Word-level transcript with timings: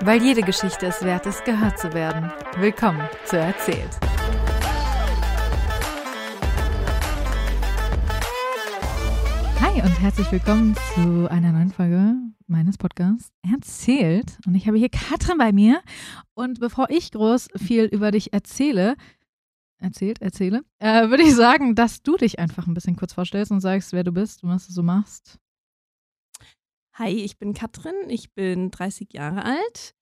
Weil 0.00 0.22
jede 0.22 0.42
Geschichte 0.42 0.86
es 0.86 1.02
wert 1.02 1.26
ist, 1.26 1.44
gehört 1.44 1.76
zu 1.76 1.92
werden. 1.92 2.30
Willkommen 2.58 3.02
zu 3.24 3.36
Erzählt. 3.36 3.98
Hi 9.60 9.82
und 9.82 10.00
herzlich 10.00 10.30
willkommen 10.30 10.76
zu 10.94 11.28
einer 11.28 11.50
neuen 11.50 11.72
Folge 11.72 12.14
meines 12.46 12.78
Podcasts 12.78 13.32
Erzählt. 13.52 14.38
Und 14.46 14.54
ich 14.54 14.68
habe 14.68 14.78
hier 14.78 14.88
Katrin 14.88 15.36
bei 15.36 15.50
mir. 15.50 15.82
Und 16.34 16.60
bevor 16.60 16.90
ich 16.90 17.10
groß 17.10 17.48
viel 17.56 17.86
über 17.86 18.12
dich 18.12 18.32
erzähle, 18.32 18.94
erzählt, 19.80 20.22
erzähle, 20.22 20.62
äh, 20.78 21.08
würde 21.08 21.24
ich 21.24 21.34
sagen, 21.34 21.74
dass 21.74 22.02
du 22.02 22.16
dich 22.16 22.38
einfach 22.38 22.68
ein 22.68 22.74
bisschen 22.74 22.94
kurz 22.94 23.14
vorstellst 23.14 23.50
und 23.50 23.60
sagst, 23.60 23.92
wer 23.92 24.04
du 24.04 24.12
bist 24.12 24.44
und 24.44 24.50
was 24.50 24.68
du 24.68 24.72
so 24.72 24.84
machst. 24.84 25.40
Hi, 26.98 27.10
ich 27.10 27.38
bin 27.38 27.54
Katrin, 27.54 27.94
ich 28.08 28.34
bin 28.34 28.72
30 28.72 29.12
Jahre 29.12 29.44
alt, 29.44 29.94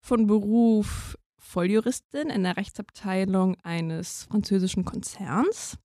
von 0.00 0.26
Beruf 0.26 1.18
Volljuristin 1.38 2.30
in 2.30 2.42
der 2.42 2.56
Rechtsabteilung 2.56 3.58
eines 3.64 4.24
französischen 4.30 4.86
Konzerns. 4.86 5.76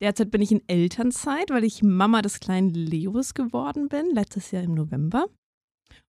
Derzeit 0.00 0.30
bin 0.30 0.40
ich 0.40 0.52
in 0.52 0.62
Elternzeit, 0.68 1.50
weil 1.50 1.64
ich 1.64 1.82
Mama 1.82 2.22
des 2.22 2.38
kleinen 2.38 2.70
Leos 2.70 3.34
geworden 3.34 3.88
bin, 3.88 4.14
letztes 4.14 4.52
Jahr 4.52 4.62
im 4.62 4.74
November. 4.74 5.26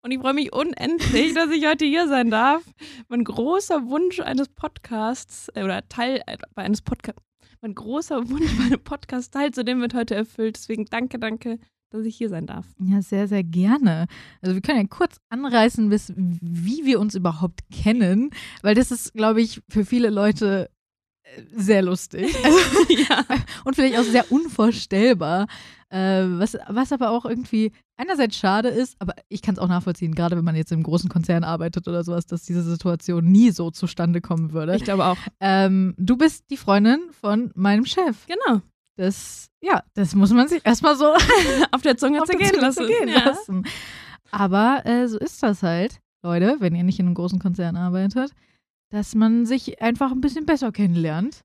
Und 0.03 0.11
ich 0.11 0.19
freue 0.19 0.35
mich 0.35 0.53
unendlich, 0.53 1.33
dass 1.33 1.49
ich 1.49 1.65
heute 1.65 1.85
hier 1.85 2.07
sein 2.07 2.29
darf. 2.29 2.63
Mein 3.07 3.23
großer 3.23 3.87
Wunsch 3.87 4.19
eines 4.19 4.49
Podcasts 4.49 5.49
äh, 5.55 5.63
oder 5.63 5.89
Teil 5.89 6.21
äh, 6.27 6.37
eines 6.57 6.83
Podcasts, 6.83 7.23
mein 7.61 7.73
großer 7.73 8.29
Wunsch 8.29 8.55
bei 8.59 8.65
einem 8.65 8.83
Podcast 8.83 9.33
teilzunehmen 9.33 9.81
wird 9.81 9.95
heute 9.95 10.13
erfüllt. 10.13 10.57
Deswegen 10.57 10.85
danke, 10.85 11.17
danke, 11.17 11.57
dass 11.93 12.05
ich 12.05 12.15
hier 12.15 12.29
sein 12.29 12.47
darf. 12.47 12.65
Ja, 12.79 13.01
sehr, 13.01 13.27
sehr 13.27 13.43
gerne. 13.43 14.07
Also 14.41 14.55
wir 14.55 14.61
können 14.61 14.79
ja 14.79 14.87
kurz 14.87 15.17
anreißen, 15.29 15.89
bis, 15.89 16.11
wie 16.15 16.85
wir 16.85 16.99
uns 16.99 17.15
überhaupt 17.15 17.61
kennen, 17.71 18.31
weil 18.61 18.75
das 18.75 18.91
ist, 18.91 19.13
glaube 19.13 19.41
ich, 19.41 19.61
für 19.69 19.85
viele 19.85 20.09
Leute 20.09 20.69
äh, 21.23 21.43
sehr 21.55 21.81
lustig. 21.81 22.35
Also, 22.43 22.57
ja. 22.93 23.23
Und 23.63 23.75
vielleicht 23.75 23.97
auch 23.97 24.03
sehr 24.03 24.31
unvorstellbar. 24.31 25.47
Äh, 25.89 26.25
was, 26.39 26.57
was 26.67 26.91
aber 26.91 27.11
auch 27.11 27.25
irgendwie 27.25 27.71
einerseits 27.97 28.35
schade 28.35 28.69
ist, 28.69 28.95
aber 28.99 29.13
ich 29.29 29.43
kann 29.43 29.53
es 29.53 29.59
auch 29.59 29.67
nachvollziehen, 29.67 30.15
gerade 30.15 30.35
wenn 30.35 30.43
man 30.43 30.55
jetzt 30.55 30.71
im 30.71 30.81
großen 30.81 31.09
Konzern 31.09 31.43
arbeitet 31.43 31.87
oder 31.87 32.03
sowas, 32.03 32.25
dass 32.25 32.43
diese 32.43 32.63
Situation 32.63 33.25
nie 33.25 33.51
so 33.51 33.69
zustande 33.69 34.19
kommen 34.19 34.53
würde. 34.53 34.75
Ich 34.75 34.83
glaube 34.83 35.05
auch. 35.05 35.17
Ähm, 35.39 35.93
du 35.97 36.17
bist 36.17 36.45
die 36.49 36.57
Freundin 36.57 36.99
von 37.11 37.51
meinem 37.53 37.85
Chef. 37.85 38.25
Genau. 38.25 38.61
Das, 38.95 39.49
ja, 39.61 39.83
das 39.95 40.13
muss 40.13 40.31
man 40.31 40.47
sich 40.47 40.63
erstmal 40.65 40.95
so 40.95 41.05
auf 41.71 41.81
der 41.81 41.97
Zunge 41.97 42.21
auf 42.21 42.27
zergehen, 42.27 42.51
Zunge 42.51 42.61
lassen. 42.61 42.87
Zergehen 42.87 43.09
ja. 43.09 43.25
lassen. 43.25 43.65
Aber 44.31 44.85
äh, 44.85 45.07
so 45.07 45.17
ist 45.17 45.41
das 45.41 45.63
halt, 45.63 45.99
Leute, 46.23 46.57
wenn 46.59 46.75
ihr 46.75 46.83
nicht 46.83 46.99
in 46.99 47.07
einem 47.07 47.15
großen 47.15 47.39
Konzern 47.39 47.75
arbeitet, 47.75 48.31
dass 48.91 49.15
man 49.15 49.45
sich 49.45 49.81
einfach 49.81 50.11
ein 50.11 50.21
bisschen 50.21 50.45
besser 50.45 50.71
kennenlernt 50.71 51.41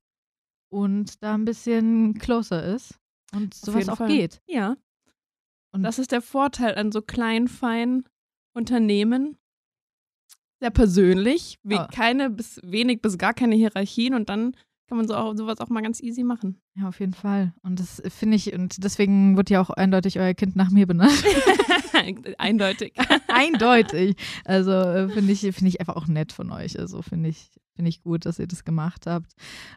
und 0.71 1.23
da 1.23 1.33
ein 1.33 1.45
bisschen 1.45 2.13
closer 2.19 2.63
ist 2.63 2.95
und 3.33 3.53
sowas 3.53 3.89
auch 3.89 3.97
Fall. 3.97 4.07
geht. 4.07 4.41
Ja. 4.47 4.77
Und 5.71 5.83
das 5.83 5.99
ist 5.99 6.11
der 6.11 6.21
Vorteil 6.21 6.75
an 6.75 6.91
so 6.91 7.01
kleinen, 7.01 7.47
feinen 7.47 8.07
Unternehmen. 8.55 9.37
Sehr 10.61 10.71
persönlich, 10.71 11.57
wie 11.63 11.77
oh. 11.77 11.87
keine 11.91 12.29
bis 12.29 12.59
wenig 12.63 13.01
bis 13.01 13.17
gar 13.17 13.33
keine 13.33 13.55
Hierarchien 13.55 14.13
und 14.13 14.29
dann 14.29 14.55
kann 14.89 14.97
man 14.97 15.07
so 15.07 15.13
auch, 15.15 15.35
sowas 15.35 15.59
auch 15.59 15.69
mal 15.69 15.81
ganz 15.81 16.01
easy 16.01 16.23
machen. 16.23 16.59
Ja, 16.75 16.87
auf 16.87 16.99
jeden 16.99 17.13
Fall. 17.13 17.53
Und 17.61 17.79
das 17.79 18.01
finde 18.09 18.35
ich, 18.35 18.53
und 18.53 18.83
deswegen 18.83 19.37
wird 19.37 19.51
ja 19.51 19.61
auch 19.61 19.69
eindeutig 19.69 20.19
euer 20.19 20.33
Kind 20.33 20.55
nach 20.55 20.71
mir 20.71 20.87
benannt. 20.87 21.23
eindeutig. 22.39 22.93
eindeutig. 23.27 24.15
Also 24.45 24.71
äh, 24.71 25.09
finde 25.09 25.31
ich, 25.31 25.41
find 25.41 25.61
ich 25.61 25.79
einfach 25.79 25.95
auch 25.95 26.07
nett 26.07 26.31
von 26.31 26.51
euch. 26.51 26.79
Also 26.79 27.03
finde 27.03 27.29
ich, 27.29 27.51
find 27.75 27.87
ich 27.87 28.01
gut, 28.01 28.25
dass 28.25 28.39
ihr 28.39 28.47
das 28.47 28.63
gemacht 28.63 29.05
habt. 29.05 29.31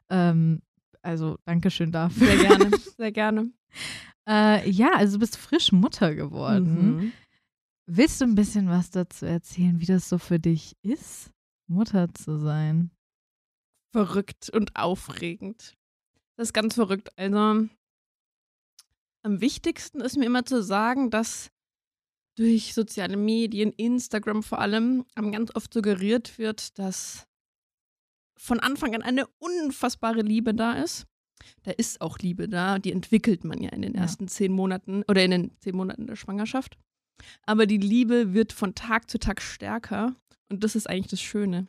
Ähm, 0.09 0.63
also 1.03 1.37
Dankeschön 1.45 1.93
dafür. 1.93 2.27
Sehr 2.27 2.39
gerne, 2.39 2.71
sehr 2.97 3.13
gerne. 3.13 3.51
Äh, 4.27 4.71
ja, 4.71 4.93
also 4.95 5.17
du 5.17 5.21
bist 5.21 5.37
frisch 5.37 5.73
Mutter 5.73 6.15
geworden. 6.15 6.97
Mhm. 6.97 7.13
Willst 7.85 8.19
du 8.23 8.25
ein 8.25 8.35
bisschen 8.35 8.71
was 8.71 8.91
dazu 8.91 9.27
erzählen, 9.27 9.79
wie 9.79 9.87
das 9.87 10.09
so 10.09 10.17
für 10.17 10.39
dich 10.39 10.75
ist, 10.81 11.31
Mutter 11.67 12.15
zu 12.15 12.39
sein? 12.39 12.91
Verrückt 13.93 14.51
und 14.51 14.75
aufregend. 14.75 15.77
Das 16.37 16.49
ist 16.49 16.53
ganz 16.53 16.75
verrückt. 16.75 17.11
Also 17.17 17.69
am 19.25 19.41
wichtigsten 19.41 20.01
ist 20.01 20.17
mir 20.17 20.27
immer 20.27 20.45
zu 20.45 20.63
sagen, 20.63 21.11
dass 21.11 21.51
durch 22.37 22.73
soziale 22.75 23.17
Medien, 23.17 23.73
Instagram 23.73 24.43
vor 24.43 24.59
allem, 24.59 25.05
ganz 25.15 25.55
oft 25.55 25.73
suggeriert 25.73 26.39
wird, 26.39 26.79
dass 26.79 27.27
von 28.39 28.59
Anfang 28.59 28.95
an 28.95 29.03
eine 29.03 29.27
unfassbare 29.39 30.23
Liebe 30.23 30.55
da 30.55 30.73
ist. 30.73 31.07
Da 31.65 31.73
ist 31.73 32.01
auch 32.01 32.19
Liebe 32.19 32.49
da, 32.49 32.79
die 32.79 32.93
entwickelt 32.93 33.45
man 33.45 33.61
ja 33.61 33.71
in 33.71 33.83
den 33.83 33.95
ersten 33.95 34.25
ja. 34.25 34.31
zehn 34.31 34.53
Monaten 34.53 35.05
oder 35.09 35.23
in 35.25 35.31
den 35.31 35.59
zehn 35.59 35.77
Monaten 35.77 36.07
der 36.07 36.17
Schwangerschaft. 36.17 36.79
Aber 37.45 37.67
die 37.67 37.79
Liebe 37.79 38.33
wird 38.33 38.53
von 38.53 38.75
Tag 38.75 39.11
zu 39.11 39.19
Tag 39.19 39.43
stärker 39.43 40.17
und 40.49 40.65
das 40.65 40.75
ist 40.75 40.89
eigentlich 40.89 41.11
das 41.11 41.21
Schöne 41.21 41.69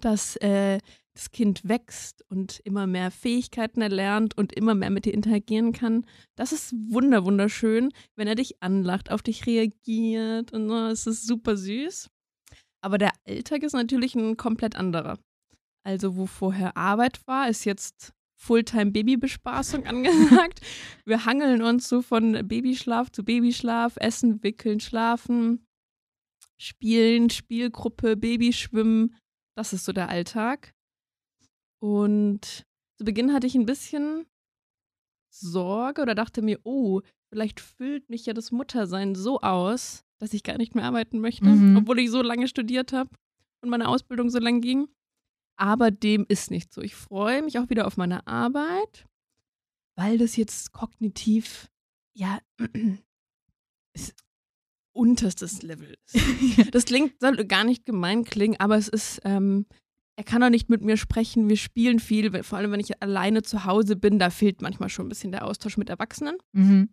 dass 0.00 0.36
äh, 0.36 0.78
das 1.16 1.30
Kind 1.30 1.66
wächst 1.68 2.22
und 2.28 2.60
immer 2.64 2.86
mehr 2.86 3.10
Fähigkeiten 3.10 3.80
erlernt 3.80 4.36
und 4.36 4.52
immer 4.52 4.74
mehr 4.74 4.90
mit 4.90 5.06
dir 5.06 5.14
interagieren 5.14 5.72
kann. 5.72 6.04
Das 6.36 6.52
ist 6.52 6.74
wunder 6.88 7.24
wunderschön, 7.24 7.90
wenn 8.16 8.28
er 8.28 8.34
dich 8.34 8.62
anlacht, 8.62 9.10
auf 9.10 9.22
dich 9.22 9.46
reagiert 9.46 10.52
und 10.52 10.68
so. 10.68 10.76
Es 10.86 11.06
ist 11.06 11.26
super 11.26 11.56
süß. 11.56 12.10
Aber 12.82 12.98
der 12.98 13.12
Alltag 13.26 13.62
ist 13.62 13.72
natürlich 13.72 14.14
ein 14.14 14.36
komplett 14.36 14.76
anderer. 14.76 15.18
Also 15.84 16.16
wo 16.16 16.26
vorher 16.26 16.76
Arbeit 16.76 17.26
war, 17.26 17.48
ist 17.48 17.64
jetzt 17.64 18.12
Fulltime-Babybespaßung 18.36 19.86
angesagt. 19.86 20.60
Wir 21.06 21.24
hangeln 21.24 21.62
uns 21.62 21.88
so 21.88 22.02
von 22.02 22.46
Babyschlaf 22.46 23.10
zu 23.10 23.24
Babyschlaf, 23.24 23.94
Essen, 23.96 24.42
Wickeln, 24.42 24.80
Schlafen, 24.80 25.66
Spielen, 26.58 27.30
Spielgruppe, 27.30 28.16
Babyschwimmen, 28.16 29.16
das 29.56 29.72
ist 29.72 29.86
so 29.86 29.92
der 29.92 30.10
Alltag. 30.10 30.75
Und 31.82 32.66
zu 32.98 33.04
Beginn 33.04 33.32
hatte 33.32 33.46
ich 33.46 33.54
ein 33.54 33.66
bisschen 33.66 34.26
Sorge 35.30 36.02
oder 36.02 36.14
dachte 36.14 36.42
mir, 36.42 36.60
oh, 36.64 37.02
vielleicht 37.30 37.60
füllt 37.60 38.08
mich 38.08 38.26
ja 38.26 38.32
das 38.32 38.50
Muttersein 38.50 39.14
so 39.14 39.40
aus, 39.40 40.04
dass 40.18 40.32
ich 40.32 40.42
gar 40.42 40.56
nicht 40.56 40.74
mehr 40.74 40.84
arbeiten 40.84 41.20
möchte, 41.20 41.46
mhm. 41.46 41.76
obwohl 41.76 41.98
ich 41.98 42.10
so 42.10 42.22
lange 42.22 42.48
studiert 42.48 42.92
habe 42.92 43.10
und 43.62 43.70
meine 43.70 43.88
Ausbildung 43.88 44.30
so 44.30 44.38
lang 44.38 44.60
ging. 44.60 44.88
Aber 45.58 45.90
dem 45.90 46.26
ist 46.28 46.50
nicht 46.50 46.72
so. 46.72 46.82
Ich 46.82 46.94
freue 46.94 47.42
mich 47.42 47.58
auch 47.58 47.70
wieder 47.70 47.86
auf 47.86 47.96
meine 47.96 48.26
Arbeit, 48.26 49.06
weil 49.96 50.18
das 50.18 50.36
jetzt 50.36 50.72
kognitiv, 50.72 51.70
ja, 52.14 52.40
ist 53.94 54.14
unterstes 54.92 55.62
Level 55.62 55.94
ist. 56.06 56.74
das 56.74 56.86
klingt, 56.86 57.20
soll 57.20 57.36
gar 57.44 57.64
nicht 57.64 57.84
gemein 57.84 58.24
klingen, 58.24 58.58
aber 58.58 58.76
es 58.76 58.88
ist, 58.88 59.20
ähm, 59.24 59.66
er 60.16 60.24
kann 60.24 60.42
auch 60.42 60.50
nicht 60.50 60.70
mit 60.70 60.82
mir 60.82 60.96
sprechen. 60.96 61.48
Wir 61.48 61.56
spielen 61.56 62.00
viel, 62.00 62.42
vor 62.42 62.58
allem 62.58 62.72
wenn 62.72 62.80
ich 62.80 63.02
alleine 63.02 63.42
zu 63.42 63.64
Hause 63.64 63.96
bin, 63.96 64.18
da 64.18 64.30
fehlt 64.30 64.62
manchmal 64.62 64.88
schon 64.88 65.06
ein 65.06 65.10
bisschen 65.10 65.32
der 65.32 65.44
Austausch 65.44 65.76
mit 65.76 65.90
Erwachsenen. 65.90 66.36
Mhm. 66.52 66.88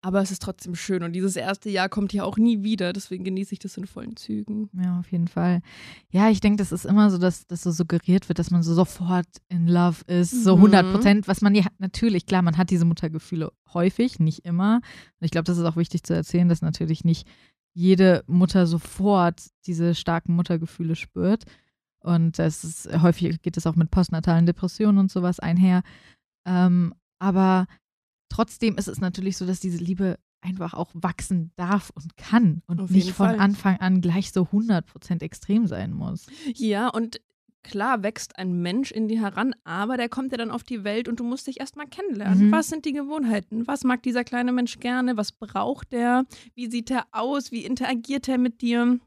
Aber 0.00 0.22
es 0.22 0.30
ist 0.30 0.42
trotzdem 0.42 0.76
schön 0.76 1.02
und 1.02 1.12
dieses 1.12 1.34
erste 1.34 1.70
Jahr 1.70 1.88
kommt 1.88 2.12
ja 2.12 2.22
auch 2.22 2.36
nie 2.36 2.62
wieder, 2.62 2.92
deswegen 2.92 3.24
genieße 3.24 3.54
ich 3.54 3.58
das 3.58 3.76
in 3.76 3.86
vollen 3.86 4.14
Zügen. 4.16 4.70
Ja, 4.72 5.00
auf 5.00 5.10
jeden 5.10 5.26
Fall. 5.26 5.60
Ja, 6.10 6.30
ich 6.30 6.40
denke, 6.40 6.58
das 6.58 6.70
ist 6.70 6.86
immer 6.86 7.10
so, 7.10 7.18
dass 7.18 7.48
das 7.48 7.64
so 7.64 7.72
suggeriert 7.72 8.28
wird, 8.28 8.38
dass 8.38 8.52
man 8.52 8.62
so 8.62 8.74
sofort 8.74 9.26
in 9.48 9.66
Love 9.66 10.04
ist, 10.06 10.44
so 10.44 10.54
100 10.54 10.86
mhm. 10.86 10.92
Prozent, 10.92 11.28
was 11.28 11.40
man 11.40 11.54
ja 11.56 11.64
natürlich, 11.78 12.26
klar, 12.26 12.42
man 12.42 12.56
hat 12.56 12.70
diese 12.70 12.84
Muttergefühle 12.84 13.50
häufig, 13.74 14.20
nicht 14.20 14.44
immer. 14.44 14.76
Und 14.76 15.24
ich 15.24 15.32
glaube, 15.32 15.44
das 15.44 15.58
ist 15.58 15.64
auch 15.64 15.76
wichtig 15.76 16.04
zu 16.04 16.14
erzählen, 16.14 16.48
dass 16.48 16.62
natürlich 16.62 17.04
nicht 17.04 17.26
jede 17.74 18.22
Mutter 18.28 18.68
sofort 18.68 19.42
diese 19.66 19.96
starken 19.96 20.36
Muttergefühle 20.36 20.94
spürt. 20.94 21.44
Und 22.00 22.38
das 22.38 22.64
ist, 22.64 23.02
häufig 23.02 23.42
geht 23.42 23.56
es 23.56 23.66
auch 23.66 23.76
mit 23.76 23.90
postnatalen 23.90 24.46
Depressionen 24.46 24.98
und 24.98 25.10
sowas 25.10 25.40
einher. 25.40 25.82
Ähm, 26.46 26.94
aber 27.18 27.66
trotzdem 28.28 28.76
ist 28.76 28.88
es 28.88 29.00
natürlich 29.00 29.36
so, 29.36 29.46
dass 29.46 29.60
diese 29.60 29.82
Liebe 29.82 30.18
einfach 30.40 30.74
auch 30.74 30.90
wachsen 30.94 31.50
darf 31.56 31.90
und 31.90 32.16
kann 32.16 32.62
und 32.66 32.80
Auf 32.80 32.90
nicht 32.90 33.10
von 33.12 33.30
Fall. 33.30 33.40
Anfang 33.40 33.78
an 33.78 34.00
gleich 34.00 34.32
so 34.32 34.42
100% 34.42 35.22
extrem 35.22 35.66
sein 35.66 35.92
muss. 35.92 36.26
Ja, 36.54 36.88
und 36.88 37.20
klar 37.64 38.02
wächst 38.02 38.38
ein 38.38 38.62
Mensch 38.62 38.90
in 38.92 39.08
dir 39.08 39.20
heran, 39.20 39.54
aber 39.64 39.96
der 39.96 40.08
kommt 40.08 40.32
ja 40.32 40.38
dann 40.38 40.50
auf 40.50 40.62
die 40.62 40.84
Welt 40.84 41.08
und 41.08 41.20
du 41.20 41.24
musst 41.24 41.46
dich 41.46 41.60
erstmal 41.60 41.86
kennenlernen. 41.86 42.46
Mhm. 42.46 42.52
Was 42.52 42.68
sind 42.68 42.84
die 42.84 42.92
Gewohnheiten? 42.92 43.66
Was 43.66 43.84
mag 43.84 44.02
dieser 44.02 44.24
kleine 44.24 44.52
Mensch 44.52 44.78
gerne? 44.78 45.16
Was 45.16 45.32
braucht 45.32 45.92
er? 45.92 46.24
Wie 46.54 46.70
sieht 46.70 46.90
er 46.90 47.06
aus? 47.10 47.50
Wie 47.50 47.64
interagiert 47.64 48.28
er 48.28 48.38
mit 48.38 48.62
dir? 48.62 49.00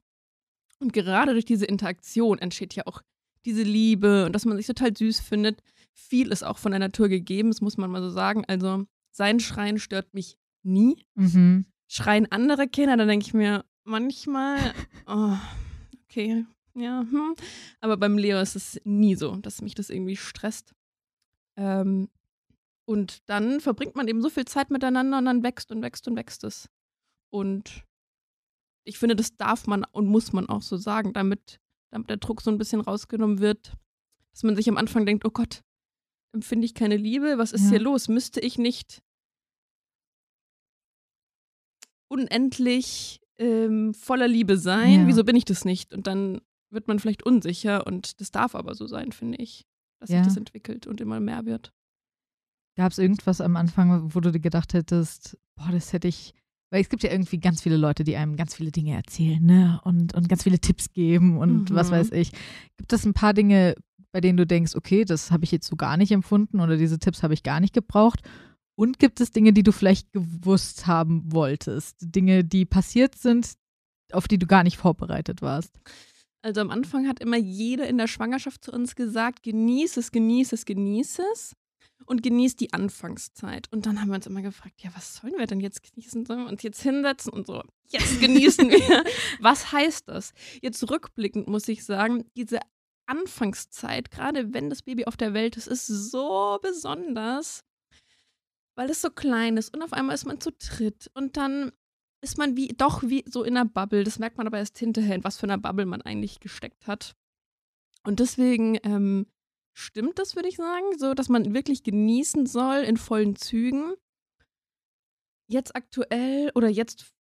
Und 0.82 0.94
gerade 0.94 1.34
durch 1.34 1.46
diese 1.46 1.66
Interaktion 1.66 2.40
entsteht 2.40 2.74
ja 2.74 2.84
auch 2.88 3.02
diese 3.46 3.64
Liebe 3.64 4.26
und 4.26 4.34
dass 4.34 4.46
man 4.46 4.58
sich 4.58 4.68
total 4.68 4.96
süß 4.96 5.20
findet. 5.20 5.62
Viel 5.94 6.32
ist 6.32 6.44
auch 6.44 6.58
von 6.58 6.72
der 6.72 6.80
Natur 6.80 7.08
gegeben, 7.08 7.50
das 7.50 7.62
muss 7.62 7.78
man 7.78 7.92
mal 7.92 8.02
so 8.02 8.10
sagen. 8.10 8.44
Also 8.48 8.86
sein 9.12 9.40
Schreien 9.40 9.80
stört 9.80 10.14
mich 10.14 10.38
nie. 10.64 11.06
Mhm. 11.16 11.66
Schreien 11.88 12.32
andere 12.32 12.68
Kinder, 12.68 12.98
dann 12.98 13.08
denke 13.08 13.26
ich 13.26 13.34
mir 13.34 13.66
manchmal, 13.84 14.58
oh, 15.08 15.36
okay, 16.06 16.46
ja, 16.74 17.02
hm. 17.02 17.36
Aber 17.80 17.98
beim 17.98 18.18
Leo 18.18 18.40
ist 18.40 18.56
es 18.56 18.80
nie 18.84 19.16
so, 19.16 19.36
dass 19.36 19.62
mich 19.62 19.76
das 19.76 19.90
irgendwie 19.90 20.16
stresst. 20.16 20.74
Ähm, 21.58 22.10
und 22.86 23.30
dann 23.30 23.60
verbringt 23.60 23.96
man 23.96 24.08
eben 24.08 24.22
so 24.22 24.30
viel 24.30 24.46
Zeit 24.46 24.72
miteinander 24.72 25.18
und 25.18 25.26
dann 25.26 25.44
wächst 25.44 25.72
und 25.72 25.82
wächst 25.82 26.08
und 26.08 26.16
wächst 26.16 26.44
es. 26.44 26.70
Und 27.30 27.84
ich 28.84 28.98
finde, 28.98 29.16
das 29.16 29.36
darf 29.38 29.68
man 29.68 29.84
und 29.92 30.08
muss 30.08 30.34
man 30.34 30.50
auch 30.50 30.62
so 30.62 30.78
sagen, 30.78 31.14
damit, 31.14 31.60
damit 31.92 32.10
der 32.10 32.18
Druck 32.18 32.42
so 32.42 32.52
ein 32.52 32.58
bisschen 32.58 32.82
rausgenommen 32.82 33.40
wird, 33.40 33.74
dass 34.32 34.44
man 34.44 34.56
sich 34.56 34.70
am 34.70 34.78
Anfang 34.78 35.06
denkt, 35.06 35.26
oh 35.26 35.32
Gott, 35.32 35.64
empfinde 36.34 36.66
ich 36.66 36.74
keine 36.74 36.98
Liebe, 36.98 37.38
was 37.38 37.52
ist 37.52 37.66
ja. 37.66 37.72
hier 37.72 37.80
los? 37.80 38.08
Müsste 38.08 38.40
ich 38.40 38.58
nicht 38.58 39.02
unendlich 42.08 43.22
ähm, 43.38 43.94
voller 43.94 44.28
Liebe 44.28 44.58
sein? 44.58 45.02
Ja. 45.02 45.08
Wieso 45.08 45.24
bin 45.24 45.36
ich 45.36 45.46
das 45.46 45.66
nicht? 45.66 45.94
Und 45.94 46.08
dann 46.08 46.42
wird 46.70 46.88
man 46.88 47.00
vielleicht 47.00 47.24
unsicher 47.24 47.86
und 47.86 48.20
das 48.22 48.32
darf 48.32 48.56
aber 48.56 48.76
so 48.76 48.88
sein, 48.88 49.12
finde 49.12 49.38
ich, 49.40 49.68
dass 50.00 50.10
ja. 50.10 50.18
sich 50.20 50.28
das 50.28 50.38
entwickelt 50.38 50.88
und 50.88 51.02
immer 51.02 51.20
mehr 51.20 51.46
wird. 51.46 51.74
Gab 52.78 52.92
es 52.92 52.98
irgendwas 52.98 53.42
am 53.42 53.58
Anfang, 53.58 54.14
wo 54.16 54.20
du 54.22 54.32
dir 54.32 54.40
gedacht 54.40 54.74
hättest, 54.74 55.38
boah, 55.56 55.72
das 55.72 55.92
hätte 55.92 56.08
ich, 56.08 56.34
weil 56.72 56.82
es 56.82 56.90
gibt 56.90 57.04
ja 57.04 57.12
irgendwie 57.12 57.38
ganz 57.38 57.62
viele 57.62 57.78
Leute, 57.78 58.04
die 58.04 58.16
einem 58.16 58.38
ganz 58.38 58.56
viele 58.56 58.72
Dinge 58.72 58.96
erzählen, 58.96 59.44
ne? 59.46 59.82
Und, 59.84 60.16
und 60.16 60.30
ganz 60.30 60.44
viele 60.44 60.60
Tipps 60.60 60.94
geben 60.94 61.38
und 61.38 61.70
mhm. 61.70 61.76
was 61.76 61.92
weiß 61.92 62.12
ich. 62.14 62.32
Gibt 62.78 62.94
es 62.94 63.06
ein 63.06 63.14
paar 63.14 63.34
Dinge, 63.34 63.76
bei 64.14 64.22
denen 64.22 64.38
du 64.38 64.48
denkst, 64.48 64.76
okay, 64.76 65.04
das 65.04 65.32
habe 65.32 65.44
ich 65.44 65.52
jetzt 65.52 65.68
so 65.68 65.76
gar 65.76 65.98
nicht 65.98 66.12
empfunden 66.12 66.62
oder 66.62 66.78
diese 66.78 66.98
Tipps 66.98 67.24
habe 67.24 67.34
ich 67.34 67.44
gar 67.44 67.60
nicht 67.60 67.74
gebraucht? 67.74 68.22
Und 68.76 69.00
gibt 69.00 69.20
es 69.20 69.32
Dinge, 69.32 69.52
die 69.52 69.64
du 69.64 69.74
vielleicht 69.74 70.12
gewusst 70.14 70.88
haben 70.88 71.32
wolltest? 71.32 71.98
Dinge, 72.00 72.46
die 72.46 72.66
passiert 72.66 73.16
sind, 73.16 73.54
auf 74.14 74.30
die 74.30 74.40
du 74.40 74.48
gar 74.48 74.64
nicht 74.64 74.78
vorbereitet 74.78 75.42
warst? 75.42 75.78
Also 76.42 76.62
am 76.62 76.72
Anfang 76.72 77.08
hat 77.08 77.20
immer 77.20 77.38
jeder 77.38 77.88
in 77.88 77.98
der 77.98 78.08
Schwangerschaft 78.08 78.64
zu 78.64 78.72
uns 78.72 78.96
gesagt, 78.96 79.44
genieß 79.44 79.98
es, 79.98 80.12
genieß 80.12 80.54
es, 80.54 80.66
genieß 80.66 81.20
es 81.34 81.54
und 82.06 82.24
genieß 82.24 82.56
die 82.56 82.74
Anfangszeit. 82.74 83.72
Und 83.72 83.86
dann 83.86 84.02
haben 84.02 84.10
wir 84.10 84.16
uns 84.16 84.28
immer 84.28 84.42
gefragt, 84.42 84.82
ja, 84.82 84.92
was 84.96 85.16
sollen 85.16 85.38
wir 85.38 85.48
denn 85.48 85.60
jetzt 85.60 85.84
genießen? 85.84 86.26
Sollen 86.26 86.46
wir 86.46 86.50
uns 86.50 86.64
jetzt 86.64 86.82
hinsetzen 86.82 87.32
und 87.34 87.48
so, 87.48 87.64
jetzt 87.90 88.20
genießen 88.20 88.70
wir. 88.70 89.04
was 89.40 89.72
heißt 89.72 90.08
das? 90.08 90.34
Jetzt 90.62 90.90
rückblickend 90.90 91.48
muss 91.48 91.68
ich 91.68 91.86
sagen, 91.86 92.26
diese 92.36 92.60
Anfangszeit, 93.06 94.12
gerade 94.12 94.54
wenn 94.54 94.70
das 94.70 94.84
Baby 94.84 95.06
auf 95.06 95.18
der 95.18 95.34
Welt 95.34 95.58
ist, 95.58 95.68
ist 95.68 95.88
so 95.88 96.60
besonders, 96.62 97.64
weil 98.76 98.90
es 98.90 99.02
so 99.02 99.10
klein 99.10 99.58
ist 99.58 99.74
und 99.76 99.82
auf 99.82 99.94
einmal 99.94 100.16
ist 100.16 100.26
man 100.26 100.40
zu 100.40 100.52
dritt 100.52 101.12
und 101.14 101.36
dann 101.38 101.72
ist 102.22 102.38
man 102.38 102.56
wie 102.56 102.70
doch 102.70 103.04
wie 103.04 103.26
so 103.28 103.44
in 103.44 103.58
einer 103.58 103.68
Bubble. 103.68 104.04
Das 104.04 104.20
merkt 104.20 104.38
man 104.38 104.48
aber 104.48 104.60
erst 104.60 104.78
hinterher, 104.78 105.16
in 105.16 105.24
was 105.24 105.38
für 105.38 105.44
einer 105.44 105.58
Bubble 105.58 105.86
man 105.86 106.02
eigentlich 106.02 106.40
gesteckt 106.40 106.88
hat. 106.88 107.16
Und 108.04 108.20
deswegen 108.20 108.78
ähm, 108.84 109.26
stimmt 109.74 110.20
das, 110.20 110.36
würde 110.36 110.50
ich 110.50 110.58
sagen, 110.58 110.98
so, 110.98 111.14
dass 111.14 111.30
man 111.30 111.54
wirklich 111.54 111.84
genießen 111.84 112.46
soll 112.46 112.80
in 112.80 112.98
vollen 112.98 113.36
Zügen. 113.36 113.96
Jetzt 115.48 115.76
aktuell 115.76 116.52
oder 116.56 116.70
jetzt 116.70 117.12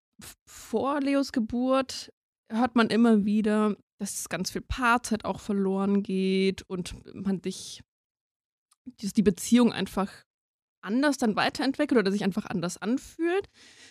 vor 0.46 1.00
Leos 1.00 1.32
Geburt 1.32 2.12
hört 2.50 2.76
man 2.76 2.90
immer 2.90 3.24
wieder, 3.24 3.76
dass 3.98 4.28
ganz 4.28 4.50
viel 4.50 4.62
Paarzeit 4.62 5.24
auch 5.24 5.40
verloren 5.40 6.02
geht 6.02 6.62
und 6.62 6.94
man 7.14 7.42
sich 7.42 7.82
die 8.84 9.22
Beziehung 9.22 9.72
einfach 9.72 10.24
anders 10.82 11.18
dann 11.18 11.36
weiterentwickelt 11.36 11.98
oder 11.98 12.10
sich 12.10 12.24
einfach 12.24 12.46
anders 12.46 12.78
anfühlt. 12.78 13.48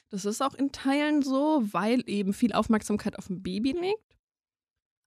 Das 0.10 0.26
ist 0.26 0.42
auch 0.42 0.56
in 0.56 0.72
Teilen 0.72 1.22
so, 1.22 1.62
weil 1.72 2.04
eben 2.10 2.34
viel 2.34 2.54
Aufmerksamkeit 2.54 3.18
auf 3.18 3.28
dem 3.28 3.44
Baby 3.44 3.74
liegt. 3.74 4.18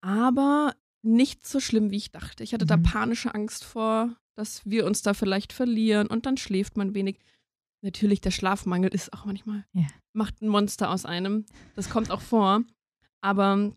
Aber 0.01 0.75
nicht 1.03 1.47
so 1.47 1.61
schlimm, 1.61 1.91
wie 1.91 1.97
ich 1.97 2.13
dachte. 2.13 2.45
Ich 2.45 2.55
hatte 2.55 2.65
mhm. 2.65 2.69
da 2.69 2.77
panische 2.77 3.35
Angst 3.35 3.65
vor, 3.65 4.17
dass 4.35 4.65
wir 4.65 4.87
uns 4.87 5.03
da 5.03 5.15
vielleicht 5.15 5.53
verlieren 5.53 6.07
und 6.07 6.27
dann 6.27 6.37
schläft 6.37 6.77
man 6.77 6.95
wenig. 6.95 7.19
Natürlich, 7.85 8.21
der 8.21 8.31
Schlafmangel 8.31 8.95
ist 8.95 9.13
auch 9.13 9.25
manchmal, 9.25 9.65
ja. 9.73 9.87
macht 10.13 10.41
ein 10.41 10.49
Monster 10.49 10.91
aus 10.91 11.05
einem. 11.05 11.45
Das 11.75 11.91
kommt 11.91 12.13
auch 12.13 12.21
vor. 12.21 12.63
Aber 13.21 13.73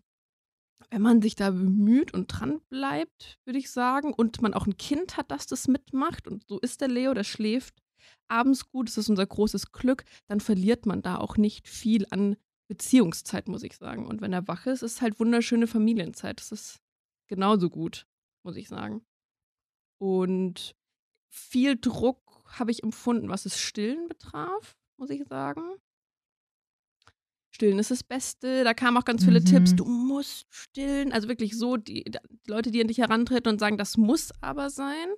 wenn 0.90 1.02
man 1.02 1.20
sich 1.20 1.34
da 1.34 1.50
bemüht 1.50 2.14
und 2.14 2.28
dran 2.28 2.60
bleibt, 2.68 3.38
würde 3.44 3.58
ich 3.58 3.70
sagen, 3.70 4.12
und 4.12 4.40
man 4.42 4.54
auch 4.54 4.66
ein 4.66 4.76
Kind 4.76 5.16
hat, 5.16 5.32
das 5.32 5.46
das 5.46 5.66
mitmacht, 5.66 6.28
und 6.28 6.46
so 6.46 6.60
ist 6.60 6.80
der 6.80 6.88
Leo, 6.88 7.14
der 7.14 7.24
schläft 7.24 7.82
abends 8.28 8.68
gut, 8.68 8.88
das 8.88 8.98
ist 8.98 9.10
unser 9.10 9.26
großes 9.26 9.72
Glück, 9.72 10.04
dann 10.28 10.40
verliert 10.40 10.86
man 10.86 11.02
da 11.02 11.18
auch 11.18 11.36
nicht 11.36 11.68
viel 11.68 12.06
an 12.10 12.36
Beziehungszeit, 12.68 13.48
muss 13.48 13.62
ich 13.62 13.76
sagen. 13.76 14.06
Und 14.06 14.20
wenn 14.20 14.32
er 14.32 14.48
wach 14.48 14.66
ist, 14.66 14.82
ist 14.82 15.00
halt 15.00 15.20
wunderschöne 15.20 15.66
Familienzeit. 15.66 16.40
Das 16.40 16.52
ist 16.52 16.80
genauso 17.28 17.70
gut, 17.70 18.06
muss 18.44 18.56
ich 18.56 18.68
sagen. 18.68 19.04
Und 19.98 20.76
viel 21.28 21.78
Druck 21.78 22.44
habe 22.58 22.70
ich 22.70 22.82
empfunden, 22.82 23.28
was 23.28 23.44
das 23.44 23.58
Stillen 23.58 24.08
betraf, 24.08 24.76
muss 24.98 25.10
ich 25.10 25.24
sagen. 25.26 25.62
Stillen 27.56 27.78
ist 27.78 27.90
das 27.90 28.04
Beste. 28.04 28.64
Da 28.64 28.74
kamen 28.74 28.98
auch 28.98 29.04
ganz 29.04 29.24
viele 29.24 29.40
mhm. 29.40 29.44
Tipps. 29.46 29.74
Du 29.74 29.86
musst 29.86 30.46
stillen. 30.50 31.12
Also 31.12 31.28
wirklich 31.28 31.56
so, 31.56 31.76
die, 31.78 32.04
die, 32.04 32.18
Leute, 32.46 32.70
die 32.70 32.82
an 32.82 32.88
dich 32.88 32.98
herantreten 32.98 33.50
und 33.50 33.58
sagen, 33.58 33.78
das 33.78 33.96
muss 33.96 34.30
aber 34.42 34.68
sein. 34.68 35.08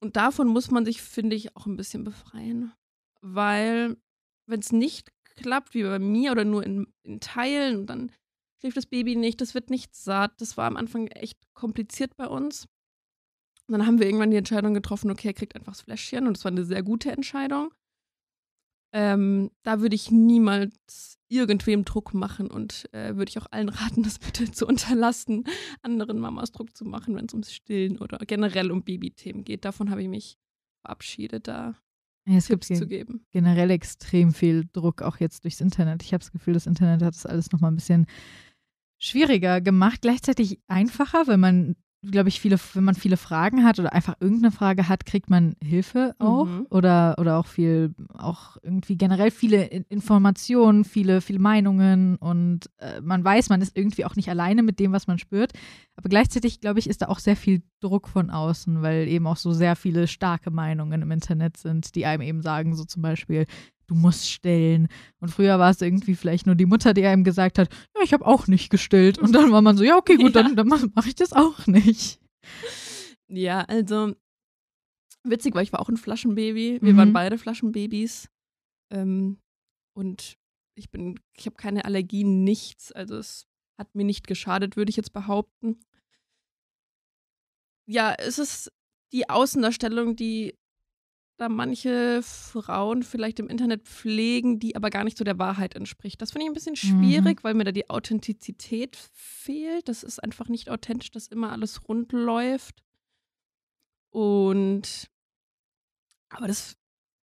Und 0.00 0.16
davon 0.16 0.48
muss 0.48 0.70
man 0.70 0.84
sich, 0.84 1.02
finde 1.02 1.36
ich, 1.36 1.56
auch 1.56 1.66
ein 1.66 1.76
bisschen 1.76 2.04
befreien. 2.04 2.72
Weil, 3.20 3.96
wenn 4.46 4.60
es 4.60 4.72
nicht 4.72 5.12
klappt, 5.36 5.74
wie 5.74 5.84
bei 5.84 5.98
mir 5.98 6.32
oder 6.32 6.44
nur 6.44 6.64
in, 6.64 6.92
in 7.04 7.20
Teilen, 7.20 7.86
dann 7.86 8.10
schläft 8.66 8.76
das 8.76 8.86
Baby 8.86 9.14
nicht, 9.16 9.40
das 9.40 9.54
wird 9.54 9.70
nicht 9.70 9.94
satt. 9.94 10.40
Das 10.40 10.56
war 10.56 10.66
am 10.66 10.76
Anfang 10.76 11.06
echt 11.08 11.38
kompliziert 11.54 12.16
bei 12.16 12.26
uns. 12.26 12.66
Und 13.68 13.72
dann 13.72 13.86
haben 13.86 13.98
wir 13.98 14.06
irgendwann 14.06 14.30
die 14.30 14.36
Entscheidung 14.36 14.74
getroffen, 14.74 15.10
okay, 15.10 15.28
er 15.28 15.34
kriegt 15.34 15.54
einfach 15.54 15.72
das 15.72 15.82
Fläschchen 15.82 16.26
und 16.26 16.36
das 16.36 16.44
war 16.44 16.52
eine 16.52 16.64
sehr 16.64 16.82
gute 16.82 17.10
Entscheidung. 17.10 17.72
Ähm, 18.92 19.50
da 19.62 19.80
würde 19.80 19.96
ich 19.96 20.10
niemals 20.10 21.18
irgendwem 21.28 21.84
Druck 21.84 22.14
machen 22.14 22.48
und 22.48 22.88
äh, 22.92 23.16
würde 23.16 23.28
ich 23.28 23.38
auch 23.38 23.46
allen 23.50 23.68
raten, 23.68 24.02
das 24.04 24.18
bitte 24.18 24.50
zu 24.50 24.66
unterlassen, 24.66 25.44
anderen 25.82 26.18
Mamas 26.18 26.52
Druck 26.52 26.76
zu 26.76 26.84
machen, 26.84 27.16
wenn 27.16 27.26
es 27.26 27.34
ums 27.34 27.52
Stillen 27.52 27.98
oder 27.98 28.18
generell 28.18 28.70
um 28.70 28.82
Babythemen 28.82 29.44
geht. 29.44 29.64
Davon 29.64 29.90
habe 29.90 30.02
ich 30.02 30.08
mich 30.08 30.38
verabschiedet, 30.82 31.48
da 31.48 31.76
ja, 32.26 32.38
es 32.38 32.46
Tipps 32.46 32.68
gibt 32.68 32.78
zu 32.78 32.86
geben. 32.86 33.24
Generell 33.30 33.70
extrem 33.70 34.32
viel 34.32 34.68
Druck, 34.72 35.02
auch 35.02 35.18
jetzt 35.18 35.44
durchs 35.44 35.60
Internet. 35.60 36.02
Ich 36.02 36.12
habe 36.12 36.22
das 36.22 36.32
Gefühl, 36.32 36.54
das 36.54 36.66
Internet 36.66 37.02
hat 37.02 37.14
das 37.14 37.26
alles 37.26 37.52
nochmal 37.52 37.70
ein 37.70 37.76
bisschen 37.76 38.06
schwieriger 38.98 39.60
gemacht, 39.60 40.02
gleichzeitig 40.02 40.60
einfacher, 40.68 41.26
weil 41.26 41.38
man 41.38 41.76
glaube 42.10 42.28
ich, 42.28 42.40
viele, 42.40 42.58
wenn 42.74 42.84
man 42.84 42.94
viele 42.94 43.16
Fragen 43.16 43.64
hat 43.64 43.78
oder 43.78 43.92
einfach 43.92 44.14
irgendeine 44.20 44.52
Frage 44.52 44.88
hat, 44.88 45.06
kriegt 45.06 45.30
man 45.30 45.56
Hilfe 45.62 46.14
auch 46.18 46.46
mhm. 46.46 46.66
oder, 46.70 47.16
oder 47.18 47.38
auch 47.38 47.46
viel, 47.46 47.94
auch 48.16 48.56
irgendwie 48.62 48.96
generell 48.96 49.30
viele 49.30 49.64
Informationen, 49.64 50.84
viele, 50.84 51.20
viele 51.20 51.38
Meinungen 51.38 52.16
und 52.16 52.70
äh, 52.78 53.00
man 53.00 53.24
weiß, 53.24 53.48
man 53.48 53.60
ist 53.60 53.76
irgendwie 53.76 54.04
auch 54.04 54.16
nicht 54.16 54.28
alleine 54.28 54.62
mit 54.62 54.78
dem, 54.78 54.92
was 54.92 55.06
man 55.06 55.18
spürt. 55.18 55.52
Aber 55.96 56.08
gleichzeitig, 56.08 56.60
glaube 56.60 56.78
ich, 56.78 56.88
ist 56.88 57.02
da 57.02 57.08
auch 57.08 57.18
sehr 57.18 57.36
viel 57.36 57.62
Druck 57.80 58.08
von 58.08 58.30
außen, 58.30 58.82
weil 58.82 59.08
eben 59.08 59.26
auch 59.26 59.36
so 59.36 59.52
sehr 59.52 59.76
viele 59.76 60.06
starke 60.06 60.50
Meinungen 60.50 61.02
im 61.02 61.10
Internet 61.10 61.56
sind, 61.56 61.94
die 61.94 62.06
einem 62.06 62.22
eben 62.22 62.42
sagen, 62.42 62.74
so 62.74 62.84
zum 62.84 63.02
Beispiel, 63.02 63.46
du 63.86 63.94
musst 63.94 64.30
stillen. 64.30 64.88
Und 65.20 65.30
früher 65.30 65.58
war 65.58 65.70
es 65.70 65.80
irgendwie 65.80 66.14
vielleicht 66.14 66.46
nur 66.46 66.54
die 66.54 66.66
Mutter, 66.66 66.94
die 66.94 67.04
einem 67.04 67.24
gesagt 67.24 67.58
hat, 67.58 67.72
ja, 67.94 68.02
ich 68.02 68.12
habe 68.12 68.26
auch 68.26 68.46
nicht 68.46 68.70
gestillt. 68.70 69.18
Und 69.18 69.32
dann 69.32 69.52
war 69.52 69.62
man 69.62 69.76
so, 69.76 69.84
ja, 69.84 69.96
okay, 69.96 70.16
gut, 70.16 70.34
ja. 70.34 70.42
dann, 70.42 70.56
dann 70.56 70.68
mache 70.68 71.08
ich 71.08 71.14
das 71.14 71.32
auch 71.32 71.66
nicht. 71.66 72.20
Ja, 73.28 73.62
also 73.62 74.14
witzig, 75.24 75.54
weil 75.54 75.64
ich 75.64 75.72
war 75.72 75.80
auch 75.80 75.88
ein 75.88 75.96
Flaschenbaby. 75.96 76.78
Wir 76.82 76.92
mhm. 76.92 76.96
waren 76.96 77.12
beide 77.12 77.38
Flaschenbabys. 77.38 78.28
Ähm, 78.90 79.38
und 79.94 80.36
ich 80.74 80.90
bin, 80.90 81.18
ich 81.36 81.46
habe 81.46 81.56
keine 81.56 81.84
Allergien, 81.84 82.44
nichts. 82.44 82.92
Also 82.92 83.16
es 83.16 83.46
hat 83.78 83.94
mir 83.94 84.04
nicht 84.04 84.26
geschadet, 84.26 84.76
würde 84.76 84.90
ich 84.90 84.96
jetzt 84.96 85.12
behaupten. 85.12 85.80
Ja, 87.88 88.14
es 88.14 88.38
ist 88.38 88.72
die 89.12 89.28
Außendarstellung, 89.28 90.16
die 90.16 90.58
da 91.36 91.48
manche 91.48 92.20
Frauen 92.22 93.02
vielleicht 93.02 93.38
im 93.38 93.48
Internet 93.48 93.82
pflegen, 93.82 94.58
die 94.58 94.74
aber 94.74 94.90
gar 94.90 95.04
nicht 95.04 95.18
so 95.18 95.24
der 95.24 95.38
Wahrheit 95.38 95.74
entspricht. 95.74 96.20
Das 96.22 96.32
finde 96.32 96.44
ich 96.44 96.50
ein 96.50 96.54
bisschen 96.54 96.76
schwierig, 96.76 97.38
mhm. 97.38 97.44
weil 97.44 97.54
mir 97.54 97.64
da 97.64 97.72
die 97.72 97.90
Authentizität 97.90 98.96
fehlt. 99.12 99.88
Das 99.88 100.02
ist 100.02 100.22
einfach 100.22 100.48
nicht 100.48 100.70
authentisch, 100.70 101.10
dass 101.10 101.28
immer 101.28 101.52
alles 101.52 101.88
rund 101.88 102.12
läuft. 102.12 102.82
Und 104.10 105.10
aber 106.30 106.48
das 106.48 106.76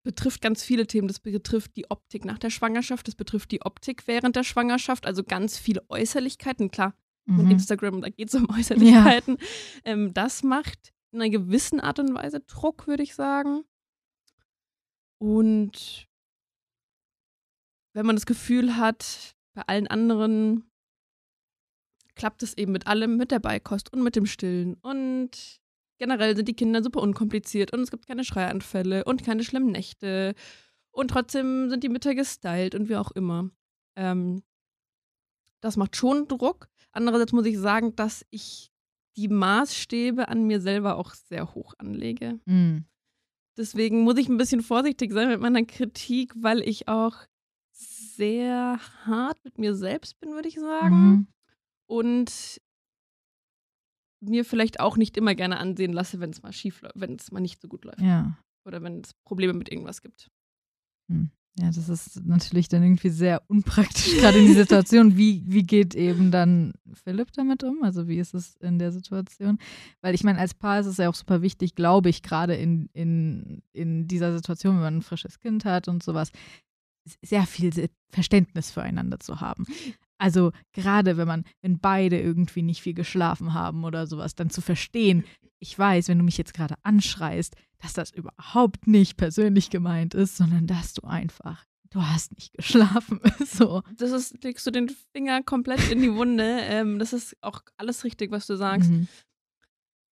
betrifft 0.02 0.40
ganz 0.40 0.62
viele 0.62 0.86
Themen. 0.86 1.08
Das 1.08 1.20
betrifft 1.20 1.76
die 1.76 1.90
Optik 1.90 2.24
nach 2.24 2.38
der 2.38 2.50
Schwangerschaft, 2.50 3.08
das 3.08 3.14
betrifft 3.14 3.50
die 3.50 3.62
Optik 3.62 4.06
während 4.06 4.36
der 4.36 4.44
Schwangerschaft, 4.44 5.06
also 5.06 5.22
ganz 5.24 5.58
viele 5.58 5.88
Äußerlichkeiten. 5.88 6.70
Klar, 6.70 6.94
mhm. 7.24 7.50
Instagram, 7.50 8.00
da 8.00 8.10
geht 8.10 8.28
es 8.28 8.34
um 8.34 8.48
Äußerlichkeiten. 8.58 9.38
Ja. 9.38 9.46
Ähm, 9.84 10.12
das 10.12 10.42
macht 10.42 10.92
in 11.12 11.20
einer 11.20 11.30
gewissen 11.30 11.80
Art 11.80 11.98
und 11.98 12.14
Weise 12.14 12.40
Druck, 12.40 12.86
würde 12.86 13.02
ich 13.02 13.14
sagen. 13.14 13.64
Und 15.22 16.08
wenn 17.94 18.06
man 18.06 18.16
das 18.16 18.26
Gefühl 18.26 18.76
hat, 18.76 19.36
bei 19.54 19.62
allen 19.68 19.86
anderen 19.86 20.68
klappt 22.16 22.42
es 22.42 22.58
eben 22.58 22.72
mit 22.72 22.88
allem, 22.88 23.18
mit 23.18 23.30
der 23.30 23.38
Beikost 23.38 23.92
und 23.92 24.02
mit 24.02 24.16
dem 24.16 24.26
Stillen. 24.26 24.74
Und 24.82 25.60
generell 25.98 26.34
sind 26.34 26.48
die 26.48 26.56
Kinder 26.56 26.82
super 26.82 27.00
unkompliziert 27.00 27.72
und 27.72 27.82
es 27.82 27.92
gibt 27.92 28.08
keine 28.08 28.24
Schreianfälle 28.24 29.04
und 29.04 29.22
keine 29.22 29.44
schlimmen 29.44 29.70
Nächte. 29.70 30.34
Und 30.90 31.12
trotzdem 31.12 31.70
sind 31.70 31.84
die 31.84 31.88
Mütter 31.88 32.16
gestylt 32.16 32.74
und 32.74 32.88
wie 32.88 32.96
auch 32.96 33.12
immer. 33.12 33.48
Ähm, 33.94 34.42
das 35.60 35.76
macht 35.76 35.94
schon 35.94 36.26
Druck. 36.26 36.68
Andererseits 36.90 37.32
muss 37.32 37.46
ich 37.46 37.58
sagen, 37.58 37.94
dass 37.94 38.26
ich 38.30 38.72
die 39.16 39.28
Maßstäbe 39.28 40.26
an 40.26 40.48
mir 40.48 40.60
selber 40.60 40.96
auch 40.96 41.14
sehr 41.14 41.54
hoch 41.54 41.74
anlege. 41.78 42.40
Mhm. 42.44 42.86
Deswegen 43.56 44.02
muss 44.02 44.16
ich 44.16 44.28
ein 44.28 44.38
bisschen 44.38 44.62
vorsichtig 44.62 45.12
sein 45.12 45.28
mit 45.28 45.40
meiner 45.40 45.64
Kritik, 45.64 46.32
weil 46.36 46.62
ich 46.62 46.88
auch 46.88 47.16
sehr 47.72 48.78
hart 49.04 49.44
mit 49.44 49.58
mir 49.58 49.74
selbst 49.74 50.18
bin, 50.20 50.32
würde 50.32 50.48
ich 50.48 50.58
sagen. 50.58 50.96
Mhm. 50.96 51.26
Und 51.86 52.60
mir 54.20 54.44
vielleicht 54.44 54.80
auch 54.80 54.96
nicht 54.96 55.16
immer 55.16 55.34
gerne 55.34 55.58
ansehen 55.58 55.92
lasse, 55.92 56.20
wenn 56.20 56.30
es 56.30 56.42
mal 56.42 56.52
schief 56.52 56.80
läuft, 56.80 56.94
wenn 56.98 57.16
es 57.16 57.32
mal 57.32 57.40
nicht 57.40 57.60
so 57.60 57.68
gut 57.68 57.84
läuft. 57.84 58.00
Ja. 58.00 58.38
Oder 58.64 58.82
wenn 58.82 59.00
es 59.00 59.12
Probleme 59.24 59.52
mit 59.52 59.70
irgendwas 59.70 60.00
gibt. 60.00 60.30
Hm. 61.10 61.30
Ja, 61.58 61.66
das 61.66 61.90
ist 61.90 62.24
natürlich 62.24 62.68
dann 62.68 62.82
irgendwie 62.82 63.10
sehr 63.10 63.42
unpraktisch, 63.48 64.16
gerade 64.16 64.38
in 64.38 64.46
die 64.46 64.54
Situation. 64.54 65.18
Wie, 65.18 65.42
wie 65.46 65.62
geht 65.62 65.94
eben 65.94 66.30
dann 66.30 66.72
Philipp 67.04 67.30
damit 67.32 67.62
um? 67.62 67.82
Also 67.82 68.08
wie 68.08 68.16
ist 68.16 68.32
es 68.32 68.56
in 68.56 68.78
der 68.78 68.90
Situation? 68.90 69.58
Weil 70.00 70.14
ich 70.14 70.24
meine, 70.24 70.38
als 70.38 70.54
Paar 70.54 70.80
ist 70.80 70.86
es 70.86 70.96
ja 70.96 71.10
auch 71.10 71.14
super 71.14 71.42
wichtig, 71.42 71.74
glaube 71.74 72.08
ich, 72.08 72.22
gerade 72.22 72.54
in, 72.54 72.88
in, 72.94 73.62
in 73.74 74.08
dieser 74.08 74.32
Situation, 74.32 74.76
wenn 74.76 74.82
man 74.82 74.96
ein 74.98 75.02
frisches 75.02 75.40
Kind 75.40 75.66
hat 75.66 75.88
und 75.88 76.02
sowas, 76.02 76.32
sehr 77.20 77.46
viel 77.46 77.90
Verständnis 78.08 78.70
füreinander 78.70 79.20
zu 79.20 79.40
haben. 79.40 79.66
Also 80.22 80.52
gerade 80.72 81.16
wenn 81.16 81.26
man, 81.26 81.44
wenn 81.62 81.80
beide 81.80 82.20
irgendwie 82.20 82.62
nicht 82.62 82.80
viel 82.80 82.94
geschlafen 82.94 83.54
haben 83.54 83.82
oder 83.82 84.06
sowas, 84.06 84.36
dann 84.36 84.50
zu 84.50 84.60
verstehen, 84.60 85.24
ich 85.58 85.76
weiß, 85.76 86.06
wenn 86.06 86.18
du 86.18 86.22
mich 86.22 86.38
jetzt 86.38 86.54
gerade 86.54 86.76
anschreist, 86.84 87.56
dass 87.78 87.92
das 87.92 88.12
überhaupt 88.12 88.86
nicht 88.86 89.16
persönlich 89.16 89.68
gemeint 89.68 90.14
ist, 90.14 90.36
sondern 90.36 90.68
dass 90.68 90.94
du 90.94 91.02
einfach, 91.08 91.64
du 91.90 92.00
hast 92.00 92.36
nicht 92.36 92.52
geschlafen. 92.52 93.20
so. 93.44 93.82
Das 93.96 94.12
ist, 94.12 94.44
legst 94.44 94.64
du 94.64 94.70
den 94.70 94.90
Finger 95.10 95.42
komplett 95.42 95.90
in 95.90 96.00
die 96.00 96.14
Wunde. 96.14 96.60
ähm, 96.60 97.00
das 97.00 97.12
ist 97.12 97.36
auch 97.40 97.60
alles 97.76 98.04
richtig, 98.04 98.30
was 98.30 98.46
du 98.46 98.56
sagst. 98.56 98.90
Mhm. 98.90 99.08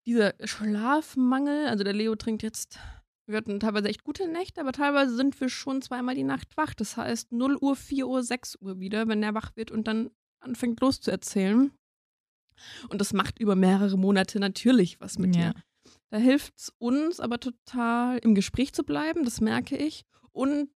Dieser 0.07 0.33
Schlafmangel, 0.43 1.67
also 1.67 1.85
der 1.85 1.93
Leo 1.93 2.17
trinkt 2.17 2.43
jetzt 2.43 2.79
wir 3.29 3.37
hatten 3.39 3.61
teilweise 3.61 3.89
echt 3.89 4.05
gute 4.05 4.27
Nächte, 4.29 4.61
aber 4.61 4.73
teilweise 4.73 5.15
sind 5.15 5.39
wir 5.41 5.49
schon 5.49 5.83
zweimal 5.83 6.15
die 6.15 6.25
Nacht 6.25 6.57
wach. 6.57 6.75
Das 6.75 6.97
heißt 6.97 7.33
0 7.33 7.57
Uhr, 7.61 7.77
4 7.77 8.07
Uhr, 8.09 8.23
6 8.23 8.57
Uhr 8.61 8.81
wieder, 8.81 9.09
wenn 9.09 9.23
er 9.23 9.35
wach 9.35 9.55
wird 9.57 9.71
und 9.71 9.87
dann 9.87 10.11
anfängt 10.41 10.81
loszuerzählen. 10.81 11.73
Und 12.89 13.01
das 13.01 13.13
macht 13.13 13.39
über 13.39 13.55
mehrere 13.55 13.97
Monate 13.97 14.41
natürlich 14.41 15.01
was 15.01 15.19
mit 15.19 15.37
Ja. 15.37 15.53
dir. 15.53 15.63
Da 16.11 16.17
hilft 16.19 16.57
es 16.57 16.73
uns 16.79 17.21
aber 17.21 17.39
total, 17.39 18.19
im 18.19 18.35
Gespräch 18.35 18.73
zu 18.73 18.83
bleiben, 18.83 19.25
das 19.25 19.41
merke 19.41 19.77
ich. 19.77 20.05
Und 20.33 20.71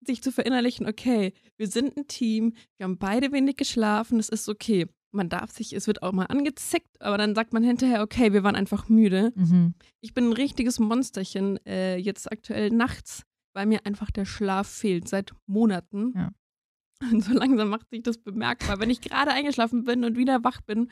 sich 0.00 0.22
zu 0.22 0.32
verinnerlichen, 0.32 0.86
okay, 0.86 1.34
wir 1.58 1.66
sind 1.68 1.96
ein 1.96 2.06
Team, 2.06 2.54
wir 2.78 2.84
haben 2.84 2.98
beide 2.98 3.32
wenig 3.32 3.56
geschlafen, 3.56 4.18
es 4.18 4.30
ist 4.30 4.48
okay. 4.48 4.86
Man 5.12 5.28
darf 5.28 5.50
sich, 5.50 5.72
es 5.72 5.86
wird 5.86 6.02
auch 6.02 6.12
mal 6.12 6.26
angezickt, 6.26 7.00
aber 7.00 7.18
dann 7.18 7.34
sagt 7.34 7.52
man 7.52 7.64
hinterher, 7.64 8.02
okay, 8.02 8.32
wir 8.32 8.44
waren 8.44 8.54
einfach 8.54 8.88
müde. 8.88 9.32
Mhm. 9.34 9.74
Ich 10.00 10.14
bin 10.14 10.28
ein 10.28 10.32
richtiges 10.32 10.78
Monsterchen 10.78 11.64
äh, 11.66 11.96
jetzt 11.96 12.30
aktuell 12.30 12.70
nachts, 12.70 13.24
weil 13.54 13.66
mir 13.66 13.84
einfach 13.86 14.10
der 14.10 14.24
Schlaf 14.24 14.68
fehlt 14.68 15.08
seit 15.08 15.32
Monaten. 15.46 16.12
Ja. 16.14 16.30
Und 17.10 17.24
so 17.24 17.32
langsam 17.32 17.70
macht 17.70 17.90
sich 17.90 18.02
das 18.02 18.18
bemerkbar, 18.18 18.78
wenn 18.78 18.90
ich 18.90 19.00
gerade 19.00 19.30
eingeschlafen 19.30 19.84
bin 19.84 20.04
und 20.04 20.18
wieder 20.18 20.44
wach 20.44 20.60
bin. 20.60 20.90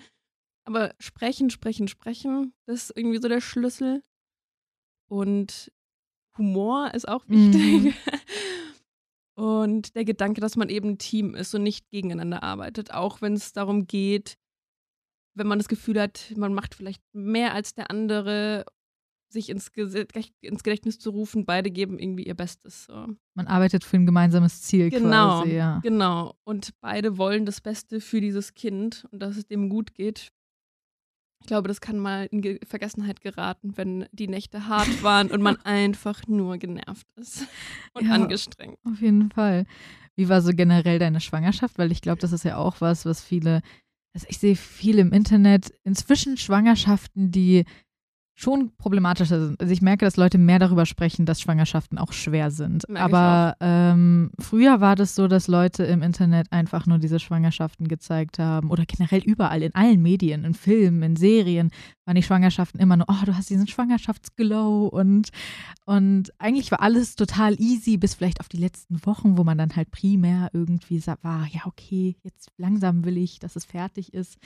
Aber 0.64 0.94
sprechen, 0.98 1.50
sprechen, 1.50 1.86
sprechen, 1.86 2.54
das 2.66 2.84
ist 2.84 2.96
irgendwie 2.96 3.20
so 3.20 3.28
der 3.28 3.42
Schlüssel. 3.42 4.02
Und 5.08 5.70
Humor 6.38 6.94
ist 6.94 7.08
auch 7.08 7.28
wichtig. 7.28 7.94
Und 9.38 9.94
der 9.94 10.04
Gedanke, 10.04 10.40
dass 10.40 10.56
man 10.56 10.68
eben 10.68 10.90
ein 10.90 10.98
Team 10.98 11.36
ist 11.36 11.54
und 11.54 11.62
nicht 11.62 11.88
gegeneinander 11.90 12.42
arbeitet, 12.42 12.92
auch 12.92 13.22
wenn 13.22 13.34
es 13.34 13.52
darum 13.52 13.86
geht, 13.86 14.36
wenn 15.34 15.46
man 15.46 15.60
das 15.60 15.68
Gefühl 15.68 16.00
hat, 16.00 16.32
man 16.36 16.52
macht 16.52 16.74
vielleicht 16.74 17.00
mehr 17.12 17.54
als 17.54 17.72
der 17.72 17.88
andere, 17.88 18.64
sich 19.28 19.48
ins, 19.48 19.68
ins 20.40 20.62
Gedächtnis 20.64 20.98
zu 20.98 21.10
rufen, 21.10 21.46
beide 21.46 21.70
geben 21.70 22.00
irgendwie 22.00 22.24
ihr 22.24 22.34
Bestes. 22.34 22.86
So. 22.86 23.14
Man 23.34 23.46
arbeitet 23.46 23.84
für 23.84 23.98
ein 23.98 24.06
gemeinsames 24.06 24.62
Ziel 24.62 24.90
Genau, 24.90 25.42
quasi, 25.42 25.54
ja. 25.54 25.78
genau. 25.84 26.34
Und 26.42 26.72
beide 26.80 27.16
wollen 27.16 27.46
das 27.46 27.60
Beste 27.60 28.00
für 28.00 28.20
dieses 28.20 28.54
Kind 28.54 29.06
und 29.12 29.20
dass 29.20 29.36
es 29.36 29.46
dem 29.46 29.68
gut 29.68 29.94
geht. 29.94 30.32
Ich 31.40 31.46
glaube, 31.46 31.68
das 31.68 31.80
kann 31.80 31.98
mal 31.98 32.26
in 32.26 32.42
Ge 32.42 32.58
Vergessenheit 32.66 33.20
geraten, 33.20 33.76
wenn 33.76 34.06
die 34.12 34.28
Nächte 34.28 34.66
hart 34.68 34.88
waren 35.02 35.30
und 35.30 35.40
man 35.42 35.56
einfach 35.64 36.26
nur 36.26 36.58
genervt 36.58 37.06
ist 37.16 37.46
und 37.94 38.06
Ja. 38.06 38.12
angestrengt. 38.12 38.78
Auf 38.84 39.00
jeden 39.00 39.30
Fall. 39.30 39.64
Wie 40.16 40.28
war 40.28 40.42
so 40.42 40.50
generell 40.52 40.98
deine 40.98 41.20
Schwangerschaft? 41.20 41.78
Weil 41.78 41.92
ich 41.92 42.02
glaube, 42.02 42.18
das 42.20 42.32
ist 42.32 42.44
ja 42.44 42.56
auch 42.56 42.80
was, 42.80 43.06
was 43.06 43.22
viele, 43.22 43.62
also 44.14 44.26
ich 44.28 44.38
sehe 44.38 44.56
viel 44.56 44.98
im 44.98 45.12
Internet 45.12 45.72
inzwischen 45.84 46.36
Schwangerschaften, 46.36 47.30
die 47.30 47.64
schon 48.40 48.70
problematischer 48.78 49.44
sind. 49.46 49.60
Also 49.60 49.72
ich 49.72 49.82
merke, 49.82 50.04
dass 50.04 50.16
Leute 50.16 50.38
mehr 50.38 50.60
darüber 50.60 50.86
sprechen, 50.86 51.26
dass 51.26 51.40
Schwangerschaften 51.40 51.98
auch 51.98 52.12
schwer 52.12 52.52
sind. 52.52 52.88
Merke 52.88 53.16
Aber 53.16 53.56
ähm, 53.58 54.30
früher 54.38 54.80
war 54.80 54.94
das 54.94 55.16
so, 55.16 55.26
dass 55.26 55.48
Leute 55.48 55.82
im 55.82 56.02
Internet 56.02 56.52
einfach 56.52 56.86
nur 56.86 56.98
diese 56.98 57.18
Schwangerschaften 57.18 57.88
gezeigt 57.88 58.38
haben 58.38 58.70
oder 58.70 58.86
generell 58.86 59.22
überall 59.24 59.64
in 59.64 59.74
allen 59.74 60.00
Medien, 60.02 60.44
in 60.44 60.54
Filmen, 60.54 61.02
in 61.02 61.16
Serien 61.16 61.72
waren 62.04 62.14
die 62.14 62.22
Schwangerschaften 62.22 62.80
immer 62.80 62.96
nur, 62.96 63.06
oh, 63.10 63.24
du 63.26 63.36
hast 63.36 63.50
diesen 63.50 63.66
Schwangerschaftsglow 63.66 64.86
und 64.86 65.28
und 65.84 66.32
eigentlich 66.38 66.70
war 66.70 66.80
alles 66.80 67.16
total 67.16 67.60
easy, 67.60 67.96
bis 67.98 68.14
vielleicht 68.14 68.40
auf 68.40 68.48
die 68.48 68.56
letzten 68.56 69.04
Wochen, 69.04 69.36
wo 69.36 69.44
man 69.44 69.58
dann 69.58 69.74
halt 69.74 69.90
primär 69.90 70.48
irgendwie 70.52 71.00
sa- 71.00 71.18
war, 71.22 71.46
ja, 71.50 71.62
okay, 71.66 72.16
jetzt 72.22 72.50
langsam 72.56 73.04
will 73.04 73.16
ich, 73.18 73.40
dass 73.40 73.56
es 73.56 73.64
fertig 73.64 74.14
ist. 74.14 74.38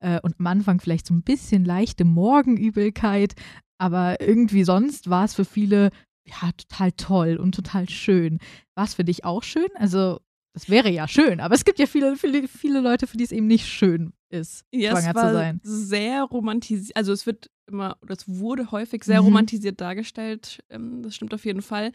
Äh, 0.00 0.20
und 0.22 0.36
am 0.38 0.46
Anfang 0.46 0.80
vielleicht 0.80 1.06
so 1.06 1.14
ein 1.14 1.22
bisschen 1.22 1.64
leichte 1.64 2.04
Morgenübelkeit, 2.04 3.29
aber 3.78 4.20
irgendwie 4.20 4.64
sonst 4.64 5.10
war 5.10 5.24
es 5.24 5.34
für 5.34 5.44
viele 5.44 5.90
ja 6.24 6.50
total 6.56 6.92
toll 6.92 7.36
und 7.36 7.54
total 7.54 7.88
schön. 7.88 8.38
War 8.74 8.84
es 8.84 8.94
für 8.94 9.04
dich 9.04 9.24
auch 9.24 9.42
schön? 9.42 9.68
Also, 9.74 10.20
das 10.54 10.68
wäre 10.68 10.90
ja 10.90 11.06
schön, 11.08 11.40
aber 11.40 11.54
es 11.54 11.64
gibt 11.64 11.78
ja 11.78 11.86
viele, 11.86 12.16
viele, 12.16 12.46
viele 12.48 12.80
Leute, 12.80 13.06
für 13.06 13.16
die 13.16 13.24
es 13.24 13.32
eben 13.32 13.46
nicht 13.46 13.66
schön 13.66 14.12
ist, 14.30 14.64
Ja, 14.72 14.90
schwanger 14.90 15.10
es 15.10 15.14
war 15.14 15.28
zu 15.28 15.32
sein. 15.34 15.60
sehr 15.62 16.22
romantisiert, 16.24 16.96
also 16.96 17.12
es 17.12 17.24
wird 17.26 17.50
immer, 17.66 17.96
oder 18.02 18.14
es 18.14 18.28
wurde 18.28 18.70
häufig 18.72 19.04
sehr 19.04 19.20
Mhm. 19.20 19.26
romantisiert 19.26 19.80
dargestellt. 19.80 20.60
Ähm, 20.68 21.02
das 21.02 21.14
stimmt 21.14 21.32
auf 21.34 21.44
jeden 21.44 21.62
Fall. 21.62 21.92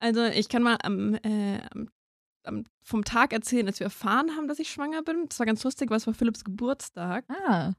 Also 0.00 0.24
ich 0.24 0.48
kann 0.48 0.62
mal 0.62 0.76
am, 0.82 1.14
äh, 1.14 1.60
am, 2.44 2.64
vom 2.82 3.04
Tag 3.04 3.32
erzählen, 3.32 3.66
als 3.66 3.80
wir 3.80 3.86
erfahren 3.86 4.36
haben, 4.36 4.48
dass 4.48 4.58
ich 4.58 4.68
schwanger 4.70 5.02
bin. 5.02 5.26
Das 5.28 5.38
war 5.38 5.46
ganz 5.46 5.64
lustig, 5.64 5.90
weil 5.90 5.96
es 5.96 6.06
war 6.06 6.14
Philipps 6.14 6.44
Geburtstag. 6.44 7.24
Ah, 7.28 7.72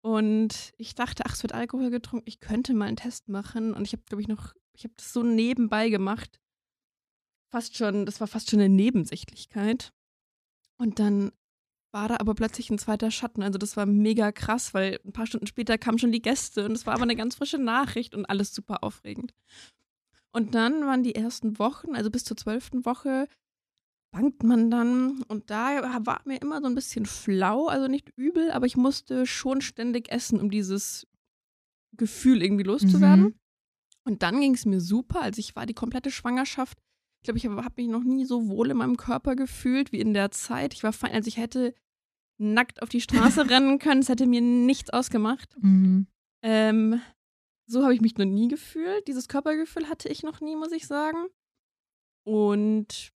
Und 0.00 0.72
ich 0.78 0.94
dachte, 0.94 1.24
ach, 1.26 1.34
es 1.34 1.42
wird 1.42 1.52
Alkohol 1.52 1.90
getrunken, 1.90 2.28
ich 2.28 2.40
könnte 2.40 2.74
mal 2.74 2.86
einen 2.86 2.96
Test 2.96 3.28
machen. 3.28 3.74
Und 3.74 3.84
ich 3.84 3.92
habe, 3.92 4.02
glaube 4.06 4.22
ich, 4.22 4.28
noch, 4.28 4.54
ich 4.72 4.84
habe 4.84 4.94
das 4.96 5.12
so 5.12 5.22
nebenbei 5.22 5.88
gemacht. 5.88 6.40
Fast 7.50 7.76
schon, 7.76 8.06
das 8.06 8.20
war 8.20 8.26
fast 8.26 8.50
schon 8.50 8.60
eine 8.60 8.68
Nebensächlichkeit. 8.68 9.92
Und 10.78 10.98
dann 10.98 11.32
war 11.92 12.08
da 12.08 12.16
aber 12.18 12.34
plötzlich 12.34 12.68
ein 12.70 12.78
zweiter 12.78 13.10
Schatten. 13.10 13.42
Also 13.42 13.58
das 13.58 13.76
war 13.76 13.86
mega 13.86 14.30
krass, 14.32 14.74
weil 14.74 15.00
ein 15.04 15.12
paar 15.12 15.26
Stunden 15.26 15.46
später 15.46 15.78
kamen 15.78 15.98
schon 15.98 16.12
die 16.12 16.20
Gäste 16.20 16.66
und 16.66 16.72
es 16.72 16.86
war 16.86 16.94
aber 16.94 17.04
eine 17.04 17.16
ganz 17.16 17.36
frische 17.36 17.58
Nachricht 17.58 18.14
und 18.14 18.26
alles 18.26 18.54
super 18.54 18.84
aufregend. 18.84 19.32
Und 20.30 20.54
dann 20.54 20.84
waren 20.84 21.02
die 21.02 21.14
ersten 21.14 21.58
Wochen, 21.58 21.96
also 21.96 22.10
bis 22.10 22.24
zur 22.24 22.36
zwölften 22.36 22.84
Woche, 22.84 23.28
bangt 24.16 24.42
man 24.42 24.70
dann 24.70 25.22
und 25.28 25.50
da 25.50 26.00
war 26.06 26.22
mir 26.24 26.40
immer 26.40 26.60
so 26.62 26.66
ein 26.66 26.74
bisschen 26.74 27.04
flau, 27.04 27.66
also 27.66 27.86
nicht 27.86 28.10
übel, 28.16 28.50
aber 28.50 28.64
ich 28.64 28.76
musste 28.76 29.26
schon 29.26 29.60
ständig 29.60 30.10
essen, 30.10 30.40
um 30.40 30.50
dieses 30.50 31.06
Gefühl 31.98 32.42
irgendwie 32.42 32.64
loszuwerden. 32.64 33.24
Mhm. 33.24 33.34
Und 34.04 34.22
dann 34.22 34.40
ging 34.40 34.54
es 34.54 34.64
mir 34.64 34.80
super, 34.80 35.20
also 35.20 35.38
ich 35.38 35.54
war 35.54 35.66
die 35.66 35.74
komplette 35.74 36.10
Schwangerschaft. 36.10 36.78
Ich 37.20 37.24
glaube, 37.24 37.38
ich 37.38 37.44
habe 37.44 37.62
hab 37.62 37.76
mich 37.76 37.88
noch 37.88 38.04
nie 38.04 38.24
so 38.24 38.48
wohl 38.48 38.70
in 38.70 38.78
meinem 38.78 38.96
Körper 38.96 39.36
gefühlt 39.36 39.92
wie 39.92 40.00
in 40.00 40.14
der 40.14 40.30
Zeit. 40.30 40.72
Ich 40.72 40.82
war 40.82 40.94
fein, 40.94 41.12
also 41.12 41.28
ich 41.28 41.36
hätte 41.36 41.74
nackt 42.38 42.80
auf 42.80 42.88
die 42.88 43.02
Straße 43.02 43.50
rennen 43.50 43.78
können, 43.78 44.00
es 44.00 44.08
hätte 44.08 44.26
mir 44.26 44.40
nichts 44.40 44.90
ausgemacht. 44.90 45.54
mhm. 45.60 46.06
Ähm, 46.42 47.00
so 47.68 47.82
habe 47.82 47.94
ich 47.94 48.00
mich 48.00 48.16
noch 48.16 48.24
nie 48.24 48.48
gefühlt. 48.48 49.08
Dieses 49.08 49.26
Körpergefühl 49.26 49.88
hatte 49.88 50.08
ich 50.08 50.22
noch 50.22 50.40
nie, 50.40 50.54
muss 50.54 50.70
ich 50.70 50.86
sagen. 50.86 51.26
Und 52.24 53.12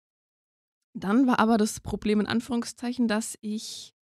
dann 0.94 1.28
war 1.28 1.40
aber 1.40 1.58
das 1.58 1.80
Problem 1.80 2.20
in 2.20 2.26
Anführungszeichen, 2.28 3.08
dass 3.08 3.38
ich 3.42 3.94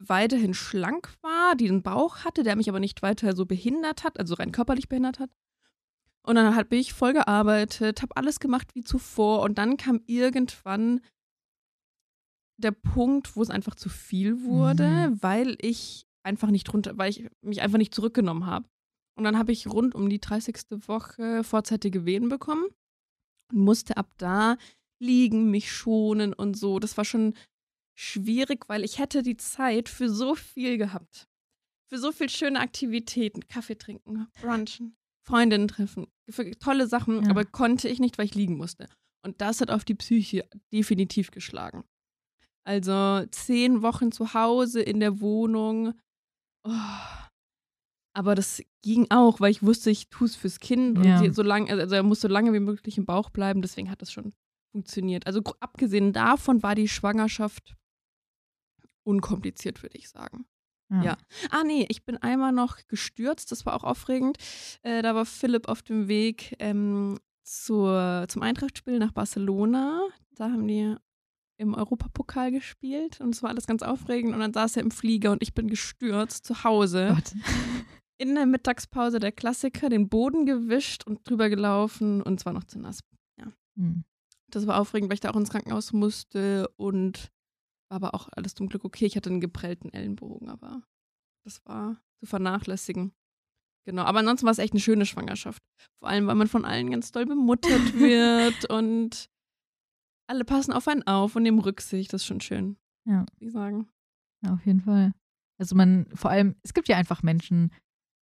weiterhin 0.00 0.54
schlank 0.54 1.12
war, 1.22 1.56
den 1.56 1.82
Bauch 1.82 2.18
hatte, 2.24 2.42
der 2.44 2.56
mich 2.56 2.68
aber 2.68 2.80
nicht 2.80 3.02
weiter 3.02 3.34
so 3.34 3.46
behindert 3.46 4.04
hat, 4.04 4.18
also 4.18 4.34
rein 4.34 4.52
körperlich 4.52 4.88
behindert 4.88 5.18
hat. 5.18 5.30
Und 6.22 6.36
dann 6.36 6.54
habe 6.54 6.76
ich 6.76 6.92
voll 6.92 7.14
gearbeitet, 7.14 8.02
habe 8.02 8.16
alles 8.16 8.38
gemacht 8.38 8.74
wie 8.74 8.82
zuvor 8.84 9.42
und 9.42 9.58
dann 9.58 9.76
kam 9.76 10.00
irgendwann 10.06 11.00
der 12.60 12.72
Punkt, 12.72 13.34
wo 13.36 13.42
es 13.42 13.50
einfach 13.50 13.74
zu 13.74 13.88
viel 13.88 14.42
wurde, 14.42 15.10
Mhm. 15.10 15.22
weil 15.22 15.56
ich 15.60 16.06
einfach 16.24 16.50
nicht 16.50 16.72
runter, 16.72 16.98
weil 16.98 17.10
ich 17.10 17.28
mich 17.40 17.62
einfach 17.62 17.78
nicht 17.78 17.94
zurückgenommen 17.94 18.46
habe. 18.46 18.68
Und 19.16 19.24
dann 19.24 19.38
habe 19.38 19.52
ich 19.52 19.66
rund 19.66 19.94
um 19.94 20.08
die 20.08 20.20
30. 20.20 20.86
Woche 20.88 21.42
vorzeitige 21.44 22.04
Wehen 22.04 22.28
bekommen 22.28 22.66
und 23.52 23.58
musste 23.60 23.96
ab 23.96 24.12
da 24.18 24.56
liegen, 25.00 25.50
mich 25.50 25.72
schonen 25.72 26.32
und 26.32 26.56
so. 26.56 26.78
Das 26.78 26.96
war 26.96 27.04
schon 27.04 27.34
schwierig, 27.98 28.68
weil 28.68 28.84
ich 28.84 28.98
hätte 28.98 29.22
die 29.22 29.36
Zeit 29.36 29.88
für 29.88 30.08
so 30.08 30.34
viel 30.34 30.78
gehabt. 30.78 31.28
Für 31.90 31.98
so 31.98 32.12
viel 32.12 32.28
schöne 32.28 32.60
Aktivitäten, 32.60 33.48
Kaffee 33.48 33.76
trinken, 33.76 34.26
brunchen, 34.40 34.96
Freundinnen 35.26 35.68
treffen, 35.68 36.06
für 36.28 36.50
tolle 36.58 36.86
Sachen, 36.86 37.24
Ja. 37.24 37.30
aber 37.30 37.44
konnte 37.44 37.88
ich 37.88 37.98
nicht, 37.98 38.18
weil 38.18 38.26
ich 38.26 38.34
liegen 38.34 38.56
musste. 38.56 38.88
Und 39.24 39.40
das 39.40 39.60
hat 39.60 39.70
auf 39.70 39.84
die 39.84 39.94
Psyche 39.94 40.48
definitiv 40.72 41.30
geschlagen. 41.30 41.84
Also 42.64 43.24
zehn 43.30 43.82
Wochen 43.82 44.12
zu 44.12 44.34
Hause 44.34 44.82
in 44.82 45.00
der 45.00 45.20
Wohnung. 45.20 45.94
Oh. 46.64 46.70
Aber 48.14 48.34
das 48.34 48.62
ging 48.82 49.06
auch, 49.10 49.40
weil 49.40 49.50
ich 49.50 49.62
wusste, 49.62 49.90
ich 49.90 50.08
tue 50.10 50.26
es 50.26 50.36
fürs 50.36 50.60
Kind 50.60 50.98
und 50.98 51.04
Ja. 51.04 51.32
so 51.32 51.42
lang, 51.42 51.70
also 51.70 51.94
er 51.94 52.02
muss 52.02 52.20
so 52.20 52.28
lange 52.28 52.52
wie 52.52 52.60
möglich 52.60 52.98
im 52.98 53.06
Bauch 53.06 53.30
bleiben. 53.30 53.62
Deswegen 53.62 53.90
hat 53.90 54.02
das 54.02 54.12
schon 54.12 54.34
funktioniert. 54.72 55.26
Also 55.26 55.42
abgesehen 55.60 56.12
davon 56.12 56.62
war 56.62 56.74
die 56.74 56.88
Schwangerschaft 56.88 57.76
unkompliziert, 59.04 59.82
würde 59.82 59.96
ich 59.96 60.08
sagen. 60.08 60.46
Ja. 60.90 61.18
Ah, 61.50 61.64
nee, 61.64 61.86
ich 61.90 62.04
bin 62.06 62.16
einmal 62.16 62.52
noch 62.52 62.78
gestürzt, 62.88 63.52
das 63.52 63.66
war 63.66 63.74
auch 63.74 63.84
aufregend. 63.84 64.38
Äh, 64.82 65.02
da 65.02 65.14
war 65.14 65.26
Philipp 65.26 65.68
auf 65.68 65.82
dem 65.82 66.08
Weg 66.08 66.56
ähm, 66.60 67.18
zur, 67.42 68.24
zum 68.28 68.42
Eintrachtspiel 68.42 68.98
nach 68.98 69.12
Barcelona. 69.12 70.08
Da 70.30 70.44
haben 70.44 70.66
die 70.66 70.94
im 71.58 71.74
Europapokal 71.74 72.52
gespielt 72.52 73.20
und 73.20 73.34
es 73.34 73.42
war 73.42 73.50
alles 73.50 73.66
ganz 73.66 73.82
aufregend. 73.82 74.32
Und 74.32 74.40
dann 74.40 74.54
saß 74.54 74.76
er 74.76 74.82
im 74.82 74.90
Flieger 74.90 75.32
und 75.32 75.42
ich 75.42 75.52
bin 75.52 75.68
gestürzt 75.68 76.46
zu 76.46 76.64
Hause. 76.64 77.12
Gott. 77.14 77.34
In 78.20 78.34
der 78.34 78.46
Mittagspause 78.46 79.20
der 79.20 79.32
Klassiker, 79.32 79.90
den 79.90 80.08
Boden 80.08 80.46
gewischt 80.46 81.06
und 81.06 81.28
drüber 81.28 81.50
gelaufen 81.50 82.22
und 82.22 82.40
es 82.40 82.46
war 82.46 82.52
noch 82.52 82.64
zu 82.64 82.78
nass. 82.78 83.00
Hm. 83.78 84.04
Das 84.50 84.66
war 84.66 84.80
aufregend, 84.80 85.10
weil 85.10 85.14
ich 85.14 85.20
da 85.20 85.30
auch 85.30 85.36
ins 85.36 85.50
Krankenhaus 85.50 85.92
musste 85.92 86.68
und 86.76 87.30
war 87.90 87.96
aber 87.96 88.14
auch 88.14 88.28
alles 88.32 88.54
zum 88.54 88.68
Glück 88.68 88.84
okay. 88.84 89.06
Ich 89.06 89.16
hatte 89.16 89.30
einen 89.30 89.40
geprellten 89.40 89.92
Ellenbogen, 89.92 90.48
aber 90.48 90.82
das 91.44 91.64
war 91.66 92.00
zu 92.20 92.26
vernachlässigen. 92.26 93.12
Genau, 93.86 94.02
aber 94.02 94.18
ansonsten 94.18 94.44
war 94.44 94.52
es 94.52 94.58
echt 94.58 94.74
eine 94.74 94.80
schöne 94.80 95.06
Schwangerschaft. 95.06 95.62
Vor 95.98 96.10
allem, 96.10 96.26
weil 96.26 96.34
man 96.34 96.48
von 96.48 96.64
allen 96.64 96.90
ganz 96.90 97.10
doll 97.10 97.24
bemuttert 97.24 97.94
wird 97.98 98.70
und 98.70 99.30
alle 100.28 100.44
passen 100.44 100.72
auf 100.72 100.88
einen 100.88 101.06
auf 101.06 101.36
und 101.36 101.42
nehmen 101.42 101.58
Rücksicht. 101.58 102.12
Das 102.12 102.22
ist 102.22 102.26
schon 102.26 102.40
schön. 102.40 102.76
Ja. 103.06 103.24
Ich 103.38 103.52
sagen. 103.52 103.88
Ja, 104.44 104.54
auf 104.54 104.66
jeden 104.66 104.82
Fall. 104.82 105.12
Also 105.58 105.74
man, 105.74 106.06
vor 106.14 106.30
allem, 106.30 106.56
es 106.62 106.74
gibt 106.74 106.88
ja 106.88 106.96
einfach 106.96 107.22
Menschen, 107.22 107.72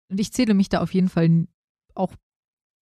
und 0.09 0.19
ich 0.19 0.31
zähle 0.31 0.53
mich 0.53 0.69
da 0.69 0.81
auf 0.81 0.93
jeden 0.93 1.09
Fall 1.09 1.47
auch 1.95 2.15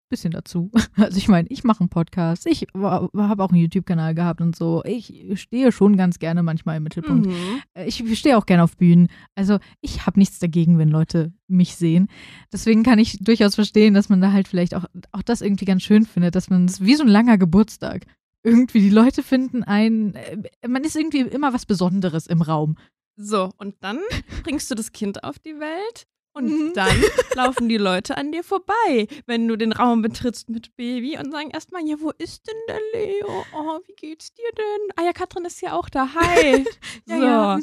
bisschen 0.10 0.32
dazu. 0.32 0.72
Also 0.98 1.18
ich 1.18 1.28
meine, 1.28 1.48
ich 1.50 1.64
mache 1.64 1.82
einen 1.82 1.90
Podcast, 1.90 2.46
ich 2.46 2.68
habe 2.74 3.44
auch 3.44 3.52
einen 3.52 3.62
YouTube-Kanal 3.62 4.16
gehabt 4.16 4.40
und 4.40 4.56
so. 4.56 4.82
Ich 4.86 5.14
stehe 5.36 5.72
schon 5.74 5.98
ganz 5.98 6.20
gerne 6.20 6.42
manchmal 6.42 6.78
im 6.78 6.84
Mittelpunkt. 6.84 7.28
Mhm. 7.28 7.62
Äh, 7.74 7.86
Ich 7.88 8.18
stehe 8.18 8.38
auch 8.38 8.46
gerne 8.46 8.64
auf 8.64 8.78
Bühnen. 8.78 9.10
Also 9.36 9.60
ich 9.82 10.06
habe 10.06 10.20
nichts 10.20 10.40
dagegen, 10.40 10.78
wenn 10.78 10.90
Leute 10.90 11.34
mich 11.48 11.76
sehen. 11.76 12.08
Deswegen 12.54 12.84
kann 12.84 12.98
ich 13.00 13.18
durchaus 13.20 13.56
verstehen, 13.56 13.94
dass 13.94 14.08
man 14.10 14.22
da 14.22 14.32
halt 14.32 14.48
vielleicht 14.48 14.74
auch, 14.76 14.86
auch 15.12 15.22
das 15.22 15.42
irgendwie 15.42 15.66
ganz 15.66 15.84
schön 15.84 16.06
findet, 16.06 16.36
dass 16.36 16.50
man 16.50 16.66
es 16.66 16.82
wie 16.82 16.96
so 16.96 17.04
ein 17.04 17.10
langer 17.10 17.38
Geburtstag. 17.38 18.06
Irgendwie 18.44 18.80
die 18.82 18.90
Leute 18.92 19.22
finden 19.24 19.64
ein, 19.64 20.14
äh, 20.16 20.68
man 20.68 20.84
ist 20.84 20.96
irgendwie 20.96 21.22
immer 21.22 21.54
was 21.54 21.66
Besonderes 21.66 22.28
im 22.28 22.42
Raum. 22.42 22.78
So, 23.18 23.50
und 23.58 23.76
dann 23.82 24.00
bringst 24.44 24.70
du 24.72 24.76
das 24.76 24.92
Kind 24.92 25.24
auf 25.24 25.40
die 25.40 25.60
Welt 25.60 26.06
und 26.36 26.46
Mhm. 26.46 26.74
dann 26.74 26.96
laufen 27.36 27.70
die 27.70 27.78
Leute 27.78 28.18
an 28.18 28.32
dir 28.32 28.44
vorbei, 28.44 29.08
wenn 29.26 29.48
du 29.48 29.56
den 29.56 29.72
Raum 29.72 30.02
betrittst 30.02 30.50
mit 30.50 30.76
Baby 30.76 31.18
und 31.18 31.32
sagen 31.32 31.50
erstmal, 31.50 31.86
ja, 31.88 31.96
wo 32.00 32.12
ist 32.18 32.48
denn 32.48 32.56
der 32.68 32.80
Leo? 32.94 33.46
Oh, 33.56 33.80
wie 33.88 33.94
geht's 33.96 34.34
dir 34.34 34.52
denn? 34.58 34.90
Ah 34.98 35.04
ja, 35.06 35.14
Katrin 35.14 35.46
ist 35.46 35.62
ja 35.62 35.74
auch 35.74 35.90
da. 35.90 36.14
Hi. 36.14 36.64
so, 37.06 37.14
Ja, 37.16 37.58
ja. 37.58 37.60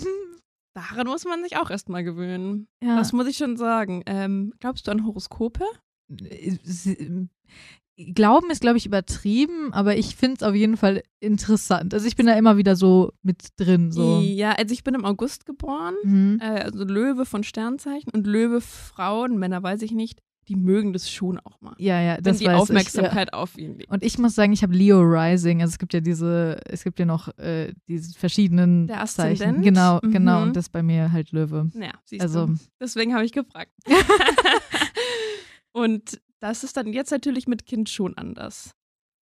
daran 0.74 1.06
muss 1.06 1.24
man 1.24 1.42
sich 1.44 1.56
auch 1.58 1.70
erstmal 1.70 2.02
gewöhnen. 2.02 2.66
ja. 2.82 2.96
Das 2.96 3.12
muss 3.12 3.26
ich 3.26 3.36
schon 3.36 3.56
sagen. 3.56 4.02
Ähm, 4.06 4.52
glaubst 4.58 4.86
du 4.86 4.90
an 4.90 5.06
Horoskope? 5.06 5.64
Glauben 7.96 8.50
ist, 8.50 8.62
glaube 8.62 8.78
ich, 8.78 8.86
übertrieben, 8.86 9.72
aber 9.72 9.96
ich 9.96 10.16
finde 10.16 10.36
es 10.36 10.42
auf 10.42 10.54
jeden 10.54 10.76
Fall 10.76 11.02
interessant. 11.20 11.92
Also 11.92 12.06
ich 12.06 12.16
bin 12.16 12.26
da 12.26 12.32
immer 12.34 12.56
wieder 12.56 12.74
so 12.74 13.12
mit 13.22 13.48
drin. 13.58 13.92
So. 13.92 14.20
Ja, 14.20 14.52
also 14.52 14.72
ich 14.72 14.82
bin 14.82 14.94
im 14.94 15.04
August 15.04 15.44
geboren. 15.44 15.94
Mhm. 16.02 16.38
Äh, 16.40 16.62
also 16.62 16.84
Löwe 16.84 17.26
von 17.26 17.44
Sternzeichen 17.44 18.10
und 18.12 18.26
Löwe 18.26 18.60
Frauen, 18.62 19.38
Männer 19.38 19.62
weiß 19.62 19.82
ich 19.82 19.92
nicht, 19.92 20.20
die 20.48 20.56
mögen 20.56 20.92
das 20.92 21.10
schon 21.10 21.38
auch 21.38 21.60
mal. 21.60 21.74
Ja, 21.78 22.00
ja, 22.00 22.16
wenn 22.16 22.24
das 22.24 22.38
die 22.38 22.46
weiß 22.46 22.62
Aufmerksamkeit 22.62 23.32
auf 23.32 23.56
ihn 23.56 23.78
liegt. 23.78 23.82
Ich, 23.82 23.88
ja. 23.88 23.94
Und 23.94 24.02
ich 24.02 24.18
muss 24.18 24.34
sagen, 24.34 24.52
ich 24.52 24.62
habe 24.62 24.74
Leo 24.74 25.00
Rising. 25.00 25.60
Also 25.60 25.72
es 25.72 25.78
gibt 25.78 25.94
ja 25.94 26.00
diese, 26.00 26.60
es 26.64 26.82
gibt 26.82 26.98
ja 26.98 27.04
noch 27.04 27.28
äh, 27.38 27.72
diese 27.88 28.18
verschiedenen 28.18 28.86
Der 28.86 29.04
Zeichen. 29.04 29.42
Aszendent? 29.42 29.64
Genau, 29.64 30.00
genau. 30.00 30.40
Mhm. 30.40 30.46
Und 30.48 30.56
das 30.56 30.68
bei 30.68 30.82
mir 30.82 31.12
halt 31.12 31.30
Löwe. 31.32 31.70
Ja, 31.74 31.92
siehst 32.04 32.22
Also 32.22 32.46
du. 32.46 32.54
Deswegen 32.80 33.14
habe 33.14 33.24
ich 33.24 33.32
gefragt. 33.32 33.70
und 35.72 36.20
das 36.42 36.64
ist 36.64 36.76
dann 36.76 36.92
jetzt 36.92 37.12
natürlich 37.12 37.46
mit 37.46 37.66
Kind 37.66 37.88
schon 37.88 38.16
anders. 38.18 38.74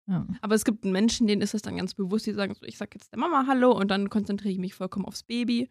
ja. 0.09 0.27
Aber 0.41 0.55
es 0.55 0.65
gibt 0.65 0.85
Menschen, 0.85 1.27
denen 1.27 1.43
ist 1.43 1.53
das 1.55 1.63
dann 1.63 1.77
ganz 1.77 1.95
bewusst, 1.95 2.27
die 2.27 2.33
sagen 2.33 2.55
so, 2.55 2.65
ich 2.65 2.79
sage 2.79 2.93
jetzt 2.95 3.13
der 3.13 3.19
Mama 3.19 3.45
Hallo 3.47 3.73
und 3.73 3.91
dann 3.91 4.09
konzentriere 4.09 4.53
ich 4.53 4.59
mich 4.59 4.75
vollkommen 4.75 5.05
aufs 5.05 5.23
Baby. 5.23 5.69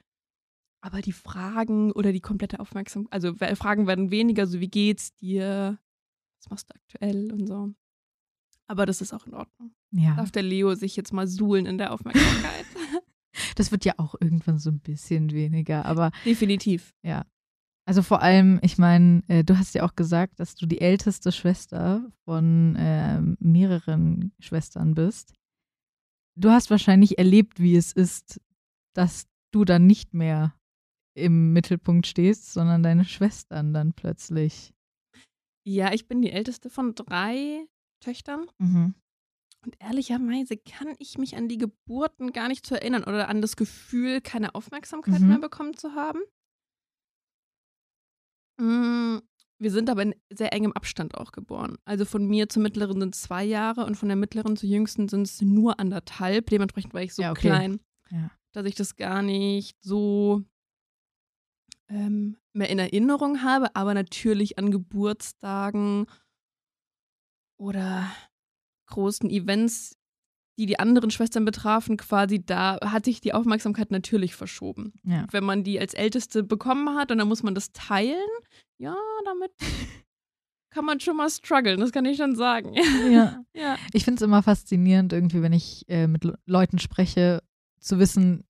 Aber 0.82 1.02
die 1.02 1.12
Fragen 1.12 1.92
oder 1.92 2.14
die 2.14 2.22
komplette 2.22 2.60
Aufmerksamkeit, 2.60 3.12
also 3.12 3.34
Fragen 3.34 3.88
werden 3.88 4.12
weniger, 4.12 4.48
so 4.48 4.62
wie 4.62 4.70
geht's 4.70 5.14
dir, 5.16 5.80
was 6.40 6.50
machst 6.50 6.70
du 6.70 6.76
aktuell 6.76 7.34
und 7.34 7.48
so. 7.48 7.74
Aber 8.68 8.86
das 8.86 9.02
ist 9.02 9.12
auch 9.14 9.26
in 9.26 9.34
Ordnung. 9.34 9.74
ja. 9.92 10.16
Darf 10.16 10.32
der 10.32 10.44
Leo 10.44 10.76
sich 10.76 10.96
jetzt 10.96 11.12
mal 11.12 11.28
suhlen 11.28 11.66
in 11.66 11.78
der 11.78 11.92
Aufmerksamkeit? 11.94 12.66
Das 13.56 13.72
wird 13.72 13.86
ja 13.86 13.94
auch 13.98 14.16
irgendwann 14.20 14.58
so 14.58 14.70
ein 14.70 14.80
bisschen 14.80 15.32
weniger. 15.32 15.86
Aber 15.86 16.12
Definitiv. 16.26 16.94
Also 17.90 18.04
vor 18.04 18.22
allem, 18.22 18.60
ich 18.62 18.78
meine, 18.78 19.24
äh, 19.30 19.44
du 19.44 19.58
hast 19.58 19.74
ja 19.74 19.84
auch 19.84 19.96
gesagt, 19.96 20.40
dass 20.40 20.54
du 20.54 20.68
die 20.68 20.80
älteste 20.80 21.32
Schwester 21.32 22.08
von 22.24 22.76
äh, 22.76 23.20
mehreren 23.40 24.32
Schwestern 24.40 24.94
bist. 24.94 25.34
Du 26.36 26.52
hast 26.52 26.70
wahrscheinlich 26.70 27.18
erlebt, 27.18 27.60
wie 27.60 27.76
es 27.76 27.92
ist, 27.92 28.40
dass 28.94 29.26
du 29.52 29.66
dann 29.66 29.88
nicht 29.88 30.14
mehr 30.14 30.54
im 31.16 31.52
Mittelpunkt 31.52 32.06
stehst, 32.06 32.54
sondern 32.54 32.84
deine 32.84 33.06
Schwestern 33.06 33.74
dann 33.74 33.94
plötzlich. 33.94 34.72
Ja, 35.66 35.92
ich 35.92 36.08
bin 36.08 36.22
die 36.22 36.30
älteste 36.32 36.70
von 36.70 36.94
drei 36.94 37.66
Töchtern. 38.04 38.46
Mhm. 38.60 38.94
Und 39.66 39.76
ehrlicherweise 39.80 40.58
kann 40.58 40.94
ich 41.00 41.18
mich 41.18 41.36
an 41.36 41.48
die 41.48 41.58
Geburten 41.58 42.34
gar 42.34 42.50
nicht 42.50 42.68
zu 42.68 42.76
erinnern 42.76 43.04
oder 43.04 43.30
an 43.30 43.42
das 43.42 43.56
Gefühl, 43.56 44.22
keine 44.22 44.54
Aufmerksamkeit 44.54 45.22
Mhm. 45.22 45.28
mehr 45.28 45.40
bekommen 45.40 45.76
zu 45.76 45.96
haben. 45.96 46.20
Mm, 48.60 49.20
Wir 49.62 49.72
sind 49.72 49.90
aber 49.90 50.04
in 50.04 50.16
sehr 50.32 50.54
engem 50.54 50.72
Abstand 50.74 51.16
auch 51.16 51.32
geboren. 51.32 51.78
Also 51.86 52.06
von 52.06 52.26
mir 52.28 52.48
zur 52.50 52.62
mittleren 52.64 53.00
sind 53.00 53.16
zwei 53.16 53.44
Jahre 53.44 53.86
und 53.86 53.96
von 53.96 54.08
der 54.10 54.16
mittleren 54.16 54.56
zur 54.56 54.70
jüngsten 54.70 55.10
sind 55.10 55.24
es 55.24 55.42
nur 55.42 55.80
anderthalb. 55.80 56.50
Dementsprechend 56.50 56.94
war 56.94 57.02
ich 57.02 57.14
so 57.14 57.22
Ja, 57.22 57.32
okay. 57.32 57.48
klein, 57.50 57.80
Ja. 58.10 58.32
dass 58.54 58.66
ich 58.66 58.76
das 58.76 58.96
gar 58.96 59.22
nicht 59.22 59.76
so 59.82 60.44
ähm, 61.90 62.38
mehr 62.54 62.70
in 62.70 62.80
Erinnerung 62.80 63.42
habe. 63.44 63.76
Aber 63.76 63.94
natürlich 63.94 64.58
an 64.58 64.72
Geburtstagen 64.72 66.06
oder 67.58 68.10
großen 68.88 69.30
Events, 69.30 69.98
die 70.60 70.66
die 70.66 70.78
anderen 70.78 71.10
Schwestern 71.10 71.46
betrafen, 71.46 71.96
quasi, 71.96 72.46
da 72.46 72.78
hat 72.84 73.06
sich 73.06 73.22
die 73.22 73.34
Aufmerksamkeit 73.34 73.92
natürlich 73.92 74.36
verschoben. 74.36 74.92
Ja. 75.06 75.26
Wenn 75.32 75.46
man 75.46 75.64
die 75.64 75.80
als 75.80 75.94
Älteste 75.94 76.44
bekommen 76.44 76.98
hat 76.98 77.12
und 77.12 77.18
dann 77.18 77.30
muss 77.30 77.44
man 77.44 77.56
das 77.56 77.72
teilen, 77.72 78.28
ja, 78.78 78.94
damit 79.24 79.52
kann 80.70 80.84
man 80.84 81.00
schon 81.00 81.16
mal 81.16 81.30
strugglen, 81.30 81.80
das 81.80 81.94
kann 81.94 82.04
ich 82.04 82.18
schon 82.18 82.36
sagen. 82.36 82.74
ja. 83.10 83.42
ja. 83.56 83.78
Ich 83.94 84.04
finde 84.04 84.18
es 84.18 84.22
immer 84.22 84.44
faszinierend, 84.44 85.14
irgendwie, 85.14 85.42
wenn 85.42 85.54
ich 85.54 85.86
äh, 85.88 86.08
mit 86.08 86.26
Le 86.26 86.38
Leuten 86.46 86.78
spreche, 86.78 87.42
zu 87.80 87.98
wissen, 87.98 88.44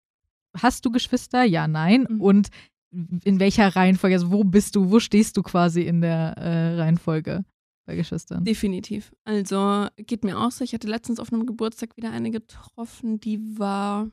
hast 0.58 0.84
du 0.86 0.92
Geschwister? 0.92 1.44
Ja, 1.44 1.68
nein. 1.68 2.08
Mhm. 2.10 2.22
Und 2.22 2.48
in 3.24 3.40
welcher 3.40 3.76
Reihenfolge, 3.76 4.16
also 4.16 4.32
wo 4.32 4.44
bist 4.44 4.76
du, 4.76 4.90
wo 4.90 5.00
stehst 5.00 5.38
du 5.38 5.44
quasi 5.44 5.84
in 5.84 6.02
der 6.02 6.36
äh, 6.38 6.76
Reihenfolge 6.78 7.46
bei 7.90 7.96
Geschwistern? 7.96 8.46
Definitiv. 8.46 9.12
Also 9.24 9.88
geht 9.98 10.24
mir 10.24 10.38
auch 10.38 10.52
so. 10.52 10.64
Ich 10.64 10.76
hatte 10.76 10.88
letztens 10.88 11.20
auf 11.20 11.34
einem 11.34 11.48
Geburtstag 11.48 11.98
wieder 11.98 12.12
eine 12.12 12.30
getroffen, 12.30 13.20
die 13.20 13.58
war 13.58 14.12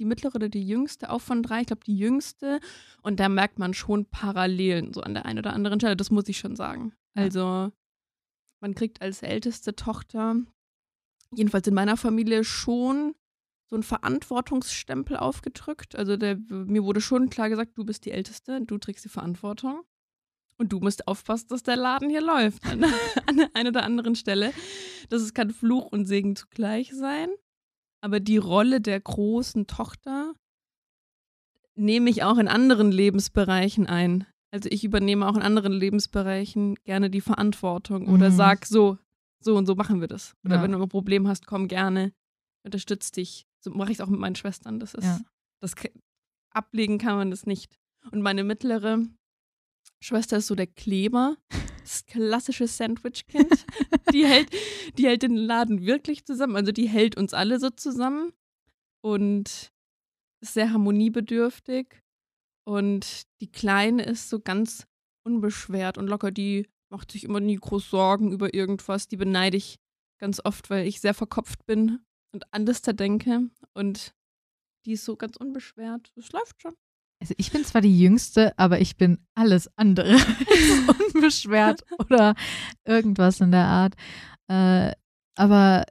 die 0.00 0.04
mittlere 0.04 0.34
oder 0.34 0.48
die 0.48 0.66
jüngste, 0.66 1.10
auch 1.10 1.20
von 1.20 1.44
drei, 1.44 1.60
ich 1.60 1.68
glaube 1.68 1.84
die 1.86 1.96
jüngste. 1.96 2.58
Und 3.02 3.20
da 3.20 3.28
merkt 3.28 3.60
man 3.60 3.72
schon 3.72 4.06
Parallelen 4.06 4.92
so 4.92 5.00
an 5.00 5.14
der 5.14 5.26
einen 5.26 5.38
oder 5.38 5.52
anderen 5.52 5.78
Stelle. 5.78 5.96
Das 5.96 6.10
muss 6.10 6.28
ich 6.28 6.38
schon 6.38 6.56
sagen. 6.56 6.92
Also 7.14 7.70
man 8.60 8.74
kriegt 8.74 9.00
als 9.00 9.22
älteste 9.22 9.76
Tochter, 9.76 10.36
jedenfalls 11.32 11.68
in 11.68 11.74
meiner 11.74 11.96
Familie, 11.96 12.42
schon 12.42 13.14
so 13.70 13.76
ein 13.76 13.84
Verantwortungsstempel 13.84 15.16
aufgedrückt. 15.16 15.94
Also 15.94 16.16
der, 16.16 16.36
mir 16.48 16.82
wurde 16.82 17.00
schon 17.00 17.30
klar 17.30 17.48
gesagt, 17.48 17.78
du 17.78 17.84
bist 17.84 18.04
die 18.06 18.12
Älteste, 18.12 18.60
du 18.60 18.78
trägst 18.78 19.04
die 19.04 19.08
Verantwortung. 19.08 19.84
Und 20.60 20.72
du 20.72 20.80
musst 20.80 21.06
aufpassen, 21.06 21.48
dass 21.50 21.62
der 21.62 21.76
Laden 21.76 22.10
hier 22.10 22.20
läuft 22.20 22.66
an, 22.66 22.84
an 23.26 23.36
der 23.36 23.50
einen 23.54 23.68
oder 23.68 23.84
anderen 23.84 24.16
Stelle. 24.16 24.52
Das 25.08 25.32
kann 25.32 25.50
Fluch 25.50 25.86
und 25.92 26.06
Segen 26.06 26.34
zugleich 26.36 26.92
sein. 26.92 27.28
Aber 28.00 28.20
die 28.20 28.36
Rolle 28.36 28.80
der 28.80 29.00
großen 29.00 29.66
Tochter 29.66 30.34
nehme 31.76 32.10
ich 32.10 32.24
auch 32.24 32.38
in 32.38 32.48
anderen 32.48 32.90
Lebensbereichen 32.90 33.86
ein. 33.86 34.26
Also 34.50 34.68
ich 34.70 34.84
übernehme 34.84 35.28
auch 35.28 35.36
in 35.36 35.42
anderen 35.42 35.72
Lebensbereichen 35.72 36.76
gerne 36.84 37.10
die 37.10 37.20
Verantwortung 37.20 38.08
oder 38.08 38.30
mhm. 38.30 38.34
sag 38.34 38.66
so, 38.66 38.98
so 39.40 39.56
und 39.56 39.66
so 39.66 39.74
machen 39.74 40.00
wir 40.00 40.08
das. 40.08 40.34
Oder 40.44 40.56
ja. 40.56 40.62
wenn 40.62 40.72
du 40.72 40.82
ein 40.82 40.88
Problem 40.88 41.28
hast, 41.28 41.46
komm 41.46 41.68
gerne, 41.68 42.12
unterstütz 42.64 43.12
dich. 43.12 43.46
So 43.60 43.70
mache 43.70 43.92
ich 43.92 43.98
es 43.98 44.00
auch 44.00 44.08
mit 44.08 44.20
meinen 44.20 44.36
Schwestern. 44.36 44.80
Das 44.80 44.94
ist, 44.94 45.04
ja. 45.04 45.20
das 45.60 45.74
ablegen 46.50 46.98
kann 46.98 47.16
man 47.16 47.30
das 47.30 47.46
nicht. 47.46 47.76
Und 48.10 48.22
meine 48.22 48.42
mittlere 48.42 49.00
Schwester 50.00 50.38
ist 50.38 50.46
so 50.46 50.54
der 50.54 50.66
Kleber, 50.66 51.36
das 51.82 52.06
klassische 52.06 52.66
Sandwich-Kind. 52.66 53.66
die, 54.12 54.26
hält, 54.26 54.50
die 54.96 55.06
hält 55.06 55.22
den 55.22 55.36
Laden 55.36 55.84
wirklich 55.84 56.24
zusammen. 56.24 56.56
Also 56.56 56.72
die 56.72 56.88
hält 56.88 57.16
uns 57.16 57.34
alle 57.34 57.58
so 57.58 57.70
zusammen 57.70 58.32
und 59.02 59.72
ist 60.40 60.54
sehr 60.54 60.72
harmoniebedürftig. 60.72 62.02
Und 62.64 63.22
die 63.40 63.50
Kleine 63.50 64.04
ist 64.04 64.28
so 64.28 64.40
ganz 64.40 64.86
unbeschwert 65.24 65.98
und 65.98 66.06
locker. 66.06 66.30
Die 66.30 66.68
macht 66.90 67.12
sich 67.12 67.24
immer 67.24 67.40
nie 67.40 67.56
groß 67.56 67.90
Sorgen 67.90 68.32
über 68.32 68.54
irgendwas. 68.54 69.08
Die 69.08 69.16
beneide 69.16 69.56
ich 69.56 69.78
ganz 70.18 70.40
oft, 70.44 70.70
weil 70.70 70.86
ich 70.86 71.00
sehr 71.00 71.14
verkopft 71.14 71.64
bin 71.66 72.00
und 72.32 72.44
anders 72.52 72.82
da 72.82 72.92
denke. 72.92 73.50
Und 73.74 74.14
die 74.84 74.92
ist 74.92 75.04
so 75.04 75.16
ganz 75.16 75.36
unbeschwert. 75.36 76.12
Es 76.16 76.32
läuft 76.32 76.60
schon. 76.62 76.74
Also 77.20 77.34
ich 77.36 77.50
bin 77.50 77.64
zwar 77.64 77.80
die 77.80 77.98
Jüngste, 77.98 78.56
aber 78.58 78.80
ich 78.80 78.96
bin 78.96 79.18
alles 79.34 79.68
andere 79.76 80.14
unbeschwert 81.14 81.84
oder 81.98 82.34
irgendwas 82.84 83.40
in 83.40 83.50
der 83.50 83.66
Art. 83.66 83.94
Äh, 84.48 84.92
aber 85.34 85.84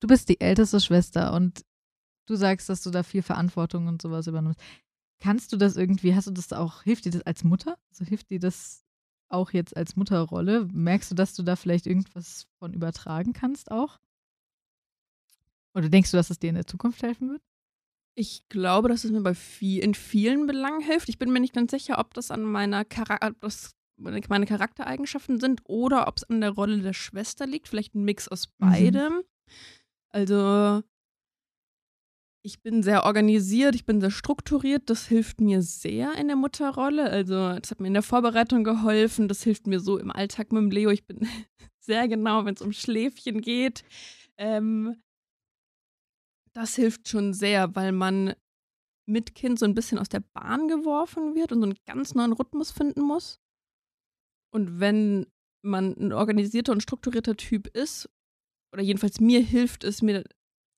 du 0.00 0.06
bist 0.06 0.28
die 0.28 0.40
älteste 0.40 0.80
Schwester 0.80 1.32
und 1.32 1.64
du 2.26 2.36
sagst, 2.36 2.68
dass 2.68 2.82
du 2.82 2.90
da 2.90 3.02
viel 3.02 3.22
Verantwortung 3.22 3.88
und 3.88 4.00
sowas 4.00 4.26
übernimmst. 4.26 4.60
Kannst 5.20 5.52
du 5.52 5.56
das 5.56 5.76
irgendwie, 5.76 6.14
hast 6.14 6.28
du 6.28 6.30
das 6.30 6.52
auch, 6.52 6.82
hilft 6.82 7.04
dir 7.04 7.10
das 7.10 7.22
als 7.22 7.42
Mutter? 7.42 7.76
Also 7.90 8.04
hilft 8.04 8.30
dir 8.30 8.38
das 8.38 8.84
auch 9.28 9.52
jetzt 9.52 9.76
als 9.76 9.96
Mutterrolle? 9.96 10.68
Merkst 10.72 11.10
du, 11.10 11.14
dass 11.14 11.34
du 11.34 11.42
da 11.42 11.56
vielleicht 11.56 11.86
irgendwas 11.86 12.46
von 12.58 12.72
übertragen 12.72 13.32
kannst 13.32 13.70
auch? 13.72 13.98
Oder 15.74 15.88
denkst 15.88 16.10
du, 16.12 16.16
dass 16.16 16.30
es 16.30 16.38
dir 16.38 16.48
in 16.48 16.54
der 16.56 16.66
Zukunft 16.66 17.02
helfen 17.02 17.30
wird? 17.30 17.42
Ich 18.18 18.48
glaube, 18.48 18.88
dass 18.88 19.04
es 19.04 19.12
mir 19.12 19.20
bei 19.20 19.32
viel, 19.32 19.80
in 19.80 19.94
vielen 19.94 20.48
Belangen 20.48 20.80
hilft. 20.80 21.08
Ich 21.08 21.18
bin 21.18 21.30
mir 21.30 21.38
nicht 21.38 21.54
ganz 21.54 21.70
sicher, 21.70 22.00
ob 22.00 22.14
das 22.14 22.32
an 22.32 22.42
meiner 22.42 22.84
Char 22.92 23.16
das 23.38 23.76
meine 23.96 24.46
Charaktereigenschaften 24.46 25.38
sind 25.38 25.60
oder 25.64 26.08
ob 26.08 26.16
es 26.16 26.24
an 26.24 26.40
der 26.40 26.50
Rolle 26.50 26.78
der 26.78 26.94
Schwester 26.94 27.46
liegt. 27.46 27.68
Vielleicht 27.68 27.94
ein 27.94 28.02
Mix 28.02 28.26
aus 28.26 28.48
mhm. 28.58 28.70
beidem. 28.70 29.12
Mhm. 29.12 29.22
Also 30.08 30.82
ich 32.42 32.60
bin 32.60 32.82
sehr 32.82 33.04
organisiert, 33.04 33.76
ich 33.76 33.84
bin 33.84 34.00
sehr 34.00 34.10
strukturiert. 34.10 34.90
Das 34.90 35.06
hilft 35.06 35.40
mir 35.40 35.62
sehr 35.62 36.16
in 36.16 36.26
der 36.26 36.36
Mutterrolle. 36.36 37.08
Also, 37.10 37.56
das 37.56 37.70
hat 37.70 37.78
mir 37.78 37.86
in 37.86 37.94
der 37.94 38.02
Vorbereitung 38.02 38.64
geholfen. 38.64 39.28
Das 39.28 39.44
hilft 39.44 39.68
mir 39.68 39.78
so 39.78 39.96
im 39.96 40.10
Alltag 40.10 40.50
mit 40.50 40.60
dem 40.60 40.70
Leo. 40.72 40.90
Ich 40.90 41.06
bin 41.06 41.20
sehr 41.78 42.08
genau, 42.08 42.44
wenn 42.44 42.54
es 42.54 42.62
um 42.62 42.72
Schläfchen 42.72 43.42
geht. 43.42 43.84
Ähm, 44.38 44.96
das 46.58 46.74
hilft 46.74 47.08
schon 47.08 47.34
sehr, 47.34 47.76
weil 47.76 47.92
man 47.92 48.34
mit 49.06 49.36
Kind 49.36 49.60
so 49.60 49.64
ein 49.64 49.76
bisschen 49.76 49.96
aus 49.96 50.08
der 50.08 50.20
Bahn 50.20 50.66
geworfen 50.66 51.36
wird 51.36 51.52
und 51.52 51.60
so 51.60 51.66
einen 51.66 51.78
ganz 51.86 52.16
neuen 52.16 52.32
Rhythmus 52.32 52.72
finden 52.72 53.00
muss. 53.00 53.40
Und 54.52 54.80
wenn 54.80 55.26
man 55.62 55.96
ein 55.96 56.12
organisierter 56.12 56.72
und 56.72 56.82
strukturierter 56.82 57.36
Typ 57.36 57.68
ist, 57.68 58.10
oder 58.72 58.82
jedenfalls 58.82 59.20
mir 59.20 59.40
hilft 59.40 59.84
es, 59.84 60.02
mir, 60.02 60.24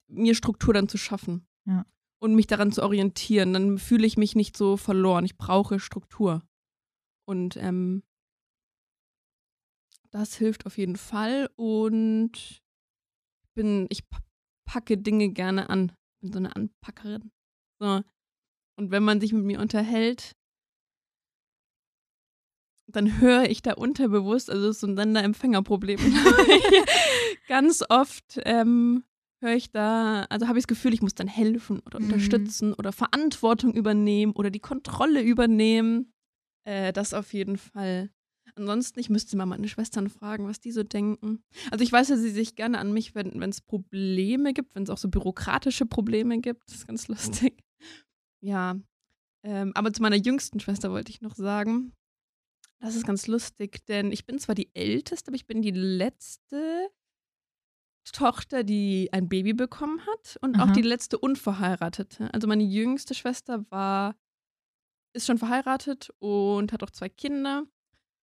mir 0.06 0.34
Struktur 0.34 0.74
dann 0.74 0.88
zu 0.88 0.98
schaffen. 0.98 1.48
Ja. 1.64 1.86
Und 2.22 2.34
mich 2.34 2.46
daran 2.46 2.72
zu 2.72 2.82
orientieren. 2.82 3.54
Dann 3.54 3.78
fühle 3.78 4.06
ich 4.06 4.18
mich 4.18 4.36
nicht 4.36 4.58
so 4.58 4.76
verloren. 4.76 5.24
Ich 5.24 5.38
brauche 5.38 5.80
Struktur. 5.80 6.46
Und 7.26 7.56
ähm, 7.56 8.02
das 10.10 10.34
hilft 10.34 10.66
auf 10.66 10.76
jeden 10.76 10.96
Fall. 10.96 11.48
Und 11.56 12.62
bin, 13.54 13.86
ich 13.88 14.04
packe 14.70 14.96
Dinge 14.96 15.30
gerne 15.30 15.68
an. 15.68 15.92
Bin 16.20 16.32
so 16.32 16.38
eine 16.38 16.54
Anpackerin. 16.54 17.32
So. 17.80 18.02
Und 18.76 18.90
wenn 18.92 19.02
man 19.02 19.20
sich 19.20 19.32
mit 19.32 19.44
mir 19.44 19.58
unterhält, 19.58 20.36
dann 22.86 23.20
höre 23.20 23.48
ich 23.50 23.62
da 23.62 23.74
unterbewusst, 23.74 24.48
also 24.48 24.66
das 24.66 24.76
ist 24.76 24.80
so 24.80 24.86
ein 24.86 24.96
Sender-Empfänger-Problem. 24.96 25.98
Ganz 27.48 27.82
oft 27.88 28.40
ähm, 28.44 29.04
höre 29.42 29.54
ich 29.54 29.72
da, 29.72 30.22
also 30.30 30.46
habe 30.46 30.58
ich 30.58 30.66
das 30.66 30.76
Gefühl, 30.76 30.94
ich 30.94 31.02
muss 31.02 31.14
dann 31.14 31.28
helfen 31.28 31.80
oder 31.80 31.98
mhm. 31.98 32.06
unterstützen 32.06 32.72
oder 32.72 32.92
Verantwortung 32.92 33.74
übernehmen 33.74 34.32
oder 34.32 34.50
die 34.50 34.60
Kontrolle 34.60 35.20
übernehmen. 35.22 36.12
Äh, 36.64 36.92
das 36.92 37.12
auf 37.12 37.32
jeden 37.32 37.56
Fall. 37.56 38.10
Ansonsten, 38.54 39.00
ich 39.00 39.10
müsste 39.10 39.36
mal 39.36 39.46
meine 39.46 39.68
Schwestern 39.68 40.08
fragen, 40.08 40.46
was 40.46 40.60
die 40.60 40.72
so 40.72 40.82
denken. 40.82 41.42
Also 41.70 41.82
ich 41.82 41.92
weiß, 41.92 42.08
dass 42.08 42.20
sie 42.20 42.30
sich 42.30 42.56
gerne 42.56 42.78
an 42.78 42.92
mich 42.92 43.14
wenden, 43.14 43.40
wenn 43.40 43.50
es 43.50 43.60
Probleme 43.60 44.52
gibt, 44.52 44.74
wenn 44.74 44.82
es 44.82 44.90
auch 44.90 44.98
so 44.98 45.08
bürokratische 45.08 45.86
Probleme 45.86 46.40
gibt. 46.40 46.68
Das 46.68 46.76
ist 46.76 46.86
ganz 46.86 47.08
lustig. 47.08 47.62
Ja. 48.40 48.78
Ähm, 49.42 49.72
aber 49.74 49.92
zu 49.92 50.02
meiner 50.02 50.16
jüngsten 50.16 50.60
Schwester 50.60 50.90
wollte 50.90 51.10
ich 51.10 51.20
noch 51.20 51.34
sagen, 51.34 51.92
das 52.80 52.94
ist 52.94 53.06
ganz 53.06 53.26
lustig, 53.26 53.84
denn 53.86 54.10
ich 54.10 54.26
bin 54.26 54.38
zwar 54.38 54.54
die 54.54 54.74
Älteste, 54.74 55.28
aber 55.28 55.36
ich 55.36 55.46
bin 55.46 55.60
die 55.60 55.70
letzte 55.70 56.90
Tochter, 58.12 58.64
die 58.64 59.10
ein 59.12 59.28
Baby 59.28 59.52
bekommen 59.52 60.00
hat 60.06 60.38
und 60.40 60.56
Aha. 60.56 60.64
auch 60.64 60.70
die 60.72 60.82
letzte 60.82 61.18
Unverheiratete. 61.18 62.32
Also 62.32 62.48
meine 62.48 62.64
jüngste 62.64 63.14
Schwester 63.14 63.70
war, 63.70 64.16
ist 65.12 65.26
schon 65.26 65.38
verheiratet 65.38 66.10
und 66.18 66.72
hat 66.72 66.82
auch 66.82 66.90
zwei 66.90 67.08
Kinder. 67.08 67.66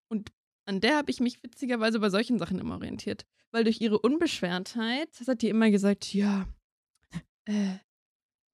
Und 0.10 0.32
an 0.66 0.82
der 0.82 0.98
habe 0.98 1.12
ich 1.12 1.20
mich 1.20 1.42
witzigerweise 1.44 2.00
bei 2.00 2.10
solchen 2.10 2.40
Sachen 2.40 2.60
immer 2.60 2.76
orientiert. 2.76 3.26
Weil 3.52 3.64
durch 3.64 3.80
ihre 3.82 4.00
Unbeschwertheit 4.00 5.10
hat 5.26 5.42
die 5.42 5.50
immer 5.50 5.72
gesagt, 5.72 6.14
ja, 6.14 6.48
äh, 7.46 7.78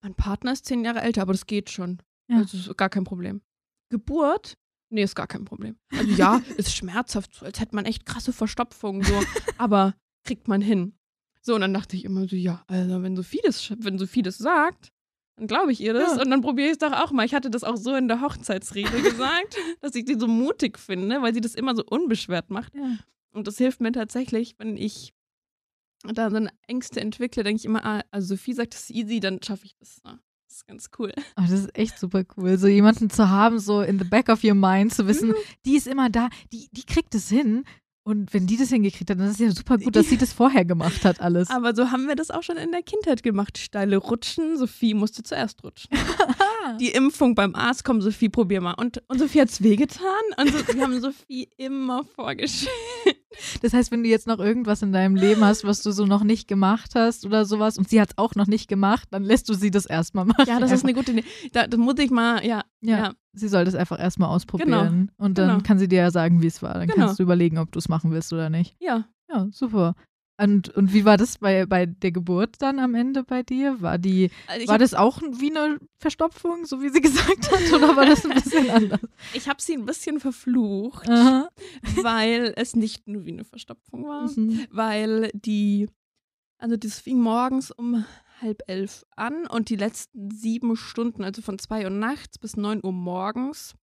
mein 0.01 0.15
Partner 0.15 0.53
ist 0.53 0.65
zehn 0.65 0.85
Jahre 0.85 1.01
älter, 1.01 1.23
aber 1.23 1.33
das 1.33 1.47
geht 1.47 1.69
schon. 1.69 2.01
Ja. 2.27 2.37
Also 2.37 2.57
ist 2.57 2.77
gar 2.77 2.89
kein 2.89 3.03
Problem. 3.03 3.41
Geburt? 3.89 4.57
Nee, 4.89 5.03
ist 5.03 5.15
gar 5.15 5.27
kein 5.27 5.45
Problem. 5.45 5.77
Also 5.91 6.11
ja, 6.11 6.37
ist 6.57 6.75
schmerzhaft, 6.75 7.41
als 7.41 7.59
hätte 7.59 7.75
man 7.75 7.85
echt 7.85 8.05
krasse 8.05 8.33
Verstopfung, 8.33 9.03
so, 9.03 9.19
aber 9.57 9.95
kriegt 10.23 10.47
man 10.47 10.61
hin. 10.61 10.97
So, 11.41 11.55
und 11.55 11.61
dann 11.61 11.73
dachte 11.73 11.95
ich 11.95 12.05
immer 12.05 12.27
so, 12.27 12.35
ja, 12.35 12.63
also 12.67 13.01
wenn 13.01 13.15
Sophie 13.15 13.41
das, 13.43 13.73
wenn 13.79 13.97
Sophie 13.97 14.21
das 14.21 14.37
sagt, 14.37 14.93
dann 15.35 15.47
glaube 15.47 15.71
ich 15.71 15.81
ihr 15.81 15.93
das 15.93 16.15
ja. 16.15 16.21
und 16.21 16.29
dann 16.29 16.41
probiere 16.41 16.67
ich 16.67 16.73
es 16.73 16.77
doch 16.77 16.91
auch 16.91 17.11
mal. 17.11 17.25
Ich 17.25 17.33
hatte 17.33 17.49
das 17.49 17.63
auch 17.63 17.75
so 17.75 17.95
in 17.95 18.07
der 18.07 18.21
Hochzeitsrede 18.21 19.01
gesagt, 19.03 19.57
dass 19.81 19.95
ich 19.95 20.05
sie 20.07 20.15
so 20.19 20.27
mutig 20.27 20.77
finde, 20.77 21.21
weil 21.21 21.33
sie 21.33 21.41
das 21.41 21.55
immer 21.55 21.75
so 21.75 21.83
unbeschwert 21.83 22.49
macht. 22.49 22.73
Ja. 22.75 22.97
Und 23.31 23.47
das 23.47 23.57
hilft 23.57 23.81
mir 23.81 23.91
tatsächlich, 23.91 24.55
wenn 24.59 24.77
ich 24.77 25.13
da 26.03 26.29
so 26.29 26.35
eine 26.35 26.49
Ängste 26.67 26.99
entwickle, 27.01 27.43
denke 27.43 27.59
ich 27.59 27.65
immer, 27.65 27.83
ah, 27.83 28.01
also 28.11 28.35
Sophie 28.35 28.53
sagt, 28.53 28.73
das 28.73 28.83
ist 28.83 28.91
easy, 28.91 29.19
dann 29.19 29.41
schaffe 29.41 29.65
ich 29.65 29.75
das. 29.77 30.03
Ne? 30.03 30.19
Das 30.47 30.57
ist 30.57 30.67
ganz 30.67 30.89
cool. 30.99 31.11
Oh, 31.37 31.41
das 31.41 31.51
ist 31.51 31.77
echt 31.77 31.97
super 31.97 32.23
cool, 32.37 32.57
so 32.57 32.67
jemanden 32.67 33.09
zu 33.09 33.29
haben, 33.29 33.57
so 33.57 33.81
in 33.81 33.97
the 33.97 34.05
back 34.05 34.29
of 34.29 34.43
your 34.43 34.53
mind, 34.53 34.93
zu 34.93 35.07
wissen, 35.07 35.29
mhm. 35.29 35.35
die 35.65 35.77
ist 35.77 35.87
immer 35.87 36.09
da, 36.09 36.29
die, 36.51 36.67
die 36.71 36.85
kriegt 36.85 37.15
es 37.15 37.29
hin 37.29 37.63
und 38.05 38.33
wenn 38.33 38.47
die 38.47 38.57
das 38.57 38.69
hingekriegt 38.69 39.09
hat, 39.09 39.17
dann 39.17 39.27
ist 39.27 39.39
es 39.39 39.39
ja 39.39 39.51
super 39.51 39.77
gut, 39.77 39.95
dass 39.95 40.09
sie 40.09 40.17
das 40.17 40.33
vorher 40.33 40.65
gemacht 40.65 41.05
hat, 41.05 41.21
alles. 41.21 41.49
Aber 41.49 41.73
so 41.73 41.89
haben 41.89 42.07
wir 42.07 42.15
das 42.15 42.31
auch 42.31 42.43
schon 42.43 42.57
in 42.57 42.71
der 42.71 42.83
Kindheit 42.83 43.23
gemacht. 43.23 43.57
Steile 43.57 43.95
Rutschen. 43.95 44.57
Sophie 44.57 44.93
musste 44.93 45.23
zuerst 45.23 45.63
rutschen. 45.63 45.89
die 46.81 46.89
Impfung 46.89 47.33
beim 47.33 47.55
Arzt, 47.55 47.85
komm, 47.85 48.01
Sophie, 48.01 48.27
probier 48.27 48.59
mal. 48.59 48.73
Und, 48.73 49.01
und 49.07 49.19
Sophie 49.19 49.39
hat 49.39 49.49
es 49.49 49.63
wehgetan. 49.63 50.03
Und 50.37 50.51
so, 50.51 50.75
wir 50.75 50.83
haben 50.83 50.99
Sophie 50.99 51.49
immer 51.55 52.03
vorgeschickt. 52.03 52.69
Das 53.61 53.73
heißt, 53.73 53.91
wenn 53.91 54.03
du 54.03 54.09
jetzt 54.09 54.27
noch 54.27 54.39
irgendwas 54.39 54.81
in 54.81 54.91
deinem 54.91 55.15
Leben 55.15 55.43
hast, 55.43 55.63
was 55.63 55.81
du 55.81 55.91
so 55.91 56.05
noch 56.05 56.23
nicht 56.23 56.47
gemacht 56.47 56.91
hast 56.95 57.25
oder 57.25 57.45
sowas 57.45 57.77
und 57.77 57.89
sie 57.89 57.99
hat 57.99 58.11
es 58.11 58.17
auch 58.17 58.35
noch 58.35 58.47
nicht 58.47 58.67
gemacht, 58.67 59.07
dann 59.11 59.23
lässt 59.23 59.49
du 59.49 59.53
sie 59.53 59.71
das 59.71 59.85
erstmal 59.85 60.25
machen. 60.25 60.45
Ja, 60.47 60.59
das 60.59 60.71
ist 60.71 60.83
eine 60.83 60.93
gute 60.93 61.11
Idee. 61.11 61.23
Da, 61.51 61.67
das 61.67 61.79
muss 61.79 61.97
ich 61.99 62.11
mal, 62.11 62.45
ja. 62.45 62.63
Ja, 62.81 62.97
ja. 62.97 63.13
sie 63.33 63.47
soll 63.47 63.65
das 63.65 63.75
einfach 63.75 63.99
erstmal 63.99 64.29
ausprobieren. 64.29 64.69
Genau. 64.69 65.25
Und 65.25 65.37
dann 65.37 65.49
genau. 65.49 65.63
kann 65.63 65.79
sie 65.79 65.87
dir 65.87 65.99
ja 65.99 66.11
sagen, 66.11 66.41
wie 66.41 66.47
es 66.47 66.61
war. 66.61 66.73
Dann 66.73 66.87
genau. 66.87 67.05
kannst 67.05 67.19
du 67.19 67.23
überlegen, 67.23 67.57
ob 67.57 67.71
du 67.71 67.79
es 67.79 67.89
machen 67.89 68.11
willst 68.11 68.31
oder 68.33 68.49
nicht. 68.49 68.75
Ja. 68.79 69.05
Ja, 69.29 69.47
super. 69.51 69.95
Und, 70.39 70.69
und 70.69 70.93
wie 70.93 71.05
war 71.05 71.17
das 71.17 71.37
bei, 71.37 71.67
bei 71.67 71.85
der 71.85 72.11
Geburt 72.11 72.55
dann 72.59 72.79
am 72.79 72.95
Ende 72.95 73.23
bei 73.23 73.43
dir? 73.43 73.81
War 73.81 73.99
die, 73.99 74.31
also 74.47 74.67
war 74.67 74.79
das 74.79 74.95
auch 74.95 75.21
wie 75.21 75.55
eine 75.55 75.77
Verstopfung, 75.99 76.65
so 76.65 76.81
wie 76.81 76.89
sie 76.89 77.01
gesagt 77.01 77.51
hat, 77.51 77.73
oder 77.73 77.95
war 77.95 78.05
das 78.05 78.25
ein 78.25 78.33
bisschen 78.33 78.69
anders? 78.69 79.01
Ich 79.33 79.47
habe 79.47 79.61
sie 79.61 79.73
ein 79.73 79.85
bisschen 79.85 80.19
verflucht, 80.19 81.07
Aha. 81.07 81.49
weil 82.01 82.53
es 82.57 82.75
nicht 82.75 83.07
nur 83.07 83.25
wie 83.25 83.33
eine 83.33 83.45
Verstopfung 83.45 84.05
war, 84.07 84.27
mhm. 84.35 84.65
weil 84.71 85.29
die, 85.35 85.87
also 86.57 86.77
das 86.77 86.99
fing 86.99 87.19
morgens 87.19 87.69
um 87.69 88.03
halb 88.41 88.63
elf 88.67 89.05
an 89.15 89.45
und 89.45 89.69
die 89.69 89.75
letzten 89.75 90.31
sieben 90.31 90.75
Stunden, 90.75 91.23
also 91.23 91.43
von 91.43 91.59
zwei 91.59 91.83
Uhr 91.83 91.91
nachts 91.91 92.39
bis 92.39 92.57
neun 92.57 92.83
Uhr 92.83 92.91
morgens, 92.91 93.75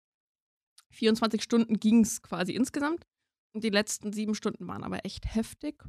24 0.90 1.42
Stunden 1.42 1.78
ging 1.78 2.00
es 2.00 2.22
quasi 2.22 2.52
insgesamt. 2.52 3.04
Und 3.54 3.64
die 3.64 3.70
letzten 3.70 4.12
sieben 4.12 4.34
Stunden 4.34 4.66
waren 4.66 4.84
aber 4.84 5.04
echt 5.04 5.34
heftig. 5.34 5.84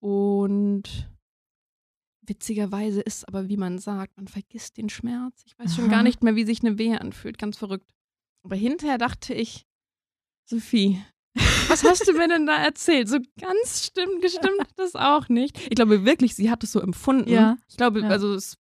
Und 0.00 1.08
witzigerweise 2.22 3.00
ist 3.00 3.26
aber, 3.26 3.48
wie 3.48 3.56
man 3.56 3.78
sagt, 3.78 4.16
man 4.16 4.28
vergisst 4.28 4.76
den 4.76 4.88
Schmerz. 4.88 5.42
Ich 5.46 5.58
weiß 5.58 5.74
schon 5.74 5.84
Aha. 5.86 5.90
gar 5.92 6.02
nicht 6.02 6.22
mehr, 6.22 6.36
wie 6.36 6.44
sich 6.44 6.60
eine 6.60 6.78
Wehe 6.78 7.00
anfühlt. 7.00 7.38
Ganz 7.38 7.56
verrückt. 7.56 7.90
Aber 8.44 8.56
hinterher 8.56 8.98
dachte 8.98 9.34
ich, 9.34 9.66
Sophie, 10.44 11.02
was 11.68 11.84
hast 11.84 12.06
du 12.08 12.12
mir 12.12 12.28
denn 12.28 12.46
da 12.46 12.56
erzählt? 12.56 13.08
So 13.08 13.18
ganz 13.40 13.86
stimmt, 13.86 14.22
gestimmt 14.22 14.60
hat 14.60 14.72
das 14.76 14.94
auch 14.94 15.28
nicht. 15.28 15.58
Ich 15.58 15.70
glaube 15.70 16.04
wirklich, 16.04 16.34
sie 16.34 16.50
hat 16.50 16.62
es 16.64 16.72
so 16.72 16.80
empfunden. 16.80 17.28
Ja. 17.30 17.56
Ich 17.68 17.76
glaube, 17.76 18.00
Ja. 18.00 18.08
also 18.08 18.34
es 18.34 18.56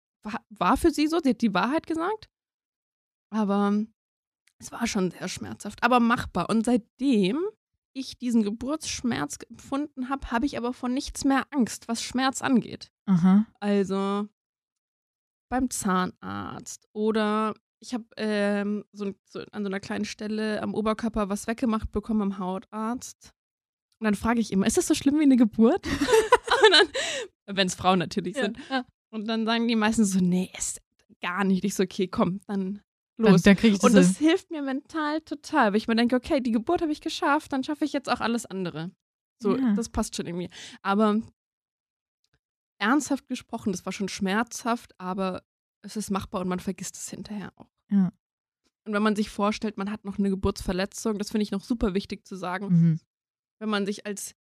war 0.50 0.78
für 0.78 0.91
sie 0.91 1.08
so, 1.08 1.19
sie 1.22 1.32
hat 1.32 1.41
die 1.41 1.54
Wahrheit 1.54 1.88
gesagt. 1.88 2.30
Aber 3.32 3.84
es 4.60 4.72
war 4.72 4.86
schon 4.88 5.12
sehr 5.12 5.28
schmerzhaft, 5.28 5.84
aber 5.84 6.00
machbar. 6.00 6.50
Und 6.50 6.65
seitdem 6.65 7.39
ich 7.93 8.17
diesen 8.17 8.43
Geburtsschmerz 8.43 9.38
empfunden 9.49 10.10
habe, 10.10 10.32
habe 10.32 10.45
ich 10.45 10.58
aber 10.58 10.73
vor 10.73 10.89
nichts 10.89 11.25
mehr 11.25 11.45
Angst, 11.51 11.88
was 11.88 12.03
Schmerz 12.03 12.41
angeht. 12.41 12.91
Aha. 13.06 13.45
Also 13.60 14.27
beim 15.49 15.69
Zahnarzt 15.69 16.88
oder 16.93 17.53
ich 17.79 17.93
habe 17.93 18.06
ähm, 18.17 18.86
so, 18.93 19.13
so 19.25 19.41
an 19.51 19.63
so 19.63 19.69
einer 19.69 19.79
kleinen 19.79 20.06
Stelle 20.06 20.62
am 20.62 20.73
Oberkörper 20.73 21.29
was 21.29 21.47
weggemacht 21.47 21.91
bekommen 21.91 22.21
am 22.21 22.39
Hautarzt. 22.39 23.34
Und 23.99 24.06
dann 24.06 24.15
frage 24.15 24.39
ich 24.39 24.51
immer, 24.51 24.65
ist 24.65 24.77
das 24.77 24.88
so 24.88 24.95
schlimm 24.95 25.19
wie 25.19 25.23
eine 25.23 25.36
Geburt? 25.36 25.86
wenn 27.45 27.67
es 27.67 27.75
Frauen 27.75 27.99
natürlich 27.99 28.36
sind. 28.36 28.58
Ja. 28.69 28.86
Und 29.12 29.27
dann 29.27 29.45
sagen 29.45 29.67
die 29.67 29.75
meisten 29.75 30.06
so, 30.06 30.19
nee, 30.19 30.49
ist 30.58 30.82
gar 31.21 31.43
nicht. 31.43 31.63
Ich 31.63 31.75
so, 31.75 31.84
okay, 31.84 32.08
komm, 32.08 32.41
Dann, 32.47 32.82
los. 33.17 33.41
dann 33.43 33.56
das, 33.56 33.80
Und 33.80 33.93
das 33.95 34.17
hin. 34.17 34.28
hilft 34.28 34.52
mir 34.52 34.62
mental 34.62 35.21
total, 35.21 35.71
weil 35.71 35.78
ich 35.78 35.88
mir 35.88 35.95
denke, 35.95 36.15
okay, 36.15 36.39
die 36.41 36.52
Geburt 36.52 36.82
habe 36.82 36.91
ich 36.91 37.02
geschafft, 37.02 37.54
dann 37.54 37.63
schaffe 37.63 37.86
ich 37.86 37.93
jetzt 37.93 38.10
auch 38.10 38.19
alles 38.21 38.45
andere. 38.45 38.91
So, 39.41 39.58
Ja. 39.58 39.73
das 39.73 39.89
passt 39.89 40.15
schon 40.15 40.26
irgendwie. 40.26 40.49
Aber 40.82 41.21
ernsthaft 42.80 43.28
gesprochen, 43.28 43.71
das 43.71 43.86
war 43.86 43.93
schon 43.93 44.10
schmerzhaft, 44.10 44.93
aber 44.99 45.43
es 45.82 45.95
ist 45.95 46.12
machbar 46.12 46.41
und 46.41 46.47
man 46.47 46.60
vergisst 46.60 46.95
es 46.95 47.10
hinterher 47.10 47.52
auch. 47.56 47.69
Ja. 47.89 48.12
Und 48.86 48.93
wenn 48.93 49.04
man 49.04 49.15
sich 49.15 49.30
vorstellt, 49.30 49.78
man 49.78 49.91
hat 49.91 50.04
noch 50.04 50.17
eine 50.19 50.30
Geburtsverletzung, 50.30 51.17
das 51.17 51.32
finde 51.32 51.43
ich 51.43 51.52
noch 51.52 51.63
super 51.63 51.93
wichtig 51.93 52.26
zu 52.28 52.36
sagen, 52.36 52.67
Mhm. 52.67 52.99
wenn 53.60 53.69
man 53.69 53.86
sich 53.86 54.06
als 54.06 54.36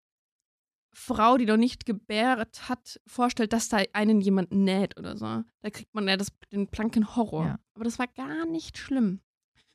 Frau, 0.93 1.37
die 1.37 1.45
noch 1.45 1.57
nicht 1.57 1.85
gebärt 1.85 2.69
hat, 2.69 2.99
vorstellt, 3.07 3.51
dass 3.51 3.69
da 3.69 3.77
einen 3.93 4.21
jemand 4.21 4.51
näht 4.51 4.97
oder 4.97 5.17
so, 5.17 5.43
da 5.61 5.69
kriegt 5.71 5.93
man 5.93 6.07
ja 6.07 6.17
das, 6.17 6.27
den 6.51 6.67
blanken 6.67 7.15
Horror. 7.15 7.45
Ja. 7.45 7.59
Aber 7.73 7.83
das 7.83 7.99
war 7.99 8.07
gar 8.07 8.45
nicht 8.45 8.77
schlimm. 8.77 9.21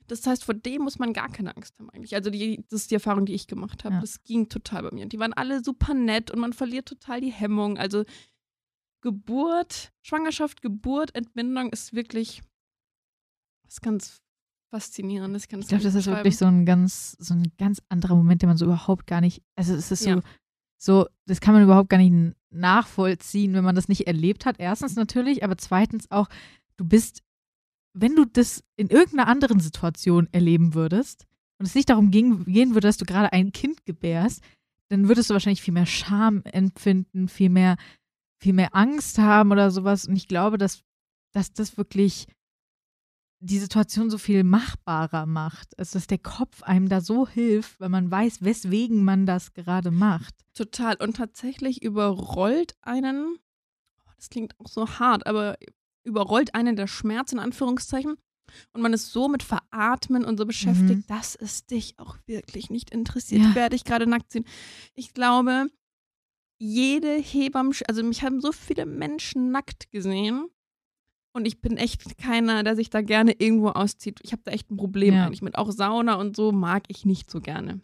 Das 0.07 0.27
heißt, 0.27 0.45
vor 0.45 0.55
dem 0.55 0.83
muss 0.83 0.99
man 0.99 1.13
gar 1.13 1.29
keine 1.29 1.55
Angst 1.55 1.79
haben 1.79 1.91
eigentlich. 1.91 2.15
Also 2.15 2.31
die, 2.31 2.65
das 2.71 2.83
ist 2.83 2.91
die 2.91 2.95
Erfahrung, 2.95 3.27
die 3.27 3.35
ich 3.35 3.47
gemacht 3.47 3.85
habe. 3.85 3.97
Ja. 3.97 4.01
Das 4.01 4.25
ging 4.25 4.49
total 4.49 4.83
bei 4.85 4.91
mir. 4.93 5.05
Und 5.05 5.13
die 5.13 5.19
waren 5.19 5.35
alle 5.35 5.63
super 5.63 5.93
nett 5.93 6.31
und 6.31 6.39
man 6.39 6.55
verliert 6.55 6.89
total 6.89 7.21
die 7.21 7.33
Hemmung. 7.33 7.77
Also 7.77 8.05
Geburt, 9.03 9.93
Schwangerschaft, 10.03 10.63
Geburt, 10.63 11.15
Entbindung 11.15 11.71
ist 11.71 11.93
wirklich 11.93 12.43
was 13.65 13.81
ganz 13.81 14.23
Faszinierendes. 14.71 15.45
Ich, 15.45 15.49
glaube, 15.49 15.83
das 15.83 15.95
ist 15.95 16.07
wirklich 16.07 16.37
so 16.37 16.45
ein 16.45 16.67
ganz, 16.67 17.17
so 17.19 17.35
ein 17.35 17.53
ganz 17.59 17.81
anderer 17.89 18.17
Moment, 18.17 18.43
den 18.43 18.49
man 18.49 18.59
so 18.59 18.67
überhaupt 18.67 19.07
gar 19.07 19.21
nicht, 19.21 19.43
also 19.57 19.75
es 19.75 19.91
ist 19.91 20.03
so, 20.03 20.11
Ja. 20.11 20.21
So, 20.79 21.07
das 21.27 21.41
kann 21.41 21.55
man 21.55 21.65
überhaupt 21.65 21.91
gar 21.91 21.99
nicht 21.99 22.37
nachvollziehen, 22.51 23.53
wenn 23.53 23.65
man 23.65 23.75
das 23.75 23.89
nicht 23.89 24.07
erlebt 24.07 24.47
hat. 24.47 24.57
Erstens 24.59 24.95
natürlich, 24.95 25.45
aber 25.45 25.59
zweitens 25.59 26.11
auch, 26.11 26.29
du 26.77 26.85
bist, 26.85 27.23
wenn 27.93 28.15
du 28.15 28.25
das 28.25 28.63
in 28.77 28.89
irgendeiner 28.89 29.29
anderen 29.29 29.61
Situation 29.61 30.29
erleben 30.33 30.75
würdest 30.75 31.27
und 31.59 31.67
es 31.67 31.75
nicht 31.75 31.91
darum 31.91 32.11
ging, 32.11 32.45
gehen 32.45 32.71
würde, 32.71 32.87
dass 32.89 32.97
du 32.97 33.05
gerade 33.05 33.33
ein 33.33 33.53
Kind 33.53 33.85
gebärst, 33.85 34.43
dann 34.89 35.09
würdest 35.09 35.29
du 35.29 35.35
wahrscheinlich 35.35 35.63
viel 35.63 35.75
mehr 35.75 35.87
Scham 35.87 36.43
empfinden, 36.45 37.29
viel 37.29 37.51
mehr, 37.51 37.77
viel 38.41 38.55
mehr 38.55 38.75
Angst 38.75 39.19
haben 39.19 39.51
oder 39.53 39.71
sowas. 39.71 40.07
Und 40.07 40.17
ich 40.17 40.29
glaube, 40.29 40.59
dass, 40.59 40.83
dass 41.33 41.53
das 41.53 41.77
wirklich 41.77 42.27
die 43.41 43.59
Situation 43.59 44.11
so 44.11 44.19
viel 44.19 44.43
machbarer 44.45 45.27
macht. 45.27 45.79
Also, 45.79 45.99
dass 45.99 46.07
der 46.07 46.19
Kopf 46.19 46.63
einem 46.63 46.89
da 46.89 47.01
so 47.01 47.29
hilft, 47.29 47.81
weil 47.81 47.89
man 47.89 48.11
weiß, 48.11 48.43
weswegen 48.43 49.05
man 49.05 49.27
das 49.27 49.53
gerade 49.53 49.91
macht. 49.91 50.35
Total. 50.55 50.97
Und 50.97 51.17
tatsächlich 51.17 51.83
überrollt 51.83 52.75
einen, 52.83 53.37
oh, 54.07 54.11
das 54.17 54.29
klingt 54.31 54.59
auch 54.59 54.69
so 54.69 54.89
hart, 54.99 55.27
aber 55.27 55.57
überrollt 56.05 56.55
einen 56.55 56.75
der 56.75 56.87
Schmerz 56.89 57.33
in 57.33 57.39
Anführungszeichen. 57.39 58.17
Und 58.73 58.81
man 58.81 58.93
ist 58.95 59.13
so 59.13 59.29
mit 59.29 59.43
Veratmen 59.43 60.25
und 60.25 60.39
so 60.39 60.47
beschäftigt, 60.47 61.09
dass 61.11 61.35
es 61.35 61.67
dich 61.67 61.99
auch 61.99 62.17
wirklich 62.27 62.71
nicht 62.71 62.91
interessiert. 62.91 63.43
Ja. 63.43 63.49
Ich 63.51 63.55
werde 63.55 63.77
dich 63.77 63.85
gerade 63.85 64.07
nackt 64.07 64.33
sehen. 64.33 64.47
Ich 64.95 65.13
glaube, 65.13 65.67
jede 66.59 67.15
Hebamme, 67.15 67.73
also 67.87 68.03
mich 68.03 68.23
haben 68.23 68.41
so 68.41 68.51
viele 68.53 68.87
Menschen 68.87 69.51
nackt 69.51 69.91
gesehen. 69.91 70.49
Und 71.39 71.47
ich 71.47 71.61
bin 71.61 71.77
echt 71.77 72.19
keiner, 72.19 72.65
der 72.65 72.75
sich 72.75 72.91
da 72.91 73.01
gerne 73.01 73.33
irgendwo 73.39 73.69
auszieht. 73.69 74.19
Ich 74.25 74.33
habe 74.33 74.43
da 74.45 74.51
echt 74.51 74.71
ein 74.73 74.77
Problem 74.77 75.15
Ja. 75.15 75.27
eigentlich 75.27 75.41
mit. 75.41 75.57
Auch 75.57 75.71
Sauna 75.71 76.15
und 76.15 76.35
so 76.35 76.51
mag 76.51 76.83
ich 76.89 77.05
nicht 77.07 77.31
so 77.31 77.41
gerne. 77.41 77.81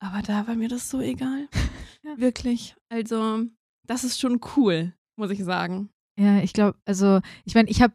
Aber 0.00 0.22
da 0.22 0.46
war 0.48 0.54
mir 0.54 0.68
das 0.68 0.88
so 0.90 1.00
egal. 1.00 1.48
Ja. 2.04 2.18
Wirklich. 2.18 2.74
Also, 2.88 3.44
das 3.86 4.02
ist 4.02 4.18
schon 4.18 4.40
cool, 4.56 4.92
muss 5.16 5.30
ich 5.30 5.44
sagen. 5.44 5.88
Ja, 6.18 6.40
ich 6.40 6.52
glaube, 6.52 6.76
also, 6.84 7.20
ich 7.44 7.54
meine, 7.54 7.68
ich 7.70 7.80
habe 7.80 7.94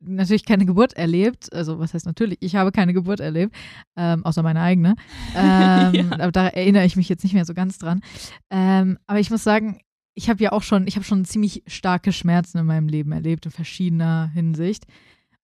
natürlich 0.00 0.44
keine 0.44 0.66
Geburt 0.66 0.92
erlebt. 0.92 1.50
Also, 1.54 1.78
was 1.78 1.94
heißt 1.94 2.04
natürlich? 2.04 2.36
Ich 2.42 2.56
habe 2.56 2.72
keine 2.72 2.92
Geburt 2.92 3.20
erlebt, 3.20 3.56
ähm, 3.96 4.22
außer 4.26 4.42
meine 4.42 4.60
eigene. 4.60 4.96
Ähm, 5.34 5.94
Ja. 5.94 6.10
Aber 6.18 6.30
da 6.32 6.48
erinnere 6.48 6.84
ich 6.84 6.96
mich 6.96 7.08
jetzt 7.08 7.22
nicht 7.24 7.32
mehr 7.32 7.46
so 7.46 7.54
ganz 7.54 7.78
dran. 7.78 8.02
Ähm, 8.50 8.98
aber 9.06 9.18
ich 9.20 9.30
muss 9.30 9.44
sagen, 9.44 9.80
ich 10.18 10.28
habe 10.28 10.42
ja 10.42 10.50
auch 10.50 10.64
schon, 10.64 10.88
ich 10.88 10.96
habe 10.96 11.04
schon 11.04 11.24
ziemlich 11.24 11.62
starke 11.68 12.12
Schmerzen 12.12 12.58
in 12.58 12.66
meinem 12.66 12.88
Leben 12.88 13.12
erlebt, 13.12 13.46
in 13.46 13.52
verschiedener 13.52 14.28
Hinsicht. 14.34 14.84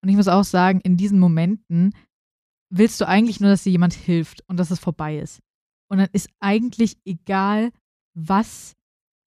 Und 0.03 0.09
ich 0.09 0.17
muss 0.17 0.27
auch 0.27 0.43
sagen, 0.43 0.81
in 0.81 0.97
diesen 0.97 1.21
Momenten 1.21 1.95
willst 2.71 3.01
du 3.01 3.07
eigentlich 3.07 3.39
nur, 3.39 3.51
dass 3.51 3.63
dir 3.63 3.71
jemand 3.71 3.95
hilft 3.95 4.43
und 4.49 4.57
dass 4.57 4.73
es 4.73 4.81
vorbei 4.81 5.19
ist. 5.19 5.39
Und 5.89 5.99
dann 5.99 6.09
ist 6.13 6.29
eigentlich 6.41 6.97
egal, 7.05 7.71
was 8.15 8.75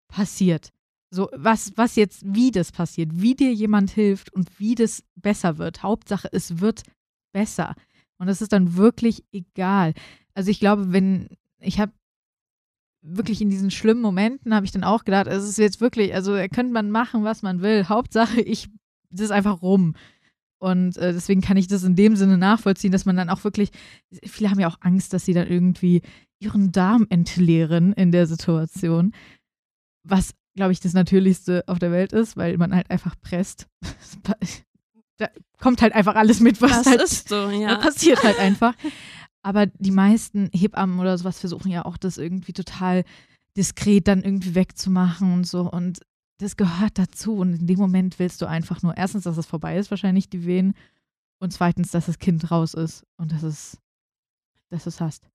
passiert. 0.08 0.72
So, 1.12 1.30
was, 1.32 1.74
was 1.76 1.96
jetzt, 1.96 2.24
wie 2.26 2.50
das 2.50 2.72
passiert, 2.72 3.12
wie 3.14 3.36
dir 3.36 3.54
jemand 3.54 3.92
hilft 3.92 4.34
und 4.34 4.60
wie 4.60 4.74
das 4.74 5.04
besser 5.16 5.60
wird. 5.60 5.84
Hauptsache, 5.84 6.28
es 6.32 6.60
wird 6.60 6.82
besser. 7.34 7.76
Und 8.18 8.26
das 8.26 8.42
ist 8.42 8.52
dann 8.52 8.78
wirklich 8.78 9.24
egal. 9.32 9.94
Also 10.34 10.50
ich 10.50 10.60
glaube, 10.60 10.92
wenn, 10.92 11.30
ich 11.60 11.80
habe 11.80 11.92
wirklich 13.06 13.42
in 13.42 13.50
diesen 13.50 13.72
schlimmen 13.72 14.02
Momenten, 14.02 14.54
habe 14.54 14.66
ich 14.66 14.72
dann 14.72 14.84
auch 14.84 15.06
gedacht, 15.06 15.28
es 15.28 15.44
ist 15.44 15.58
jetzt 15.58 15.80
wirklich, 15.80 16.14
also 16.14 16.34
könnte 16.52 16.74
man 16.74 16.90
machen, 16.90 17.24
was 17.24 17.44
man 17.44 17.62
will. 17.62 17.88
Hauptsache, 17.88 18.42
ich, 18.42 18.70
das 19.12 19.26
ist 19.26 19.32
einfach 19.32 19.62
rum. 19.62 19.96
Und 20.58 20.98
äh, 20.98 21.14
deswegen 21.14 21.42
kann 21.42 21.58
ich 21.58 21.68
das 21.68 21.84
in 21.84 21.96
dem 21.96 22.16
Sinne 22.16 22.38
nachvollziehen, 22.38 22.92
dass 22.92 23.06
man 23.06 23.16
dann 23.16 23.30
auch 23.30 23.44
wirklich, 23.44 23.70
viele 24.24 24.50
haben 24.50 24.60
ja 24.60 24.68
auch 24.68 24.78
Angst, 24.82 25.14
dass 25.14 25.26
sie 25.26 25.34
dann 25.34 25.48
irgendwie 25.48 26.02
ihren 26.40 26.72
Darm 26.72 27.06
entleeren 27.10 27.94
in 27.94 28.12
der 28.12 28.26
Situation. 28.26 29.14
Was, 30.04 30.34
glaube 30.56 30.72
ich, 30.72 30.80
das 30.80 30.94
Natürlichste 30.94 31.64
auf 31.68 31.80
der 31.80 31.92
Welt 31.92 32.14
ist, 32.14 32.38
weil 32.38 32.58
man 32.58 32.74
halt 32.74 32.90
einfach 32.90 33.16
presst. 33.22 33.68
Da 35.18 35.30
kommt 35.62 35.82
halt 35.82 35.94
einfach 35.94 36.16
alles 36.16 36.42
mit, 36.42 36.62
was 36.62 36.72
Das 36.72 36.86
halt 36.88 37.08
so, 37.08 37.50
ja. 37.50 37.76
passiert 37.82 38.22
halt 38.22 38.38
einfach. 38.38 38.74
Aber 39.46 39.68
die 39.68 39.92
meisten 39.92 40.50
Hebammen 40.54 41.00
oder 41.00 41.16
sowas 41.20 41.40
versuchen 41.40 41.70
ja 41.70 41.86
auch, 41.86 41.98
das 41.98 42.18
irgendwie 42.18 42.52
total 42.54 43.04
diskret 43.56 44.08
dann 44.08 44.24
irgendwie 44.24 44.56
wegzumachen 44.56 45.32
und 45.34 45.46
so. 45.46 45.70
Und 45.72 46.00
das 46.40 46.58
gehört 46.58 46.98
dazu. 46.98 47.36
Und 47.36 47.54
in 47.54 47.68
dem 47.68 47.78
Moment 47.78 48.18
willst 48.18 48.42
du 48.42 48.48
einfach 48.48 48.82
nur, 48.82 48.98
erstens, 48.98 49.24
dass 49.26 49.38
es 49.38 49.46
vorbei 49.46 49.78
ist, 49.78 49.92
wahrscheinlich 49.92 50.30
die 50.30 50.46
Wehen. 50.48 50.74
Und 51.40 51.54
zweitens, 51.54 51.92
dass 51.92 52.08
das 52.08 52.18
Kind 52.18 52.50
raus 52.50 52.74
ist 52.74 53.06
und 53.18 53.32
dass 53.32 53.44
es, 53.44 53.78
dass 54.72 54.86
du 54.86 54.90
es 54.90 55.00
hast. 55.00 55.30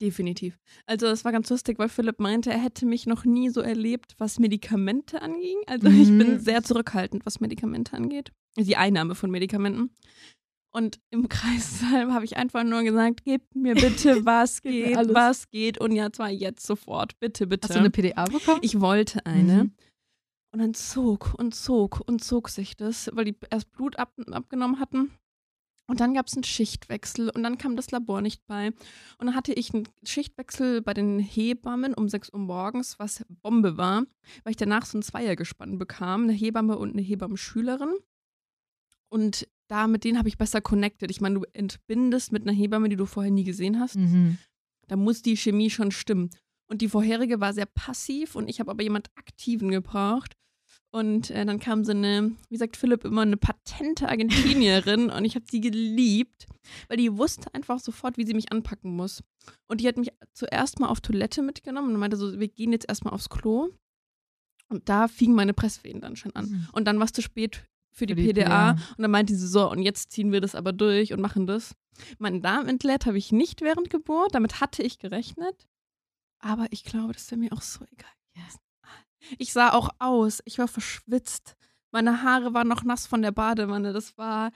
Definitiv. 0.00 0.58
Also 0.86 1.06
es 1.06 1.24
war 1.24 1.30
ganz 1.30 1.48
lustig, 1.48 1.78
weil 1.78 1.88
Philipp 1.88 2.18
meinte, 2.18 2.50
er 2.50 2.58
hätte 2.58 2.84
mich 2.84 3.06
noch 3.06 3.24
nie 3.24 3.48
so 3.50 3.60
erlebt, 3.60 4.16
was 4.18 4.40
Medikamente 4.40 5.22
anging. 5.22 5.58
Also 5.66 5.86
ich 5.86 6.08
Mhm. 6.08 6.18
bin 6.18 6.40
sehr 6.40 6.64
zurückhaltend, 6.64 7.24
was 7.26 7.38
Medikamente 7.38 7.94
angeht. 7.96 8.32
Die 8.58 8.76
Einnahme 8.76 9.14
von 9.14 9.30
Medikamenten. 9.30 9.90
Und 10.74 11.00
im 11.10 11.28
Kreissaal 11.28 12.12
habe 12.12 12.24
ich 12.24 12.36
einfach 12.36 12.64
nur 12.64 12.82
gesagt, 12.82 13.24
gebt 13.24 13.54
mir 13.54 13.74
bitte, 13.74 14.24
was 14.24 14.62
geht, 14.62 14.96
was 14.96 15.50
geht. 15.50 15.78
Und 15.78 15.92
ja, 15.92 16.10
zwar 16.12 16.30
jetzt 16.30 16.66
sofort. 16.66 17.18
Bitte, 17.20 17.46
bitte. 17.46 17.68
Hast 17.68 17.74
du 17.74 17.80
eine 17.80 17.90
PDA 17.90 18.24
bekommen? 18.24 18.60
Ich 18.62 18.80
wollte 18.80 19.24
eine. 19.26 19.64
Mhm. 19.64 19.72
Und 20.52 20.58
dann 20.58 20.74
zog 20.74 21.34
und 21.34 21.54
zog 21.54 22.02
und 22.06 22.22
zog 22.22 22.48
sich 22.48 22.76
das, 22.76 23.10
weil 23.12 23.24
die 23.24 23.36
erst 23.50 23.70
Blut 23.72 23.98
ab, 23.98 24.12
abgenommen 24.30 24.80
hatten. 24.80 25.10
Und 25.86 26.00
dann 26.00 26.14
gab 26.14 26.26
es 26.26 26.34
einen 26.34 26.44
Schichtwechsel 26.44 27.28
und 27.30 27.42
dann 27.42 27.58
kam 27.58 27.76
das 27.76 27.90
Labor 27.90 28.22
nicht 28.22 28.46
bei. 28.46 28.68
Und 29.18 29.26
dann 29.26 29.34
hatte 29.34 29.52
ich 29.52 29.74
einen 29.74 29.88
Schichtwechsel 30.04 30.80
bei 30.80 30.94
den 30.94 31.18
Hebammen 31.18 31.92
um 31.94 32.08
6 32.08 32.32
Uhr 32.32 32.38
morgens, 32.38 32.98
was 32.98 33.24
Bombe 33.28 33.76
war, 33.76 34.04
weil 34.44 34.52
ich 34.52 34.56
danach 34.56 34.86
so 34.86 34.96
ein 34.96 35.02
Zweiergespann 35.02 35.78
bekam, 35.78 36.24
eine 36.24 36.32
Hebamme 36.32 36.78
und 36.78 36.92
eine 36.92 37.02
Hebammenschülerin. 37.02 37.94
Und 39.08 39.48
da 39.72 39.86
mit 39.86 40.04
denen 40.04 40.18
habe 40.18 40.28
ich 40.28 40.36
besser 40.36 40.60
connected. 40.60 41.10
Ich 41.10 41.22
meine, 41.22 41.36
du 41.36 41.46
entbindest 41.54 42.30
mit 42.30 42.42
einer 42.42 42.52
Hebamme, 42.52 42.90
die 42.90 42.96
du 42.96 43.06
vorher 43.06 43.32
nie 43.32 43.44
gesehen 43.44 43.80
hast. 43.80 43.96
Mhm. 43.96 44.36
Da 44.86 44.96
muss 44.96 45.22
die 45.22 45.34
Chemie 45.34 45.70
schon 45.70 45.90
stimmen. 45.90 46.28
Und 46.70 46.82
die 46.82 46.90
vorherige 46.90 47.40
war 47.40 47.54
sehr 47.54 47.64
passiv 47.64 48.34
und 48.34 48.50
ich 48.50 48.60
habe 48.60 48.70
aber 48.70 48.82
jemand 48.82 49.10
Aktiven 49.16 49.70
gebraucht. 49.70 50.34
Und 50.90 51.30
äh, 51.30 51.46
dann 51.46 51.58
kam 51.58 51.84
so 51.84 51.92
eine, 51.92 52.32
wie 52.50 52.56
sagt 52.58 52.76
Philipp 52.76 53.06
immer, 53.06 53.22
eine 53.22 53.38
patente 53.38 54.10
Argentinierin 54.10 55.08
und 55.10 55.24
ich 55.24 55.36
habe 55.36 55.46
sie 55.50 55.62
geliebt, 55.62 56.44
weil 56.88 56.98
die 56.98 57.16
wusste 57.16 57.54
einfach 57.54 57.78
sofort, 57.78 58.18
wie 58.18 58.26
sie 58.26 58.34
mich 58.34 58.52
anpacken 58.52 58.94
muss. 58.94 59.22
Und 59.68 59.80
die 59.80 59.88
hat 59.88 59.96
mich 59.96 60.10
zuerst 60.34 60.80
mal 60.80 60.88
auf 60.88 61.00
Toilette 61.00 61.40
mitgenommen 61.40 61.94
und 61.94 61.98
meinte 61.98 62.18
so, 62.18 62.38
wir 62.38 62.48
gehen 62.48 62.72
jetzt 62.72 62.90
erstmal 62.90 63.14
aufs 63.14 63.30
Klo. 63.30 63.70
Und 64.68 64.90
da 64.90 65.08
fingen 65.08 65.34
meine 65.34 65.54
Presswehen 65.54 66.02
dann 66.02 66.16
schon 66.16 66.36
an. 66.36 66.50
Mhm. 66.50 66.68
Und 66.72 66.84
dann 66.84 66.98
war 66.98 67.06
es 67.06 67.12
zu 67.12 67.22
spät 67.22 67.64
für 67.92 68.06
die, 68.06 68.14
Für 68.14 68.20
die 68.22 68.28
PDA. 68.32 68.72
PDA. 68.74 68.90
Und 68.96 69.02
dann 69.02 69.10
meinte 69.10 69.34
sie 69.36 69.46
so, 69.46 69.70
und 69.70 69.82
jetzt 69.82 70.10
ziehen 70.12 70.32
wir 70.32 70.40
das 70.40 70.54
aber 70.54 70.72
durch 70.72 71.12
und 71.12 71.20
machen 71.20 71.46
das. 71.46 71.74
Meinen 72.18 72.40
Darm 72.40 72.68
entleert 72.68 73.06
habe 73.06 73.18
ich 73.18 73.32
nicht 73.32 73.60
während 73.60 73.90
Geburt, 73.90 74.34
damit 74.34 74.60
hatte 74.60 74.82
ich 74.82 74.98
gerechnet. 74.98 75.68
Aber 76.40 76.66
ich 76.70 76.84
glaube, 76.84 77.12
das 77.12 77.30
wäre 77.30 77.38
mir 77.38 77.52
auch 77.52 77.62
so 77.62 77.84
egal. 77.92 78.10
gewesen. 78.34 78.58
Ich 79.38 79.52
sah 79.52 79.72
auch 79.72 79.90
aus, 79.98 80.40
ich 80.46 80.58
war 80.58 80.66
verschwitzt. 80.68 81.54
Meine 81.92 82.22
Haare 82.22 82.54
waren 82.54 82.66
noch 82.68 82.82
nass 82.82 83.06
von 83.06 83.22
der 83.22 83.30
Badewanne. 83.32 83.92
Das 83.92 84.16
war. 84.18 84.50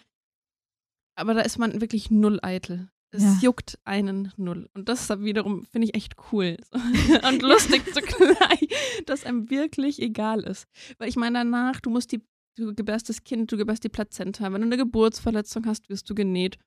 Aber 1.14 1.35
da 1.35 1.42
ist 1.42 1.59
man 1.59 1.81
wirklich 1.81 2.11
null 2.11 2.40
eitel. 2.42 2.88
Es 3.11 3.22
Ja. 3.22 3.38
juckt 3.42 3.79
einen 3.85 4.33
null. 4.37 4.68
Und 4.75 4.88
das 4.88 5.09
wiederum 5.11 5.64
finde 5.66 5.87
ich 5.88 5.94
echt 5.94 6.14
cool. 6.33 6.57
Und 7.29 7.42
lustig 7.42 7.83
zugleich, 7.94 8.68
dass 9.07 9.25
einem 9.25 9.49
wirklich 9.51 10.01
egal 10.03 10.40
ist. 10.42 10.66
Weil 10.99 11.09
ich 11.09 11.16
meine, 11.16 11.38
danach, 11.38 11.81
du 11.81 11.90
musst 11.90 12.11
die, 12.12 12.22
du 12.56 12.74
gebärst 12.74 13.08
das 13.08 13.22
Kind, 13.24 13.52
du 13.52 13.56
gebärst 13.56 13.84
die 13.84 13.88
Plazenta. 13.88 14.52
Wenn 14.52 14.60
du 14.62 14.66
eine 14.66 14.76
Geburtsverletzung 14.76 15.66
hast, 15.66 15.88
wirst 15.88 16.08
du 16.10 16.14
genäht. 16.14 16.58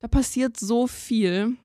Da 0.00 0.08
passiert 0.08 0.56
so 0.58 0.86
viel. 0.86 1.56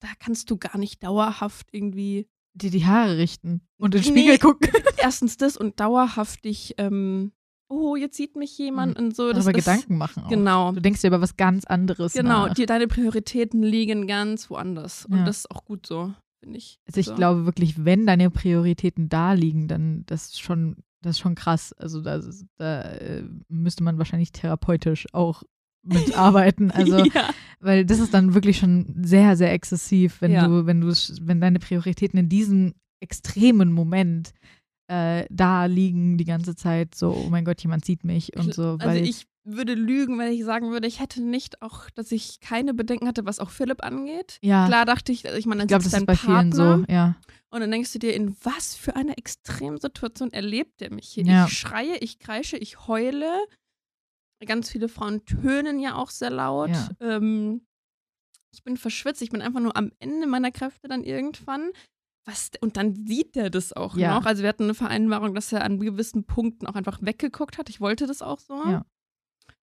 Da 0.00 0.08
kannst 0.20 0.50
du 0.50 0.56
gar 0.56 0.78
nicht 0.78 1.02
dauerhaft 1.02 1.68
irgendwie 1.72 2.28
Die 2.54 2.70
die 2.70 2.86
Haare 2.86 3.18
richten 3.18 3.62
und 3.78 3.94
in 3.94 4.02
den 4.02 4.14
Nee. 4.14 4.20
Spiegel 4.20 4.38
gucken. 4.38 4.70
erstens 4.98 5.36
das 5.36 5.56
und 5.56 5.80
dauerhaft 5.80 6.44
dich, 6.44 6.74
ähm, 6.78 7.32
oh, 7.68 7.96
jetzt 7.96 8.16
sieht 8.16 8.36
mich 8.36 8.56
jemand 8.58 8.98
und 8.98 9.14
so. 9.16 9.32
Das 9.32 9.46
ist, 9.46 9.52
Gedanken 9.54 9.96
machen 9.98 10.24
auch. 10.24 10.28
Genau. 10.28 10.72
Du 10.72 10.80
denkst 10.80 11.00
dir 11.00 11.08
über 11.08 11.20
was 11.20 11.36
ganz 11.36 11.64
anderes 11.64 12.12
Genau, 12.12 12.48
die, 12.48 12.66
deine 12.66 12.86
Prioritäten 12.86 13.62
liegen 13.62 14.06
ganz 14.06 14.50
woanders. 14.50 15.04
Und 15.06 15.18
Ja. 15.18 15.24
das 15.24 15.38
ist 15.38 15.50
auch 15.50 15.64
gut 15.64 15.86
so, 15.86 16.14
finde 16.40 16.58
ich. 16.58 16.78
Also 16.86 17.00
ich 17.00 17.06
so. 17.06 17.14
glaube 17.14 17.44
wirklich, 17.46 17.84
wenn 17.84 18.06
deine 18.06 18.30
Prioritäten 18.30 19.08
da 19.08 19.32
liegen, 19.32 19.66
dann 19.68 20.04
das 20.06 20.26
ist 20.26 20.40
schon, 20.40 20.76
das 21.02 21.16
ist 21.16 21.20
schon 21.20 21.34
krass. 21.34 21.72
Also 21.74 22.00
da, 22.00 22.20
da 22.56 22.82
äh, 22.82 23.24
müsste 23.48 23.82
man 23.84 23.98
wahrscheinlich 23.98 24.32
therapeutisch 24.32 25.06
auch 25.12 25.42
mitarbeiten. 25.82 26.70
Also, 26.74 27.04
ja. 27.04 27.30
weil 27.60 27.84
das 27.84 27.98
ist 27.98 28.14
dann 28.14 28.34
wirklich 28.34 28.58
schon 28.58 28.94
sehr, 29.02 29.36
sehr 29.36 29.52
exzessiv, 29.52 30.20
wenn 30.20 30.32
Ja. 30.32 30.46
du, 30.46 30.66
wenn 30.66 30.80
du, 30.80 30.88
wenn 31.22 31.40
deine 31.40 31.58
Prioritäten 31.58 32.18
in 32.18 32.28
diesem 32.28 32.74
extremen 33.00 33.72
Moment 33.72 34.32
äh, 34.90 35.26
da 35.30 35.66
liegen 35.66 36.16
die 36.18 36.24
ganze 36.24 36.56
Zeit, 36.56 36.94
so, 36.94 37.12
oh 37.12 37.28
mein 37.30 37.44
Gott, 37.44 37.62
jemand 37.62 37.84
sieht 37.84 38.04
mich 38.04 38.36
und 38.36 38.54
so. 38.54 38.76
also 38.80 38.98
ich 39.02 39.26
würde 39.56 39.74
lügen, 39.74 40.18
wenn 40.18 40.32
ich 40.32 40.44
sagen 40.44 40.70
würde, 40.70 40.86
ich 40.88 41.00
hätte 41.00 41.22
nicht 41.22 41.62
auch, 41.62 41.90
dass 41.90 42.12
ich 42.12 42.40
keine 42.40 42.74
Bedenken 42.74 43.06
hatte, 43.08 43.24
was 43.26 43.38
auch 43.40 43.50
Philipp 43.50 43.82
angeht. 43.82 44.38
ja, 44.42 44.66
Klar 44.66 44.84
dachte 44.84 45.12
ich, 45.12 45.24
ich 45.24 45.46
meine, 45.46 45.66
dann 45.66 45.68
ich 45.68 45.84
sitzt 45.84 45.86
das 45.86 45.86
ist 45.86 45.92
dein 45.94 46.06
bei 46.06 46.16
vielen 46.16 46.50
Partner 46.50 46.78
so, 46.86 46.92
ja. 46.92 47.16
und 47.50 47.60
dann 47.60 47.70
denkst 47.70 47.92
du 47.92 47.98
dir, 47.98 48.14
in 48.14 48.36
was 48.42 48.74
für 48.74 48.96
einer 48.96 49.16
Extremsituation 49.18 50.32
erlebt 50.32 50.80
er 50.82 50.92
mich 50.92 51.08
hier? 51.08 51.24
Ja. 51.24 51.46
Ich 51.46 51.58
schreie, 51.58 51.96
ich 51.98 52.18
kreische, 52.18 52.56
ich 52.56 52.86
heule. 52.86 53.30
Ganz 54.46 54.70
viele 54.70 54.88
Frauen 54.88 55.24
tönen 55.24 55.80
ja 55.80 55.96
auch 55.96 56.10
sehr 56.10 56.30
laut. 56.30 56.70
Ja. 56.70 56.88
Ähm, 57.00 57.62
ich 58.54 58.62
bin 58.62 58.76
verschwitzt, 58.76 59.20
ich 59.20 59.30
bin 59.30 59.42
einfach 59.42 59.60
nur 59.60 59.76
am 59.76 59.90
Ende 59.98 60.26
meiner 60.26 60.50
Kräfte 60.52 60.86
dann 60.88 61.02
irgendwann. 61.04 61.70
Was, 62.24 62.50
und 62.60 62.76
dann 62.76 62.94
sieht 63.06 63.36
er 63.36 63.50
das 63.50 63.72
auch 63.72 63.96
Ja. 63.96 64.14
noch. 64.14 64.26
Also 64.26 64.42
wir 64.42 64.48
hatten 64.50 64.64
eine 64.64 64.74
Vereinbarung, 64.74 65.34
dass 65.34 65.50
er 65.52 65.64
an 65.64 65.80
gewissen 65.80 66.24
Punkten 66.24 66.66
auch 66.66 66.74
einfach 66.74 66.98
weggeguckt 67.02 67.58
hat. 67.58 67.68
Ich 67.70 67.80
wollte 67.80 68.06
das 68.06 68.22
auch 68.22 68.38
so. 68.38 68.54
Ja. 68.68 68.84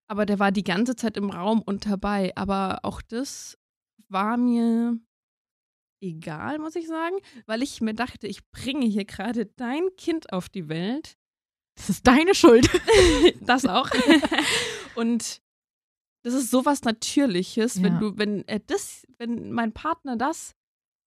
Aber 0.08 0.24
der 0.26 0.38
war 0.38 0.52
die 0.52 0.64
ganze 0.64 0.94
Zeit 0.96 1.16
im 1.16 1.30
Raum 1.30 1.62
und 1.62 1.86
dabei. 1.86 2.32
Aber 2.36 2.80
auch 2.82 3.02
das 3.02 3.58
war 4.08 4.36
mir 4.36 4.98
egal, 6.00 6.58
muss 6.58 6.76
ich 6.76 6.86
sagen, 6.86 7.16
weil 7.46 7.62
ich 7.62 7.80
mir 7.80 7.94
dachte, 7.94 8.26
ich 8.26 8.48
bringe 8.50 8.86
hier 8.86 9.04
gerade 9.04 9.46
dein 9.46 9.82
Kind 9.96 10.32
auf 10.32 10.48
die 10.48 10.68
Welt. 10.68 11.16
Das 11.76 11.90
ist 11.90 12.06
deine 12.06 12.34
Schuld. 12.34 12.68
das 13.40 13.66
auch. 13.66 13.90
und 14.94 15.42
das 16.22 16.34
ist 16.34 16.50
sowas 16.50 16.82
Natürliches, 16.82 17.82
wenn 17.82 17.94
Ja. 17.94 17.98
du, 18.00 18.18
wenn 18.18 18.46
er 18.48 18.58
das, 18.60 19.06
wenn 19.18 19.52
mein 19.52 19.72
Partner 19.72 20.16
das 20.16 20.54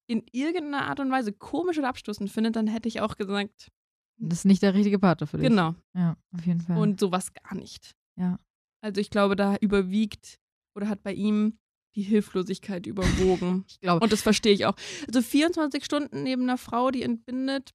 in 0.08 0.24
irgendeiner 0.32 0.86
Art 0.86 1.00
und 1.00 1.10
Weise 1.10 1.32
komisch 1.32 1.78
oder 1.78 1.88
abstoßend 1.88 2.30
findet, 2.30 2.56
dann 2.56 2.66
hätte 2.66 2.88
ich 2.88 3.00
auch 3.00 3.16
gesagt, 3.16 3.70
Das 4.18 4.40
ist 4.40 4.44
nicht 4.44 4.62
der 4.62 4.74
richtige 4.74 4.98
Partner 4.98 5.26
für 5.26 5.38
dich. 5.38 5.48
genau. 5.48 5.74
Ja, 5.94 6.16
auf 6.34 6.44
jeden 6.44 6.60
Fall. 6.60 6.76
Und 6.78 7.00
sowas 7.00 7.32
gar 7.32 7.54
nicht. 7.54 7.94
Ja. 8.16 8.38
Also 8.80 9.00
ich 9.00 9.10
glaube, 9.10 9.36
da 9.36 9.56
überwiegt 9.60 10.38
oder 10.74 10.88
hat 10.88 11.02
bei 11.02 11.12
ihm 11.12 11.58
die 11.96 12.02
Hilflosigkeit 12.02 12.86
überwogen. 12.86 13.64
ich 13.68 13.80
glaube, 13.80 14.02
Und 14.04 14.12
das 14.12 14.22
verstehe 14.22 14.52
ich 14.52 14.66
auch. 14.66 14.74
Also 15.06 15.22
24 15.22 15.84
Stunden 15.84 16.22
neben 16.22 16.42
einer 16.42 16.58
Frau, 16.58 16.90
die 16.90 17.02
entbindet, 17.02 17.70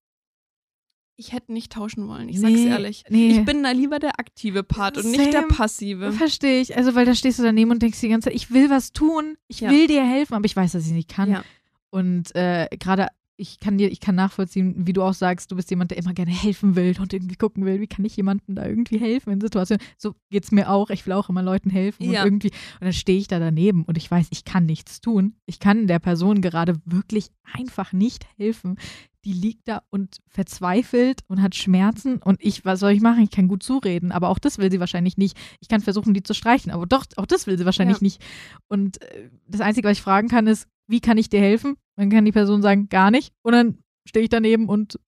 ich 1.18 1.32
hätte 1.32 1.54
nicht 1.54 1.72
tauschen 1.72 2.08
wollen. 2.10 2.28
Ich 2.28 2.39
sag's 2.41 2.54
Nee, 2.54 2.68
ehrlich. 2.68 3.04
nee. 3.10 3.32
Ich 3.39 3.46
bin 3.46 3.63
da 3.63 3.72
lieber 3.72 4.00
der 4.00 4.20
aktive 4.20 4.63
Part 4.63 4.98
und 4.98 5.10
nicht 5.12 5.32
der 5.34 5.44
passive. 5.44 6.12
Verstehe 6.12 6.60
ich. 6.60 6.76
Also, 6.76 6.94
weil 6.94 7.06
da 7.06 7.15
stehst 7.15 7.39
du 7.39 7.44
daneben 7.44 7.72
und 7.72 7.82
denkst 7.82 8.02
die 8.02 8.10
ganze 8.10 8.28
Zeit, 8.30 8.36
ich 8.36 8.52
will 8.52 8.70
was 8.70 8.91
tun, 8.91 9.38
ich 9.48 9.62
Ja. 9.62 9.70
will 9.72 9.88
dir 9.88 10.04
helfen, 10.06 10.34
aber 10.34 10.44
ich 10.46 10.56
weiß, 10.56 10.74
dass 10.74 10.86
ich 10.86 10.91
nicht 10.91 11.10
kann. 11.10 11.32
Ja. 11.32 11.44
Und 11.89 12.36
äh, 12.36 12.68
gerade 12.78 13.08
ich 13.38 13.60
kann 13.60 13.78
dir, 13.78 13.91
ich 13.91 14.00
kann 14.00 14.15
nachvollziehen, 14.15 14.88
wie 14.88 14.93
du 14.93 15.04
auch 15.04 15.13
sagst, 15.13 15.52
du 15.52 15.56
bist 15.58 15.69
jemand, 15.69 15.91
der 15.91 15.98
immer 15.98 16.13
gerne 16.13 16.32
helfen 16.32 16.76
will 16.76 16.95
und 17.00 17.12
irgendwie 17.13 17.36
gucken 17.36 17.65
will, 17.65 17.82
wie 17.82 17.88
kann 17.88 18.06
ich 18.06 18.15
jemandem 18.15 18.56
da 18.56 18.65
irgendwie 18.65 18.98
helfen 18.98 19.32
in 19.34 19.41
Situationen. 19.41 19.84
So 19.98 20.15
geht's 20.30 20.52
mir 20.52 20.69
auch. 20.69 20.89
Ich 20.89 21.06
will 21.06 21.13
auch 21.13 21.28
immer 21.30 21.41
Leuten 21.43 21.69
helfen 21.69 22.04
Ja. 22.10 22.21
und 22.21 22.28
irgendwie. 22.28 22.52
Und 22.80 22.82
dann 22.86 22.93
stehe 22.93 23.19
ich 23.19 23.28
da 23.28 23.39
daneben 23.39 23.84
und 23.84 23.98
ich 23.98 24.10
weiß, 24.10 24.28
ich 24.32 24.45
kann 24.45 24.65
nichts 24.65 25.02
tun. 25.02 25.36
Ich 25.45 25.60
kann 25.60 25.88
der 25.88 26.00
Person 26.00 26.41
gerade 26.41 26.76
wirklich 26.86 27.28
einfach 27.54 27.91
nicht 27.93 28.26
helfen. 28.38 28.78
Die 29.26 29.34
liegt 29.34 29.67
da 29.67 29.82
und 29.89 30.19
verzweifelt 30.28 31.21
und 31.28 31.41
hat 31.41 31.56
Schmerzen 31.56 32.17
und 32.17 32.38
ich, 32.43 32.63
was 32.63 32.80
soll 32.80 32.91
ich 32.91 33.02
machen? 33.02 33.24
Ich 33.24 33.32
kann 33.32 33.48
gut 33.48 33.63
zureden, 33.63 34.12
aber 34.12 34.30
auch 34.30 34.39
das 34.39 34.60
will 34.60 34.71
sie 34.71 34.80
wahrscheinlich 34.80 35.17
nicht. 35.17 35.36
Ich 35.60 35.67
kann 35.67 35.82
versuchen, 35.82 36.13
die 36.13 36.21
zu 36.24 36.34
streichen, 36.36 36.71
aber 36.71 36.86
doch, 36.86 37.06
auch 37.17 37.26
das 37.26 37.48
will 37.48 37.58
sie 37.58 37.65
wahrscheinlich 37.65 37.98
Ja. 37.98 38.04
nicht. 38.04 38.24
Und 38.67 39.02
äh, 39.02 39.30
das 39.48 39.62
Einzige, 39.62 39.88
was 39.89 39.98
ich 39.98 40.04
fragen 40.04 40.28
kann, 40.28 40.45
ist, 40.48 40.67
wie 40.88 41.02
kann 41.02 41.17
ich 41.17 41.30
dir 41.30 41.39
helfen? 41.39 41.78
Dann 41.95 42.10
kann 42.10 42.26
die 42.26 42.32
Person 42.32 42.62
sagen, 42.62 42.89
gar 42.89 43.12
nicht. 43.12 43.34
Und 43.41 43.54
dann 43.54 43.80
stehe 44.08 44.24
ich 44.24 44.30
daneben 44.30 44.67
und 44.69 45.00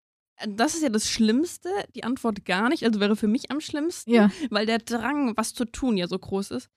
Das 0.46 0.76
ist 0.76 0.84
ja 0.84 0.90
das 0.90 1.10
Schlimmste, 1.10 1.70
die 1.96 2.04
Antwort 2.04 2.46
gar 2.46 2.70
nicht, 2.70 2.84
also 2.84 3.00
wäre 3.00 3.16
für 3.16 3.28
mich 3.28 3.50
am 3.52 3.60
schlimmsten, 3.60 4.12
ja, 4.12 4.30
weil 4.50 4.66
der 4.66 4.78
Drang, 4.80 5.36
was 5.36 5.54
zu 5.54 5.66
tun, 5.66 5.98
ja 5.98 6.08
so 6.08 6.18
groß 6.18 6.52
ist. 6.52 6.70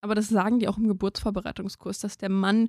Aber 0.00 0.14
das 0.14 0.28
sagen 0.28 0.60
die 0.60 0.68
auch 0.68 0.78
im 0.78 0.88
Geburtsvorbereitungskurs, 0.88 1.98
dass 2.00 2.16
der 2.16 2.30
Mann 2.30 2.68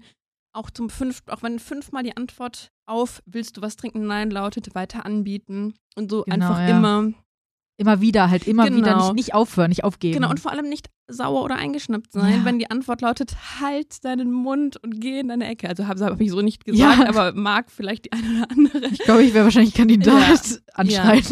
auch 0.53 0.69
zum 0.69 0.89
fünften, 0.89 1.31
auch 1.31 1.43
wenn 1.43 1.59
fünfmal 1.59 2.03
die 2.03 2.17
Antwort 2.17 2.71
auf, 2.85 3.21
willst 3.25 3.55
du 3.57 3.61
was 3.61 3.77
trinken? 3.77 4.05
Nein, 4.05 4.31
lautet, 4.31 4.75
weiter 4.75 5.05
anbieten. 5.05 5.75
Und 5.95 6.11
so 6.11 6.23
Genau, 6.23 6.33
einfach 6.33 6.59
ja. 6.59 6.77
immer. 6.77 7.13
Immer 7.81 7.99
wieder, 7.99 8.29
halt 8.29 8.47
immer 8.47 8.65
wieder 8.65 8.93
Genau. 8.93 9.07
nicht, 9.07 9.15
nicht 9.15 9.33
aufhören, 9.33 9.69
nicht 9.69 9.83
aufgeben. 9.83 10.13
Genau, 10.13 10.29
und 10.29 10.39
vor 10.39 10.51
allem 10.51 10.69
nicht 10.69 10.87
sauer 11.07 11.43
oder 11.43 11.55
eingeschnappt 11.55 12.13
sein, 12.13 12.39
Ja. 12.39 12.45
wenn 12.45 12.57
die 12.59 12.71
Antwort 12.71 13.01
lautet, 13.01 13.35
halt 13.59 14.05
deinen 14.05 14.31
Mund 14.31 14.77
und 14.81 15.01
geh 15.01 15.19
in 15.19 15.27
deine 15.27 15.47
Ecke. 15.47 15.67
Also 15.67 15.87
habe 15.87 16.05
hab 16.05 16.21
ich 16.21 16.31
so 16.31 16.41
nicht 16.41 16.63
gesagt, 16.63 16.99
Ja. 16.99 17.09
aber 17.09 17.33
mag 17.33 17.69
vielleicht 17.69 18.05
die 18.05 18.13
eine 18.13 18.23
oder 18.37 18.51
andere. 18.51 18.85
ich 18.93 18.99
glaube, 18.99 19.23
ich 19.23 19.33
wäre 19.33 19.43
wahrscheinlich 19.43 19.73
Kandidat 19.73 20.61
anschreien. 20.73 21.23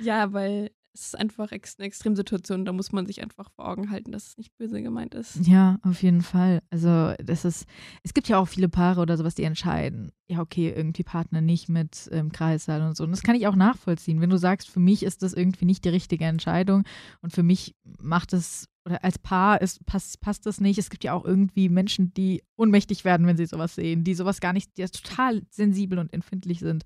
Ja, 0.00 0.32
weil 0.32 0.70
es 0.92 1.06
ist 1.06 1.18
einfach 1.18 1.52
ex 1.52 1.76
eine 1.78 1.86
Extremsituation, 1.86 2.64
da 2.64 2.72
muss 2.72 2.92
man 2.92 3.06
sich 3.06 3.22
einfach 3.22 3.50
vor 3.50 3.68
Augen 3.68 3.90
halten, 3.90 4.12
dass 4.12 4.28
es 4.28 4.38
nicht 4.38 4.56
böse 4.56 4.82
gemeint 4.82 5.14
ist. 5.14 5.46
Ja, 5.46 5.78
auf 5.82 6.02
jeden 6.02 6.22
Fall. 6.22 6.60
Also 6.70 7.14
das 7.22 7.44
ist, 7.44 7.66
es 8.02 8.12
gibt 8.12 8.28
ja 8.28 8.38
auch 8.38 8.48
viele 8.48 8.68
Paare 8.68 9.00
oder 9.00 9.16
sowas, 9.16 9.34
die 9.34 9.44
entscheiden, 9.44 10.10
ja 10.28 10.40
okay, 10.40 10.72
irgendwie 10.74 11.04
Partner 11.04 11.40
nicht 11.40 11.68
mit 11.68 12.08
ähm, 12.12 12.32
Kreissaal 12.32 12.82
und 12.82 12.96
so. 12.96 13.04
Und 13.04 13.12
das 13.12 13.22
kann 13.22 13.36
ich 13.36 13.46
auch 13.46 13.54
nachvollziehen. 13.54 14.20
Wenn 14.20 14.30
du 14.30 14.36
sagst, 14.36 14.68
für 14.68 14.80
mich 14.80 15.02
ist 15.02 15.22
das 15.22 15.32
irgendwie 15.32 15.64
nicht 15.64 15.84
die 15.84 15.90
richtige 15.90 16.24
Entscheidung 16.24 16.84
und 17.22 17.32
für 17.32 17.42
mich 17.42 17.76
macht 18.00 18.32
es, 18.32 18.68
oder 18.84 19.04
als 19.04 19.18
Paar 19.18 19.60
ist, 19.60 19.84
passt, 19.86 20.20
passt 20.20 20.46
das 20.46 20.60
nicht. 20.60 20.78
Es 20.78 20.90
gibt 20.90 21.04
ja 21.04 21.12
auch 21.12 21.24
irgendwie 21.24 21.68
Menschen, 21.68 22.12
die 22.14 22.42
ohnmächtig 22.56 23.04
werden, 23.04 23.26
wenn 23.26 23.36
sie 23.36 23.46
sowas 23.46 23.74
sehen, 23.74 24.04
die 24.04 24.14
sowas 24.14 24.40
gar 24.40 24.52
nicht, 24.52 24.76
die 24.76 24.84
total 24.84 25.42
sensibel 25.50 25.98
und 25.98 26.12
empfindlich 26.12 26.60
sind, 26.60 26.84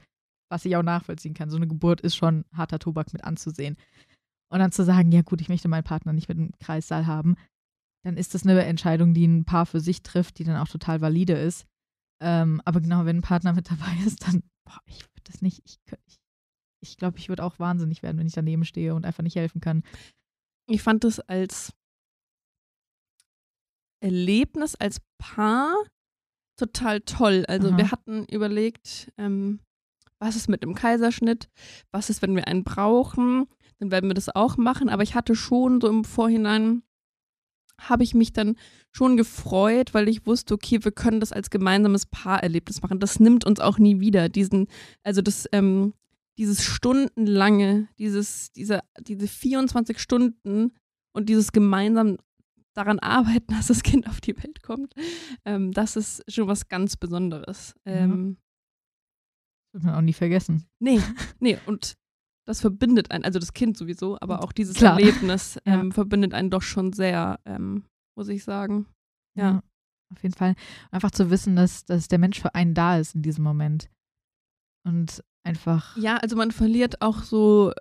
was 0.55 0.65
ich 0.65 0.77
auch 0.77 0.85
nachvollziehen 0.85 1.35
kann. 1.35 1.51
So 1.51 1.57
eine 1.57 1.67
Geburt 1.67 2.01
ist 2.01 2.15
schon 2.15 2.45
harter 2.53 2.79
Tobak 2.79 3.13
mit 3.13 3.25
anzusehen. 3.25 3.77
Und 4.53 4.61
dann 4.61 4.71
zu 4.71 4.85
sagen, 4.85 5.11
ja 5.11 5.23
gut, 5.23 5.41
ich 5.41 5.49
möchte 5.49 5.67
meinen 5.67 5.83
Partner 5.83 6.13
nicht 6.13 6.29
mit 6.29 6.39
einem 6.39 6.53
Kreissaal 6.61 7.09
haben, 7.09 7.35
dann 8.05 8.17
ist 8.17 8.35
das 8.35 8.45
eine 8.45 8.65
Entscheidung, 8.65 9.15
die 9.15 9.27
ein 9.27 9.45
Paar 9.45 9.67
für 9.67 9.81
sich 9.81 10.05
trifft, 10.05 10.39
die 10.39 10.45
dann 10.45 10.57
auch 10.57 10.69
total 10.69 11.01
valide 11.01 11.33
ist. 11.33 11.67
Ähm, 12.23 12.63
aber 12.65 12.81
genau, 12.81 13.05
wenn 13.05 13.17
ein 13.17 13.23
Partner 13.23 13.53
mit 13.53 13.69
dabei 13.69 13.97
ist, 14.07 14.29
dann, 14.29 14.45
boah, 14.65 14.79
ich 14.87 15.01
würde 15.01 15.23
das 15.25 15.43
nicht, 15.43 15.61
ich, 15.65 15.81
ich, 16.07 16.21
ich 16.81 16.97
glaube, 16.99 17.19
ich 17.19 17.29
würde 17.29 17.43
auch 17.43 17.59
wahnsinnig 17.59 18.05
werden, 18.05 18.19
wenn 18.19 18.29
ich 18.29 18.35
daneben 18.35 18.65
stehe 18.65 18.95
und 18.95 19.05
einfach 19.05 19.25
nicht 19.25 19.35
helfen 19.35 19.61
kann. 19.61 19.83
Ich 20.71 20.83
fand 20.83 21.03
das 21.03 21.19
als 21.19 21.73
Erlebnis, 24.01 24.77
als 24.77 25.01
Paar 25.19 25.75
total 26.57 27.01
toll. 27.01 27.45
Also 27.49 27.71
Aha. 27.71 27.77
wir 27.77 27.91
hatten 27.91 28.25
überlegt, 28.27 29.11
ähm, 29.19 29.59
was 30.25 30.37
ist 30.37 30.49
mit 30.49 30.62
dem 30.62 30.75
Kaiserschnitt, 30.75 31.49
was 31.93 32.09
ist, 32.09 32.22
wenn 32.22 32.35
wir 32.35 32.49
einen 32.49 32.64
brauchen, 32.64 33.47
dann 33.79 33.91
werden 33.91 34.09
wir 34.09 34.14
das 34.14 34.35
auch 34.35 34.57
machen. 34.57 34.89
Aber 34.89 35.03
ich 35.03 35.14
hatte 35.14 35.37
schon 35.37 35.81
so 35.81 35.89
im 35.89 36.05
Vorhinein, 36.05 36.83
habe 37.79 38.05
ich 38.05 38.14
mich 38.14 38.33
dann 38.33 38.57
schon 38.91 39.16
gefreut, 39.16 39.93
weil 39.93 40.09
ich 40.09 40.27
wusste, 40.27 40.55
okay, 40.55 40.83
wir 40.83 40.93
können 40.93 41.20
das 41.20 41.33
als 41.33 41.51
gemeinsames 41.51 42.07
Paarerlebnis 42.07 42.81
machen. 42.81 43.01
Das 43.01 43.20
nimmt 43.20 43.45
uns 43.45 43.61
auch 43.61 43.79
nie 43.79 44.01
wieder. 44.01 44.29
Diesen, 44.29 44.68
also 45.03 45.20
das, 45.20 45.47
ähm, 45.53 45.93
dieses 46.39 46.64
stundenlange, 46.64 47.89
dieses, 47.99 48.51
diese, 48.53 48.81
diese 49.01 49.29
24 49.29 49.99
Stunden 49.99 50.72
und 51.12 51.29
dieses 51.29 51.53
gemeinsam 51.53 52.16
daran 52.72 52.99
arbeiten, 52.99 53.49
dass 53.55 53.66
das 53.66 53.83
Kind 53.83 54.09
auf 54.09 54.20
die 54.20 54.37
Welt 54.37 54.62
kommt, 54.62 54.95
ähm, 55.45 55.72
das 55.72 55.97
ist 55.97 56.25
schon 56.33 56.49
was 56.49 56.68
ganz 56.68 56.97
Besonderes. 56.97 57.75
Ähm, 57.85 58.37
Das 58.37 58.44
wird 59.75 59.85
man 59.85 59.95
auch 59.95 60.01
nie 60.01 60.12
vergessen. 60.14 60.64
Nee, 60.81 61.01
nee, 61.41 61.59
und 61.66 61.95
das 62.47 62.61
verbindet 62.61 63.11
einen, 63.11 63.25
also 63.25 63.39
das 63.39 63.53
Kind 63.53 63.77
sowieso, 63.77 64.18
aber 64.20 64.43
auch 64.45 64.53
dieses 64.53 64.77
Klar. 64.77 64.99
Erlebnis 64.99 65.57
Ja. 65.66 65.75
ähm, 65.81 65.93
verbindet 65.93 66.33
einen 66.35 66.51
doch 66.51 66.62
schon 66.62 66.93
sehr, 66.93 67.41
ähm, 67.45 67.85
muss 68.16 68.29
ich 68.29 68.45
sagen. 68.45 68.87
Ja. 69.37 69.62
Auf 70.12 70.22
jeden 70.22 70.35
Fall. 70.35 70.55
Einfach 70.91 71.11
zu 71.11 71.31
wissen, 71.31 71.57
dass, 71.57 71.85
dass 71.87 72.07
der 72.09 72.18
Mensch 72.18 72.41
für 72.41 72.55
einen 72.55 72.75
da 72.75 72.99
ist 72.99 73.14
in 73.14 73.22
diesem 73.22 73.43
Moment. 73.43 73.89
Und 74.87 75.25
einfach. 75.43 75.97
Ja, 75.97 76.18
also 76.18 76.37
man 76.37 76.53
verliert 76.53 77.01
auch 77.03 77.22
so 77.22 77.72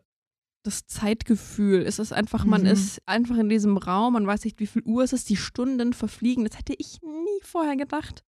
das 0.65 0.87
Zeitgefühl. 0.87 1.81
Es 1.81 1.99
ist 1.99 2.13
einfach, 2.13 2.45
man 2.45 2.61
Mhm. 2.61 2.67
ist 2.67 3.01
einfach 3.05 3.37
in 3.37 3.49
diesem 3.49 3.75
Raum, 3.77 4.13
man 4.13 4.25
weiß 4.25 4.45
nicht, 4.45 4.59
wie 4.61 4.65
viel 4.67 4.81
Uhr 4.83 5.03
es 5.03 5.11
ist, 5.13 5.29
die 5.29 5.35
Stunden 5.35 5.91
verfliegen. 5.93 6.45
Das 6.45 6.57
hätte 6.57 6.73
ich 6.77 7.01
nie 7.03 7.41
vorher 7.43 7.75
gedacht. 7.75 8.23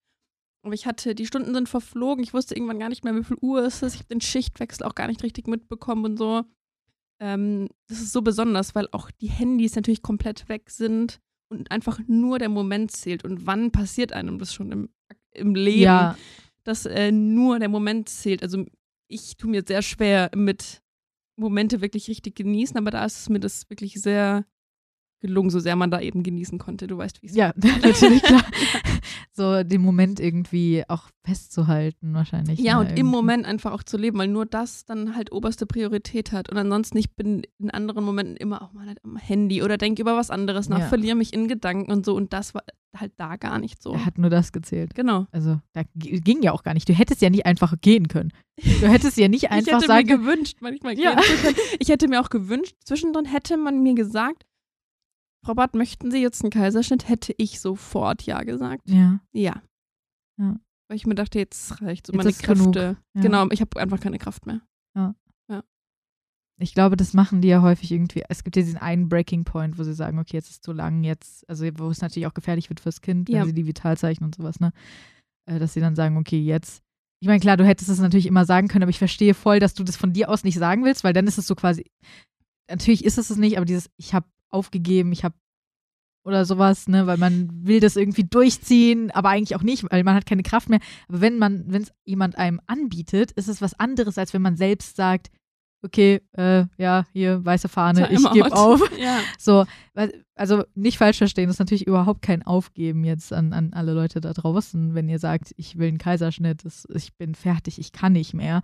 Aber 0.65 0.73
ich 0.73 0.87
hatte, 0.87 1.13
die 1.13 1.27
Stunden 1.27 1.53
sind 1.53 1.69
verflogen, 1.69 2.23
ich 2.23 2.33
wusste 2.33 2.55
irgendwann 2.55 2.79
gar 2.79 2.89
nicht 2.89 3.03
mehr, 3.03 3.15
wie 3.15 3.23
viel 3.23 3.37
Uhr 3.39 3.63
es 3.63 3.83
ist. 3.83 3.93
Ich 3.93 3.99
habe 3.99 4.09
den 4.09 4.19
Schichtwechsel 4.19 4.83
auch 4.83 4.95
gar 4.95 5.07
nicht 5.07 5.21
richtig 5.21 5.45
mitbekommen 5.45 6.05
und 6.05 6.17
so. 6.17 6.43
Ähm, 7.19 7.69
das 7.87 8.01
ist 8.01 8.11
so 8.11 8.23
besonders, 8.23 8.73
weil 8.73 8.87
auch 8.91 9.11
die 9.11 9.29
Handys 9.29 9.75
natürlich 9.75 10.01
komplett 10.01 10.49
weg 10.49 10.71
sind 10.71 11.21
und 11.49 11.69
einfach 11.69 11.99
nur 12.07 12.39
der 12.39 12.49
Moment 12.49 12.89
zählt. 12.89 13.23
Und 13.23 13.45
wann 13.45 13.71
passiert 13.71 14.11
einem 14.11 14.39
das 14.39 14.55
schon 14.55 14.71
im, 14.71 14.89
im 15.35 15.53
Leben? 15.53 15.83
Ja, 15.83 16.17
dass 16.63 16.87
äh, 16.87 17.11
nur 17.11 17.59
der 17.59 17.69
Moment 17.69 18.09
zählt. 18.09 18.41
Also 18.41 18.65
ich 19.07 19.37
tue 19.37 19.51
mir 19.51 19.63
sehr 19.67 19.83
schwer 19.83 20.31
mit 20.35 20.81
Momente 21.35 21.81
wirklich 21.81 22.07
richtig 22.07 22.33
genießen, 22.37 22.75
aber 22.75 22.89
da 22.89 23.05
ist 23.05 23.19
es 23.19 23.29
mir 23.29 23.39
das 23.39 23.69
wirklich 23.69 24.01
sehr 24.01 24.47
gelungen, 25.25 25.49
so 25.49 25.59
sehr 25.59 25.75
man 25.75 25.91
da 25.91 25.99
eben 25.99 26.23
genießen 26.23 26.57
konnte. 26.59 26.87
Du 26.87 26.97
weißt, 26.97 27.21
wie 27.21 27.27
es 27.27 27.35
ja, 27.35 27.53
natürlich, 27.83 28.21
klar. 28.23 28.43
So 29.37 29.63
den 29.63 29.81
Moment 29.81 30.21
irgendwie 30.21 30.83
auch 30.87 31.09
festzuhalten, 31.25 32.13
wahrscheinlich. 32.13 32.57
Ja, 32.57 32.75
ne, 32.75 32.79
und 32.79 32.85
im 32.91 32.97
irgendwie. 32.97 33.11
Moment 33.17 33.45
einfach 33.45 33.73
auch 33.73 33.83
zu 33.83 33.97
leben, 33.97 34.17
weil 34.17 34.29
nur 34.29 34.45
das 34.45 34.85
dann 34.85 35.13
halt 35.15 35.33
oberste 35.33 35.65
Priorität 35.65 36.31
hat. 36.31 36.49
Und 36.49 36.57
ansonsten, 36.57 36.97
ich 36.97 37.11
bin 37.15 37.41
in 37.59 37.69
anderen 37.69 38.05
Momenten 38.05 38.37
immer 38.37 38.61
auch 38.61 38.71
mal 38.71 38.87
halt 38.87 38.99
am 39.03 39.17
Handy 39.17 39.61
oder 39.61 39.77
denke 39.77 40.01
über 40.01 40.15
was 40.15 40.29
anderes 40.31 40.69
nach, 40.69 40.79
Ja. 40.79 40.87
verliere 40.87 41.15
mich 41.17 41.33
in 41.33 41.49
Gedanken 41.49 41.91
und 41.91 42.05
so. 42.05 42.15
Und 42.15 42.31
das 42.31 42.53
war 42.55 42.63
halt 42.95 43.11
da 43.17 43.35
gar 43.35 43.59
nicht 43.59 43.83
so. 43.83 43.91
Er 43.91 44.05
hat 44.05 44.17
nur 44.17 44.29
das 44.29 44.53
gezählt. 44.53 44.95
Genau. 44.95 45.27
Also, 45.33 45.59
da 45.73 45.81
ging 45.93 46.41
ja 46.41 46.53
auch 46.53 46.63
gar 46.63 46.73
nicht. 46.73 46.87
Du 46.87 46.93
hättest 46.93 47.21
ja 47.21 47.29
nicht 47.29 47.45
einfach 47.45 47.73
gehen 47.81 48.07
können. 48.07 48.31
Du 48.63 48.87
hättest 48.87 49.17
ja 49.17 49.27
nicht 49.27 49.43
ich 49.43 49.51
einfach 49.51 49.73
hätte 49.73 49.85
sagen 49.87 50.07
mir 50.07 50.15
können. 50.15 50.25
gewünscht, 50.27 50.57
manchmal 50.61 50.97
Ja. 50.97 51.13
gehen 51.15 51.23
zu 51.23 51.41
können. 51.43 51.55
Ich 51.79 51.89
hätte 51.89 52.07
mir 52.07 52.21
auch 52.21 52.29
gewünscht, 52.29 52.75
zwischendrin 52.85 53.25
hätte 53.25 53.57
man 53.57 53.83
mir 53.83 53.95
gesagt, 53.95 54.43
Barth, 55.53 55.75
möchten 55.75 56.09
Sie 56.09 56.21
jetzt 56.21 56.41
einen 56.43 56.49
Kaiserschnitt? 56.49 57.07
Hätte 57.07 57.33
ich 57.37 57.59
sofort 57.59 58.23
Ja 58.23 58.41
gesagt. 58.43 58.89
Ja, 58.89 59.19
Ja. 59.31 59.61
Ja. 60.37 60.59
Weil 60.87 60.97
ich 60.97 61.05
mir 61.07 61.15
dachte, 61.15 61.39
jetzt 61.39 61.81
reicht 61.81 62.07
so 62.07 62.13
meine. 62.13 62.31
Kräfte. 62.33 62.97
Ja. 63.15 63.21
Genau, 63.21 63.47
ich 63.51 63.61
habe 63.61 63.79
einfach 63.79 63.99
keine 63.99 64.17
Kraft 64.17 64.45
mehr. 64.45 64.61
ich 66.57 66.73
glaube, 66.73 66.95
das 66.95 67.13
machen 67.13 67.41
die 67.41 67.49
ja 67.49 67.61
häufig 67.61 67.91
irgendwie. 67.91 68.23
Es 68.29 68.43
gibt 68.45 68.55
ja 68.55 68.61
diesen 68.61 68.77
einen 68.77 69.09
Breaking 69.09 69.43
Point, 69.43 69.77
wo 69.77 69.83
sie 69.83 69.93
sagen, 69.93 70.19
okay, 70.19 70.37
jetzt 70.37 70.49
ist 70.49 70.63
zu 70.63 70.71
lang, 70.71 71.03
jetzt, 71.03 71.47
also 71.49 71.65
wo 71.77 71.89
es 71.89 71.99
natürlich 72.01 72.27
auch 72.27 72.33
gefährlich 72.33 72.69
wird 72.69 72.79
fürs 72.79 73.01
Kind, 73.01 73.27
wenn 73.27 73.35
Ja. 73.35 73.45
sie 73.45 73.53
die 73.53 73.67
Vitalzeichen 73.67 74.23
und 74.23 74.35
sowas, 74.35 74.61
ne? 74.61 74.71
Äh, 75.49 75.59
Dass 75.59 75.73
sie 75.73 75.81
dann 75.81 75.95
sagen, 75.97 76.15
okay, 76.17 76.39
jetzt. 76.39 76.81
Ich 77.19 77.27
meine, 77.27 77.41
klar, 77.41 77.57
du 77.57 77.65
hättest 77.65 77.89
es 77.89 77.99
natürlich 77.99 78.25
immer 78.25 78.45
sagen 78.45 78.67
können, 78.69 78.83
aber 78.83 78.89
ich 78.89 78.99
verstehe 78.99 79.33
voll, 79.33 79.59
dass 79.59 79.73
du 79.73 79.83
das 79.83 79.97
von 79.97 80.13
dir 80.13 80.29
aus 80.29 80.43
nicht 80.45 80.57
sagen 80.57 80.85
willst, 80.85 81.03
weil 81.03 81.11
dann 81.13 81.27
ist 81.27 81.37
es 81.37 81.45
so 81.47 81.55
quasi. 81.55 81.91
Natürlich 82.69 83.03
ist 83.03 83.17
es 83.17 83.29
es 83.29 83.37
nicht, 83.37 83.57
aber 83.57 83.65
dieses, 83.65 83.89
ich 83.97 84.13
habe 84.13 84.25
aufgegeben, 84.49 85.11
ich 85.11 85.23
habe 85.23 85.35
oder 86.25 86.43
sowas, 86.43 86.87
ne, 86.87 87.05
weil 87.05 87.17
man 87.17 87.49
will 87.51 87.79
das 87.79 87.95
irgendwie 87.95 88.23
durchziehen, 88.23 89.11
aber 89.11 89.29
eigentlich 89.29 89.55
auch 89.55 89.63
nicht, 89.63 89.85
weil 89.91 90.03
man 90.03 90.15
hat 90.15 90.25
keine 90.25 90.41
Kraft 90.41 90.69
mehr. 90.69 90.79
Aber 91.07 91.21
wenn 91.21 91.37
man, 91.37 91.65
wenn 91.67 91.83
es 91.83 91.91
jemand 92.03 92.37
einem 92.37 92.59
anbietet, 92.65 93.31
ist 93.33 93.47
es 93.47 93.61
was 93.61 93.79
anderes, 93.79 94.17
als 94.17 94.33
wenn 94.33 94.41
man 94.41 94.57
selbst 94.57 94.95
sagt, 94.95 95.29
okay, 95.83 96.21
äh, 96.35 96.65
ja, 96.77 97.05
hier, 97.13 97.45
weiße 97.45 97.69
Fahne, 97.69 98.11
ich 98.11 98.31
gebe 98.31 98.51
auf. 98.51 98.81
Ja. 98.97 99.19
So, 99.37 99.65
also 100.33 100.63
nicht 100.73 100.97
falsch 100.97 101.19
verstehen, 101.19 101.45
das 101.45 101.57
ist 101.57 101.59
natürlich 101.59 101.85
überhaupt 101.85 102.23
kein 102.23 102.41
Aufgeben 102.41 103.03
jetzt 103.03 103.31
an, 103.31 103.53
an 103.53 103.73
alle 103.73 103.93
Leute 103.93 104.19
da 104.19 104.33
draußen, 104.33 104.95
wenn 104.95 105.07
ihr 105.07 105.19
sagt, 105.19 105.53
ich 105.57 105.77
will 105.77 105.89
einen 105.89 105.97
Kaiserschnitt, 105.99 106.65
das, 106.65 106.87
ich 106.93 107.15
bin 107.15 107.35
fertig, 107.35 107.77
ich 107.77 107.91
kann 107.91 108.13
nicht 108.13 108.33
mehr. 108.33 108.61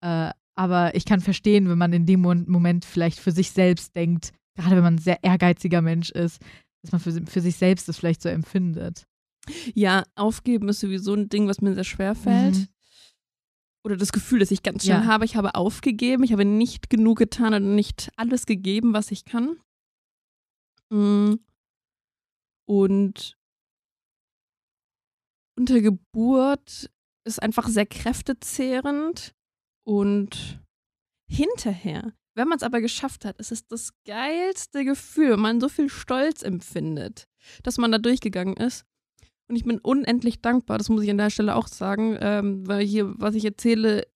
Äh, 0.00 0.30
aber 0.54 0.94
ich 0.94 1.04
kann 1.04 1.20
verstehen, 1.20 1.68
wenn 1.68 1.78
man 1.78 1.92
in 1.92 2.06
dem 2.06 2.20
Moment 2.20 2.84
vielleicht 2.84 3.18
für 3.18 3.32
sich 3.32 3.50
selbst 3.50 3.96
denkt, 3.96 4.32
gerade 4.54 4.76
wenn 4.76 4.82
man 4.84 4.94
ein 4.94 4.98
sehr 4.98 5.22
ehrgeiziger 5.22 5.82
Mensch 5.82 6.10
ist, 6.10 6.40
dass 6.82 6.92
man 6.92 7.00
für, 7.00 7.12
für 7.26 7.40
sich 7.40 7.56
selbst 7.56 7.88
das 7.88 7.96
vielleicht 7.98 8.22
so 8.22 8.28
empfindet. 8.28 9.06
ja, 9.74 10.04
aufgeben 10.14 10.68
ist 10.68 10.80
sowieso 10.80 11.14
ein 11.14 11.28
Ding, 11.28 11.48
was 11.48 11.60
mir 11.60 11.74
sehr 11.74 11.84
schwer 11.84 12.14
fällt. 12.14 12.56
Mhm. 12.56 12.68
Oder 13.86 13.96
das 13.98 14.12
Gefühl, 14.12 14.38
das 14.38 14.50
ich 14.50 14.62
ganz 14.62 14.84
schnell 14.84 15.00
Ja. 15.00 15.04
habe, 15.06 15.26
ich 15.26 15.36
habe 15.36 15.54
aufgegeben, 15.54 16.24
ich 16.24 16.32
habe 16.32 16.46
nicht 16.46 16.88
genug 16.88 17.18
getan 17.18 17.48
oder 17.48 17.60
nicht 17.60 18.10
alles 18.16 18.46
gegeben, 18.46 18.94
was 18.94 19.10
ich 19.10 19.26
kann. 19.26 19.58
Mm. 20.90 21.34
Und 22.66 23.36
unter 25.58 25.80
Geburt 25.82 26.90
ist 27.26 27.42
einfach 27.42 27.68
sehr 27.68 27.84
kräftezehrend 27.86 29.34
und 29.86 30.62
hinterher, 31.28 32.14
wenn 32.34 32.48
man 32.48 32.56
es 32.56 32.62
aber 32.62 32.80
geschafft 32.80 33.24
hat, 33.24 33.38
ist 33.38 33.52
es 33.52 33.66
das 33.66 33.90
geilste 34.06 34.84
Gefühl, 34.84 35.32
wenn 35.32 35.40
man 35.40 35.60
so 35.60 35.68
viel 35.68 35.88
Stolz 35.88 36.42
empfindet, 36.42 37.26
dass 37.62 37.78
man 37.78 37.92
da 37.92 37.98
durchgegangen 37.98 38.56
ist. 38.56 38.84
Und 39.48 39.56
ich 39.56 39.64
bin 39.64 39.78
unendlich 39.78 40.40
dankbar, 40.40 40.78
das 40.78 40.88
muss 40.88 41.02
ich 41.02 41.10
an 41.10 41.18
der 41.18 41.30
Stelle 41.30 41.54
auch 41.54 41.68
sagen, 41.68 42.16
ähm, 42.20 42.66
weil 42.66 42.84
hier, 42.84 43.12
was 43.18 43.34
ich 43.34 43.44
erzähle, 43.44 44.06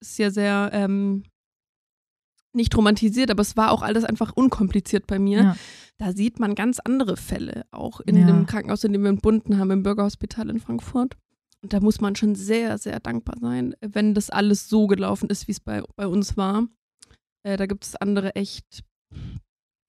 ist 0.00 0.18
ja 0.18 0.30
sehr 0.30 0.70
ähm, 0.72 1.24
nicht 2.52 2.76
romantisiert, 2.76 3.30
aber 3.30 3.42
es 3.42 3.56
war 3.56 3.72
auch 3.72 3.82
alles 3.82 4.04
einfach 4.04 4.32
unkompliziert 4.34 5.06
bei 5.06 5.18
mir. 5.18 5.38
Ja. 5.42 5.56
Da 5.98 6.12
sieht 6.12 6.38
man 6.38 6.54
ganz 6.54 6.78
andere 6.80 7.16
Fälle, 7.16 7.64
auch 7.70 8.00
in 8.00 8.16
Ja. 8.16 8.26
dem 8.26 8.46
Krankenhaus, 8.46 8.84
in 8.84 8.92
dem 8.92 9.02
wir 9.02 9.10
entbunden 9.10 9.58
haben, 9.58 9.70
im 9.70 9.82
Bürgerhospital 9.82 10.48
in 10.50 10.60
Frankfurt. 10.60 11.16
Und 11.62 11.72
da 11.72 11.80
muss 11.80 12.00
man 12.00 12.14
schon 12.14 12.34
sehr, 12.36 12.78
sehr 12.78 13.00
dankbar 13.00 13.36
sein, 13.40 13.74
wenn 13.80 14.14
das 14.14 14.30
alles 14.30 14.68
so 14.68 14.86
gelaufen 14.86 15.28
ist, 15.28 15.48
wie 15.48 15.52
es 15.52 15.60
bei, 15.60 15.82
bei 15.96 16.06
uns 16.06 16.36
war. 16.36 16.68
Äh, 17.48 17.56
da 17.56 17.66
gibt 17.66 17.84
es 17.84 17.96
andere 17.96 18.34
echt 18.36 18.84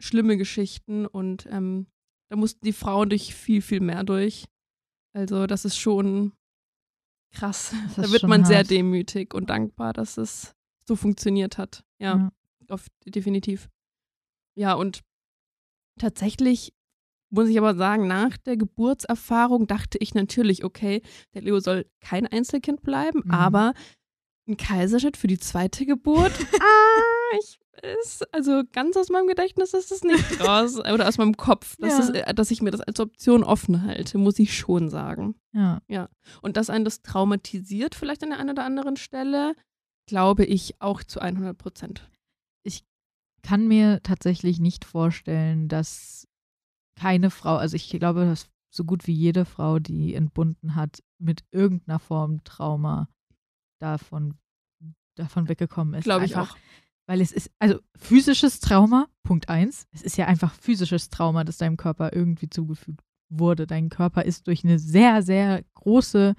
schlimme 0.02 0.38
Geschichten 0.38 1.06
und 1.06 1.46
ähm, 1.52 1.88
da 2.30 2.38
mussten 2.38 2.64
die 2.66 2.74
Frauen 2.74 3.10
durch 3.10 3.36
viel, 3.36 3.62
viel 3.62 3.82
mehr 3.82 4.04
durch. 4.04 4.46
Also 5.14 5.46
das 5.48 5.66
ist 5.66 5.78
schon 5.78 6.32
krass. 7.36 7.74
Das 7.88 7.96
Da 7.96 8.02
ist 8.04 8.12
wird 8.14 8.24
man 8.24 8.46
sehr 8.46 8.60
hart. 8.60 8.70
demütig 8.70 9.34
und 9.34 9.50
dankbar, 9.50 9.92
dass 9.94 10.18
es 10.18 10.54
so 10.88 10.96
funktioniert 10.96 11.58
hat. 11.58 11.84
Ja, 12.00 12.16
Ja. 12.16 12.30
Auf, 12.70 12.88
definitiv. 13.06 13.68
Ja, 14.56 14.74
und 14.76 15.02
tatsächlich 16.00 16.72
muss 17.32 17.50
ich 17.50 17.58
aber 17.58 17.76
sagen, 17.76 18.08
nach 18.08 18.38
der 18.38 18.58
Geburtserfahrung 18.58 19.68
dachte 19.68 19.98
ich 20.00 20.14
natürlich, 20.14 20.64
okay, 20.64 21.02
der 21.34 21.42
Leo 21.42 21.60
soll 21.60 21.86
kein 22.00 22.26
Einzelkind 22.28 22.82
bleiben, 22.84 23.22
Mhm. 23.26 23.32
aber 23.32 23.74
ein 24.48 24.58
Kaiserschnitt 24.58 25.18
für 25.18 25.28
die 25.28 25.38
zweite 25.40 25.86
Geburt, 25.86 26.32
ah, 26.62 27.19
ich 27.40 27.60
ist, 28.02 28.34
also 28.34 28.64
ganz 28.74 28.98
aus 28.98 29.10
meinem 29.10 29.28
Gedächtnis 29.28 29.74
ist 29.74 29.92
es 29.92 30.04
nicht 30.04 30.42
raus 30.46 30.76
oder 30.80 31.08
aus 31.08 31.18
meinem 31.18 31.38
Kopf, 31.38 31.76
dass, 31.78 31.92
Ja. 31.92 31.98
das, 31.98 32.10
äh, 32.10 32.34
dass 32.34 32.52
ich 32.52 32.62
mir 32.62 32.72
das 32.72 32.82
als 32.82 33.00
Option 33.00 33.44
offen 33.44 33.84
halte, 33.84 34.18
muss 34.18 34.38
ich 34.40 34.58
schon 34.58 34.90
sagen. 34.90 35.36
Ja. 35.54 36.10
Und 36.42 36.58
dass 36.58 36.70
einen 36.70 36.84
das 36.86 37.02
traumatisiert, 37.02 37.96
vielleicht 37.96 38.22
an 38.24 38.30
der 38.32 38.40
einen 38.40 38.50
oder 38.50 38.66
anderen 38.66 38.98
Stelle, 38.98 39.56
glaube 40.08 40.44
ich 40.46 40.82
auch 40.82 41.04
zu 41.04 41.22
100 41.22 41.58
Prozent. 41.58 42.10
kann 43.42 43.70
mir 43.70 44.04
tatsächlich 44.04 44.60
nicht 44.60 44.84
vorstellen, 44.84 45.70
dass 45.70 46.28
keine 47.00 47.30
Frau, 47.32 47.56
also 47.56 47.78
ich 47.78 47.90
glaube, 47.90 48.26
dass 48.26 48.50
so 48.70 48.84
gut 48.84 49.08
wie 49.08 49.14
jede 49.14 49.46
Frau, 49.46 49.80
die 49.80 50.14
entbunden 50.14 50.76
hat, 50.76 51.02
mit 51.18 51.46
irgendeiner 51.52 52.00
Form 52.00 52.44
Trauma 52.44 53.08
davon, 53.82 54.38
davon 55.16 55.48
weggekommen 55.48 55.94
ist. 55.94 56.04
Glaube 56.04 56.26
ich 56.26 56.36
Einfach, 56.36 56.56
auch. 56.56 56.58
Weil 57.10 57.22
es 57.22 57.32
ist, 57.32 57.50
also 57.58 57.80
physisches 57.98 58.60
Trauma, 58.60 59.08
Punkt 59.24 59.50
eins. 59.50 59.88
Es 59.92 60.04
ist 60.04 60.16
ja 60.18 60.28
einfach 60.28 60.54
physisches 60.54 61.10
Trauma, 61.10 61.44
das 61.44 61.58
deinem 61.58 61.76
Körper 61.76 62.14
irgendwie 62.14 62.52
zugefügt 62.52 63.02
wurde. 63.30 63.66
Dein 63.66 63.90
Körper 63.90 64.26
ist 64.26 64.46
durch 64.46 64.64
eine 64.64 64.78
sehr, 64.78 65.24
sehr 65.24 65.64
große 65.74 66.36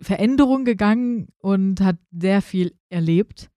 Veränderung 0.00 0.64
gegangen 0.64 1.28
und 1.38 1.80
hat 1.80 1.98
sehr 2.10 2.42
viel 2.42 2.74
erlebt. 2.88 3.48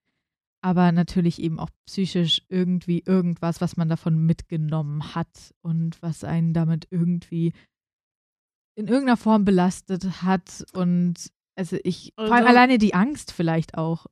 Aber 0.62 0.92
natürlich 0.92 1.40
eben 1.40 1.58
auch 1.58 1.70
psychisch 1.86 2.42
irgendwie 2.48 3.02
irgendwas, 3.04 3.60
was 3.60 3.76
man 3.76 3.88
davon 3.88 4.24
mitgenommen 4.24 5.16
hat 5.16 5.52
und 5.62 6.00
was 6.00 6.22
einen 6.22 6.52
damit 6.54 6.86
irgendwie 6.90 7.54
in 8.76 8.86
irgendeiner 8.86 9.16
Form 9.16 9.44
belastet 9.44 10.22
hat. 10.22 10.64
Und 10.74 11.32
also 11.56 11.76
ich, 11.82 12.12
vor 12.14 12.26
allem 12.26 12.32
Also- 12.34 12.48
alleine 12.48 12.78
die 12.78 12.94
Angst 12.94 13.32
vielleicht 13.32 13.76
auch, 13.76 14.06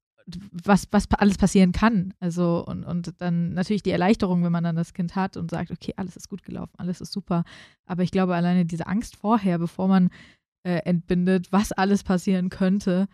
was, 0.53 0.87
was 0.91 1.11
alles 1.12 1.39
passieren 1.39 1.72
kann. 1.72 2.14
Also 2.20 2.64
und, 2.66 2.85
und 2.85 3.20
dann 3.20 3.55
natürlich 3.55 3.83
die 3.83 3.91
Erleichterung, 3.91 4.45
wenn 4.45 4.53
man 4.53 4.64
dann 4.64 4.76
das 4.76 4.93
Kind 4.93 5.16
hat 5.16 5.37
und 5.37 5.51
sagt, 5.51 5.70
okay, 5.70 5.95
alles 5.97 6.16
ist 6.16 6.29
gut 6.29 6.43
gelaufen, 6.43 6.74
alles 6.76 7.01
ist 7.01 7.12
super. 7.12 7.45
Aber 7.87 8.03
ich 8.03 8.11
glaube, 8.11 8.35
alleine 8.35 8.66
diese 8.66 8.87
Angst 8.87 9.16
vorher, 9.16 9.59
bevor 9.59 9.89
man 9.89 10.11
äh, 10.66 10.81
entbindet, 10.85 11.51
was 11.53 11.72
alles 11.72 12.03
passieren 12.03 12.51
könnte, 12.51 13.09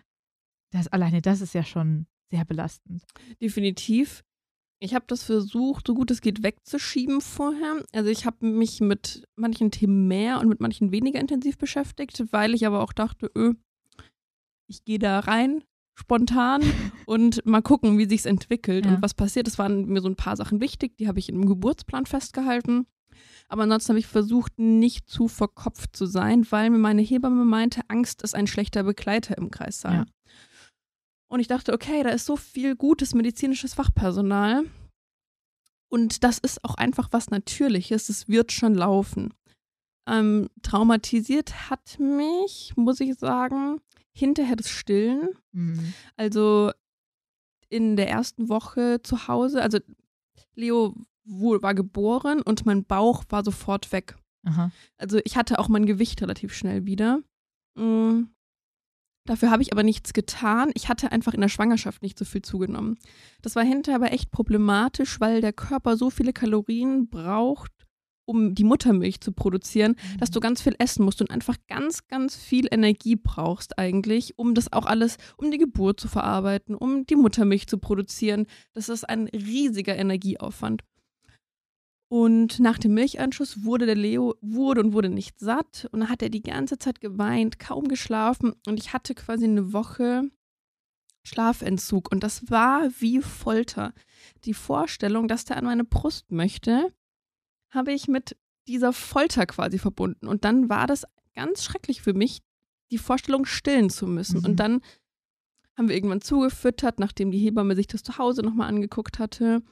das 0.72 0.88
alleine 0.88 1.22
das 1.22 1.40
ist 1.40 1.54
ja 1.54 1.64
schon 1.64 2.06
sehr 2.30 2.44
belastend. 2.44 3.04
Definitiv. 3.40 4.24
Ich 4.80 4.94
habe 4.94 5.04
das 5.06 5.22
versucht, 5.22 5.86
so 5.86 5.94
gut 5.94 6.10
es 6.10 6.20
geht, 6.20 6.42
wegzuschieben 6.42 7.20
vorher. 7.20 7.84
Also 7.92 8.10
ich 8.10 8.26
habe 8.26 8.44
mich 8.44 8.80
mit 8.80 9.24
manchen 9.36 9.70
Themen 9.70 10.08
mehr 10.08 10.40
und 10.40 10.48
mit 10.48 10.60
manchen 10.60 10.90
weniger 10.90 11.20
intensiv 11.20 11.56
beschäftigt, 11.58 12.24
weil 12.32 12.54
ich 12.54 12.66
aber 12.66 12.82
auch 12.82 12.92
dachte, 12.92 13.30
öh, 13.36 13.54
ich 14.66 14.84
gehe 14.84 14.98
da 14.98 15.20
rein, 15.20 15.62
spontan 15.95 16.62
und 17.07 17.45
mal 17.47 17.62
gucken, 17.62 17.99
wie 17.99 18.09
sich's 18.09 18.26
entwickelt 18.26 18.84
Ja. 18.86 18.95
und 18.95 19.03
was 19.03 19.14
passiert. 19.14 19.49
Es 19.49 19.59
waren 19.59 19.86
mir 19.86 20.01
so 20.01 20.09
ein 20.09 20.16
paar 20.16 20.36
Sachen 20.36 20.61
wichtig, 20.61 20.97
die 20.99 21.09
habe 21.09 21.18
ich 21.18 21.28
im 21.28 21.47
Geburtsplan 21.47 22.07
festgehalten. 22.07 22.86
Aber 23.49 23.62
ansonsten 23.62 23.90
habe 23.90 23.99
ich 24.01 24.07
versucht, 24.07 24.59
nicht 24.59 25.09
zu 25.09 25.28
verkopft 25.28 25.97
zu 25.97 26.07
sein, 26.07 26.47
weil 26.51 26.70
mir 26.70 26.78
meine 26.78 27.03
Hebamme 27.03 27.45
meinte, 27.45 27.82
Angst 27.88 28.22
ist 28.22 28.34
ein 28.34 28.47
schlechter 28.47 28.82
Begleiter 28.82 29.36
im 29.38 29.51
Kreissaal. 29.51 29.95
Ja. 29.95 30.07
Und 31.30 31.40
ich 31.40 31.47
dachte, 31.49 31.72
okay, 31.72 32.03
da 32.03 32.11
ist 32.11 32.26
so 32.26 32.36
viel 32.36 32.74
gutes 32.74 33.14
medizinisches 33.14 33.74
Fachpersonal. 33.74 34.64
Und 35.88 36.24
das 36.24 36.38
ist 36.38 36.64
auch 36.64 36.74
einfach 36.74 37.09
was 37.12 37.30
Natürliches. 37.30 38.09
Es 38.09 38.28
wird 38.28 38.51
schon 38.51 38.74
laufen. 38.74 39.32
Ähm, 40.09 40.49
traumatisiert 40.62 41.70
hat 41.70 41.99
mich, 41.99 42.72
muss 42.76 43.01
ich 43.01 43.14
sagen, 43.14 43.80
hinterher 44.14 44.56
das 44.56 44.70
Stillen. 44.70 45.30
Mhm. 45.52 45.94
Also 46.16 46.72
in 47.68 47.96
der 47.96 48.08
ersten 48.08 48.48
Woche 48.48 49.00
zu 49.02 49.26
Hause, 49.28 49.60
also 49.62 49.78
Leo 50.54 50.94
war 51.24 51.74
geboren 51.74 52.42
und 52.42 52.66
mein 52.66 52.84
Bauch 52.84 53.24
war 53.28 53.44
sofort 53.44 53.92
weg. 53.92 54.16
Aha. 54.44 54.70
Also 54.98 55.20
ich 55.24 55.36
hatte 55.36 55.58
auch 55.58 55.68
mein 55.68 55.86
Gewicht 55.86 56.20
relativ 56.22 56.54
schnell 56.54 56.84
wieder. 56.84 57.20
Mm. 57.74 58.24
Dafür 59.26 59.50
habe 59.50 59.62
ich 59.62 59.72
aber 59.72 59.82
nichts 59.82 60.12
getan. 60.12 60.70
Ich 60.74 60.90
hatte 60.90 61.10
einfach 61.10 61.32
in 61.32 61.40
der 61.40 61.48
Schwangerschaft 61.48 62.02
nicht 62.02 62.18
so 62.18 62.26
viel 62.26 62.42
zugenommen. 62.42 62.98
Das 63.40 63.56
war 63.56 63.64
hinterher 63.64 63.96
aber 63.96 64.12
echt 64.12 64.30
problematisch, 64.30 65.18
weil 65.18 65.40
der 65.40 65.54
Körper 65.54 65.96
so 65.96 66.10
viele 66.10 66.34
Kalorien 66.34 67.08
braucht, 67.08 67.72
um 68.26 68.54
die 68.54 68.64
Muttermilch 68.64 69.20
zu 69.20 69.32
produzieren, 69.32 69.96
dass 70.18 70.30
du 70.30 70.40
ganz 70.40 70.62
viel 70.62 70.74
essen 70.78 71.04
musst 71.04 71.20
und 71.20 71.30
einfach 71.30 71.56
ganz, 71.68 72.06
ganz 72.06 72.36
viel 72.36 72.66
Energie 72.70 73.16
brauchst 73.16 73.78
eigentlich, 73.78 74.38
um 74.38 74.54
das 74.54 74.72
auch 74.72 74.86
alles, 74.86 75.16
um 75.36 75.50
die 75.50 75.58
Geburt 75.58 76.00
zu 76.00 76.08
verarbeiten, 76.08 76.74
um 76.74 77.06
die 77.06 77.16
Muttermilch 77.16 77.66
zu 77.66 77.78
produzieren. 77.78 78.46
Das 78.72 78.88
ist 78.88 79.08
ein 79.08 79.28
riesiger 79.28 79.96
Energieaufwand. 79.96 80.82
Und 82.08 82.60
nach 82.60 82.78
dem 82.78 82.94
Milcheinschuss 82.94 83.64
wurde 83.64 83.86
der 83.86 83.96
Leo, 83.96 84.34
wurde 84.40 84.82
und 84.82 84.92
wurde 84.92 85.08
nicht 85.08 85.40
satt. 85.40 85.88
Und 85.90 86.00
dann 86.00 86.10
hat 86.10 86.22
er 86.22 86.28
die 86.28 86.42
ganze 86.42 86.78
Zeit 86.78 87.00
geweint, 87.00 87.58
kaum 87.58 87.88
geschlafen. 87.88 88.52
Und 88.66 88.78
ich 88.78 88.92
hatte 88.92 89.14
quasi 89.14 89.46
eine 89.46 89.72
Woche 89.72 90.30
Schlafentzug. 91.24 92.12
Und 92.12 92.22
das 92.22 92.50
war 92.50 92.88
wie 93.00 93.20
Folter. 93.20 93.94
Die 94.44 94.54
Vorstellung, 94.54 95.26
dass 95.26 95.44
der 95.44 95.56
an 95.56 95.64
meine 95.64 95.84
Brust 95.84 96.30
möchte, 96.30 96.92
habe 97.74 97.92
ich 97.92 98.08
mit 98.08 98.36
dieser 98.66 98.92
Folter 98.92 99.46
quasi 99.46 99.78
verbunden. 99.78 100.26
Und 100.26 100.44
dann 100.44 100.68
war 100.68 100.86
das 100.86 101.04
ganz 101.34 101.64
schrecklich 101.64 102.02
für 102.02 102.14
mich, 102.14 102.40
die 102.90 102.98
Vorstellung 102.98 103.44
stillen 103.44 103.90
zu 103.90 104.06
müssen. 104.06 104.40
Mhm. 104.40 104.44
Und 104.44 104.56
dann 104.56 104.80
haben 105.76 105.88
wir 105.88 105.96
irgendwann 105.96 106.20
zugefüttert, 106.20 107.00
nachdem 107.00 107.30
die 107.30 107.38
Hebamme 107.38 107.74
sich 107.74 107.86
das 107.86 108.02
zu 108.02 108.18
Hause 108.18 108.42
nochmal 108.42 108.68
angeguckt 108.68 109.18
hatte. 109.18 109.62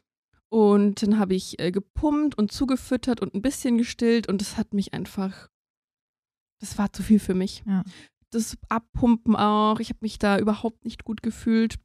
Und 0.49 1.03
dann 1.03 1.19
habe 1.19 1.35
ich 1.35 1.59
äh, 1.61 1.71
gepumpt 1.71 2.37
und 2.37 2.53
zugefüttert 2.53 3.21
und 3.21 3.35
ein 3.35 3.41
bisschen 3.41 3.79
gestillt 3.79 4.29
und 4.29 4.41
das 4.41 4.59
hat 4.59 4.75
mich 4.75 4.93
einfach, 4.93 5.49
das 6.61 6.77
war 6.77 6.93
zu 6.93 7.03
viel 7.03 7.21
für 7.21 7.35
mich. 7.35 7.63
Ja. 7.67 7.85
Das 8.31 8.59
Abpumpen 8.69 9.35
auch, 9.37 9.81
ich 9.81 9.89
habe 9.89 10.01
mich 10.03 10.19
da 10.19 10.39
überhaupt 10.39 10.85
nicht 10.85 11.05
gut 11.05 11.23
gefühlt. 11.23 11.79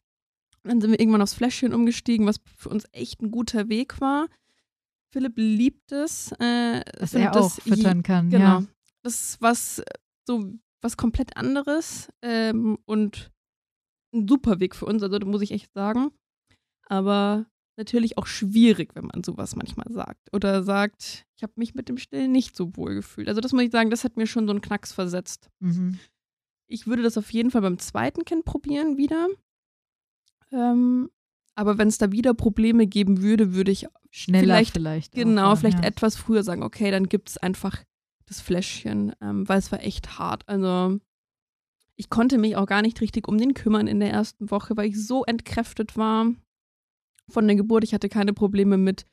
Dann 0.63 0.81
sind 0.81 0.91
wir 0.91 0.99
irgendwann 0.99 1.21
aufs 1.21 1.33
Fläschchen 1.33 1.73
umgestiegen, 1.73 2.25
was 2.25 2.41
für 2.57 2.67
uns 2.67 2.83
echt 2.91 3.21
ein 3.21 3.31
guter 3.31 3.69
Weg 3.69 4.01
war. 4.01 4.27
Philipp 5.17 5.33
liebt 5.37 5.91
es. 5.91 6.31
Äh, 6.33 6.83
Dass 6.99 7.13
er 7.15 7.31
auch 7.31 7.33
das 7.55 7.65
je- 7.65 7.75
füttern 7.75 8.03
kann. 8.03 8.29
Genau. 8.29 8.43
Ja. 8.59 8.63
Das 9.03 9.13
ist 9.21 9.41
was, 9.41 9.81
so 10.27 10.53
was 10.81 10.95
komplett 10.97 11.35
anderes 11.37 12.09
ähm, 12.21 12.77
und 12.85 13.31
ein 14.13 14.27
super 14.27 14.59
Weg 14.59 14.75
für 14.75 14.85
uns, 14.85 15.01
also 15.01 15.17
muss 15.25 15.41
ich 15.41 15.51
echt 15.51 15.73
sagen. 15.73 16.11
Aber 16.87 17.45
natürlich 17.77 18.17
auch 18.17 18.27
schwierig, 18.27 18.95
wenn 18.95 19.05
man 19.05 19.23
sowas 19.23 19.55
manchmal 19.55 19.91
sagt. 19.91 20.33
Oder 20.33 20.63
sagt, 20.63 21.25
ich 21.35 21.43
habe 21.43 21.53
mich 21.55 21.73
mit 21.75 21.89
dem 21.89 21.97
Stillen 21.97 22.31
nicht 22.31 22.55
so 22.55 22.75
wohl 22.77 22.95
gefühlt. 22.95 23.27
Also 23.27 23.41
das 23.41 23.53
muss 23.53 23.63
ich 23.63 23.71
sagen, 23.71 23.89
das 23.89 24.03
hat 24.03 24.17
mir 24.17 24.27
schon 24.27 24.45
so 24.47 24.51
einen 24.51 24.61
Knacks 24.61 24.93
versetzt. 24.93 25.49
Mhm. 25.59 25.99
Ich 26.69 26.85
würde 26.87 27.01
das 27.03 27.17
auf 27.17 27.31
jeden 27.31 27.49
Fall 27.51 27.61
beim 27.61 27.79
zweiten 27.79 28.23
Kind 28.25 28.45
probieren 28.45 28.97
wieder. 28.97 29.27
Ähm, 30.51 31.09
aber 31.57 31.77
wenn 31.77 31.87
es 31.87 31.97
da 31.97 32.11
wieder 32.11 32.33
Probleme 32.33 32.85
geben 32.87 33.21
würde, 33.21 33.53
würde 33.53 33.71
ich 33.71 33.87
Schneller 34.11 34.41
Vielleicht- 34.43 34.73
vielleicht. 34.73 35.11
genau, 35.13 35.51
auch, 35.51 35.57
vielleicht 35.57 35.79
ja. 35.79 35.85
etwas 35.85 36.15
früher 36.15 36.43
sagen, 36.43 36.63
okay, 36.63 36.91
dann 36.91 37.09
gibt 37.09 37.29
es 37.29 37.37
einfach 37.37 37.83
das 38.25 38.41
Fläschchen, 38.41 39.13
ähm, 39.21 39.47
weil 39.47 39.59
es 39.59 39.71
war 39.71 39.81
echt 39.83 40.17
hart. 40.19 40.47
Also 40.47 40.99
ich 41.95 42.09
konnte 42.09 42.37
mich 42.37 42.55
auch 42.55 42.65
gar 42.67 42.81
nicht 42.81 43.01
richtig 43.01 43.27
um 43.27 43.37
den 43.37 43.53
kümmern 43.53 43.87
in 43.87 43.99
der 43.99 44.11
ersten 44.11 44.49
Woche, 44.51 44.77
weil 44.77 44.89
ich 44.89 45.03
so 45.05 45.23
entkräftet 45.25 45.97
war 45.97 46.31
von 47.29 47.47
der 47.47 47.55
Geburt. 47.55 47.83
Ich 47.83 47.93
hatte 47.93 48.09
keine 48.09 48.33
Probleme 48.33 48.77
mit 48.77 49.05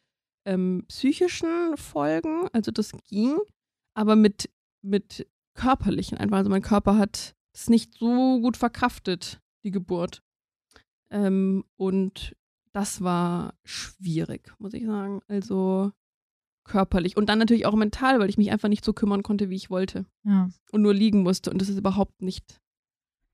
ähm, 0.47 0.85
psychischen 0.89 1.77
Folgen, 1.77 2.49
also 2.53 2.71
das 2.71 2.93
ging, 3.09 3.39
aber 3.95 4.17
mit, 4.17 4.51
mit 4.83 5.27
körperlichen 5.55 6.19
einfach. 6.19 6.39
Also 6.39 6.51
mein 6.51 6.63
Körper 6.63 6.99
hat 6.99 7.35
es 7.55 7.71
nicht 7.71 7.95
so 7.95 8.41
gut 8.41 8.57
verkraftet, 8.57 9.41
die 9.65 9.71
Geburt. 9.71 10.23
Ähm, 11.15 11.65
und 11.77 12.37
das 12.73 13.01
war 13.03 13.55
schwierig, 13.65 14.53
muss 14.59 14.75
ich 14.75 14.85
sagen. 14.85 15.21
Also 15.29 15.93
körperlich 16.65 17.17
und 17.17 17.29
dann 17.29 17.39
natürlich 17.39 17.67
auch 17.67 17.75
mental, 17.75 18.19
weil 18.19 18.31
ich 18.31 18.39
mich 18.39 18.51
einfach 18.51 18.69
nicht 18.69 18.85
so 18.85 18.93
kümmern 18.93 19.23
konnte, 19.23 19.49
wie 19.51 19.55
ich 19.57 19.71
wollte 19.71 20.07
Ja. 20.25 20.49
und 20.73 20.83
nur 20.83 20.95
liegen 20.95 21.23
musste. 21.23 21.51
Und 21.51 21.61
das 21.61 21.69
ist 21.69 21.79
überhaupt 21.79 22.21
nicht 22.23 22.61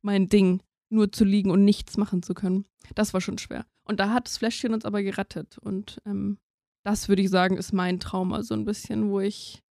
mein 0.02 0.28
Ding, 0.28 0.62
nur 0.90 1.12
zu 1.12 1.24
liegen 1.24 1.50
und 1.50 1.64
nichts 1.64 1.96
machen 1.96 2.22
zu 2.22 2.34
können. 2.34 2.66
Das 2.96 3.14
war 3.14 3.20
schon 3.20 3.38
schwer. 3.38 3.66
Und 3.84 4.00
da 4.00 4.12
hat 4.12 4.26
das 4.26 4.38
Fläschchen 4.38 4.74
uns 4.74 4.84
aber 4.84 5.02
gerettet. 5.02 5.58
Und 5.58 6.02
ähm, 6.04 6.38
das 6.84 7.08
würde 7.08 7.22
ich 7.22 7.30
sagen, 7.30 7.56
ist 7.56 7.72
mein 7.72 8.00
Trauma 8.00 8.42
so 8.42 8.54
ein 8.54 8.64
bisschen, 8.64 9.10
wo 9.10 9.20
ich 9.20 9.62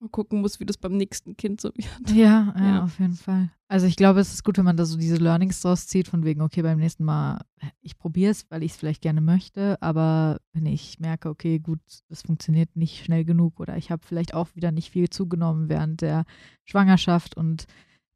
mal 0.00 0.08
gucken 0.08 0.40
muss, 0.40 0.60
wie 0.60 0.66
das 0.66 0.76
beim 0.76 0.96
nächsten 0.96 1.36
Kind 1.36 1.60
so 1.60 1.70
wird. 1.74 2.10
Ja, 2.10 2.54
ja, 2.58 2.64
Ja. 2.66 2.84
auf 2.84 2.98
jeden 2.98 3.14
Fall. 3.14 3.50
Also 3.68 3.86
ich 3.86 3.96
glaube, 3.96 4.20
es 4.20 4.32
ist 4.32 4.44
gut, 4.44 4.58
wenn 4.58 4.64
man 4.64 4.76
da 4.76 4.84
so 4.84 4.96
diese 4.96 5.16
Learnings 5.16 5.60
draus 5.60 5.86
zieht, 5.88 6.06
von 6.08 6.24
wegen, 6.24 6.40
okay, 6.42 6.62
beim 6.62 6.78
nächsten 6.78 7.04
Mal, 7.04 7.40
ich 7.80 7.96
probiere 7.98 8.30
es, 8.30 8.44
weil 8.50 8.62
ich 8.62 8.72
es 8.72 8.76
vielleicht 8.76 9.02
gerne 9.02 9.20
möchte, 9.20 9.80
aber 9.82 10.38
wenn 10.52 10.66
ich 10.66 11.00
merke, 11.00 11.28
okay, 11.28 11.58
gut, 11.58 11.80
das 12.08 12.22
funktioniert 12.22 12.76
nicht 12.76 13.04
schnell 13.04 13.24
genug 13.24 13.58
oder 13.58 13.76
ich 13.76 13.90
habe 13.90 14.06
vielleicht 14.06 14.34
auch 14.34 14.54
wieder 14.54 14.70
nicht 14.70 14.90
viel 14.90 15.08
zugenommen 15.10 15.68
während 15.68 16.00
der 16.02 16.24
Schwangerschaft 16.64 17.36
und 17.36 17.66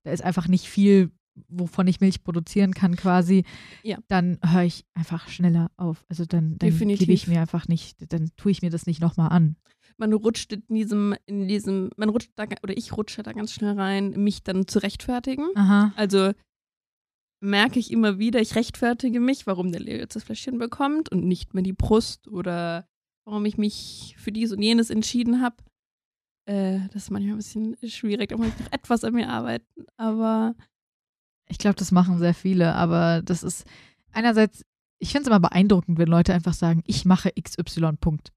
da 0.05 0.13
ist 0.13 0.23
einfach 0.23 0.47
nicht 0.49 0.69
viel, 0.69 1.11
wovon 1.49 1.87
ich 1.89 2.01
Milch 2.01 2.23
produzieren 2.23 2.73
kann 2.75 2.95
quasi, 2.97 3.45
Ja. 3.83 3.99
dann 4.09 4.39
höre 4.45 4.65
ich 4.65 4.85
einfach 4.95 5.29
schneller 5.29 5.71
auf. 5.77 6.05
Also 6.09 6.27
dann, 6.27 6.59
dann 6.59 6.71
gebe 6.79 7.13
ich 7.13 7.27
mir 7.27 7.41
einfach 7.41 7.67
nicht, 7.69 8.13
dann 8.13 8.31
tue 8.37 8.53
ich 8.53 8.63
mir 8.63 8.71
das 8.71 8.87
nicht 8.87 9.01
nochmal 9.01 9.31
an. 9.31 9.57
Man 10.01 10.13
rutscht 10.15 10.53
in 10.53 10.65
diesem, 10.69 11.15
in 11.27 11.47
diesem, 11.47 11.91
man 11.97 12.09
rutscht 12.09 12.33
da, 12.35 12.45
oder 12.63 12.77
ich 12.77 12.97
rutsche 12.97 13.23
da 13.23 13.33
ganz 13.33 13.53
schnell 13.53 13.79
rein, 13.79 14.11
mich 14.11 14.43
dann 14.43 14.67
zu 14.67 14.79
rechtfertigen. 14.81 15.47
Aha. 15.55 15.93
Also 15.95 16.33
merke 17.43 17.79
ich 17.79 17.91
immer 17.91 18.19
wieder, 18.19 18.41
ich 18.41 18.55
rechtfertige 18.55 19.21
mich, 19.21 19.47
warum 19.47 19.73
der 19.73 19.81
Leo 19.81 19.99
jetzt 19.99 20.17
das 20.17 20.25
Fläschchen 20.25 20.59
bekommt 20.59 21.11
und 21.13 21.25
nicht 21.25 21.55
mehr 21.55 21.63
die 21.63 21.73
Brust 21.73 22.29
oder 22.29 22.87
warum 23.25 23.45
ich 23.45 23.57
mich 23.59 24.15
für 24.19 24.33
dies 24.33 24.53
und 24.53 24.63
jenes 24.63 24.91
entschieden 24.91 25.41
habe. 25.41 25.57
äh, 26.47 26.81
das 26.93 27.05
ist 27.05 27.11
manchmal 27.11 27.35
ein 27.35 27.39
bisschen 27.39 27.77
schwierig, 27.89 28.31
da 28.31 28.37
muss 28.37 28.49
ich 28.49 28.59
noch 28.59 28.73
etwas 28.73 29.05
an 29.05 29.15
mir 29.15 29.29
arbeiten, 29.29 29.87
aber 29.97 30.55
Ich 31.49 31.59
glaube, 31.59 31.77
das 31.77 31.93
machen 31.93 32.19
sehr 32.19 32.35
viele, 32.35 32.75
aber 32.75 33.23
das 33.23 33.43
ist 33.43 33.67
einerseits, 34.13 34.65
ich 34.99 35.11
finde 35.13 35.23
es 35.23 35.29
immer 35.29 35.41
beeindruckend, 35.41 35.99
wenn 35.99 36.09
Leute 36.09 36.33
einfach 36.35 36.55
sagen, 36.55 36.83
ich 36.87 37.05
mache 37.05 37.33
XY, 37.33 37.93
Punkt. 38.01 38.33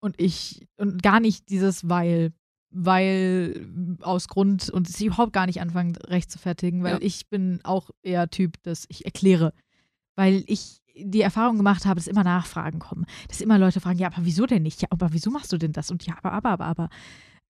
Und 0.00 0.20
ich, 0.20 0.66
und 0.76 1.02
gar 1.02 1.20
nicht 1.20 1.48
dieses 1.50 1.88
weil, 1.88 2.32
weil 2.70 3.68
aus 4.00 4.28
Grund 4.28 4.70
und 4.70 4.88
sich 4.88 5.06
überhaupt 5.06 5.32
gar 5.32 5.46
nicht 5.46 5.60
anfangen, 5.60 5.96
recht 5.96 6.30
zu 6.30 6.38
fertigen, 6.38 6.82
weil 6.82 6.94
Ja. 6.94 6.98
ich 7.02 7.28
bin 7.28 7.60
auch 7.64 7.90
eher 8.02 8.30
Typ, 8.30 8.62
dass 8.62 8.86
ich 8.88 9.04
erkläre. 9.04 9.52
Weil 10.16 10.44
ich 10.46 10.78
die 10.96 11.20
Erfahrung 11.20 11.56
gemacht 11.56 11.86
habe, 11.86 11.96
dass 11.96 12.06
immer 12.06 12.24
Nachfragen 12.24 12.78
kommen. 12.78 13.06
Dass 13.28 13.40
immer 13.40 13.58
Leute 13.58 13.80
fragen, 13.80 13.98
ja, 13.98 14.08
aber 14.08 14.24
wieso 14.24 14.46
denn 14.46 14.62
nicht? 14.62 14.82
Ja, 14.82 14.88
aber 14.90 15.12
wieso 15.12 15.30
machst 15.30 15.52
du 15.52 15.58
denn 15.58 15.72
das? 15.72 15.90
Und 15.90 16.04
ja, 16.06 16.14
aber, 16.22 16.32
aber, 16.32 16.50
aber, 16.50 16.64
aber. 16.66 16.88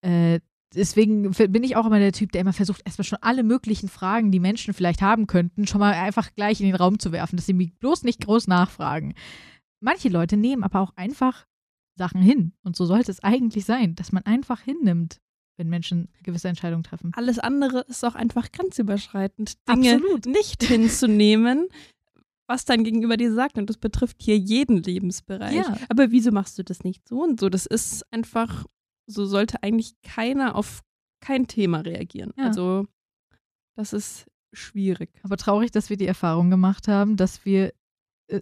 Äh, 0.03 0.41
deswegen 0.75 1.31
bin 1.33 1.65
ich 1.65 1.77
auch 1.77 1.87
immer 1.87 1.99
der 1.99 2.13
Typ, 2.13 2.33
der 2.33 2.43
immer 2.43 2.53
versucht, 2.53 2.83
erstmal 2.85 3.05
schon 3.05 3.19
alle 3.23 3.43
möglichen 3.43 3.89
Fragen, 3.89 4.31
die 4.31 4.41
Menschen 4.41 4.75
vielleicht 4.75 5.03
haben 5.03 5.27
könnten, 5.27 5.67
schon 5.67 5.81
mal 5.81 5.95
einfach 5.95 6.33
gleich 6.35 6.61
in 6.61 6.67
den 6.67 6.77
Raum 6.77 6.99
zu 6.99 7.13
werfen, 7.13 7.37
dass 7.37 7.47
sie 7.47 7.55
mich 7.55 7.75
bloß 7.79 8.05
nicht 8.05 8.25
groß 8.25 8.47
nachfragen. 8.47 9.15
Manche 9.81 10.09
Leute 10.09 10.37
nehmen 10.37 10.63
aber 10.63 10.81
auch 10.81 10.93
einfach 10.97 11.47
Sachen 11.97 12.23
hin. 12.23 12.53
Und 12.63 12.77
so 12.77 12.87
sollte 12.87 13.11
es 13.11 13.23
eigentlich 13.23 13.65
sein, 13.65 13.95
dass 13.95 14.13
man 14.13 14.25
einfach 14.25 14.61
hinnimmt, 14.61 15.21
wenn 15.57 15.69
Menschen 15.69 16.09
gewisse 16.23 16.49
Entscheidungen 16.49 16.83
treffen. 16.83 17.13
alles 17.15 17.39
andere 17.39 17.81
ist 17.81 18.05
auch 18.05 18.15
einfach 18.15 18.51
grenzüberschreitend. 18.51 19.59
Dinge 19.69 19.97
Absolut. 19.97 20.27
nicht 20.27 20.63
hinzunehmen, 20.65 21.69
was 22.47 22.65
dein 22.65 22.83
Gegenüber 22.83 23.17
dir 23.17 23.33
sagt. 23.35 23.59
Und 23.59 23.69
das 23.69 23.77
betrifft 23.77 24.23
hier 24.23 24.39
jeden 24.39 24.83
Lebensbereich. 24.83 25.57
Ja. 25.57 25.77
Aber 25.89 26.11
wieso 26.11 26.33
machst 26.33 26.59
du 26.59 26.65
das 26.65 26.83
nicht 26.83 27.07
so 27.07 27.23
und 27.23 27.39
so? 27.39 27.49
Das 27.49 27.67
ist 27.67 28.05
einfach, 28.11 28.65
so 29.07 29.27
sollte 29.27 29.63
eigentlich 29.63 30.01
keiner 30.03 30.57
auf 30.57 30.83
kein 31.21 31.47
Thema 31.47 31.81
reagieren. 31.81 32.33
Ja. 32.37 32.47
Also, 32.47 32.87
das 33.77 33.93
ist 33.93 34.27
schwierig. 34.53 35.11
Aber 35.23 35.37
traurig, 35.37 35.71
dass 35.71 35.91
wir 35.91 35.97
die 35.97 36.07
Erfahrung 36.07 36.51
gemacht 36.51 36.89
haben, 36.89 37.17
dass 37.17 37.45
wir 37.45 37.73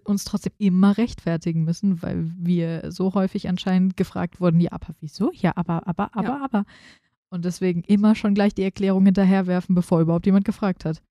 uns 0.03 0.23
trotzdem 0.25 0.53
immer 0.57 0.97
rechtfertigen 0.97 1.63
müssen, 1.63 2.01
weil 2.01 2.31
wir 2.37 2.91
so 2.91 3.13
häufig 3.13 3.47
anscheinend 3.49 3.97
gefragt 3.97 4.39
wurden, 4.39 4.59
ja, 4.59 4.71
aber 4.71 4.93
wieso? 4.99 5.31
Ja, 5.33 5.53
aber, 5.55 5.87
aber, 5.87 6.15
aber, 6.15 6.27
Ja. 6.27 6.43
aber. 6.43 6.65
Und 7.31 7.45
deswegen 7.45 7.83
immer 7.83 8.15
schon 8.15 8.33
gleich 8.33 8.53
die 8.55 8.63
Erklärung 8.63 9.05
hinterherwerfen, 9.05 9.75
bevor 9.75 10.01
überhaupt 10.01 10.25
jemand 10.25 10.45
gefragt 10.45 10.83
hat. 10.85 11.01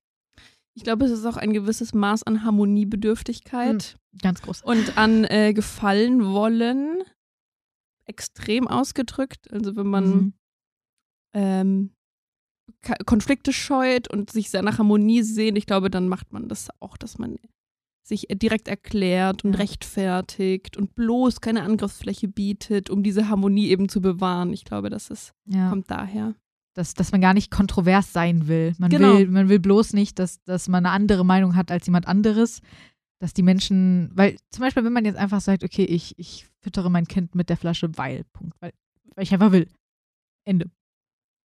Ich 0.75 0.83
glaube, 0.83 1.05
es 1.05 1.11
ist 1.11 1.25
auch 1.25 1.37
ein 1.37 1.53
gewisses 1.53 1.93
Maß 1.93 2.23
an 2.23 2.43
Harmoniebedürftigkeit 2.43 3.97
Ganz 4.21 4.41
groß. 4.41 4.61
und 4.63 4.97
an 4.97 5.23
äh, 5.25 5.53
Gefallen 5.53 6.25
wollen. 6.25 7.03
Extrem 8.05 8.67
ausgedrückt. 8.67 9.51
Also, 9.51 9.75
wenn 9.75 9.87
man 9.87 10.09
Mhm. 10.15 10.33
ähm, 11.33 11.89
Konflikte 13.05 13.51
scheut 13.53 14.09
und 14.09 14.31
sich 14.31 14.49
sehr 14.49 14.61
nach 14.61 14.77
Harmonie 14.77 15.23
sehnt, 15.23 15.57
ich 15.57 15.65
glaube, 15.65 15.89
dann 15.89 16.07
macht 16.07 16.31
man 16.31 16.47
das 16.47 16.69
auch, 16.79 16.97
dass 16.97 17.17
man 17.17 17.37
sich 18.09 18.27
direkt 18.33 18.67
erklärt 18.67 19.45
und 19.45 19.53
Ja. 19.53 19.59
rechtfertigt 19.59 20.75
und 20.75 20.95
bloß 20.95 21.39
keine 21.41 21.61
Angriffsfläche 21.63 22.27
bietet, 22.27 22.89
um 22.89 23.03
diese 23.03 23.29
Harmonie 23.29 23.69
eben 23.69 23.87
zu 23.87 24.01
bewahren. 24.01 24.51
Ich 24.51 24.65
glaube, 24.65 24.89
das 24.89 25.09
ist, 25.09 25.33
Ja. 25.45 25.69
kommt 25.69 25.89
daher. 25.89 26.35
dass, 26.75 26.93
dass 26.93 27.11
man 27.11 27.19
gar 27.19 27.33
nicht 27.33 27.51
kontrovers 27.51 28.13
sein 28.13 28.47
will. 28.47 28.73
Man, 28.77 28.89
Genau. 28.89 29.17
will. 29.17 29.27
man 29.27 29.49
will 29.49 29.59
bloß 29.59 29.91
nicht, 29.93 30.17
dass, 30.17 30.41
dass 30.45 30.69
man 30.69 30.85
eine 30.85 30.93
andere 30.93 31.25
Meinung 31.25 31.55
hat 31.55 31.71
als 31.71 31.85
jemand 31.87 32.07
anderes. 32.07 32.61
Dass 33.21 33.33
die 33.33 33.41
Menschen, 33.43 34.11
weil 34.13 34.37
zum 34.49 34.61
Beispiel, 34.61 34.85
wenn 34.85 34.93
man 34.93 35.03
jetzt 35.03 35.17
einfach 35.17 35.41
sagt, 35.41 35.65
okay, 35.65 35.83
ich, 35.83 36.17
ich 36.17 36.47
füttere 36.61 36.89
mein 36.89 37.05
Kind 37.05 37.35
mit 37.35 37.49
der 37.49 37.57
Flasche, 37.57 37.89
weil, 37.97 38.23
Punkt, 38.31 38.55
weil, 38.61 38.71
weil 39.15 39.23
ich 39.23 39.33
einfach 39.33 39.51
will. 39.51 39.67
Ende. 40.45 40.69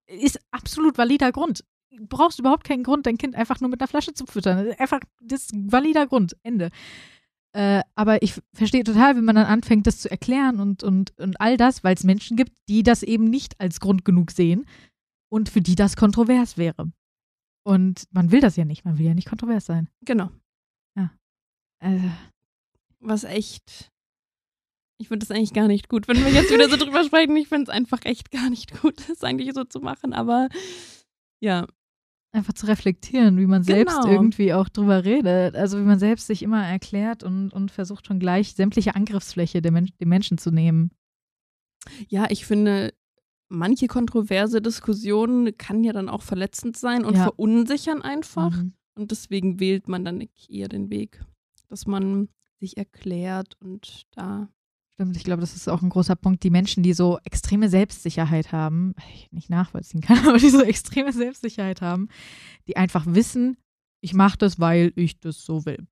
Ist 0.06 0.38
absolut 0.52 0.98
valider 0.98 1.32
Grund. 1.32 1.64
Du 1.96 2.06
brauchst 2.06 2.38
überhaupt 2.38 2.64
keinen 2.64 2.82
Grund, 2.82 3.06
dein 3.06 3.18
Kind 3.18 3.34
einfach 3.34 3.60
nur 3.60 3.70
mit 3.70 3.80
einer 3.80 3.88
Flasche 3.88 4.14
zu 4.14 4.26
füttern. 4.26 4.72
Einfach, 4.78 5.00
das 5.20 5.42
ist 5.42 5.52
ein 5.52 5.70
valider 5.72 6.06
Grund. 6.06 6.36
Ende. 6.42 6.70
Äh, 7.52 7.82
aber 7.94 8.22
ich 8.22 8.40
verstehe 8.52 8.82
total, 8.82 9.16
wenn 9.16 9.24
man 9.24 9.36
dann 9.36 9.46
anfängt, 9.46 9.86
das 9.86 10.00
zu 10.00 10.10
erklären 10.10 10.58
und, 10.58 10.82
und, 10.82 11.12
und 11.18 11.40
all 11.40 11.56
das, 11.56 11.84
weil 11.84 11.94
es 11.94 12.02
Menschen 12.02 12.36
gibt, 12.36 12.52
die 12.68 12.82
das 12.82 13.02
eben 13.02 13.30
nicht 13.30 13.60
als 13.60 13.78
Grund 13.78 14.04
genug 14.04 14.32
sehen 14.32 14.66
und 15.30 15.48
für 15.48 15.60
die 15.60 15.76
das 15.76 15.96
kontrovers 15.96 16.58
wäre. 16.58 16.90
Und 17.64 18.08
man 18.10 18.32
will 18.32 18.40
das 18.40 18.56
ja 18.56 18.64
nicht, 18.64 18.84
man 18.84 18.98
will 18.98 19.06
ja 19.06 19.14
nicht 19.14 19.28
kontrovers 19.28 19.66
sein. 19.66 19.88
Genau. 20.04 20.30
Also, 21.84 22.10
Was 23.00 23.24
echt. 23.24 23.90
Ich 24.98 25.08
finde 25.08 25.26
das 25.26 25.36
eigentlich 25.36 25.52
gar 25.52 25.66
nicht 25.66 25.88
gut, 25.88 26.08
wenn 26.08 26.24
wir 26.24 26.32
jetzt 26.32 26.50
wieder 26.50 26.68
so 26.70 26.76
drüber 26.76 27.04
sprechen. 27.04 27.36
Ich 27.36 27.48
finde 27.48 27.64
es 27.64 27.68
einfach 27.68 28.04
echt 28.04 28.30
gar 28.30 28.48
nicht 28.48 28.80
gut, 28.80 28.96
das 29.08 29.22
eigentlich 29.22 29.52
so 29.52 29.64
zu 29.64 29.80
machen. 29.80 30.14
Aber 30.14 30.48
ja, 31.40 31.66
einfach 32.34 32.52
zu 32.52 32.66
reflektieren, 32.66 33.38
wie 33.38 33.46
man 33.46 33.62
selbst 33.62 34.00
Genau. 34.02 34.12
irgendwie 34.12 34.52
auch 34.52 34.68
drüber 34.68 35.04
redet. 35.04 35.54
Also 35.56 35.78
wie 35.78 35.82
man 35.84 35.98
selbst 35.98 36.26
sich 36.26 36.42
immer 36.42 36.64
erklärt 36.66 37.22
und, 37.22 37.50
und 37.52 37.70
versucht 37.70 38.06
schon 38.06 38.18
gleich 38.18 38.54
sämtliche 38.54 38.94
Angriffsfläche 38.94 39.62
der 39.62 39.72
Men 39.72 39.88
dem 40.00 40.08
Menschen 40.08 40.38
zu 40.38 40.50
nehmen. 40.50 40.90
ja, 42.08 42.26
ich 42.30 42.46
finde, 42.46 42.92
manche 43.48 43.86
kontroverse 43.86 44.60
Diskussionen 44.62 45.56
kann 45.58 45.84
ja 45.84 45.92
dann 45.92 46.08
auch 46.08 46.22
verletzend 46.22 46.76
sein 46.76 47.04
und 47.04 47.14
Ja. 47.16 47.24
verunsichern 47.24 48.02
einfach. 48.02 48.50
Mhm. 48.56 48.74
Und 48.96 49.10
deswegen 49.10 49.60
wählt 49.60 49.88
man 49.88 50.04
dann 50.04 50.26
eher 50.48 50.68
den 50.68 50.90
Weg, 50.90 51.22
dass 51.68 51.86
man 51.86 52.28
sich 52.60 52.76
erklärt 52.78 53.54
und 53.60 54.02
da. 54.12 54.48
Stimmt, 54.94 55.16
ich 55.16 55.24
glaube, 55.24 55.40
das 55.40 55.56
ist 55.56 55.68
auch 55.68 55.82
ein 55.82 55.88
großer 55.88 56.14
Punkt. 56.14 56.44
Die 56.44 56.50
Menschen, 56.50 56.84
die 56.84 56.92
so 56.92 57.18
extreme 57.24 57.68
Selbstsicherheit 57.68 58.52
haben, 58.52 58.94
ich 59.12 59.30
nicht 59.32 59.50
nachvollziehen 59.50 60.00
kann, 60.00 60.18
aber 60.28 60.38
die 60.38 60.50
so 60.50 60.62
extreme 60.62 61.12
Selbstsicherheit 61.12 61.80
haben, 61.80 62.08
die 62.68 62.76
einfach 62.76 63.04
wissen, 63.06 63.56
ich 64.00 64.14
mache 64.14 64.38
das, 64.38 64.60
weil 64.60 64.92
ich 64.94 65.18
das 65.18 65.44
so 65.44 65.66
will. 65.66 65.86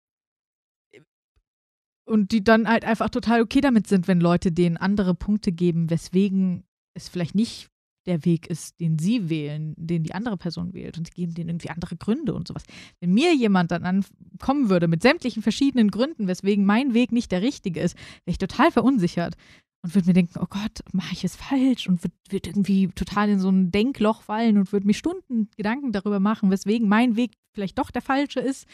Und 2.05 2.31
die 2.31 2.45
dann 2.45 2.69
halt 2.69 2.85
einfach 2.85 3.11
total 3.11 3.43
okay 3.43 3.61
damit 3.61 3.89
sind, 3.89 4.07
wenn 4.07 4.21
Leute 4.21 4.53
denen 4.53 4.77
andere 4.77 5.15
Punkte 5.15 5.51
geben, 5.51 5.91
weswegen 5.91 6.65
es 6.95 7.09
vielleicht 7.09 7.35
nicht 7.35 7.72
der 8.07 8.25
Weg 8.25 8.49
ist, 8.49 8.81
den 8.81 8.99
sie 8.99 9.29
wählen, 9.29 9.75
den 9.77 10.03
die 10.03 10.15
andere 10.15 10.37
Person 10.37 10.75
wählt. 10.75 10.99
Und 10.99 11.07
sie 11.07 11.13
geben 11.13 11.35
denen 11.35 11.51
irgendwie 11.51 11.71
andere 11.71 11.97
Gründe 11.97 12.35
und 12.35 12.49
sowas. 12.49 12.65
Wenn 13.01 13.13
mir 13.13 13.35
jemand 13.35 13.71
dann 13.71 13.85
ankommen 13.85 14.69
würde 14.69 14.89
mit 14.89 15.03
sämtlichen 15.03 15.43
verschiedenen 15.43 15.91
Gründen, 15.91 16.27
weswegen 16.27 16.65
mein 16.65 16.95
Weg 16.95 17.13
nicht 17.13 17.33
der 17.33 17.43
richtige 17.43 17.81
ist, 17.81 17.97
wäre 18.25 18.33
ich 18.33 18.39
total 18.39 18.71
verunsichert 18.71 19.37
und 19.83 19.95
würde 19.95 20.09
mir 20.09 20.15
denken, 20.15 20.39
oh 20.41 20.47
Gott, 20.49 20.81
mache 20.93 21.13
ich 21.13 21.25
es 21.25 21.37
falsch 21.37 21.89
und 21.89 22.03
würde 22.03 22.15
würd 22.29 22.47
irgendwie 22.47 22.89
total 22.89 23.29
in 23.29 23.41
so 23.41 23.51
ein 23.51 23.71
Denkloch 23.71 24.23
fallen 24.23 24.59
und 24.59 24.73
würde 24.73 24.87
mir 24.87 24.95
Stunden 24.95 25.49
Gedanken 25.57 25.93
darüber 25.93 26.21
machen, 26.21 26.51
weswegen 26.51 26.89
mein 26.89 27.17
Weg 27.17 27.33
vielleicht 27.55 27.79
doch 27.79 27.91
der 27.91 28.03
falsche 28.03 28.41
ist. 28.41 28.67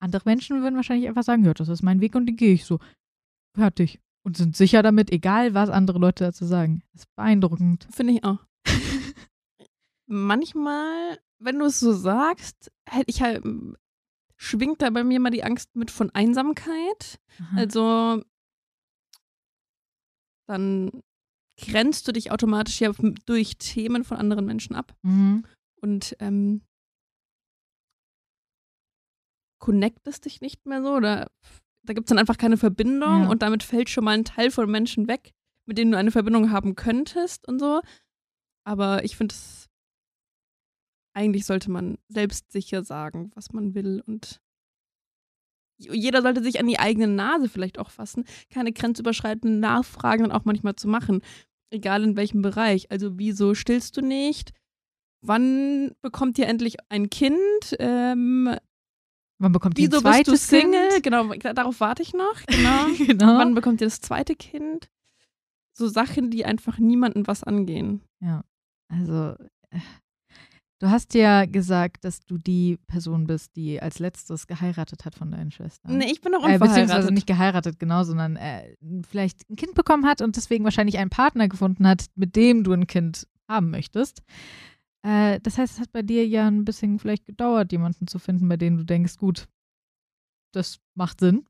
Andere 0.00 0.22
Menschen 0.24 0.62
würden 0.62 0.76
wahrscheinlich 0.76 1.08
einfach 1.08 1.22
sagen, 1.22 1.44
ja, 1.44 1.54
das 1.54 1.68
ist 1.68 1.82
mein 1.82 2.00
Weg 2.00 2.14
und 2.14 2.26
den 2.26 2.36
gehe 2.36 2.54
ich 2.54 2.64
so. 2.64 2.78
Fertig. 3.54 4.00
Und 4.24 4.36
sind 4.36 4.56
sicher 4.56 4.82
damit, 4.82 5.12
egal 5.12 5.54
was 5.54 5.70
andere 5.70 5.98
Leute 5.98 6.24
dazu 6.24 6.44
sagen. 6.44 6.82
Das 6.92 7.02
ist 7.02 7.14
beeindruckend. 7.14 7.86
Finde 7.90 8.14
ich 8.14 8.24
auch. 8.24 8.44
Manchmal, 10.06 11.18
wenn 11.38 11.58
du 11.58 11.64
es 11.66 11.80
so 11.80 11.92
sagst, 11.92 12.70
hätte 12.88 13.10
ich 13.10 13.22
halt, 13.22 13.42
schwingt 14.36 14.82
da 14.82 14.90
bei 14.90 15.02
mir 15.04 15.18
mal 15.20 15.30
die 15.30 15.42
Angst 15.44 15.74
mit 15.74 15.90
von 15.90 16.10
Einsamkeit. 16.10 17.18
Aha. 17.40 17.56
Also 17.56 18.22
dann 20.48 21.02
grenzt 21.58 22.06
du 22.06 22.12
dich 22.12 22.30
automatisch 22.30 22.80
ja 22.80 22.92
durch 23.24 23.56
Themen 23.58 24.04
von 24.04 24.16
anderen 24.18 24.46
Menschen 24.46 24.76
ab 24.76 24.94
Mhm. 25.02 25.44
und 25.80 26.14
ähm, 26.20 26.62
connectest 29.58 30.24
dich 30.26 30.40
nicht 30.40 30.66
mehr 30.66 30.82
so 30.82 30.94
oder 30.94 31.30
da 31.82 31.92
gibt 31.94 32.06
es 32.06 32.08
dann 32.10 32.18
einfach 32.18 32.36
keine 32.36 32.56
Verbindung 32.58 33.24
Ja. 33.24 33.28
und 33.28 33.42
damit 33.42 33.62
fällt 33.62 33.88
schon 33.88 34.04
mal 34.04 34.12
ein 34.12 34.24
Teil 34.24 34.50
von 34.50 34.70
Menschen 34.70 35.08
weg, 35.08 35.32
mit 35.64 35.78
denen 35.78 35.92
du 35.92 35.98
eine 35.98 36.10
Verbindung 36.12 36.50
haben 36.50 36.74
könntest 36.76 37.48
und 37.48 37.58
so. 37.58 37.80
Aber 38.66 39.04
ich 39.04 39.16
finde 39.16 39.32
es, 39.32 39.68
eigentlich 41.14 41.46
sollte 41.46 41.70
man 41.70 41.98
selbstsicher 42.08 42.82
sagen, 42.82 43.30
was 43.34 43.52
man 43.52 43.74
will 43.74 44.02
und 44.04 44.40
jeder 45.78 46.22
sollte 46.22 46.42
sich 46.42 46.58
an 46.58 46.66
die 46.66 46.78
eigene 46.78 47.06
Nase 47.06 47.48
vielleicht 47.48 47.78
auch 47.78 47.90
fassen, 47.90 48.24
keine 48.50 48.72
grenzüberschreitenden 48.72 49.60
Nachfragen 49.60 50.24
dann 50.24 50.32
auch 50.32 50.46
manchmal 50.46 50.74
zu 50.74 50.88
machen, 50.88 51.20
egal 51.70 52.02
in 52.02 52.16
welchem 52.16 52.42
Bereich. 52.42 52.90
Also 52.90 53.18
wieso 53.18 53.54
stillst 53.54 53.96
du 53.96 54.00
nicht? 54.00 54.52
Wann 55.20 55.92
bekommt 56.02 56.38
ihr 56.38 56.46
endlich 56.46 56.76
ein 56.88 57.10
Kind? 57.10 57.38
Ähm, 57.78 58.56
Wann 59.38 59.52
bekommt 59.52 59.78
ihr 59.78 59.92
wieso 59.92 60.02
ein 60.04 60.24
bist 60.24 60.28
du 60.28 60.36
Single? 60.36 60.88
Kind? 60.88 61.02
Genau, 61.02 61.34
darauf 61.52 61.78
warte 61.80 62.02
ich 62.02 62.14
noch. 62.14 62.42
Genau. 62.46 62.86
genau. 63.06 63.38
Wann 63.38 63.54
bekommt 63.54 63.80
ihr 63.80 63.86
das 63.86 64.00
zweite 64.00 64.34
Kind? 64.34 64.88
So 65.72 65.88
Sachen, 65.88 66.30
die 66.30 66.46
einfach 66.46 66.78
niemanden 66.78 67.26
was 67.26 67.44
angehen. 67.44 68.02
Also, 68.88 69.34
äh, 69.70 69.78
Du 70.78 70.90
hast 70.90 71.14
ja 71.14 71.46
gesagt, 71.46 72.04
dass 72.04 72.20
du 72.20 72.36
die 72.36 72.76
Person 72.86 73.26
bist, 73.26 73.56
die 73.56 73.80
als 73.80 73.98
letztes 73.98 74.46
geheiratet 74.46 75.06
hat 75.06 75.14
von 75.14 75.30
deinen 75.30 75.50
Schwestern. 75.50 75.96
Nee, 75.96 76.12
ich 76.12 76.20
bin 76.20 76.32
noch 76.32 76.40
Äh, 76.42 76.58
beziehungsweise 76.58 76.82
unverheiratet. 76.82 77.14
nicht 77.14 77.26
geheiratet, 77.26 77.78
genau, 77.78 78.04
sondern 78.04 78.36
äh, 78.36 78.76
vielleicht 79.08 79.48
ein 79.48 79.56
Kind 79.56 79.72
bekommen 79.74 80.04
hat 80.04 80.20
und 80.20 80.36
deswegen 80.36 80.64
wahrscheinlich 80.64 80.98
einen 80.98 81.08
Partner 81.08 81.48
gefunden 81.48 81.86
hat, 81.88 82.04
mit 82.14 82.36
dem 82.36 82.62
du 82.62 82.72
ein 82.74 82.86
Kind 82.86 83.26
haben 83.48 83.70
möchtest. 83.70 84.22
Äh, 85.02 85.40
das 85.40 85.56
heißt, 85.56 85.72
es 85.76 85.80
hat 85.80 85.92
bei 85.92 86.02
dir 86.02 86.26
ja 86.28 86.46
ein 86.46 86.66
bisschen 86.66 86.98
vielleicht 86.98 87.24
gedauert, 87.24 87.72
jemanden 87.72 88.06
zu 88.06 88.18
finden, 88.18 88.46
bei 88.46 88.58
dem 88.58 88.76
du 88.76 88.84
denkst, 88.84 89.16
gut, 89.16 89.48
das 90.52 90.78
macht 90.94 91.20
Sinn. 91.20 91.46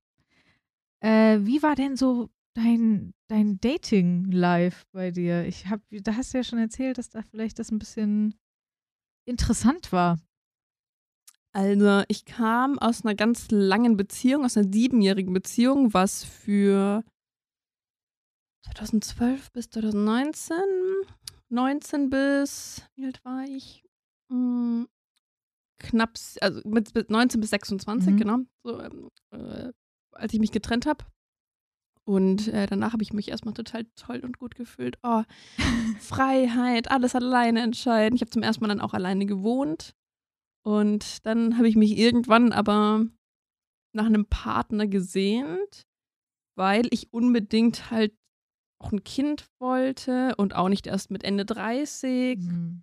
Äh, 1.01 1.41
wie 1.41 1.65
war 1.65 1.75
denn 1.75 1.97
so 1.97 2.31
dein, 2.57 3.15
dein 3.29 3.61
Dating-Life 3.61 4.85
bei 4.93 5.11
dir? 5.11 5.45
Ich 5.47 5.67
hab, 5.69 5.81
da 5.91 6.17
hast 6.17 6.33
du 6.33 6.39
ja 6.39 6.45
schon 6.45 6.59
erzählt, 6.59 6.99
dass 6.99 7.11
da 7.11 7.23
vielleicht 7.23 7.59
das 7.59 7.71
ein 7.71 7.79
bisschen 7.79 8.35
interessant 9.27 9.93
war. 9.93 10.19
Also, 11.53 12.03
ich 12.09 12.25
kam 12.27 12.79
aus 12.79 13.05
einer 13.05 13.15
ganz 13.15 13.51
langen 13.51 13.97
Beziehung, 13.97 14.45
aus 14.45 14.57
einer 14.57 14.71
siebenjährigen 14.71 15.33
Beziehung, 15.33 15.95
was 15.95 16.23
für 16.23 17.03
2012 18.75 19.53
bis 19.53 19.71
2019, 19.71 20.57
19 21.49 22.11
bis, 22.11 22.83
wie 22.95 23.07
alt 23.07 23.25
war 23.25 23.45
ich? 23.45 23.83
Hm, 24.31 24.87
knapp, 25.79 26.19
also 26.41 26.61
mit, 26.69 26.95
mit 26.95 27.11
19 27.11 27.41
bis 27.41 27.51
26, 27.51 28.13
Mhm. 28.13 28.17
genau, 28.19 28.39
so, 28.63 28.81
ähm, 28.81 29.09
äh, 29.31 29.73
als 30.13 30.35
ich 30.35 30.41
mich 30.41 30.53
getrennt 30.53 30.85
habe. 30.85 31.05
Und 32.07 32.49
äh, 32.49 32.67
danach 32.67 32.93
habe 32.93 33.03
ich 33.03 33.13
mich 33.13 33.29
erstmal 33.31 33.55
total 33.55 33.85
toll 33.97 34.21
und 34.21 34.39
gut 34.39 34.55
gefühlt. 34.55 34.97
Oh, 35.03 35.23
Freiheit, 36.01 36.91
alles 36.91 37.15
alleine 37.17 37.61
entscheiden. 37.63 38.15
Ich 38.15 38.23
habe 38.23 38.31
zum 38.31 38.43
ersten 38.43 38.63
Mal 38.63 38.69
dann 38.69 38.81
auch 38.81 38.95
alleine 38.95 39.27
gewohnt. 39.27 39.95
Und 40.65 41.27
dann 41.27 41.57
habe 41.57 41.69
ich 41.69 41.77
mich 41.77 41.97
irgendwann 41.99 42.53
aber 42.53 43.07
nach 43.93 44.07
einem 44.07 44.27
Partner 44.27 44.87
gesehnt, 44.87 45.87
weil 46.57 46.87
ich 46.91 47.13
unbedingt 47.13 47.91
halt 47.91 48.15
auch 48.79 48.93
ein 48.93 49.05
Kind 49.05 49.47
wollte 49.59 50.35
und 50.37 50.55
auch 50.55 50.69
nicht 50.69 50.87
erst 50.87 51.11
mit 51.11 51.25
Ende 51.25 51.45
30 51.45 52.39
Mhm. 52.39 52.83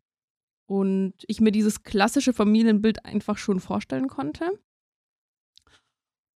und 0.67 1.13
ich 1.27 1.39
mir 1.39 1.51
dieses 1.51 1.83
klassische 1.83 2.33
Familienbild 2.33 3.05
einfach 3.05 3.37
schon 3.37 3.59
vorstellen 3.59 4.07
konnte. 4.07 4.59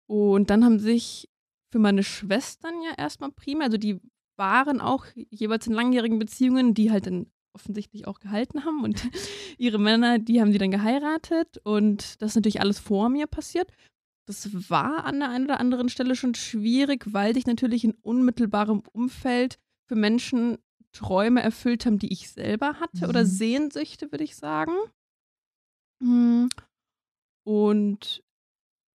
Und 0.06 0.50
dann 0.50 0.64
haben 0.64 0.78
sich 0.78 1.28
für 1.70 1.78
meine 1.78 2.02
Schwestern 2.02 2.82
ja 2.82 2.92
erstmal 2.96 3.30
prima, 3.32 3.64
also 3.64 3.76
die 3.76 4.00
waren 4.36 4.80
auch 4.80 5.06
jeweils 5.14 5.66
in 5.66 5.72
langjährigen 5.72 6.18
Beziehungen, 6.18 6.74
die 6.74 6.90
halt 6.90 7.06
dann 7.06 7.26
offensichtlich 7.52 8.06
auch 8.06 8.20
gehalten 8.20 8.64
haben 8.64 8.84
und 8.84 9.02
ihre 9.58 9.78
Männer, 9.78 10.18
die 10.18 10.40
haben 10.40 10.52
die 10.52 10.58
dann 10.58 10.70
geheiratet 10.70 11.58
und 11.64 12.22
das 12.22 12.30
ist 12.30 12.36
natürlich 12.36 12.60
alles 12.60 12.78
vor 12.78 13.08
mir 13.08 13.26
passiert. 13.26 13.70
Das 14.26 14.70
war 14.70 15.04
an 15.04 15.20
der 15.20 15.30
einen 15.30 15.46
oder 15.46 15.58
anderen 15.58 15.88
Stelle 15.88 16.14
schon 16.14 16.34
schwierig, 16.34 17.06
weil 17.12 17.34
sich 17.34 17.46
natürlich 17.46 17.84
in 17.84 17.94
unmittelbarem 18.02 18.82
Umfeld 18.92 19.58
für 19.88 19.96
Menschen 19.96 20.58
Träume 20.92 21.42
erfüllt 21.42 21.86
haben, 21.86 21.98
die 21.98 22.12
ich 22.12 22.30
selber 22.30 22.74
hatte 22.74 23.08
oder 23.08 23.22
Mhm. 23.22 23.26
Sehnsüchte, 23.26 24.12
würde 24.12 24.24
ich 24.24 24.36
sagen. 24.36 24.72
Hm. 26.02 26.48
Und 27.44 28.22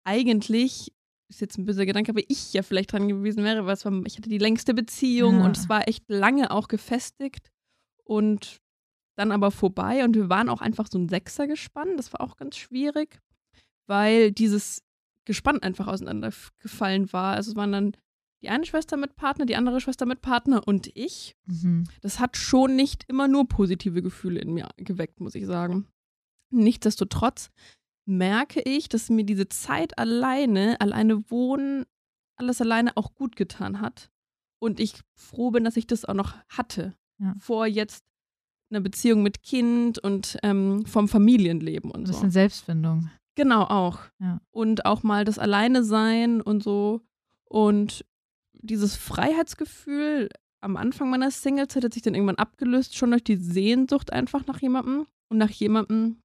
eigentlich 0.05 0.93
ist 1.29 1.41
jetzt 1.41 1.57
ein 1.57 1.65
böser 1.65 1.85
Gedanke, 1.85 2.11
aber 2.11 2.21
ich 2.27 2.53
ja 2.53 2.61
vielleicht 2.63 2.91
dran 2.91 3.07
gewesen 3.07 3.43
wäre, 3.43 3.65
weil 3.65 3.77
war, 3.83 4.05
ich 4.05 4.17
hatte 4.17 4.29
die 4.29 4.37
längste 4.37 4.73
Beziehung 4.73 5.39
Ja. 5.39 5.45
und 5.45 5.57
es 5.57 5.69
war 5.69 5.87
echt 5.87 6.03
lange 6.09 6.51
auch 6.51 6.67
gefestigt 6.67 7.49
und 8.03 8.57
dann 9.15 9.31
aber 9.31 9.51
vorbei 9.51 10.03
und 10.03 10.15
wir 10.15 10.29
waren 10.29 10.49
auch 10.49 10.61
einfach 10.61 10.87
so 10.91 10.97
ein 10.97 11.09
Sechser 11.09 11.47
gespannt. 11.47 11.97
Das 11.97 12.13
war 12.13 12.21
auch 12.21 12.35
ganz 12.35 12.57
schwierig, 12.57 13.19
weil 13.87 14.31
dieses 14.31 14.83
Gespann 15.25 15.59
einfach 15.59 15.87
auseinandergefallen 15.87 17.13
war. 17.13 17.35
Also 17.35 17.51
es 17.51 17.55
waren 17.55 17.71
dann 17.71 17.97
die 18.41 18.49
eine 18.49 18.65
Schwester 18.65 18.97
mit 18.97 19.15
Partner, 19.15 19.45
die 19.45 19.55
andere 19.55 19.79
Schwester 19.79 20.05
mit 20.05 20.21
Partner 20.21 20.67
und 20.67 20.89
ich. 20.95 21.35
Mhm. 21.45 21.85
Das 22.01 22.19
hat 22.19 22.35
schon 22.35 22.75
nicht 22.75 23.05
immer 23.07 23.27
nur 23.27 23.47
positive 23.47 24.01
Gefühle 24.01 24.41
in 24.41 24.53
mir 24.53 24.67
geweckt, 24.77 25.21
muss 25.21 25.35
ich 25.35 25.45
sagen. 25.45 25.87
Nichtsdestotrotz 26.49 27.51
merke 28.05 28.61
ich, 28.61 28.89
dass 28.89 29.09
mir 29.09 29.23
diese 29.23 29.49
Zeit 29.49 29.97
alleine, 29.97 30.79
alleine 30.81 31.29
wohnen, 31.29 31.85
alles 32.35 32.61
alleine 32.61 32.95
auch 32.97 33.13
gut 33.15 33.35
getan 33.35 33.79
hat. 33.81 34.09
Und 34.59 34.79
ich 34.79 34.95
froh 35.15 35.51
bin, 35.51 35.63
dass 35.63 35.77
ich 35.77 35.87
das 35.87 36.05
auch 36.05 36.13
noch 36.13 36.35
hatte. 36.49 36.95
Ja. 37.19 37.35
Vor 37.39 37.65
jetzt 37.65 38.03
einer 38.69 38.81
Beziehung 38.81 39.23
mit 39.23 39.43
Kind 39.43 39.99
und 39.99 40.37
ähm, 40.43 40.85
vom 40.85 41.07
Familienleben 41.07 41.91
und 41.91 42.01
Ein 42.01 42.05
so. 42.05 42.13
bisschen 42.13 42.31
Selbstfindung. 42.31 43.09
Genau, 43.35 43.63
auch. 43.63 43.99
Ja. 44.19 44.41
Und 44.51 44.85
auch 44.85 45.03
mal 45.03 45.25
das 45.25 45.39
Alleine 45.39 45.83
sein 45.83 46.41
und 46.41 46.63
so. 46.63 47.01
Und 47.45 48.05
dieses 48.53 48.95
Freiheitsgefühl 48.95 50.29
am 50.61 50.77
Anfang 50.77 51.09
meiner 51.09 51.29
Singlezeit 51.29 51.83
hat 51.83 51.93
sich 51.93 52.03
dann 52.03 52.15
irgendwann 52.15 52.37
abgelöst, 52.37 52.95
schon 52.95 53.11
durch 53.11 53.23
die 53.23 53.35
Sehnsucht 53.35 54.13
einfach 54.13 54.45
nach 54.47 54.61
jemandem 54.61 55.05
und 55.29 55.37
nach 55.37 55.49
jemandem, 55.49 56.22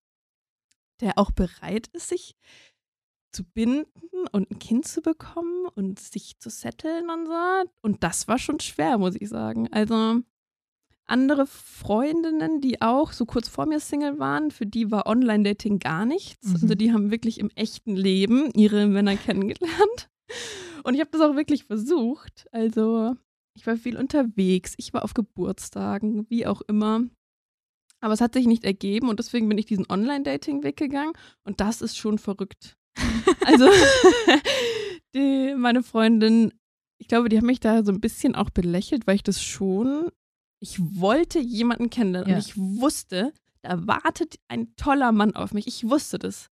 der 1.01 1.19
auch 1.19 1.31
bereit 1.31 1.89
ist, 1.93 2.09
sich 2.09 2.35
zu 3.33 3.45
binden 3.45 4.27
und 4.33 4.51
ein 4.51 4.59
Kind 4.59 4.87
zu 4.87 5.03
bekommen 5.03 5.67
und 5.75 6.01
sich 6.01 6.39
zu 6.39 6.51
setteln 6.51 7.11
und 7.11 7.27
so. 7.27 7.71
Und 7.83 8.03
das 8.03 8.27
war 8.29 8.39
schon 8.39 8.61
schwer, 8.61 8.99
muss 8.99 9.17
ich 9.19 9.29
sagen. 9.29 9.69
Also 9.73 10.23
andere 11.05 11.47
Freundinnen, 11.47 12.61
die 12.61 12.81
auch 12.83 13.13
so 13.13 13.25
kurz 13.27 13.49
vor 13.49 13.67
mir 13.67 13.81
Single 13.81 14.19
waren, 14.19 14.51
für 14.51 14.67
die 14.67 14.91
war 14.91 15.07
Online-Dating 15.07 15.79
gar 15.79 16.05
nichts. 16.05 16.49
Mhm. 16.49 16.55
Also 16.55 16.75
die 16.75 16.93
haben 16.93 17.11
wirklich 17.11 17.39
im 17.39 17.51
echten 17.55 17.97
Leben 17.97 18.51
ihre 18.55 18.87
Männer 18.87 19.17
kennengelernt. 19.17 20.11
Und 20.85 20.95
ich 20.95 21.01
habe 21.01 21.11
das 21.11 21.21
auch 21.21 21.35
wirklich 21.35 21.65
versucht. 21.65 22.47
Also 22.53 23.17
ich 23.55 23.67
war 23.67 23.77
viel 23.77 23.97
unterwegs, 23.97 24.75
ich 24.77 24.93
war 24.93 25.03
auf 25.03 25.15
Geburtstagen, 25.15 26.29
wie 26.31 26.47
auch 26.47 26.61
immer. 26.63 27.03
Aber 28.01 28.13
es 28.15 28.21
hat 28.21 28.35
sich 28.35 28.47
nicht 28.47 28.65
ergeben 28.65 29.09
und 29.09 29.19
deswegen 29.19 29.49
bin 29.49 29.59
ich 29.59 29.67
diesen 29.67 29.87
Online-Dating-Weg 29.91 30.77
gegangen 30.77 31.13
und 31.45 31.61
das 31.61 31.83
ist 31.83 31.97
schon 31.97 32.19
verrückt. 32.19 32.77
Also 33.45 33.67
die, 35.15 35.55
meine 35.57 35.83
Freundin, 35.83 36.53
ich 37.01 37.09
glaube, 37.09 37.29
die 37.29 37.37
haben 37.37 37.47
mich 37.47 37.61
da 37.61 37.85
so 37.85 37.93
ein 37.93 38.01
bisschen 38.01 38.35
auch 38.35 38.51
belächelt, 38.51 39.07
weil 39.07 39.17
ich 39.17 39.23
das 39.23 39.43
schon, 39.43 40.11
ich 40.61 40.79
wollte 40.81 41.39
jemanden 41.39 41.91
kennenlernen 41.91 42.31
Ja. 42.31 42.37
und 42.37 42.47
ich 42.47 42.57
wusste, 42.57 43.33
da 43.63 43.87
wartet 43.87 44.39
ein 44.49 44.75
toller 44.77 45.13
Mann 45.13 45.35
auf 45.35 45.53
mich. 45.53 45.67
Ich 45.67 45.89
wusste 45.89 46.19
das. 46.19 46.49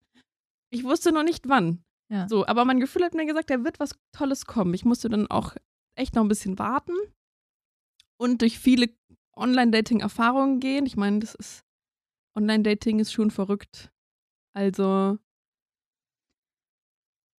Ich 0.71 0.85
wusste 0.85 1.13
noch 1.13 1.23
nicht 1.23 1.49
wann. 1.49 1.83
Ja. 2.13 2.29
So, 2.29 2.47
aber 2.47 2.65
mein 2.65 2.81
Gefühl 2.81 3.05
hat 3.05 3.15
mir 3.15 3.27
gesagt, 3.27 3.51
da 3.51 3.65
wird 3.65 3.81
was 3.81 3.97
Tolles 4.13 4.47
kommen. 4.47 4.75
Ich 4.75 4.85
musste 4.85 5.09
dann 5.09 5.27
auch 5.29 5.55
echt 5.97 6.15
noch 6.15 6.23
ein 6.23 6.29
bisschen 6.29 6.59
warten 6.59 6.93
und 8.19 8.43
durch 8.43 8.59
viele 8.59 8.89
Online-Dating-Erfahrungen 9.37 10.61
gehen. 10.61 10.87
Ich 10.87 10.97
meine, 10.97 11.21
das 11.21 11.35
ist 11.35 11.65
Online-Dating 12.37 12.99
ist 12.99 13.13
schon 13.13 13.31
verrückt. 13.31 13.91
Also 14.55 15.19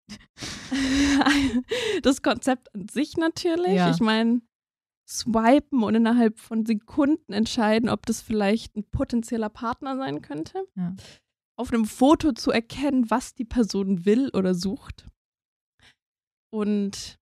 das 2.01 2.21
Konzept 2.21 2.73
an 2.73 2.87
sich 2.87 3.17
natürlich. 3.17 3.73
Ja. 3.73 3.91
Ich 3.91 3.99
meine, 3.99 4.41
swipen 5.07 5.83
und 5.83 5.95
innerhalb 5.95 6.39
von 6.39 6.65
Sekunden 6.65 7.33
entscheiden, 7.33 7.89
ob 7.89 8.05
das 8.05 8.21
vielleicht 8.21 8.75
ein 8.75 8.83
potenzieller 8.89 9.49
Partner 9.49 9.97
sein 9.97 10.21
könnte. 10.21 10.67
Ja. 10.75 10.95
Auf 11.57 11.73
einem 11.73 11.85
Foto 11.85 12.33
zu 12.33 12.51
erkennen, 12.51 13.09
was 13.09 13.33
die 13.33 13.45
Person 13.45 14.05
will 14.05 14.29
oder 14.33 14.53
sucht. 14.53 15.07
Und 16.53 17.19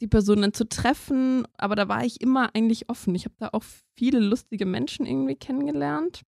die 0.00 0.08
Person 0.08 0.42
dann 0.42 0.52
zu 0.52 0.68
treffen. 0.68 1.46
Aber 1.56 1.76
da 1.76 1.88
war 1.88 2.04
ich 2.04 2.20
immer 2.20 2.54
eigentlich 2.54 2.88
offen. 2.88 3.14
Ich 3.14 3.24
habe 3.24 3.34
da 3.38 3.50
auch 3.52 3.64
viele 3.96 4.20
lustige 4.20 4.66
Menschen 4.66 5.06
irgendwie 5.06 5.36
kennengelernt. 5.36 6.22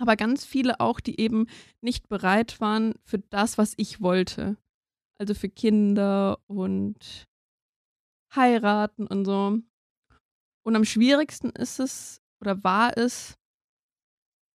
Aber 0.00 0.16
ganz 0.16 0.44
viele 0.44 0.80
auch, 0.80 1.00
die 1.00 1.20
eben 1.20 1.46
nicht 1.80 2.08
bereit 2.08 2.60
waren 2.60 2.94
für 3.04 3.18
das, 3.18 3.58
was 3.58 3.74
ich 3.76 4.00
wollte. 4.00 4.56
Also 5.18 5.34
für 5.34 5.48
Kinder 5.48 6.38
und 6.46 7.26
heiraten 8.34 9.06
und 9.06 9.24
so. 9.24 9.58
Und 10.64 10.76
am 10.76 10.84
schwierigsten 10.84 11.50
ist 11.50 11.80
es 11.80 12.20
oder 12.40 12.62
war 12.62 12.96
es, 12.96 13.36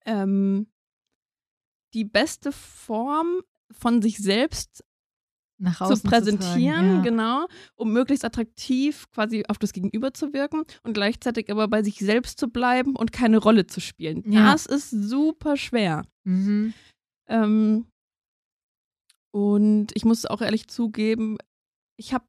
ähm, 0.06 0.68
die 1.94 2.06
beste 2.06 2.52
Form 2.52 3.42
von 3.72 4.02
sich 4.02 4.18
selbst 4.18 4.84
zu 5.60 6.02
präsentieren, 6.02 6.40
tragen, 6.40 6.96
ja. 6.96 7.02
genau, 7.02 7.48
um 7.76 7.92
möglichst 7.92 8.26
attraktiv 8.26 9.08
quasi 9.12 9.44
auf 9.48 9.58
das 9.58 9.74
Gegenüber 9.74 10.14
zu 10.14 10.34
wirken 10.34 10.64
und 10.84 10.94
gleichzeitig 10.94 11.50
aber 11.52 11.68
bei 11.68 11.84
sich 11.84 12.00
selbst 12.00 12.40
zu 12.40 12.48
bleiben 12.48 12.96
und 12.96 13.12
keine 13.12 13.38
Rolle 13.38 13.68
zu 13.68 13.82
spielen. 13.82 14.24
Ja. 14.32 14.52
Das 14.52 14.66
ist 14.66 14.90
super 14.90 15.58
schwer. 15.58 16.04
Mhm. 16.24 16.74
Ähm, 17.28 17.86
und 19.32 19.88
ich 19.94 20.06
muss 20.06 20.26
auch 20.26 20.42
ehrlich 20.42 20.68
zugeben, 20.68 21.38
ich 21.98 22.14
habe, 22.14 22.26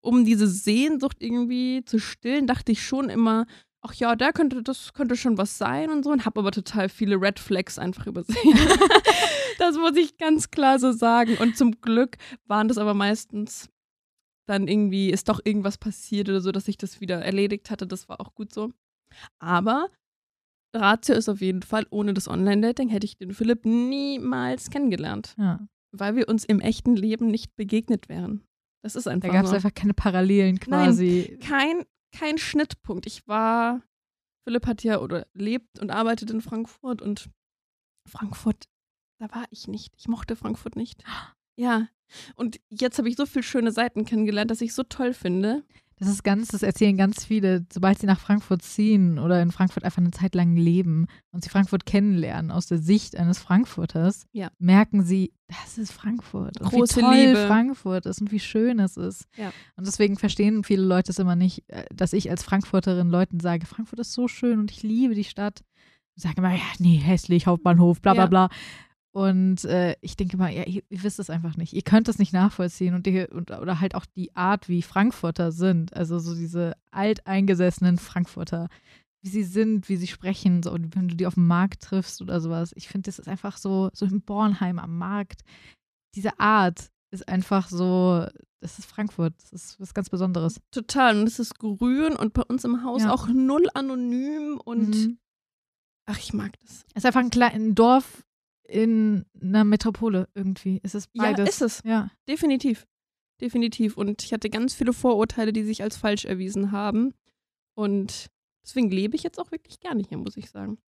um 0.00 0.24
diese 0.24 0.46
Sehnsucht 0.46 1.18
irgendwie 1.20 1.84
zu 1.84 1.98
stillen, 1.98 2.46
dachte 2.46 2.72
ich 2.72 2.84
schon 2.84 3.10
immer, 3.10 3.46
ach 3.82 3.94
ja, 3.94 4.14
der 4.16 4.32
könnte, 4.32 4.62
das 4.62 4.92
könnte 4.92 5.16
schon 5.16 5.38
was 5.38 5.58
sein 5.58 5.90
und 5.90 6.04
so 6.04 6.10
und 6.10 6.26
habe 6.26 6.40
aber 6.40 6.50
total 6.50 6.88
viele 6.88 7.20
Red 7.20 7.38
Flags 7.38 7.78
einfach 7.78 8.06
übersehen. 8.06 8.36
das 9.58 9.76
muss 9.76 9.96
ich 9.96 10.18
ganz 10.18 10.50
klar 10.50 10.78
so 10.78 10.92
sagen. 10.92 11.36
Und 11.38 11.56
zum 11.56 11.80
Glück 11.80 12.16
waren 12.46 12.68
das 12.68 12.78
aber 12.78 12.94
meistens 12.94 13.70
dann 14.46 14.68
irgendwie, 14.68 15.10
ist 15.10 15.28
doch 15.28 15.40
irgendwas 15.44 15.78
passiert 15.78 16.28
oder 16.28 16.40
so, 16.40 16.52
dass 16.52 16.68
ich 16.68 16.76
das 16.76 17.00
wieder 17.00 17.24
erledigt 17.24 17.70
hatte. 17.70 17.86
Das 17.86 18.08
war 18.08 18.20
auch 18.20 18.34
gut 18.34 18.52
so. 18.52 18.72
Aber 19.38 19.88
Ratio 20.74 21.14
ist 21.14 21.28
auf 21.28 21.40
jeden 21.40 21.62
Fall, 21.62 21.86
ohne 21.90 22.14
das 22.14 22.28
Online-Dating 22.28 22.88
hätte 22.88 23.04
ich 23.04 23.16
den 23.16 23.32
Philipp 23.32 23.64
niemals 23.64 24.70
kennengelernt. 24.70 25.34
Ja. 25.38 25.66
Weil 25.92 26.16
wir 26.16 26.28
uns 26.28 26.44
im 26.44 26.60
echten 26.60 26.96
Leben 26.96 27.28
nicht 27.28 27.56
begegnet 27.56 28.08
wären. 28.08 28.44
Das 28.82 28.96
ist 28.96 29.08
einfach 29.08 29.28
Da 29.28 29.34
gab 29.34 29.44
es 29.44 29.52
einfach 29.52 29.74
keine 29.74 29.94
Parallelen 29.94 30.58
quasi. 30.58 31.38
kein, 31.42 31.84
kein 32.12 32.38
Schnittpunkt. 32.38 33.06
Ich 33.06 33.26
war, 33.26 33.82
Philipp 34.44 34.66
hat 34.66 34.82
ja 34.82 35.00
oder 35.00 35.26
lebt 35.34 35.78
und 35.78 35.90
arbeitet 35.90 36.30
in 36.30 36.40
Frankfurt 36.40 37.02
und 37.02 37.30
Frankfurt, 38.08 38.64
da 39.18 39.30
war 39.34 39.44
ich 39.50 39.68
nicht. 39.68 39.94
Ich 39.96 40.08
mochte 40.08 40.36
Frankfurt 40.36 40.76
nicht. 40.76 41.04
Ja. 41.56 41.88
Und 42.36 42.58
jetzt 42.70 42.96
habe 42.96 43.10
ich 43.10 43.16
so 43.16 43.26
viele 43.26 43.42
schöne 43.42 43.70
Seiten 43.70 44.06
kennengelernt, 44.06 44.50
dass 44.50 44.62
ich 44.62 44.72
so 44.72 44.82
toll 44.82 45.12
finde. 45.12 45.62
Das 46.00 46.08
ist 46.08 46.24
ganz, 46.24 46.48
das 46.48 46.62
erzählen 46.62 46.96
ganz 46.96 47.24
viele, 47.26 47.64
sobald 47.72 47.98
sie 47.98 48.06
nach 48.06 48.18
Frankfurt 48.18 48.62
ziehen 48.62 49.18
oder 49.18 49.40
in 49.42 49.52
Frankfurt 49.52 49.84
einfach 49.84 49.98
eine 50.00 50.10
Zeit 50.12 50.34
lang 50.34 50.56
leben 50.56 51.06
und 51.30 51.44
sie 51.44 51.50
Frankfurt 51.50 51.84
kennenlernen 51.84 52.50
aus 52.50 52.66
der 52.66 52.78
Sicht 52.78 53.16
eines 53.16 53.38
Frankfurters, 53.38 54.24
Ja. 54.32 54.50
merken 54.58 55.04
sie, 55.04 55.32
das 55.46 55.76
ist 55.76 55.92
Frankfurt. 55.92 56.58
Und 56.60 56.70
Große 56.70 56.96
wie 56.96 57.00
toll 57.02 57.14
Liebe. 57.14 57.46
Frankfurt 57.46 58.06
ist 58.06 58.20
und 58.22 58.32
wie 58.32 58.40
schön 58.40 58.78
es 58.80 58.96
ist. 58.96 59.26
Ja. 59.36 59.52
Und 59.76 59.86
deswegen 59.86 60.16
verstehen 60.16 60.64
viele 60.64 60.82
Leute 60.82 61.12
es 61.12 61.18
immer 61.18 61.36
nicht, 61.36 61.64
äh, 61.68 61.84
dass 61.94 62.14
ich 62.14 62.30
als 62.30 62.42
Frankfurterin 62.42 63.10
Leuten 63.10 63.38
sage, 63.38 63.66
Frankfurt 63.66 63.98
ist 64.00 64.12
so 64.14 64.26
schön 64.26 64.58
und 64.58 64.70
ich 64.70 64.82
liebe 64.82 65.14
die 65.14 65.24
Stadt. 65.24 65.62
Ich 66.16 66.22
sage 66.22 66.36
immer, 66.38 66.54
ja, 66.54 66.60
nee, 66.78 66.96
hässlich, 66.96 67.46
Hauptbahnhof, 67.46 68.00
bla 68.00 68.14
bla 68.14 68.22
Ja. 68.24 68.28
bla. 68.28 68.48
Und 69.12 69.64
äh, 69.64 69.96
ich 70.02 70.16
denke 70.16 70.36
mal, 70.36 70.52
ja, 70.52 70.64
ihr, 70.64 70.82
ihr 70.88 71.02
wisst 71.02 71.18
es 71.18 71.30
einfach 71.30 71.56
nicht. 71.56 71.72
Ihr 71.72 71.82
könnt 71.82 72.08
es 72.08 72.18
nicht 72.20 72.32
nachvollziehen 72.32 72.94
und, 72.94 73.06
die, 73.06 73.26
und 73.26 73.50
oder 73.50 73.80
halt 73.80 73.94
auch 73.96 74.06
die 74.06 74.34
Art, 74.36 74.68
wie 74.68 74.82
Frankfurter 74.82 75.50
sind. 75.50 75.94
Also 75.96 76.18
so 76.20 76.34
diese 76.34 76.76
alteingesessenen 76.92 77.98
Frankfurter, 77.98 78.68
wie 79.22 79.28
sie 79.28 79.42
sind, 79.42 79.88
wie 79.88 79.96
sie 79.96 80.06
sprechen, 80.06 80.62
so 80.62 80.70
und 80.70 80.94
wenn 80.94 81.08
du 81.08 81.16
die 81.16 81.26
auf 81.26 81.34
dem 81.34 81.48
Markt 81.48 81.82
triffst 81.82 82.22
oder 82.22 82.40
sowas. 82.40 82.72
Ich 82.76 82.88
finde, 82.88 83.06
das 83.06 83.18
ist 83.18 83.28
einfach 83.28 83.56
so, 83.56 83.90
so 83.92 84.06
in 84.06 84.22
Bornheim 84.22 84.78
am 84.78 84.96
Markt. 84.96 85.42
Diese 86.14 86.38
Art 86.38 86.90
ist 87.12 87.28
einfach 87.28 87.68
so, 87.68 88.24
das 88.60 88.78
ist 88.78 88.86
Frankfurt. 88.86 89.34
Das 89.42 89.52
ist 89.52 89.80
was 89.80 89.92
ganz 89.92 90.08
Besonderes. 90.08 90.60
Total. 90.70 91.18
Und 91.18 91.26
es 91.26 91.40
ist 91.40 91.58
grün 91.58 92.14
und 92.14 92.32
bei 92.32 92.42
uns 92.42 92.64
im 92.64 92.84
Haus 92.84 93.02
Ja. 93.02 93.12
auch 93.12 93.26
null 93.26 93.66
anonym 93.74 94.60
und 94.64 94.90
Mhm. 94.90 95.18
ach, 96.06 96.18
ich 96.18 96.32
mag 96.32 96.52
das. 96.60 96.84
Es 96.94 96.98
ist 97.02 97.06
einfach 97.06 97.20
ein 97.20 97.30
kleines 97.30 97.74
Dorf 97.74 98.24
in 98.70 99.26
einer 99.40 99.64
Metropole 99.64 100.28
irgendwie. 100.34 100.80
Es 100.82 100.94
ist 100.94 101.12
beides. 101.12 101.38
Ja, 101.38 101.44
ist 101.44 101.62
es. 101.62 101.82
Ja. 101.84 102.10
Definitiv. 102.28 102.86
Definitiv. 103.40 103.96
Und 103.96 104.22
ich 104.22 104.32
hatte 104.32 104.50
ganz 104.50 104.74
viele 104.74 104.92
Vorurteile, 104.92 105.52
die 105.52 105.64
sich 105.64 105.82
als 105.82 105.96
falsch 105.96 106.24
erwiesen 106.24 106.72
haben. 106.72 107.14
Und 107.74 108.26
deswegen 108.64 108.90
lebe 108.90 109.16
ich 109.16 109.22
jetzt 109.22 109.40
auch 109.40 109.50
wirklich 109.50 109.80
gerne 109.80 110.02
hier, 110.06 110.18
muss 110.18 110.36
ich 110.36 110.50
sagen. 110.50 110.78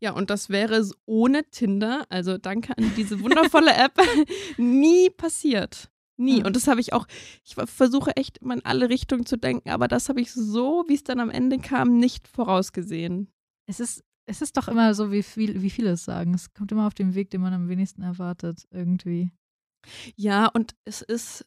Ja, 0.00 0.12
und 0.12 0.30
das 0.30 0.48
wäre 0.48 0.76
es 0.76 0.94
ohne 1.06 1.44
Tinder, 1.50 2.06
also 2.08 2.38
danke 2.38 2.76
an 2.78 2.92
diese 2.96 3.20
wundervolle 3.20 3.74
App, 3.74 3.98
nie 4.56 5.10
passiert. 5.10 5.90
Nie. 6.16 6.44
Und 6.44 6.54
das 6.54 6.68
habe 6.68 6.80
ich 6.80 6.92
auch, 6.92 7.06
ich 7.44 7.54
versuche 7.54 8.16
echt 8.16 8.38
immer 8.38 8.54
in 8.54 8.64
alle 8.64 8.88
Richtungen 8.88 9.26
zu 9.26 9.36
denken, 9.36 9.70
aber 9.70 9.88
das 9.88 10.08
habe 10.08 10.20
ich 10.20 10.32
so, 10.32 10.84
wie 10.86 10.94
es 10.94 11.02
dann 11.02 11.18
am 11.18 11.30
Ende 11.30 11.58
kam, 11.58 11.98
nicht 11.98 12.28
vorausgesehen. 12.28 13.32
Es 13.66 13.80
ist, 13.80 14.04
es 14.26 14.42
ist 14.42 14.56
doch 14.56 14.68
immer 14.68 14.94
so, 14.94 15.10
wie, 15.10 15.22
viel, 15.22 15.62
wie 15.62 15.70
viele 15.70 15.90
es 15.90 16.04
sagen. 16.04 16.34
Es 16.34 16.52
kommt 16.54 16.72
immer 16.72 16.86
auf 16.86 16.94
den 16.94 17.14
Weg, 17.14 17.30
den 17.30 17.40
man 17.40 17.52
am 17.52 17.68
wenigsten 17.68 18.02
erwartet, 18.02 18.66
irgendwie. 18.70 19.30
Ja, 20.16 20.46
und 20.46 20.74
es 20.84 21.02
ist, 21.02 21.44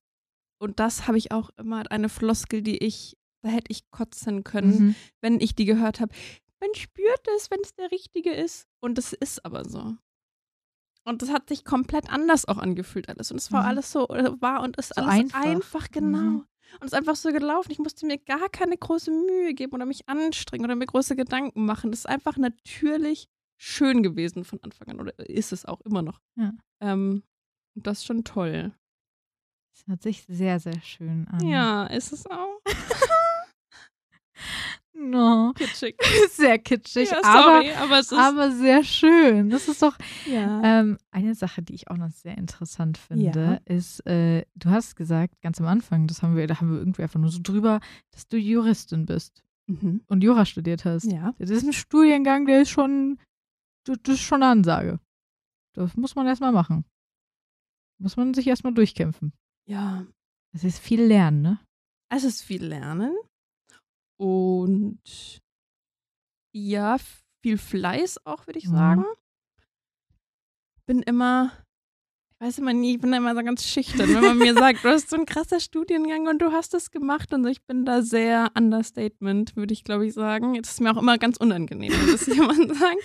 und 0.59 0.79
das 0.79 1.07
habe 1.07 1.17
ich 1.17 1.31
auch 1.31 1.49
immer 1.57 1.89
eine 1.91 2.09
Floskel, 2.09 2.61
die 2.61 2.77
ich, 2.77 3.17
da 3.43 3.49
hätte 3.49 3.71
ich 3.71 3.89
kotzen 3.91 4.43
können, 4.43 4.87
Mhm. 4.87 4.95
wenn 5.21 5.39
ich 5.39 5.55
die 5.55 5.65
gehört 5.65 5.99
habe. 5.99 6.13
Man 6.59 6.73
spürt 6.75 7.27
es, 7.37 7.49
wenn 7.51 7.59
es 7.61 7.75
der 7.75 7.91
Richtige 7.91 8.31
ist. 8.31 8.67
Und 8.81 8.97
es 8.97 9.13
ist 9.13 9.45
aber 9.45 9.63
so. 9.67 9.95
Und 11.07 11.21
das 11.21 11.29
hat 11.29 11.47
sich 11.49 11.63
komplett 11.65 12.09
anders 12.09 12.45
auch 12.45 12.57
angefühlt 12.57 13.07
alles. 13.09 13.29
Und 13.31 13.37
es 13.37 13.51
war 13.51 13.61
Mhm. 13.63 13.67
alles 13.69 13.91
so, 13.91 14.07
äh, 14.09 14.31
war 14.41 14.63
und 14.63 14.75
ist 14.77 14.95
So 14.95 15.01
alles 15.01 15.13
einfach. 15.33 15.41
einfach, 15.45 15.91
genau. 15.91 16.17
Mhm. 16.17 16.45
Und 16.73 16.87
es 16.87 16.93
ist 16.93 16.93
einfach 16.93 17.15
so 17.15 17.31
gelaufen. 17.31 17.71
Ich 17.71 17.79
musste 17.79 18.05
mir 18.05 18.17
gar 18.17 18.49
keine 18.49 18.77
große 18.77 19.11
Mühe 19.11 19.53
geben 19.53 19.73
oder 19.73 19.85
mich 19.85 20.07
anstrengen 20.09 20.65
oder 20.65 20.75
mir 20.75 20.85
große 20.85 21.15
Gedanken 21.15 21.65
machen. 21.65 21.91
Das 21.91 21.99
ist 21.99 22.09
einfach 22.09 22.37
natürlich 22.37 23.29
schön 23.57 24.03
gewesen 24.03 24.43
von 24.43 24.61
Anfang 24.61 24.89
an. 24.89 24.99
Oder 24.99 25.17
ist 25.19 25.53
es 25.53 25.65
auch 25.65 25.81
immer 25.81 26.01
noch. 26.01 26.21
Ja. 26.35 26.53
Ähm, 26.81 27.23
und 27.75 27.87
das 27.87 27.99
ist 27.99 28.05
schon 28.05 28.23
toll. 28.23 28.73
Es 29.73 29.87
hört 29.87 30.01
sich 30.01 30.23
sehr, 30.23 30.59
sehr 30.59 30.81
schön 30.81 31.27
an. 31.27 31.45
Ja, 31.45 31.85
ist 31.87 32.11
es 32.11 32.25
auch. 32.27 32.61
No. 34.97 35.51
Kitschig. 35.55 35.97
Sehr 36.31 36.57
kitschig, 36.57 37.11
Ja, 37.11 37.19
aber, 37.23 37.43
sorry, 37.43 37.71
aber 37.73 37.99
es 37.99 38.11
ist. 38.11 38.17
aber 38.17 38.51
sehr 38.51 38.83
schön. 38.83 39.49
Das 39.49 39.67
ist 39.67 39.81
doch 39.81 39.97
ja. 40.25 40.61
ähm, 40.63 40.97
eine 41.11 41.35
Sache, 41.35 41.61
die 41.61 41.73
ich 41.73 41.89
auch 41.89 41.97
noch 41.97 42.09
sehr 42.09 42.37
interessant 42.37 42.97
finde, 42.97 43.61
ist, 43.65 44.05
äh, 44.07 44.45
du 44.55 44.69
hast 44.69 44.95
gesagt, 44.95 45.41
ganz 45.41 45.59
am 45.59 45.67
Anfang, 45.67 46.07
das 46.07 46.23
haben 46.23 46.35
wir, 46.35 46.47
da 46.47 46.59
haben 46.59 46.71
wir 46.71 46.79
irgendwie 46.79 47.03
einfach 47.03 47.19
nur 47.19 47.29
so 47.29 47.39
drüber, 47.41 47.81
dass 48.11 48.27
du 48.27 48.37
Juristin 48.37 49.05
bist 49.05 49.43
mhm. 49.67 50.01
und 50.07 50.23
Jura 50.23 50.45
studiert 50.45 50.85
hast. 50.85 51.11
Ja. 51.11 51.33
Das 51.39 51.49
ist 51.49 51.65
ein 51.65 51.73
Studiengang, 51.73 52.45
der 52.45 52.61
ist 52.61 52.69
schon, 52.69 53.19
das 53.83 53.97
das 54.03 54.15
ist 54.15 54.21
schon 54.21 54.43
eine 54.43 54.51
Ansage. 54.51 54.99
Das 55.73 55.97
muss 55.97 56.15
man 56.15 56.25
erstmal 56.25 56.53
machen. 56.53 56.85
Muss 57.99 58.15
man 58.15 58.33
sich 58.33 58.47
erstmal 58.47 58.73
durchkämpfen. 58.73 59.33
Ja. 59.65 60.05
Es 60.53 60.63
ist 60.63 60.79
viel 60.79 61.03
Lernen, 61.03 61.41
ne? 61.41 61.59
Es 62.09 62.23
ist 62.23 62.41
viel 62.41 62.63
Lernen 62.63 63.13
und 64.17 64.99
ja, 66.53 66.97
viel 67.43 67.57
Fleiß 67.57 68.25
auch, 68.25 68.47
würde 68.47 68.59
ich 68.59 68.67
Mhm. 68.67 68.75
sagen. 68.75 69.05
Bin 70.87 71.01
immer, 71.01 71.51
ich 72.39 72.47
weiß 72.47 72.59
immer 72.59 72.73
nie, 72.73 72.95
ich 72.95 73.01
bin 73.01 73.11
da 73.11 73.17
immer 73.17 73.33
so 73.35 73.41
ganz 73.43 73.65
schüchtern, 73.65 74.13
wenn 74.13 74.23
man 74.23 74.37
mir 74.37 74.53
sagt, 74.53 74.83
du 74.83 74.89
hast 74.89 75.09
so 75.09 75.15
ein 75.17 75.25
krasser 75.25 75.59
Studiengang 75.59 76.27
und 76.27 76.39
du 76.41 76.51
hast 76.51 76.73
es 76.75 76.91
gemacht 76.91 77.33
und 77.33 77.43
so. 77.43 77.49
Ich 77.49 77.63
bin 77.63 77.85
da 77.85 78.03
sehr 78.03 78.51
Understatement, 78.55 79.55
würde 79.55 79.73
ich 79.73 79.83
glaube 79.83 80.05
ich 80.05 80.13
sagen. 80.13 80.53
Das 80.61 80.73
ist 80.73 80.81
mir 80.81 80.91
auch 80.95 81.01
immer 81.01 81.17
ganz 81.17 81.37
unangenehm, 81.37 81.91
wenn 81.91 82.11
das 82.11 82.27
jemand 82.27 82.75
sagt. 82.77 82.97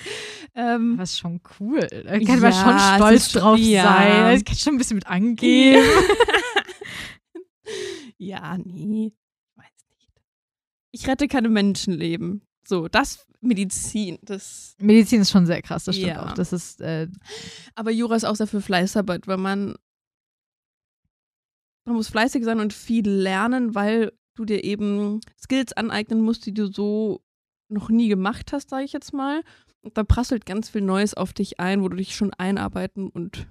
Ähm, 0.55 0.93
Aber 0.95 1.03
ist 1.05 1.19
schon 1.19 1.41
cool. 1.59 1.81
Da 1.81 2.19
kann 2.21 2.41
man 2.41 2.53
Ja, 2.53 2.55
schon 2.63 2.77
es 2.77 2.95
stolz 2.97 3.31
schon- 3.31 3.41
drauf 3.41 3.59
ja. 3.59 3.83
sein. 3.85 4.37
Ich 4.37 4.45
kann 4.45 4.57
schon 4.57 4.75
ein 4.75 4.79
bisschen 4.79 4.97
mit 4.97 5.07
angeben. 5.07 5.85
ja, 8.19 8.59
nee. 8.59 9.15
Ich 10.93 11.07
rette 11.09 11.29
keine 11.29 11.49
Menschenleben. 11.49 12.43
So, 12.67 12.89
das 12.89 13.27
Medizin, 13.41 14.19
das. 14.23 14.77
Medizin 14.79 15.21
ist 15.23 15.31
schon 15.31 15.47
sehr 15.47 15.63
krass, 15.63 15.85
das 15.85 15.97
stimmt 15.97 16.11
Ja. 16.13 16.27
auch. 16.31 16.33
Das 16.35 16.53
ist, 16.53 16.81
äh, 16.81 17.09
Aber 17.75 17.91
Jura 17.91 18.17
ist 18.17 18.25
auch 18.25 18.37
sehr 18.37 18.47
für 18.47 18.61
Fleißarbeit, 18.61 19.27
weil 19.27 19.39
man. 19.39 19.77
Man 21.87 21.97
muss 21.97 22.09
fleißig 22.09 22.45
sein 22.45 22.61
und 22.61 22.73
viel 22.73 23.09
lernen, 23.09 23.75
weil 23.75 24.13
du 24.35 24.45
dir 24.45 24.63
eben 24.65 25.21
Skills 25.43 25.73
aneignen 25.73 26.21
musst, 26.21 26.45
die 26.47 26.53
du 26.55 26.67
so 26.71 27.23
noch 27.69 27.89
nie 27.89 28.09
gemacht 28.09 28.53
hast, 28.53 28.71
sage 28.71 28.85
ich 28.85 28.93
jetzt 28.93 29.13
mal. 29.13 29.43
Und 29.83 29.97
da 29.97 30.05
prasselt 30.05 30.45
ganz 30.45 30.69
viel 30.69 30.83
Neues 30.83 31.15
auf 31.15 31.33
dich 31.33 31.59
ein, 31.59 31.83
wo 31.83 31.89
du 31.89 31.97
dich 31.97 32.15
schon 32.15 32.35
einarbeiten 32.35 33.09
und 33.09 33.49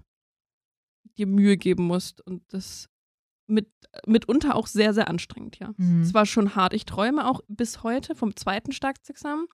dir 1.17 1.25
Mühe 1.25 1.57
geben 1.57 1.85
musst. 1.87 2.21
Und 2.21 2.43
das 2.53 2.88
mit, 3.49 3.67
mitunter 4.05 4.55
auch 4.55 4.67
sehr, 4.67 4.93
sehr 4.93 5.07
anstrengend, 5.09 5.57
ja. 5.59 5.73
mhm. 5.77 6.01
Es 6.01 6.13
war 6.13 6.25
schon 6.25 6.55
hart. 6.55 6.73
Ich 6.73 6.85
träume 6.85 7.27
auch 7.27 7.41
bis 7.47 7.83
heute 7.83 8.15
vom 8.15 8.35
zweiten 8.35 8.71
Staatsexamen. 8.71 9.47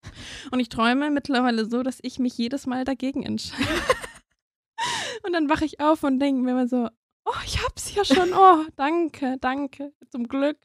Und 0.51 0.59
ich 0.59 0.69
träume 0.69 1.09
mittlerweile 1.09 1.65
so, 1.69 1.81
dass 1.83 1.99
ich 2.01 2.19
mich 2.19 2.37
jedes 2.37 2.67
Mal 2.67 2.83
dagegen 2.83 3.23
entscheide. 3.23 3.63
und 5.25 5.33
dann 5.33 5.49
wache 5.49 5.65
ich 5.65 5.79
auf 5.79 6.03
und 6.03 6.19
denke 6.19 6.41
mir 6.41 6.51
immer 6.51 6.67
so, 6.67 6.89
oh, 7.25 7.41
ich 7.45 7.63
hab's 7.63 7.95
ja 7.95 8.03
schon. 8.05 8.33
Oh, 8.33 8.65
danke, 8.75 9.37
danke. 9.41 9.91
Zum 10.11 10.27
Glück. 10.27 10.57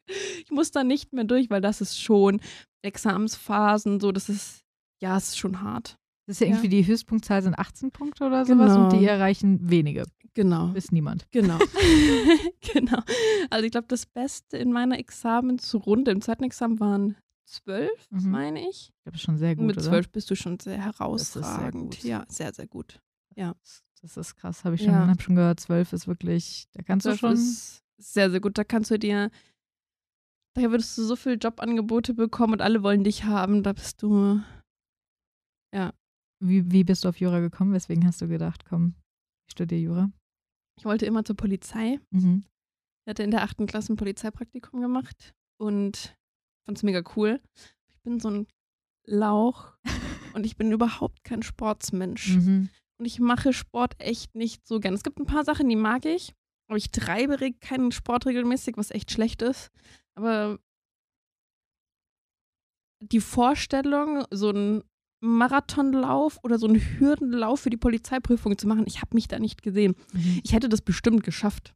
Ich 0.45 0.51
muss 0.51 0.71
da 0.71 0.85
nicht 0.85 1.13
mehr 1.13 1.25
durch, 1.25 1.49
weil 1.51 1.61
das 1.61 1.81
ist 1.81 2.01
schon 2.01 2.41
Examensphasen, 2.83 4.01
so, 4.01 4.13
das 4.13 4.29
ist, 4.29 4.61
ja, 5.03 5.17
es 5.17 5.29
ist 5.29 5.39
schon 5.39 5.63
hart. 5.63 5.97
Das 6.27 6.37
ist 6.37 6.41
ja 6.41 6.47
Ja. 6.47 6.53
irgendwie 6.55 6.69
die 6.69 6.87
Höchstpunktzahl 6.87 7.43
sind 7.43 7.59
18 7.59 7.91
Punkte 7.91 8.25
oder 8.25 8.45
sowas 8.45 8.77
und 8.77 8.89
Genau. 8.91 9.01
die 9.01 9.07
erreichen 9.07 9.71
wenige, 9.71 10.05
Genau. 10.35 10.69
bis 10.69 10.93
niemand. 10.93 11.27
Genau. 11.33 11.59
genau. 12.73 13.01
Also 13.51 13.65
ich 13.67 13.73
glaube, 13.73 13.89
das 13.89 14.07
Beste 14.07 14.57
in 14.59 14.73
meiner 14.73 14.99
Examensrunde, 14.99 16.11
im 16.11 16.21
zweiten 16.21 16.45
Examen 16.45 16.79
waren 16.81 17.17
zwölf, 17.47 18.07
Mhm. 18.11 18.31
meine 18.31 18.61
ich. 18.69 18.91
Ich 18.91 19.03
glaube, 19.03 19.13
das 19.13 19.15
ist 19.17 19.23
schon 19.25 19.39
sehr 19.39 19.57
gut, 19.57 19.67
Mit 19.67 19.83
zwölf 19.83 20.09
bist 20.11 20.31
du 20.31 20.37
schon 20.37 20.59
sehr 20.61 20.75
sehr 20.77 20.85
herausragend. 20.85 21.97
gut. 21.97 22.05
Ja, 22.05 22.25
sehr, 22.29 22.53
sehr 22.53 22.67
gut. 22.69 23.01
Das 24.03 24.17
ist 24.17 24.35
krass, 24.37 24.65
habe 24.65 24.77
ich 24.77 24.83
schon, 24.83 24.93
Ja. 24.93 25.07
hab 25.09 25.21
schon 25.21 25.35
gehört. 25.37 25.61
Zwölf 25.61 25.93
ist 25.93 26.07
wirklich, 26.07 26.67
da 26.73 26.83
kannst 26.83 27.05
du 27.07 27.17
schon. 27.17 27.33
ist 27.35 27.83
sehr, 27.99 28.31
sehr 28.31 28.41
gut. 28.41 28.57
Da 28.57 28.65
kannst 28.65 28.91
du 28.91 28.99
dir 28.99 29.31
Da 30.55 30.63
würdest 30.63 30.97
du 30.99 31.05
so 31.05 31.15
viele 31.17 31.37
Jobangebote 31.37 32.13
bekommen 32.15 32.55
und 32.55 32.61
alle 32.63 32.83
wollen 32.83 33.05
dich 33.05 33.25
haben. 33.25 33.63
Da 33.63 33.73
bist 33.73 34.03
du. 34.03 34.41
Ja. 35.73 35.93
Wie, 36.43 36.71
wie 36.73 36.83
bist 36.83 37.05
du 37.05 37.09
auf 37.09 37.19
Jura 37.21 37.39
gekommen? 37.41 37.73
Weswegen 37.73 38.05
hast 38.07 38.21
du 38.21 38.27
gedacht, 38.29 38.65
komm, 38.65 38.95
ich 39.47 39.53
studiere 39.53 39.81
Jura? 39.81 40.11
Ich 40.81 40.87
wollte 40.87 41.05
immer 41.05 41.27
zur 41.27 41.37
Polizei. 41.37 42.01
Mhm. 42.11 42.47
Ich 43.05 43.11
hatte 43.11 43.23
in 43.23 43.31
der 43.31 43.43
achten 43.43 43.67
Klasse 43.67 43.93
ein 43.93 43.97
Polizeipraktikum 43.97 44.81
gemacht 44.81 45.35
und 45.59 46.17
fand 46.65 46.79
es 46.79 46.83
mega 46.83 47.03
cool. 47.17 47.39
Ich 47.91 48.01
bin 48.01 48.19
so 48.19 48.31
ein 48.31 48.47
Lauch 49.05 49.77
und 50.35 50.47
ich 50.47 50.57
bin 50.57 50.73
überhaupt 50.73 51.23
kein 51.23 51.43
Sportsmensch. 51.43 52.31
Mhm. 52.31 52.71
Und 52.99 53.05
ich 53.05 53.21
mache 53.21 53.53
Sport 53.53 53.95
echt 53.99 54.35
nicht 54.35 54.67
so 54.67 54.81
gern. 54.81 54.95
Es 54.95 55.03
gibt 55.03 55.19
ein 55.19 55.27
paar 55.27 55.45
Sachen, 55.45 55.69
die 55.69 55.77
mag 55.77 56.07
ich, 56.07 56.33
aber 56.67 56.79
ich 56.79 56.91
treibe 56.91 57.37
keinen 57.61 57.93
Sport 57.93 58.25
regelmäßig, 58.25 58.79
was 58.79 58.91
echt 58.91 59.11
schlecht 59.11 59.43
ist. 59.43 59.71
Aber 60.15 60.59
die 63.03 63.21
Vorstellung, 63.21 64.25
so 64.31 64.49
einen 64.49 64.83
Marathonlauf 65.21 66.39
oder 66.43 66.59
so 66.59 66.67
einen 66.67 66.81
Hürdenlauf 66.81 67.61
für 67.61 67.71
die 67.71 67.77
Polizeiprüfung 67.77 68.57
zu 68.57 68.67
machen, 68.67 68.85
ich 68.87 69.03
habe 69.03 69.15
mich 69.15 69.29
da 69.29 69.39
nicht 69.39 69.63
gesehen. 69.63 69.95
Mhm. 70.13 70.41
Ich 70.43 70.53
hätte 70.53 70.69
das 70.69 70.81
bestimmt 70.81 71.23
geschafft. 71.23 71.75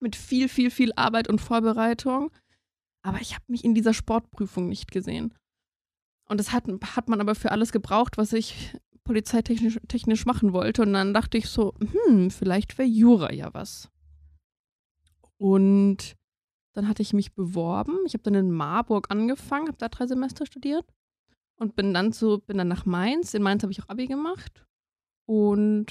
Mit 0.00 0.16
viel, 0.16 0.48
viel, 0.48 0.70
viel 0.70 0.92
Arbeit 0.94 1.28
und 1.28 1.40
Vorbereitung. 1.40 2.30
Aber 3.02 3.20
ich 3.20 3.34
habe 3.34 3.44
mich 3.48 3.64
in 3.64 3.74
dieser 3.74 3.92
Sportprüfung 3.92 4.68
nicht 4.68 4.90
gesehen. 4.90 5.34
Und 6.26 6.38
das 6.38 6.52
hat, 6.52 6.64
hat 6.96 7.08
man 7.08 7.20
aber 7.20 7.34
für 7.34 7.50
alles 7.50 7.72
gebraucht, 7.72 8.16
was 8.16 8.32
ich 8.32 8.76
polizeitechnisch 9.02 9.78
technisch 9.88 10.24
machen 10.24 10.52
wollte. 10.52 10.82
Und 10.82 10.92
dann 10.94 11.12
dachte 11.12 11.36
ich 11.36 11.48
so, 11.48 11.74
hm, 11.78 12.30
vielleicht 12.30 12.78
wäre 12.78 12.88
Jura 12.88 13.32
ja 13.32 13.52
was. 13.52 13.90
Und 15.36 16.14
dann 16.72 16.88
hatte 16.88 17.02
ich 17.02 17.12
mich 17.12 17.34
beworben. 17.34 17.98
Ich 18.06 18.14
habe 18.14 18.22
dann 18.22 18.34
in 18.34 18.50
Marburg 18.50 19.10
angefangen, 19.10 19.68
habe 19.68 19.78
da 19.78 19.88
drei 19.88 20.06
Semester 20.06 20.46
studiert 20.46 20.86
und 21.60 21.76
bin 21.76 21.94
dann 21.94 22.12
zu, 22.12 22.38
bin 22.40 22.58
dann 22.58 22.68
nach 22.68 22.86
Mainz. 22.86 23.34
In 23.34 23.42
Mainz 23.42 23.62
habe 23.62 23.72
ich 23.72 23.82
auch 23.82 23.88
Abi 23.88 24.06
gemacht 24.06 24.66
und 25.28 25.86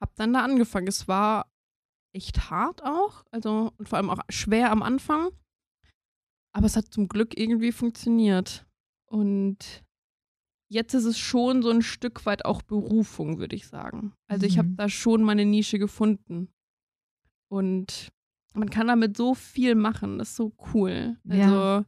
habe 0.00 0.12
dann 0.16 0.32
da 0.32 0.42
angefangen. 0.44 0.86
Es 0.88 1.08
war 1.08 1.50
echt 2.14 2.50
hart 2.50 2.82
auch, 2.84 3.24
also 3.30 3.72
und 3.76 3.88
vor 3.88 3.98
allem 3.98 4.10
auch 4.10 4.20
schwer 4.28 4.70
am 4.72 4.82
Anfang. 4.82 5.30
Aber 6.52 6.66
es 6.66 6.76
hat 6.76 6.86
zum 6.92 7.08
Glück 7.08 7.38
irgendwie 7.38 7.70
funktioniert. 7.72 8.66
Und 9.08 9.84
jetzt 10.68 10.94
ist 10.94 11.04
es 11.04 11.18
schon 11.18 11.62
so 11.62 11.70
ein 11.70 11.82
Stück 11.82 12.26
weit 12.26 12.44
auch 12.44 12.62
Berufung, 12.62 13.38
würde 13.38 13.54
ich 13.56 13.66
sagen. 13.68 14.14
Also 14.28 14.46
ich 14.46 14.58
habe 14.58 14.68
Mhm. 14.68 14.76
da 14.76 14.88
schon 14.88 15.22
meine 15.22 15.44
Nische 15.44 15.78
gefunden. 15.78 16.48
Und 17.48 18.08
man 18.54 18.70
kann 18.70 18.88
damit 18.88 19.16
so 19.16 19.34
viel 19.34 19.74
machen. 19.76 20.18
Das 20.18 20.30
ist 20.30 20.36
so 20.36 20.52
cool. 20.74 21.16
Ja. 21.24 21.84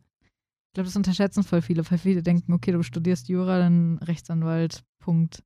Ich 0.73 0.75
glaube, 0.75 0.87
das 0.87 0.97
unterschätzen 0.97 1.43
voll 1.43 1.61
viele, 1.61 1.83
weil 1.91 1.99
viele 1.99 2.23
denken, 2.23 2.55
okay, 2.55 2.73
du 2.73 2.83
studierst 2.83 3.29
Jura, 3.29 3.59
dann 3.59 3.99
Rechtsanwalt, 3.99 4.83
Punkt. 5.01 5.43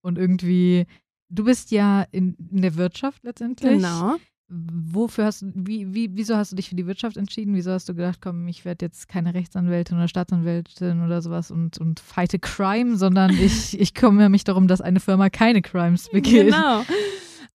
Und 0.00 0.16
irgendwie, 0.16 0.86
du 1.28 1.44
bist 1.44 1.72
ja 1.72 2.06
in, 2.10 2.38
in 2.50 2.62
der 2.62 2.76
Wirtschaft 2.76 3.22
letztendlich. 3.22 3.70
genau. 3.70 4.16
Wofür 4.48 5.26
hast 5.26 5.42
du, 5.42 5.52
wie, 5.54 5.92
wie, 5.92 6.16
wieso 6.16 6.38
hast 6.38 6.52
du 6.52 6.56
dich 6.56 6.70
für 6.70 6.74
die 6.74 6.86
Wirtschaft 6.86 7.18
entschieden? 7.18 7.54
Wieso 7.54 7.70
hast 7.72 7.86
du 7.90 7.94
gedacht, 7.94 8.22
komm, 8.22 8.48
ich 8.48 8.64
werde 8.64 8.86
jetzt 8.86 9.08
keine 9.08 9.34
Rechtsanwältin 9.34 9.98
oder 9.98 10.08
Staatsanwältin 10.08 11.04
oder 11.04 11.20
sowas 11.20 11.50
und, 11.50 11.76
und 11.76 12.00
fighte 12.00 12.38
Crime, 12.38 12.96
sondern 12.96 13.30
ich, 13.38 13.78
ich 13.78 13.92
kümmere 13.92 14.30
mich 14.30 14.44
darum, 14.44 14.68
dass 14.68 14.80
eine 14.80 15.00
Firma 15.00 15.28
keine 15.28 15.60
Crimes 15.60 16.08
begeht. 16.08 16.46
Genau. 16.46 16.82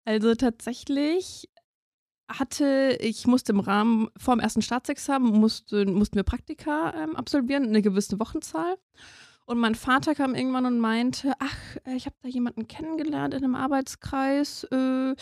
Also 0.03 0.35
tatsächlich 0.35 1.47
hatte, 2.27 2.97
ich 3.01 3.27
musste 3.27 3.51
im 3.51 3.59
Rahmen, 3.59 4.09
vor 4.17 4.35
dem 4.35 4.39
ersten 4.39 4.61
Staatsexamen, 4.61 5.31
musste, 5.31 5.85
mussten 5.85 6.15
wir 6.15 6.23
Praktika 6.23 6.93
ähm, 6.95 7.15
absolvieren, 7.15 7.65
eine 7.65 7.81
gewisse 7.81 8.19
Wochenzahl. 8.19 8.77
Und 9.45 9.59
mein 9.59 9.75
Vater 9.75 10.15
kam 10.15 10.33
irgendwann 10.33 10.65
und 10.65 10.79
meinte, 10.79 11.33
ach, 11.39 11.57
äh, 11.85 11.95
ich 11.95 12.07
habe 12.07 12.15
da 12.21 12.27
jemanden 12.27 12.67
kennengelernt 12.67 13.33
in 13.33 13.43
einem 13.43 13.55
Arbeitskreis, 13.55 14.63
äh, 14.65 15.15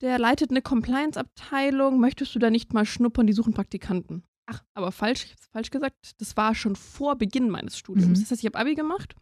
der 0.00 0.18
leitet 0.18 0.50
eine 0.50 0.62
Compliance-Abteilung, 0.62 1.98
möchtest 1.98 2.34
du 2.34 2.38
da 2.38 2.50
nicht 2.50 2.72
mal 2.72 2.86
schnuppern, 2.86 3.26
die 3.26 3.32
suchen 3.32 3.52
Praktikanten. 3.52 4.22
Ach, 4.46 4.62
aber 4.74 4.92
falsch, 4.92 5.24
ich 5.24 5.30
habe 5.32 5.42
falsch 5.52 5.70
gesagt, 5.70 6.20
das 6.20 6.36
war 6.36 6.54
schon 6.54 6.76
vor 6.76 7.16
Beginn 7.16 7.50
meines 7.50 7.76
Studiums. 7.76 8.18
Mhm. 8.18 8.22
Das 8.22 8.30
heißt, 8.30 8.42
ich 8.42 8.46
habe 8.46 8.58
Abi 8.58 8.76
gemacht, 8.76 9.16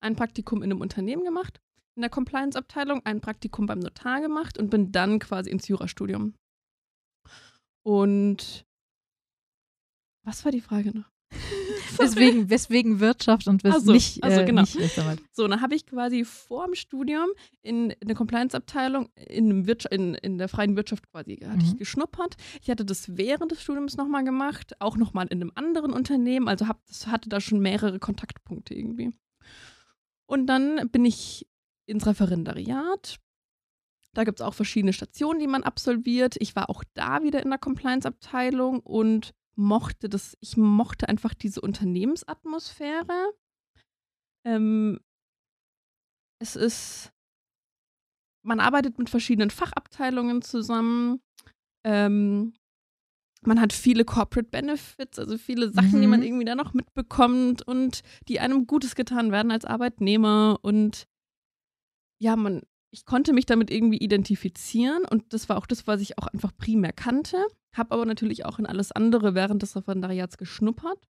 ein 0.00 0.16
Praktikum 0.16 0.62
in 0.62 0.72
einem 0.72 0.80
Unternehmen 0.80 1.22
gemacht, 1.22 1.60
in 1.96 2.02
der 2.02 2.10
Compliance-Abteilung, 2.10 3.02
ein 3.04 3.20
Praktikum 3.20 3.66
beim 3.66 3.78
Notar 3.78 4.22
gemacht 4.22 4.58
und 4.58 4.70
bin 4.70 4.90
dann 4.90 5.18
quasi 5.18 5.50
ins 5.50 5.68
Jurastudium. 5.68 6.34
Und 7.86 8.66
was 10.24 10.44
war 10.44 10.50
die 10.50 10.60
Frage 10.60 10.90
noch? 10.90 11.08
Weswegen, 11.98 12.50
weswegen 12.50 12.98
Wirtschaft 12.98 13.46
und 13.46 13.62
wes 13.62 13.76
Ach 13.76 13.80
so, 13.80 13.92
nicht, 13.92 14.24
äh, 14.24 14.44
genau. 14.44 14.62
nicht. 14.62 14.76
So, 15.32 15.46
dann 15.46 15.60
habe 15.60 15.76
ich 15.76 15.86
quasi 15.86 16.24
vor 16.24 16.66
dem 16.66 16.74
Studium 16.74 17.28
in, 17.62 17.90
in 17.90 18.08
der 18.08 18.16
Compliance-Abteilung 18.16 19.08
in, 19.14 19.64
in, 19.64 20.14
in 20.14 20.38
der 20.38 20.48
freien 20.48 20.74
Wirtschaft 20.76 21.08
quasi 21.12 21.36
hatte 21.36 21.64
ich 21.64 21.74
Mhm. 21.74 21.78
geschnuppert. 21.78 22.36
Ich 22.60 22.68
hatte 22.70 22.84
das 22.84 23.16
während 23.16 23.52
des 23.52 23.62
Studiums 23.62 23.96
nochmal 23.96 24.24
gemacht, 24.24 24.80
auch 24.80 24.96
nochmal 24.96 25.28
in 25.28 25.40
einem 25.40 25.52
anderen 25.54 25.92
Unternehmen, 25.92 26.48
also 26.48 26.66
hab, 26.66 26.84
das 26.86 27.06
hatte 27.06 27.28
da 27.28 27.40
schon 27.40 27.60
mehrere 27.60 28.00
Kontaktpunkte 28.00 28.74
irgendwie. 28.74 29.12
Und 30.26 30.48
dann 30.48 30.88
bin 30.90 31.04
ich 31.04 31.46
ins 31.86 32.04
Referendariat. 32.04 33.20
Da 34.16 34.24
gibt 34.24 34.40
es 34.40 34.46
auch 34.46 34.54
verschiedene 34.54 34.94
Stationen, 34.94 35.40
die 35.40 35.46
man 35.46 35.62
absolviert. 35.62 36.36
Ich 36.40 36.56
war 36.56 36.70
auch 36.70 36.82
da 36.94 37.22
wieder 37.22 37.42
in 37.42 37.50
der 37.50 37.58
Compliance-Abteilung 37.58 38.80
und 38.80 39.34
mochte 39.56 40.08
das, 40.08 40.36
ich 40.40 40.56
mochte 40.56 41.08
einfach 41.08 41.34
diese 41.34 41.60
Unternehmensatmosphäre. 41.60 43.34
Ähm, 44.46 45.00
es 46.38 46.56
ist, 46.56 47.12
man 48.42 48.60
arbeitet 48.60 48.98
mit 48.98 49.10
verschiedenen 49.10 49.50
Fachabteilungen 49.50 50.40
zusammen. 50.40 51.20
Ähm, 51.84 52.54
man 53.42 53.60
hat 53.60 53.74
viele 53.74 54.04
Corporate 54.06 54.48
Benefits, 54.48 55.18
also 55.18 55.36
viele 55.36 55.70
Sachen, 55.72 56.00
die 56.00 56.06
man 56.06 56.20
Mhm. 56.20 56.26
irgendwie 56.26 56.44
da 56.46 56.54
noch 56.54 56.72
mitbekommt 56.72 57.60
und 57.66 58.02
die 58.28 58.40
einem 58.40 58.66
Gutes 58.66 58.94
getan 58.94 59.30
werden 59.30 59.50
als 59.50 59.66
Arbeitnehmer. 59.66 60.58
Und 60.62 61.06
ja, 62.18 62.34
man, 62.34 62.62
ich 62.96 63.04
konnte 63.04 63.34
mich 63.34 63.44
damit 63.44 63.70
irgendwie 63.70 63.98
identifizieren 63.98 65.04
und 65.04 65.34
das 65.34 65.50
war 65.50 65.58
auch 65.58 65.66
das, 65.66 65.86
was 65.86 66.00
ich 66.00 66.16
auch 66.16 66.28
einfach 66.28 66.56
primär 66.56 66.94
kannte. 66.94 67.46
Habe 67.74 67.92
aber 67.94 68.06
natürlich 68.06 68.46
auch 68.46 68.58
in 68.58 68.64
alles 68.64 68.90
andere 68.90 69.34
während 69.34 69.60
des 69.60 69.76
Referendariats 69.76 70.38
geschnuppert. 70.38 71.06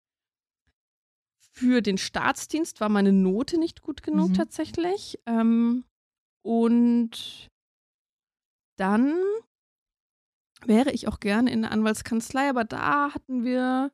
Für 1.52 1.82
den 1.82 1.96
Staatsdienst 1.96 2.80
war 2.80 2.88
meine 2.88 3.12
Note 3.12 3.56
nicht 3.56 3.82
gut 3.82 4.02
genug 4.02 4.30
Mhm. 4.30 4.34
tatsächlich. 4.34 5.20
Ähm, 5.26 5.84
und 6.42 7.48
dann 8.76 9.16
wäre 10.64 10.90
ich 10.90 11.06
auch 11.06 11.20
gerne 11.20 11.52
in 11.52 11.62
der 11.62 11.70
Anwaltskanzlei, 11.70 12.50
aber 12.50 12.64
da 12.64 13.14
hatten 13.14 13.44
wir, 13.44 13.92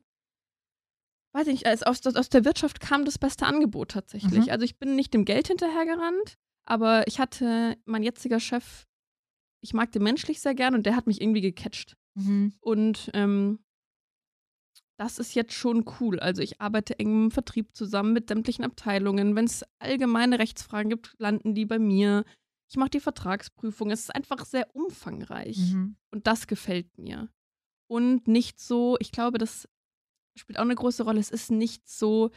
weiß 1.33 1.45
ich 1.45 1.53
nicht, 1.53 1.67
als 1.67 1.83
aus, 1.83 2.03
aus 2.07 2.29
der 2.29 2.43
Wirtschaft 2.43 2.79
kam 2.79 3.05
das 3.05 3.19
beste 3.19 3.45
Angebot 3.45 3.91
tatsächlich. 3.91 4.45
Mhm. 4.47 4.51
Also 4.51 4.65
ich 4.65 4.79
bin 4.79 4.95
nicht 4.95 5.13
dem 5.13 5.25
Geld 5.25 5.47
hinterhergerannt, 5.47 6.39
aber 6.65 7.07
ich 7.07 7.19
hatte, 7.19 7.77
mein 7.85 8.03
jetziger 8.03 8.39
Chef, 8.39 8.85
ich 9.61 9.73
mag 9.73 9.91
den 9.91 10.03
menschlich 10.03 10.41
sehr 10.41 10.55
gern 10.55 10.75
und 10.75 10.85
der 10.85 10.95
hat 10.95 11.07
mich 11.07 11.21
irgendwie 11.21 11.41
gecatcht. 11.41 11.95
Mhm. 12.15 12.53
Und 12.59 13.09
ähm, 13.13 13.59
das 14.97 15.19
ist 15.19 15.33
jetzt 15.33 15.53
schon 15.53 15.85
cool. 15.99 16.19
Also 16.19 16.41
ich 16.41 16.61
arbeite 16.61 16.97
eng 16.99 17.25
im 17.25 17.31
Vertrieb 17.31 17.75
zusammen 17.75 18.13
mit 18.13 18.27
sämtlichen 18.27 18.63
Abteilungen. 18.63 19.35
Wenn 19.35 19.45
es 19.45 19.65
allgemeine 19.79 20.39
Rechtsfragen 20.39 20.89
gibt, 20.89 21.15
landen 21.17 21.55
die 21.55 21.65
bei 21.65 21.79
mir. 21.79 22.23
Ich 22.69 22.77
mache 22.77 22.91
die 22.91 22.99
Vertragsprüfung. 22.99 23.91
Es 23.91 24.01
ist 24.01 24.15
einfach 24.15 24.45
sehr 24.45 24.73
umfangreich. 24.75 25.57
Mhm. 25.57 25.97
Und 26.11 26.27
das 26.27 26.47
gefällt 26.47 26.97
mir. 26.97 27.29
Und 27.87 28.27
nicht 28.27 28.59
so, 28.59 28.97
ich 28.99 29.11
glaube, 29.11 29.37
das 29.37 29.67
spielt 30.35 30.57
auch 30.57 30.63
eine 30.63 30.75
große 30.75 31.03
Rolle. 31.03 31.19
Es 31.19 31.31
ist 31.31 31.51
nicht 31.51 31.87
so 31.87 32.31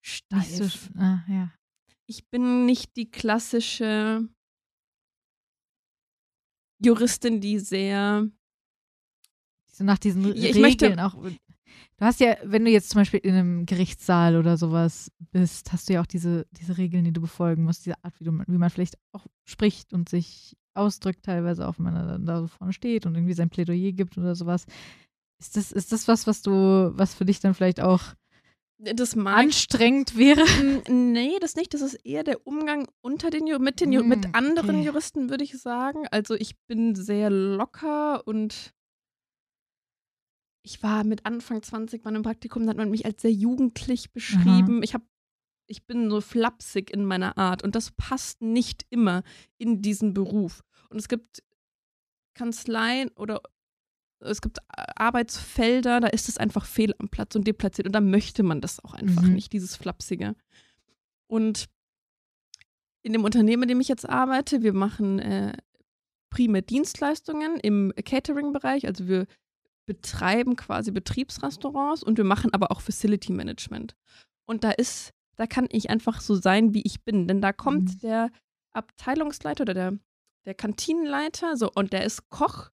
steif. 0.00 0.60
Nicht 0.60 0.80
so, 0.80 0.98
ah, 0.98 1.24
ja. 1.28 1.52
Ich 2.10 2.28
bin 2.28 2.66
nicht 2.66 2.96
die 2.96 3.08
klassische 3.08 4.28
Juristin, 6.84 7.40
die 7.40 7.58
sehr 7.60 8.28
So 9.66 9.84
nach 9.84 9.98
diesen 9.98 10.24
Ja, 10.24 10.30
ich 10.34 10.56
Regeln 10.56 10.62
möchte- 10.62 11.04
auch. 11.04 11.14
Du 11.14 12.04
hast 12.04 12.18
ja, 12.20 12.36
wenn 12.42 12.64
du 12.64 12.70
jetzt 12.70 12.90
zum 12.90 13.00
Beispiel 13.02 13.20
in 13.20 13.34
einem 13.34 13.66
Gerichtssaal 13.66 14.36
oder 14.36 14.56
sowas 14.56 15.12
bist, 15.30 15.72
hast 15.72 15.88
du 15.88 15.92
ja 15.92 16.00
auch 16.00 16.06
diese, 16.06 16.46
diese 16.50 16.78
Regeln, 16.78 17.04
die 17.04 17.12
du 17.12 17.20
befolgen 17.20 17.62
musst, 17.64 17.84
diese 17.86 18.02
Art, 18.02 18.18
wie, 18.18 18.24
du, 18.24 18.32
wie 18.46 18.58
man 18.58 18.70
vielleicht 18.70 18.98
auch 19.12 19.26
spricht 19.44 19.92
und 19.92 20.08
sich 20.08 20.56
ausdrückt, 20.74 21.24
teilweise 21.24 21.68
auch, 21.68 21.78
wenn 21.78 21.84
man 21.84 21.94
dann 21.94 22.26
da 22.26 22.40
so 22.40 22.48
vorne 22.48 22.72
steht 22.72 23.06
und 23.06 23.14
irgendwie 23.14 23.34
sein 23.34 23.50
Plädoyer 23.50 23.92
gibt 23.92 24.18
oder 24.18 24.34
sowas. 24.34 24.64
Ist 25.40 25.56
das, 25.56 25.70
ist 25.72 25.92
das 25.92 26.08
was, 26.08 26.26
was 26.26 26.42
du, 26.42 26.50
was 26.96 27.14
für 27.14 27.24
dich 27.24 27.38
dann 27.40 27.54
vielleicht 27.54 27.80
auch 27.80 28.02
das 28.80 29.14
mag 29.16 29.38
anstrengend 29.38 30.16
wäre? 30.16 30.42
Mm, 30.42 31.12
Nee, 31.12 31.38
das 31.40 31.54
nicht. 31.54 31.74
Das 31.74 31.80
ist 31.82 31.94
eher 31.94 32.24
der 32.24 32.46
Umgang 32.46 32.88
unter 33.00 33.30
den 33.30 33.44
mit 33.62 33.80
den 33.80 33.92
Ju 33.92 34.02
Mm, 34.02 34.08
mit 34.08 34.34
anderen 34.34 34.76
okay. 34.76 34.86
Juristen, 34.86 35.30
würde 35.30 35.44
ich 35.44 35.58
sagen. 35.58 36.06
Also 36.10 36.34
ich 36.34 36.58
bin 36.66 36.94
sehr 36.94 37.30
locker 37.30 38.26
und 38.26 38.72
ich 40.62 40.82
war 40.82 41.04
mit 41.04 41.26
Anfang 41.26 41.62
20 41.62 42.02
bei 42.02 42.08
einem 42.08 42.22
Praktikum, 42.22 42.64
da 42.64 42.70
hat 42.70 42.76
man 42.76 42.90
mich 42.90 43.06
als 43.06 43.22
sehr 43.22 43.32
jugendlich 43.32 44.12
beschrieben. 44.12 44.76
Aha. 44.76 44.82
Ich 44.82 44.94
habe 44.94 45.04
ich 45.66 45.86
bin 45.86 46.10
so 46.10 46.20
flapsig 46.20 46.90
in 46.90 47.04
meiner 47.04 47.38
Art 47.38 47.62
und 47.62 47.76
das 47.76 47.92
passt 47.92 48.42
nicht 48.42 48.86
immer 48.90 49.22
in 49.56 49.82
diesen 49.82 50.14
Beruf. 50.14 50.64
Und 50.88 50.98
es 50.98 51.06
gibt 51.06 51.44
Kanzleien 52.34 53.10
oder 53.10 53.40
es 54.20 54.40
gibt 54.40 54.58
Arbeitsfelder, 54.96 56.00
da 56.00 56.08
ist 56.08 56.28
es 56.28 56.38
einfach 56.38 56.66
fehl 56.66 56.94
am 56.98 57.08
Platz 57.08 57.34
und 57.34 57.46
deplatziert 57.46 57.86
und 57.86 57.92
da 57.92 58.00
möchte 58.00 58.42
man 58.42 58.60
das 58.60 58.82
auch 58.84 58.94
einfach 58.94 59.22
Mhm. 59.22 59.34
nicht, 59.34 59.52
dieses 59.52 59.76
Flapsige. 59.76 60.34
Und 61.26 61.66
in 63.02 63.12
dem 63.12 63.24
Unternehmen, 63.24 63.62
in 63.64 63.68
dem 63.70 63.80
ich 63.80 63.88
jetzt 63.88 64.08
arbeite, 64.08 64.62
wir 64.62 64.72
machen 64.74 65.18
äh, 65.20 65.56
primär 66.30 66.62
Dienstleistungen 66.62 67.58
im 67.60 67.92
Catering-Bereich, 68.04 68.86
also 68.86 69.08
wir 69.08 69.26
betreiben 69.86 70.54
quasi 70.56 70.90
Betriebsrestaurants 70.92 72.02
und 72.02 72.18
wir 72.18 72.24
machen 72.24 72.52
aber 72.54 72.70
auch 72.70 72.80
Facility 72.80 73.32
Management. 73.32 73.96
Und 74.46 74.62
da 74.64 74.70
ist, 74.70 75.10
da 75.36 75.46
kann 75.46 75.66
ich 75.70 75.88
einfach 75.90 76.20
so 76.20 76.34
sein, 76.34 76.74
wie 76.74 76.82
ich 76.82 77.02
bin, 77.02 77.26
denn 77.26 77.40
da 77.40 77.52
kommt 77.52 77.94
Mhm. 77.94 77.98
der 78.00 78.30
Abteilungsleiter 78.72 79.62
oder 79.62 79.74
der, 79.74 79.98
der 80.44 80.54
Kantinenleiter, 80.54 81.56
so 81.56 81.70
und 81.74 81.92
der 81.92 82.04
ist 82.04 82.28
Koch 82.28 82.70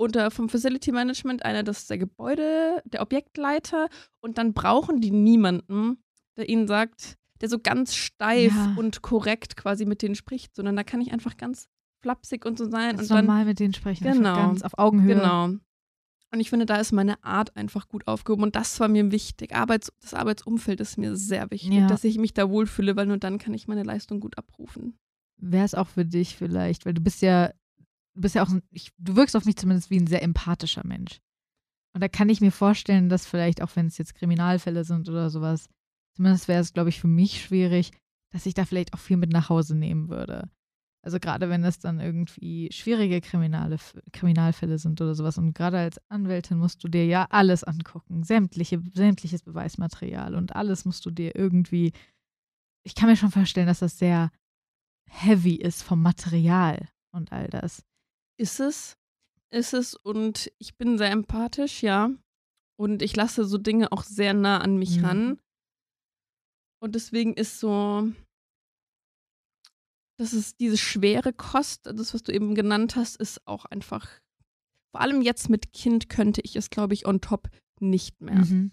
und 0.00 0.16
äh, 0.16 0.30
vom 0.30 0.48
Facility 0.48 0.92
Management 0.92 1.44
einer 1.44 1.62
das 1.62 1.80
ist 1.80 1.90
der 1.90 1.98
Gebäude, 1.98 2.82
der 2.84 3.02
Objektleiter 3.02 3.88
und 4.20 4.38
dann 4.38 4.52
brauchen 4.54 5.00
die 5.00 5.10
niemanden, 5.10 6.02
der 6.36 6.48
ihnen 6.48 6.66
sagt, 6.66 7.16
der 7.40 7.48
so 7.48 7.58
ganz 7.58 7.94
steif 7.94 8.54
Ja. 8.54 8.74
und 8.76 9.02
korrekt 9.02 9.56
quasi 9.56 9.84
mit 9.86 10.02
denen 10.02 10.14
spricht, 10.14 10.54
sondern 10.56 10.76
da 10.76 10.84
kann 10.84 11.00
ich 11.00 11.12
einfach 11.12 11.36
ganz 11.36 11.68
flapsig 12.02 12.44
und 12.46 12.58
so 12.58 12.68
sein 12.68 12.96
Ganz 12.96 13.10
und 13.10 13.16
dann 13.16 13.26
normal 13.26 13.44
mit 13.44 13.60
denen 13.60 13.74
sprechen. 13.74 14.04
Genau. 14.04 14.34
Ganz 14.34 14.62
auf 14.62 14.78
Augenhöhe. 14.78 15.16
Genau. 15.16 15.44
Und 16.32 16.38
ich 16.38 16.48
finde, 16.48 16.64
da 16.64 16.76
ist 16.76 16.92
meine 16.92 17.22
Art 17.24 17.56
einfach 17.56 17.88
gut 17.88 18.06
aufgehoben. 18.06 18.44
Und 18.44 18.54
das 18.56 18.78
war 18.78 18.86
mir 18.88 19.10
wichtig. 19.10 19.54
Arbeits 19.54 19.90
das 20.00 20.14
Arbeitsumfeld 20.14 20.80
ist 20.80 20.96
mir 20.96 21.16
sehr 21.16 21.50
wichtig, 21.50 21.72
Ja. 21.72 21.86
dass 21.88 22.04
ich 22.04 22.18
mich 22.18 22.32
da 22.34 22.48
wohlfühle, 22.48 22.94
weil 22.96 23.06
nur 23.06 23.18
dann 23.18 23.38
kann 23.38 23.52
ich 23.52 23.66
meine 23.68 23.82
Leistung 23.82 24.20
gut 24.20 24.38
abrufen. 24.38 24.96
Wäre 25.38 25.64
es 25.64 25.74
auch 25.74 25.88
für 25.88 26.04
dich 26.04 26.36
vielleicht, 26.36 26.86
weil 26.86 26.94
du 26.94 27.00
bist 27.00 27.20
ja, 27.20 27.50
du 28.14 28.20
bist 28.20 28.34
ja 28.34 28.42
auch, 28.42 28.50
ich, 28.70 28.92
du 28.98 29.16
wirkst 29.16 29.36
auf 29.36 29.44
mich 29.44 29.56
zumindest 29.56 29.90
wie 29.90 29.98
ein 29.98 30.06
sehr 30.06 30.22
empathischer 30.22 30.86
Mensch. 30.86 31.20
Und 31.94 32.02
da 32.02 32.08
kann 32.08 32.28
ich 32.28 32.40
mir 32.40 32.52
vorstellen, 32.52 33.08
dass 33.08 33.26
vielleicht, 33.26 33.62
auch 33.62 33.74
wenn 33.74 33.86
es 33.86 33.98
jetzt 33.98 34.14
Kriminalfälle 34.14 34.84
sind 34.84 35.08
oder 35.08 35.28
sowas, 35.30 35.68
zumindest 36.14 36.48
wäre 36.48 36.60
es, 36.60 36.72
glaube 36.72 36.88
ich, 36.88 37.00
für 37.00 37.08
mich 37.08 37.42
schwierig, 37.42 37.92
dass 38.32 38.46
ich 38.46 38.54
da 38.54 38.64
vielleicht 38.64 38.94
auch 38.94 38.98
viel 38.98 39.16
mit 39.16 39.32
nach 39.32 39.48
Hause 39.48 39.76
nehmen 39.76 40.08
würde. 40.08 40.48
Also 41.02 41.18
gerade 41.18 41.48
wenn 41.48 41.64
es 41.64 41.78
dann 41.78 41.98
irgendwie 41.98 42.68
schwierige 42.72 43.20
Kriminale, 43.20 43.78
Kriminalfälle 44.12 44.78
sind 44.78 45.00
oder 45.00 45.14
sowas. 45.14 45.38
Und 45.38 45.54
gerade 45.54 45.78
als 45.78 45.98
Anwältin 46.10 46.58
musst 46.58 46.84
du 46.84 46.88
dir 46.88 47.06
ja 47.06 47.26
alles 47.30 47.64
angucken. 47.64 48.22
Sämtliche, 48.22 48.82
sämtliches 48.92 49.42
Beweismaterial 49.42 50.34
und 50.34 50.54
alles 50.54 50.84
musst 50.84 51.06
du 51.06 51.10
dir 51.10 51.34
irgendwie. 51.34 51.92
Ich 52.84 52.94
kann 52.94 53.08
mir 53.08 53.16
schon 53.16 53.30
vorstellen, 53.30 53.66
dass 53.66 53.78
das 53.80 53.98
sehr 53.98 54.30
heavy 55.08 55.54
ist 55.54 55.82
vom 55.82 56.02
Material 56.02 56.88
und 57.12 57.32
all 57.32 57.48
das. 57.48 57.82
Ist 58.40 58.58
es? 58.58 58.96
Ist 59.52 59.74
es? 59.74 59.94
Und 59.94 60.50
ich 60.58 60.76
bin 60.76 60.96
sehr 60.96 61.10
empathisch, 61.10 61.82
ja. 61.82 62.10
Und 62.78 63.02
ich 63.02 63.14
lasse 63.14 63.44
so 63.44 63.58
Dinge 63.58 63.92
auch 63.92 64.02
sehr 64.02 64.32
nah 64.32 64.58
an 64.58 64.78
mich 64.78 64.98
Mhm. 64.98 65.04
ran. 65.04 65.40
Und 66.82 66.94
deswegen 66.94 67.34
ist 67.34 67.60
so, 67.60 68.10
das 70.18 70.32
ist 70.32 70.58
diese 70.60 70.78
schwere 70.78 71.34
Kost, 71.34 71.84
das, 71.84 72.14
was 72.14 72.22
du 72.22 72.32
eben 72.32 72.54
genannt 72.54 72.96
hast, 72.96 73.16
ist 73.16 73.46
auch 73.46 73.66
einfach, 73.66 74.08
vor 74.94 75.02
allem 75.02 75.20
jetzt 75.20 75.50
mit 75.50 75.74
Kind 75.74 76.08
könnte 76.08 76.40
ich 76.40 76.56
es, 76.56 76.70
glaube 76.70 76.94
ich, 76.94 77.06
on 77.06 77.20
top 77.20 77.50
nicht 77.80 78.22
mehr. 78.22 78.36
Mhm. 78.46 78.72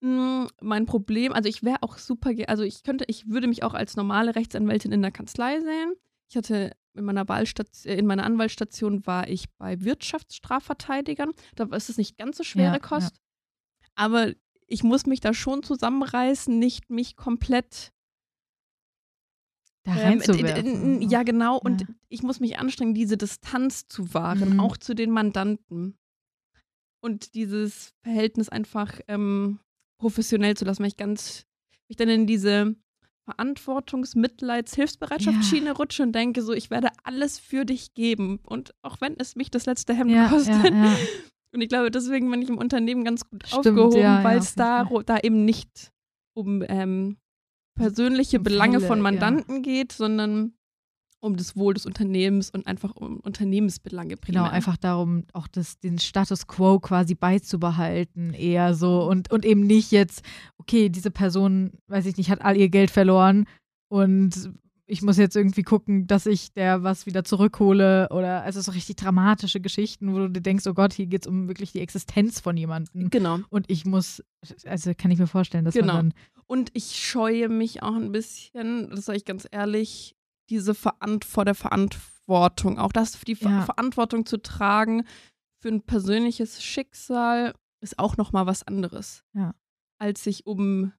Mm, 0.00 0.46
Mein 0.60 0.86
Problem, 0.86 1.32
also 1.32 1.48
ich 1.48 1.64
wäre 1.64 1.82
auch 1.82 1.98
super, 1.98 2.30
also 2.46 2.62
ich 2.62 2.84
könnte, 2.84 3.04
ich 3.08 3.28
würde 3.28 3.48
mich 3.48 3.64
auch 3.64 3.74
als 3.74 3.96
normale 3.96 4.36
Rechtsanwältin 4.36 4.92
in 4.92 5.02
der 5.02 5.10
Kanzlei 5.10 5.60
sehen. 5.60 5.94
Ich 6.28 6.36
hatte 6.36 6.76
in 6.94 7.04
meiner 7.04 7.28
Wahlstation, 7.28 7.92
in 7.98 8.06
meiner 8.06 8.24
Anwaltsstation 8.24 9.06
war 9.06 9.28
ich 9.28 9.48
bei 9.56 9.80
Wirtschaftsstrafverteidigern. 9.82 11.32
Da 11.54 11.64
ist 11.76 11.88
es 11.88 11.96
nicht 11.96 12.18
ganz 12.18 12.36
so 12.36 12.44
schwere 12.44 12.74
Ja, 12.74 12.78
Kost. 12.78 13.20
Aber 13.94 14.32
ich 14.66 14.82
muss 14.82 15.06
mich 15.06 15.20
da 15.20 15.32
schon 15.32 15.62
zusammenreißen, 15.62 16.58
nicht 16.58 16.90
mich 16.90 17.16
komplett 17.16 17.92
Da 19.84 19.92
ähm, 19.92 19.98
reinzuwerfen. 20.20 21.00
d- 21.00 21.06
ja, 21.06 21.22
genau. 21.22 21.58
Und 21.58 21.82
Ja. 21.82 21.86
ich 22.08 22.22
muss 22.22 22.40
mich 22.40 22.58
anstrengen, 22.58 22.94
diese 22.94 23.16
Distanz 23.16 23.88
zu 23.88 24.12
wahren, 24.12 24.54
Mhm. 24.54 24.60
auch 24.60 24.76
zu 24.76 24.94
den 24.94 25.10
Mandanten. 25.10 25.98
Und 27.00 27.34
dieses 27.34 27.94
Verhältnis 28.02 28.48
einfach 28.48 29.00
ähm, 29.08 29.60
professionell 29.98 30.56
zu 30.56 30.64
lassen, 30.64 30.80
weil 30.82 30.88
ich 30.88 30.96
ganz, 30.96 31.46
mich 31.88 31.96
dann 31.96 32.08
in 32.08 32.26
diese 32.26 32.76
Verantwortungs-, 33.28 34.16
Mitleids-, 34.16 34.74
Hilfsbereitschaftsschiene 34.74 35.72
rutsche 35.72 36.02
und 36.02 36.12
denke 36.12 36.42
so, 36.42 36.52
ich 36.52 36.70
werde 36.70 36.88
alles 37.04 37.38
für 37.38 37.64
dich 37.64 37.94
geben. 37.94 38.40
Und 38.44 38.74
auch 38.82 39.00
wenn 39.00 39.16
es 39.18 39.36
mich 39.36 39.50
das 39.50 39.66
letzte 39.66 39.94
Hemd 39.94 40.10
Ja, 40.10 40.28
kostet. 40.28 40.64
ja, 40.64 40.70
ja. 40.70 40.96
Und 41.52 41.62
ich 41.62 41.68
glaube, 41.68 41.90
deswegen 41.90 42.30
bin 42.30 42.42
ich 42.42 42.48
im 42.48 42.58
Unternehmen 42.58 43.04
ganz 43.04 43.28
gut 43.28 43.46
Stimmt, 43.46 43.66
aufgehoben, 43.66 43.96
ja, 43.96 44.18
ja, 44.18 44.24
weil 44.24 44.38
es 44.38 44.54
da, 44.54 44.84
da 45.06 45.18
eben 45.18 45.44
nicht 45.44 45.92
um 46.34 46.62
ähm, 46.68 47.16
persönliche 47.74 48.38
Belange 48.38 48.80
Fälle, 48.80 48.86
von 48.86 48.98
ja. 48.98 49.02
Mandanten 49.02 49.62
geht, 49.62 49.92
sondern 49.92 50.52
um 51.20 51.36
das 51.36 51.56
Wohl 51.56 51.74
des 51.74 51.84
Unternehmens 51.86 52.50
und 52.50 52.66
einfach 52.66 52.94
um 52.94 53.18
Unternehmensbelange 53.20 54.16
primär. 54.16 54.42
Genau, 54.42 54.52
einfach 54.52 54.76
darum, 54.76 55.24
auch 55.32 55.48
das, 55.48 55.78
den 55.80 55.98
Status 55.98 56.46
quo 56.46 56.78
quasi 56.78 57.14
beizubehalten, 57.14 58.34
eher 58.34 58.74
so. 58.74 59.02
Und, 59.08 59.30
und 59.32 59.44
eben 59.44 59.62
nicht 59.62 59.90
jetzt, 59.90 60.22
okay, 60.58 60.88
diese 60.88 61.10
Person, 61.10 61.72
weiß 61.88 62.06
ich 62.06 62.16
nicht, 62.16 62.30
hat 62.30 62.42
all 62.42 62.56
ihr 62.56 62.68
Geld 62.68 62.90
verloren 62.90 63.46
und 63.88 64.52
ich 64.90 65.02
muss 65.02 65.18
jetzt 65.18 65.36
irgendwie 65.36 65.64
gucken, 65.64 66.06
dass 66.06 66.24
ich 66.24 66.54
der 66.54 66.82
was 66.82 67.04
wieder 67.04 67.22
zurückhole 67.22 68.08
oder 68.10 68.42
also 68.42 68.60
so 68.62 68.72
richtig 68.72 68.96
dramatische 68.96 69.60
Geschichten, 69.60 70.14
wo 70.14 70.18
du 70.18 70.30
dir 70.30 70.40
denkst, 70.40 70.66
oh 70.66 70.72
Gott, 70.72 70.94
hier 70.94 71.06
geht 71.06 71.22
es 71.22 71.26
um 71.26 71.46
wirklich 71.46 71.72
die 71.72 71.80
Existenz 71.80 72.40
von 72.40 72.56
jemandem. 72.56 73.10
Genau. 73.10 73.40
Und 73.50 73.70
ich 73.70 73.84
muss, 73.84 74.24
also 74.64 74.92
kann 74.96 75.10
ich 75.10 75.18
mir 75.18 75.26
vorstellen, 75.26 75.66
dass 75.66 75.74
Genau. 75.74 75.92
man 75.94 76.10
dann 76.10 76.14
Und 76.46 76.70
ich 76.72 76.98
scheue 76.98 77.50
mich 77.50 77.82
auch 77.82 77.94
ein 77.96 78.12
bisschen, 78.12 78.88
das 78.88 79.04
sage 79.04 79.18
ich 79.18 79.26
ganz 79.26 79.46
ehrlich, 79.50 80.16
diese 80.50 80.74
Veran 80.74 81.20
vor 81.22 81.44
der 81.44 81.54
Verantwortung, 81.54 82.78
auch 82.78 82.92
das 82.92 83.18
die 83.20 83.34
Ja. 83.34 83.62
Verantwortung 83.62 84.26
zu 84.26 84.38
tragen 84.42 85.04
für 85.60 85.68
ein 85.68 85.82
persönliches 85.82 86.62
Schicksal 86.62 87.54
ist 87.80 87.98
auch 87.98 88.16
noch 88.16 88.32
mal 88.32 88.46
was 88.46 88.62
anderes, 88.66 89.24
Ja. 89.34 89.54
als 90.00 90.22
sich 90.24 90.46
um, 90.46 90.92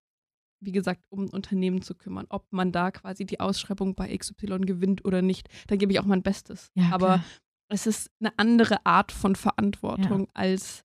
wie 0.61 0.71
gesagt, 0.73 1.01
um 1.09 1.25
ein 1.25 1.29
Unternehmen 1.29 1.81
zu 1.81 1.95
kümmern, 1.95 2.25
ob 2.29 2.51
man 2.51 2.71
da 2.71 2.91
quasi 2.91 3.25
die 3.25 3.39
Ausschreibung 3.39 3.95
bei 3.95 4.15
XY 4.15 4.59
gewinnt 4.61 5.05
oder 5.05 5.21
nicht. 5.21 5.47
Da 5.67 5.75
gebe 5.77 5.91
ich 5.93 5.99
auch 5.99 6.05
mein 6.05 6.23
Bestes. 6.23 6.71
ja, 6.75 6.89
Aber 6.91 7.05
klar. 7.15 7.23
es 7.69 7.87
ist 7.87 8.11
eine 8.19 8.37
andere 8.37 8.85
Art 8.85 9.11
von 9.11 9.35
Verantwortung 9.35 10.27
als 10.33 10.83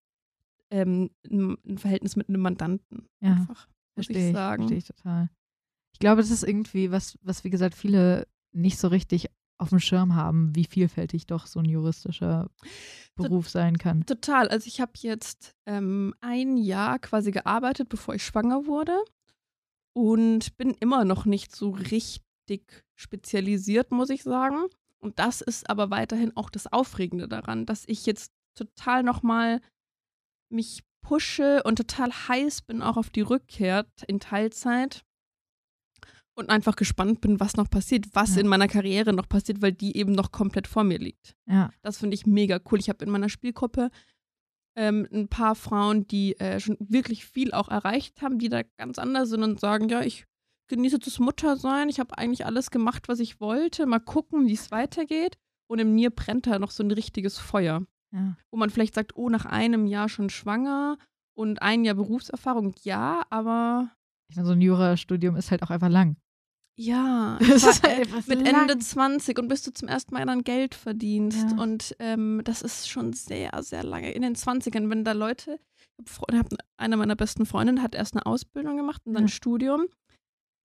ähm, 0.70 1.10
ein 1.30 1.78
Verhältnis 1.78 2.16
mit 2.16 2.28
einem 2.28 2.40
Mandanten. 2.42 3.08
Ja. 3.20 3.32
Einfach, 3.32 3.68
muss 3.96 4.06
Verstehe 4.06 4.18
ich 4.22 4.26
ich, 4.28 4.32
sagen. 4.32 4.62
verstehe 4.62 4.78
ich 4.78 4.84
total. 4.84 5.30
Ich 5.92 5.98
glaube, 6.00 6.20
das 6.22 6.30
ist 6.30 6.42
irgendwie 6.42 6.90
was, 6.90 7.16
was 7.22 7.44
wie 7.44 7.50
gesagt 7.50 7.74
viele 7.76 8.26
nicht 8.54 8.78
so 8.78 8.88
richtig 8.88 9.28
auf 9.58 9.68
dem 9.70 9.80
Schirm 9.80 10.14
haben, 10.14 10.54
wie 10.54 10.64
vielfältig 10.64 11.26
doch 11.26 11.46
so 11.46 11.60
ein 11.60 11.64
juristischer 11.64 12.50
Beruf 13.14 13.48
sein 13.48 13.78
kann. 13.78 14.04
Total. 14.04 14.48
Also 14.48 14.66
ich 14.66 14.80
habe 14.80 14.92
jetzt 14.96 15.54
ähm, 15.66 16.14
ein 16.20 16.56
Jahr 16.56 16.98
quasi 16.98 17.30
gearbeitet, 17.30 17.88
bevor 17.88 18.14
ich 18.14 18.24
schwanger 18.24 18.66
wurde 18.66 18.96
und 19.94 20.56
bin 20.56 20.74
immer 20.80 21.04
noch 21.04 21.24
nicht 21.24 21.54
so 21.54 21.70
richtig 21.70 22.84
spezialisiert, 22.94 23.92
muss 23.92 24.10
ich 24.10 24.22
sagen. 24.22 24.66
Und 24.98 25.18
das 25.18 25.40
ist 25.40 25.70
aber 25.70 25.90
weiterhin 25.90 26.36
auch 26.36 26.50
das 26.50 26.72
Aufregende 26.72 27.28
daran, 27.28 27.66
dass 27.66 27.84
ich 27.86 28.06
jetzt 28.06 28.32
total 28.56 29.02
nochmal 29.02 29.60
mich 30.50 30.82
pushe 31.02 31.62
und 31.64 31.76
total 31.76 32.10
heiß 32.10 32.62
bin 32.62 32.82
auch 32.82 32.96
auf 32.96 33.10
die 33.10 33.20
Rückkehr 33.20 33.86
in 34.06 34.20
Teilzeit 34.20 35.04
und 36.36 36.50
einfach 36.50 36.76
gespannt 36.76 37.20
bin, 37.20 37.38
was 37.40 37.56
noch 37.56 37.70
passiert, 37.70 38.06
was 38.12 38.34
Ja. 38.34 38.40
in 38.42 38.48
meiner 38.48 38.68
Karriere 38.68 39.12
noch 39.12 39.28
passiert, 39.28 39.62
weil 39.62 39.72
die 39.72 39.96
eben 39.96 40.12
noch 40.12 40.32
komplett 40.32 40.66
vor 40.66 40.84
mir 40.84 40.98
liegt. 40.98 41.34
Ja, 41.46 41.70
Das 41.82 41.98
finde 41.98 42.14
ich 42.14 42.26
mega 42.26 42.58
cool. 42.70 42.78
Ich 42.80 42.88
habe 42.88 43.04
in 43.04 43.10
meiner 43.10 43.28
Spielgruppe 43.28 43.90
ähm, 44.76 45.06
ein 45.12 45.28
paar 45.28 45.54
Frauen, 45.54 46.06
die 46.08 46.38
äh, 46.40 46.58
schon 46.58 46.76
wirklich 46.80 47.24
viel 47.24 47.52
auch 47.52 47.68
erreicht 47.68 48.20
haben, 48.22 48.38
die 48.38 48.48
da 48.48 48.62
ganz 48.76 48.98
anders 48.98 49.28
sind 49.28 49.42
und 49.44 49.60
sagen, 49.60 49.88
ja, 49.88 50.00
ich 50.02 50.24
genieße 50.68 50.98
das 50.98 51.18
Muttersein, 51.20 51.88
ich 51.88 52.00
habe 52.00 52.18
eigentlich 52.18 52.44
alles 52.46 52.70
gemacht, 52.70 53.06
was 53.08 53.20
ich 53.20 53.38
wollte, 53.40 53.86
mal 53.86 54.00
gucken, 54.00 54.46
wie 54.46 54.54
es 54.54 54.70
weitergeht. 54.72 55.36
Und 55.70 55.78
in 55.78 55.94
mir 55.94 56.10
brennt 56.10 56.46
da 56.46 56.58
noch 56.58 56.70
so 56.72 56.82
ein 56.82 56.90
richtiges 56.90 57.38
Feuer, 57.38 57.86
ja. 58.12 58.36
wo 58.50 58.58
man 58.58 58.70
vielleicht 58.70 58.94
sagt, 58.94 59.14
oh, 59.16 59.28
nach 59.28 59.44
einem 59.46 59.86
Jahr 59.86 60.08
schon 60.08 60.28
schwanger 60.30 60.98
und 61.36 61.62
ein 61.62 61.84
Jahr 61.84 61.94
Berufserfahrung, 61.94 62.74
ja, 62.82 63.22
aber 63.30 63.90
Ich 64.28 64.36
meine, 64.36 64.46
so 64.48 64.52
ein 64.54 64.60
Jurastudium 64.60 65.36
ist 65.36 65.50
halt 65.52 65.62
auch 65.62 65.70
einfach 65.70 65.88
lang. 65.88 66.16
Ja, 66.76 67.38
halt 67.40 67.84
äh, 67.84 68.06
mit 68.26 68.42
lang. 68.42 68.62
Ende 68.62 68.78
20 68.78 69.38
und 69.38 69.48
bis 69.48 69.62
du 69.62 69.72
zum 69.72 69.88
ersten 69.88 70.14
Mal 70.14 70.26
dann 70.26 70.42
Geld 70.42 70.74
verdienst. 70.74 71.50
Ja. 71.50 71.62
Und 71.62 71.94
ähm, 72.00 72.40
das 72.44 72.62
ist 72.62 72.88
schon 72.88 73.12
sehr, 73.12 73.50
sehr 73.62 73.84
lange. 73.84 74.10
In 74.12 74.22
den 74.22 74.34
20ern, 74.34 74.90
wenn 74.90 75.04
da 75.04 75.12
Leute 75.12 75.60
eine 76.76 76.96
meiner 76.96 77.14
besten 77.14 77.46
Freundinnen 77.46 77.82
hat 77.82 77.94
erst 77.94 78.14
eine 78.14 78.26
Ausbildung 78.26 78.76
gemacht 78.76 79.02
und 79.04 79.14
dann 79.14 79.24
ein 79.24 79.28
Studium. 79.28 79.86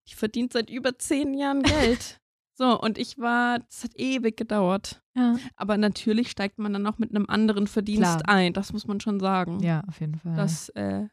Die 0.08 0.14
verdient 0.14 0.52
seit 0.52 0.70
über 0.70 0.98
zehn 0.98 1.34
Jahren 1.34 1.62
Geld. 1.62 2.18
So, 2.60 2.78
und 2.78 2.98
ich 2.98 3.16
war, 3.16 3.60
das 3.60 3.84
hat 3.84 3.92
ewig 3.94 4.36
gedauert. 4.36 5.02
Ja. 5.16 5.38
Aber 5.56 5.78
natürlich 5.78 6.30
steigt 6.30 6.58
man 6.58 6.74
dann 6.74 6.86
auch 6.86 6.98
mit 6.98 7.08
einem 7.08 7.24
anderen 7.26 7.66
Verdienst 7.66 8.02
Klar. 8.02 8.28
ein, 8.28 8.52
das 8.52 8.74
muss 8.74 8.86
man 8.86 9.00
schon 9.00 9.18
sagen. 9.18 9.60
Ja, 9.60 9.82
auf 9.88 9.98
jeden 10.00 10.16
Fall. 10.16 10.36
Das, 10.36 10.68
äh, 10.70 11.06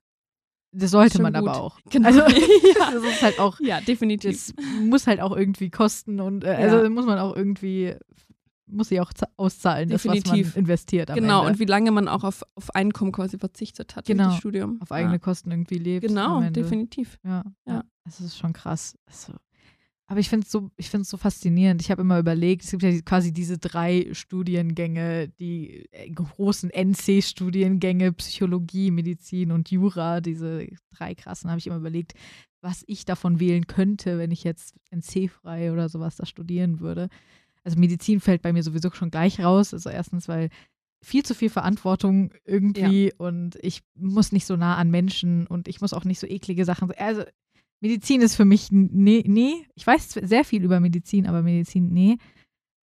das 0.77 0.91
sollte 0.91 1.21
man 1.21 1.33
gut. 1.33 1.47
aber 1.47 1.61
auch. 1.61 1.79
Genau. 1.89 2.07
Also, 2.07 2.19
Ja. 2.79 2.91
das 2.91 3.03
ist 3.03 3.21
halt 3.21 3.39
auch, 3.39 3.59
ja, 3.59 3.81
definitiv. 3.81 4.31
das 4.31 4.65
muss 4.81 5.07
halt 5.07 5.19
auch 5.21 5.35
irgendwie 5.35 5.69
kosten 5.69 6.19
und 6.19 6.43
äh, 6.43 6.47
also 6.49 6.83
Ja. 6.83 6.89
muss 6.89 7.05
man 7.05 7.17
auch 7.19 7.35
irgendwie, 7.35 7.95
muss 8.67 8.89
sich 8.89 8.99
auch 8.99 9.13
za- 9.13 9.29
auszahlen, 9.37 9.89
das, 9.89 10.05
was 10.05 10.15
Definitiv. 10.15 10.55
man 10.55 10.59
investiert 10.63 11.13
genau, 11.13 11.39
Ende. 11.41 11.51
und 11.53 11.59
wie 11.59 11.65
lange 11.65 11.91
man 11.91 12.07
auch 12.07 12.23
auf, 12.23 12.43
auf 12.55 12.75
Einkommen 12.75 13.11
quasi 13.13 13.37
verzichtet 13.37 13.95
hat 13.95 14.07
durch 14.07 14.17
Genau. 14.17 14.29
das 14.29 14.37
Studium. 14.37 14.77
auf 14.81 14.91
eigene 14.91 15.13
ja. 15.15 15.19
Kosten 15.19 15.51
irgendwie 15.51 15.77
lebt. 15.79 16.05
Genau, 16.07 16.41
definitiv. 16.49 17.17
Ja, 17.23 17.43
ja. 17.65 17.83
Es 18.05 18.19
ist 18.19 18.37
schon 18.37 18.53
krass. 18.53 18.97
Also, 19.05 19.33
aber 20.09 20.21
ich 20.21 20.29
finde 20.29 20.45
es 20.45 20.51
so, 20.51 20.71
ich 20.77 20.89
find's 20.89 21.09
so 21.09 21.17
faszinierend. 21.17 21.81
Ich 21.81 21.91
habe 21.91 22.01
immer 22.01 22.17
überlegt, 22.17 22.63
es 22.63 22.71
gibt 22.71 22.83
ja 22.83 22.91
quasi 23.01 23.33
diese 23.33 23.57
drei 23.57 24.07
Studiengänge, 24.13 25.27
die 25.27 25.85
äh, 25.91 26.09
großen 26.09 26.69
NC-Studiengänge, 26.69 28.13
Psychologie, 28.13 28.89
Medizin 28.89 29.51
und 29.51 29.69
Jura, 29.69 30.21
diese 30.21 30.65
drei 30.95 31.13
krassen, 31.13 31.49
habe 31.49 31.59
ich 31.59 31.67
immer 31.67 31.75
überlegt, 31.75 32.13
was 32.61 32.85
ich 32.87 33.03
davon 33.03 33.41
wählen 33.41 33.67
könnte, 33.67 34.17
wenn 34.17 34.31
ich 34.31 34.45
jetzt 34.45 34.75
NC-frei 34.91 35.73
oder 35.73 35.89
sowas 35.89 36.15
da 36.15 36.25
studieren 36.25 36.79
würde. 36.79 37.09
Also 37.65 37.77
Medizin 37.77 38.21
fällt 38.21 38.41
bei 38.41 38.53
mir 38.53 38.63
sowieso 38.63 38.89
schon 38.91 39.11
gleich 39.11 39.41
raus. 39.41 39.73
Also 39.73 39.89
erstens, 39.89 40.29
weil 40.29 40.49
viel 41.01 41.23
zu 41.23 41.35
viel 41.35 41.49
Verantwortung 41.49 42.31
irgendwie 42.45 43.13
und 43.17 43.57
ich 43.61 43.83
muss 43.95 44.31
nicht 44.31 44.45
so 44.45 44.55
nah 44.55 44.77
an 44.77 44.89
Menschen 44.89 45.47
und 45.47 45.67
ich 45.67 45.81
muss 45.81 45.93
auch 45.93 46.05
nicht 46.05 46.19
so 46.19 46.27
eklige 46.27 46.63
Sachen. 46.63 46.89
Also 46.91 47.23
Medizin 47.81 48.21
ist 48.21 48.35
für 48.35 48.45
mich 48.45 48.71
nee, 48.71 49.23
nee. 49.27 49.67
Ich 49.75 49.85
weiß 49.85 50.11
sehr 50.13 50.43
viel 50.43 50.63
über 50.63 50.79
Medizin, 50.79 51.27
aber 51.27 51.41
Medizin 51.41 51.89
nee. 51.91 52.17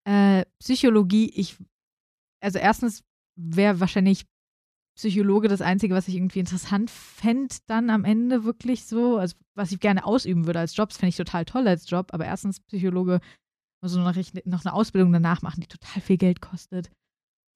Äh, 0.07 0.45
Psychologie, 0.61 1.31
ich, 1.35 1.57
also 2.41 2.59
erstens 2.59 3.03
wäre 3.37 3.81
wahrscheinlich 3.81 4.27
Psychologe 4.97 5.49
das 5.49 5.61
Einzige, 5.61 5.95
was 5.95 6.07
ich 6.07 6.15
irgendwie 6.15 6.39
interessant 6.39 6.91
fände, 6.91 7.57
dann 7.67 7.91
am 7.91 8.05
Ende 8.05 8.45
wirklich 8.45 8.85
so, 8.85 9.17
also 9.17 9.35
was 9.57 9.73
ich 9.73 9.81
gerne 9.81 10.05
ausüben 10.05 10.47
würde 10.47 10.61
als 10.61 10.77
Job, 10.77 10.91
das 10.91 10.99
fände 10.99 11.09
ich 11.09 11.17
total 11.17 11.45
toll 11.45 11.67
als 11.67 11.91
Job, 11.91 12.13
aber 12.13 12.27
erstens 12.27 12.61
Psychologe 12.61 13.21
muss 13.83 13.97
noch, 13.97 14.15
noch 14.45 14.65
eine 14.65 14.73
Ausbildung 14.73 15.13
danach 15.13 15.43
machen, 15.43 15.61
die 15.61 15.67
total 15.67 16.01
viel 16.01 16.17
Geld 16.17 16.41
kostet. 16.41 16.91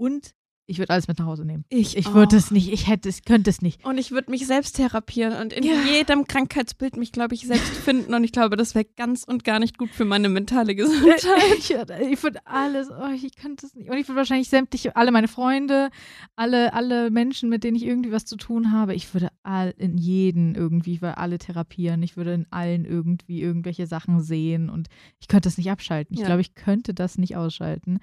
Und 0.01 0.35
ich 0.70 0.78
würde 0.78 0.92
alles 0.92 1.08
mit 1.08 1.18
nach 1.18 1.24
Hause 1.26 1.46
nehmen. 1.46 1.64
Ich, 1.70 1.96
Ich 1.96 2.12
würde 2.12 2.36
es 2.36 2.50
nicht, 2.50 2.70
ich 2.70 2.86
hätte 2.88 3.08
es, 3.08 3.22
könnte 3.22 3.48
es 3.48 3.62
nicht. 3.62 3.82
Und 3.86 3.96
ich 3.96 4.10
würde 4.10 4.30
mich 4.30 4.46
selbst 4.46 4.76
therapieren 4.76 5.32
und 5.40 5.54
in 5.54 5.64
Ja. 5.64 5.72
jedem 5.90 6.26
Krankheitsbild 6.26 6.96
mich, 6.98 7.10
glaube 7.10 7.34
ich, 7.34 7.46
selbst 7.46 7.74
finden. 7.84 8.12
Und 8.12 8.22
ich 8.22 8.32
glaube, 8.32 8.56
das 8.56 8.74
wäre 8.74 8.84
ganz 8.96 9.24
und 9.24 9.44
gar 9.44 9.60
nicht 9.60 9.78
gut 9.78 9.88
für 9.90 10.04
meine 10.04 10.28
mentale 10.28 10.74
Gesundheit. 10.74 11.26
ich 11.58 11.70
würde 11.70 11.98
ich 12.10 12.22
würd 12.22 12.36
alles, 12.44 12.88
oh, 12.90 13.08
ich 13.14 13.34
könnte 13.36 13.64
es 13.66 13.74
nicht. 13.74 13.88
Und 13.90 13.96
ich 13.96 14.06
würde 14.08 14.18
wahrscheinlich 14.18 14.50
sämtliche, 14.50 14.94
alle 14.94 15.10
meine 15.10 15.26
Freunde, 15.28 15.88
alle, 16.36 16.74
alle 16.74 17.10
Menschen, 17.10 17.48
mit 17.48 17.64
denen 17.64 17.76
ich 17.76 17.84
irgendwie 17.86 18.12
was 18.12 18.26
zu 18.26 18.36
tun 18.36 18.70
habe, 18.70 18.94
ich 18.94 19.12
würde 19.14 19.28
all, 19.42 19.72
in 19.78 19.96
jeden 19.96 20.54
irgendwie, 20.54 20.92
ich 20.92 21.00
würde 21.02 21.16
alle 21.16 21.38
therapieren, 21.38 22.02
ich 22.02 22.18
würde 22.18 22.34
in 22.34 22.46
allen 22.50 22.84
irgendwie 22.84 23.40
irgendwelche 23.40 23.86
Sachen 23.86 24.20
sehen 24.20 24.68
und 24.68 24.88
ich 25.18 25.28
könnte 25.28 25.48
es 25.48 25.56
nicht 25.56 25.70
abschalten. 25.70 26.12
Ich 26.14 26.20
Ja. 26.20 26.26
glaube, 26.26 26.42
ich 26.42 26.54
könnte 26.54 26.92
das 26.92 27.16
nicht 27.16 27.36
ausschalten. 27.36 28.00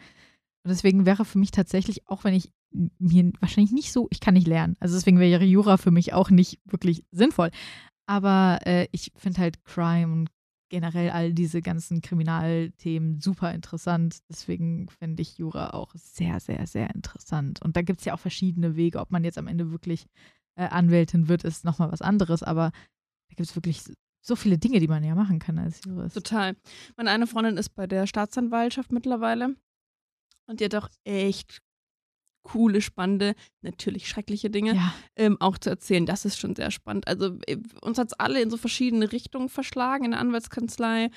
Und 0.65 0.69
deswegen 0.69 1.05
wäre 1.05 1.25
für 1.25 1.37
mich 1.37 1.51
tatsächlich, 1.51 2.09
auch 2.09 2.23
wenn 2.23 2.33
ich 2.33 2.51
mir 2.71 3.31
wahrscheinlich 3.39 3.71
nicht 3.71 3.91
so, 3.91 4.07
ich 4.09 4.19
kann 4.19 4.33
nicht 4.33 4.47
lernen. 4.47 4.75
Also 4.79 4.95
deswegen 4.95 5.19
wäre 5.19 5.43
Jura 5.43 5.77
für 5.77 5.91
mich 5.91 6.13
auch 6.13 6.31
nicht 6.31 6.59
wirklich 6.65 7.05
sinnvoll. 7.11 7.51
Aber 8.07 8.59
äh, 8.65 8.87
ich 8.91 9.11
finde 9.15 9.41
halt 9.41 9.63
Crime 9.63 10.11
und 10.11 10.29
generell 10.69 11.11
all 11.11 11.33
diese 11.33 11.61
ganzen 11.61 12.01
Kriminalthemen 12.01 13.21
super 13.21 13.53
interessant. 13.53 14.17
Deswegen 14.27 14.89
finde 14.89 15.21
ich 15.21 15.37
Jura 15.37 15.69
auch 15.69 15.93
sehr, 15.93 16.39
sehr, 16.39 16.65
sehr 16.65 16.95
interessant. 16.95 17.61
Und 17.61 17.77
da 17.77 17.83
gibt 17.83 17.99
es 17.99 18.05
ja 18.05 18.15
auch 18.15 18.19
verschiedene 18.19 18.75
Wege. 18.75 18.99
Ob 18.99 19.11
man 19.11 19.23
jetzt 19.23 19.37
am 19.37 19.47
Ende 19.47 19.69
wirklich 19.69 20.07
äh, 20.55 20.65
Anwältin 20.65 21.27
wird, 21.27 21.43
ist 21.43 21.63
nochmal 21.63 21.91
was 21.91 22.01
anderes. 22.01 22.41
Aber 22.41 22.71
da 22.71 23.35
gibt 23.35 23.49
es 23.49 23.55
wirklich 23.55 23.83
so 24.21 24.35
viele 24.35 24.57
Dinge, 24.57 24.79
die 24.79 24.87
man 24.87 25.03
ja 25.03 25.13
machen 25.13 25.37
kann 25.37 25.59
als 25.59 25.85
Jurist. 25.85 26.15
Total. 26.15 26.55
Meine 26.97 27.11
eine 27.11 27.27
Freundin 27.27 27.57
ist 27.57 27.69
bei 27.75 27.85
der 27.85 28.07
Staatsanwaltschaft 28.07 28.91
mittlerweile. 28.91 29.55
Und 30.47 30.59
die 30.59 30.65
hat 30.65 30.75
auch 30.75 30.89
echt 31.03 31.61
coole, 32.43 32.81
spannende, 32.81 33.33
natürlich 33.61 34.07
schreckliche 34.07 34.49
Dinge 34.51 34.75
Ja, 34.75 34.93
ähm, 35.15 35.37
auch 35.39 35.57
zu 35.57 35.69
erzählen. 35.71 36.05
Das 36.05 36.25
ist 36.25 36.37
schon 36.39 36.55
sehr 36.55 36.69
spannend. 36.69 37.07
Also 37.07 37.39
äh, 37.47 37.57
uns 37.81 37.97
hat 37.97 38.07
es 38.07 38.13
alle 38.13 38.41
in 38.41 38.51
so 38.51 38.57
verschiedene 38.57 39.11
Richtungen 39.11 39.49
verschlagen, 39.49 40.05
in 40.05 40.11
der 40.11 40.19
Anwaltskanzlei, 40.19 41.09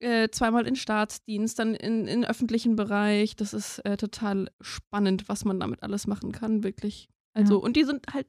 äh, 0.00 0.28
zweimal 0.30 0.66
in 0.66 0.74
Staatsdienst, 0.74 1.58
dann 1.60 1.74
in, 1.74 2.06
in 2.08 2.24
öffentlichen 2.24 2.74
Bereich. 2.74 3.36
Das 3.36 3.54
ist 3.54 3.78
äh, 3.84 3.96
total 3.96 4.50
spannend, 4.60 5.28
was 5.28 5.44
man 5.44 5.60
damit 5.60 5.82
alles 5.84 6.06
machen 6.08 6.32
kann, 6.32 6.64
wirklich. 6.64 7.08
Also, 7.32 7.54
Ja. 7.54 7.60
und 7.60 7.76
die 7.76 7.84
sind 7.84 8.06
halt 8.12 8.26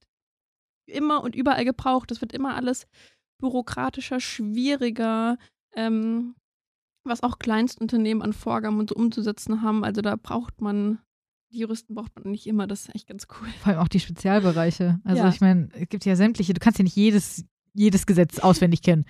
immer 0.87 1.23
und 1.23 1.35
überall 1.35 1.65
gebraucht. 1.65 2.11
Das 2.11 2.21
wird 2.21 2.33
immer 2.33 2.55
alles 2.55 2.85
bürokratischer, 3.41 4.19
schwieriger, 4.19 5.37
ähm, 5.75 6.35
was 7.07 7.23
auch 7.23 7.39
Kleinstunternehmen 7.39 8.21
an 8.23 8.33
Vorgaben 8.33 8.79
und 8.79 8.89
so 8.89 8.95
umzusetzen 8.95 9.61
haben. 9.61 9.83
Also 9.83 10.01
da 10.01 10.15
braucht 10.15 10.61
man, 10.61 10.99
die 11.51 11.59
Juristen 11.59 11.95
braucht 11.95 12.15
man 12.15 12.31
nicht 12.31 12.47
immer, 12.47 12.67
das 12.67 12.81
ist 12.87 12.95
echt 12.95 13.07
ganz 13.07 13.27
cool. 13.39 13.47
vor 13.61 13.71
allem 13.73 13.79
auch 13.81 13.87
die 13.87 13.99
Spezialbereiche. 13.99 14.99
Also 15.03 15.23
Ja. 15.23 15.29
ich 15.29 15.41
meine, 15.41 15.69
es 15.73 15.89
gibt 15.89 16.05
ja 16.05 16.15
sämtliche, 16.15 16.53
du 16.53 16.59
kannst 16.59 16.79
ja 16.79 16.83
nicht 16.83 16.95
jedes, 16.95 17.45
jedes 17.73 18.05
Gesetz 18.05 18.39
auswendig 18.39 18.81
kennen. 18.81 19.05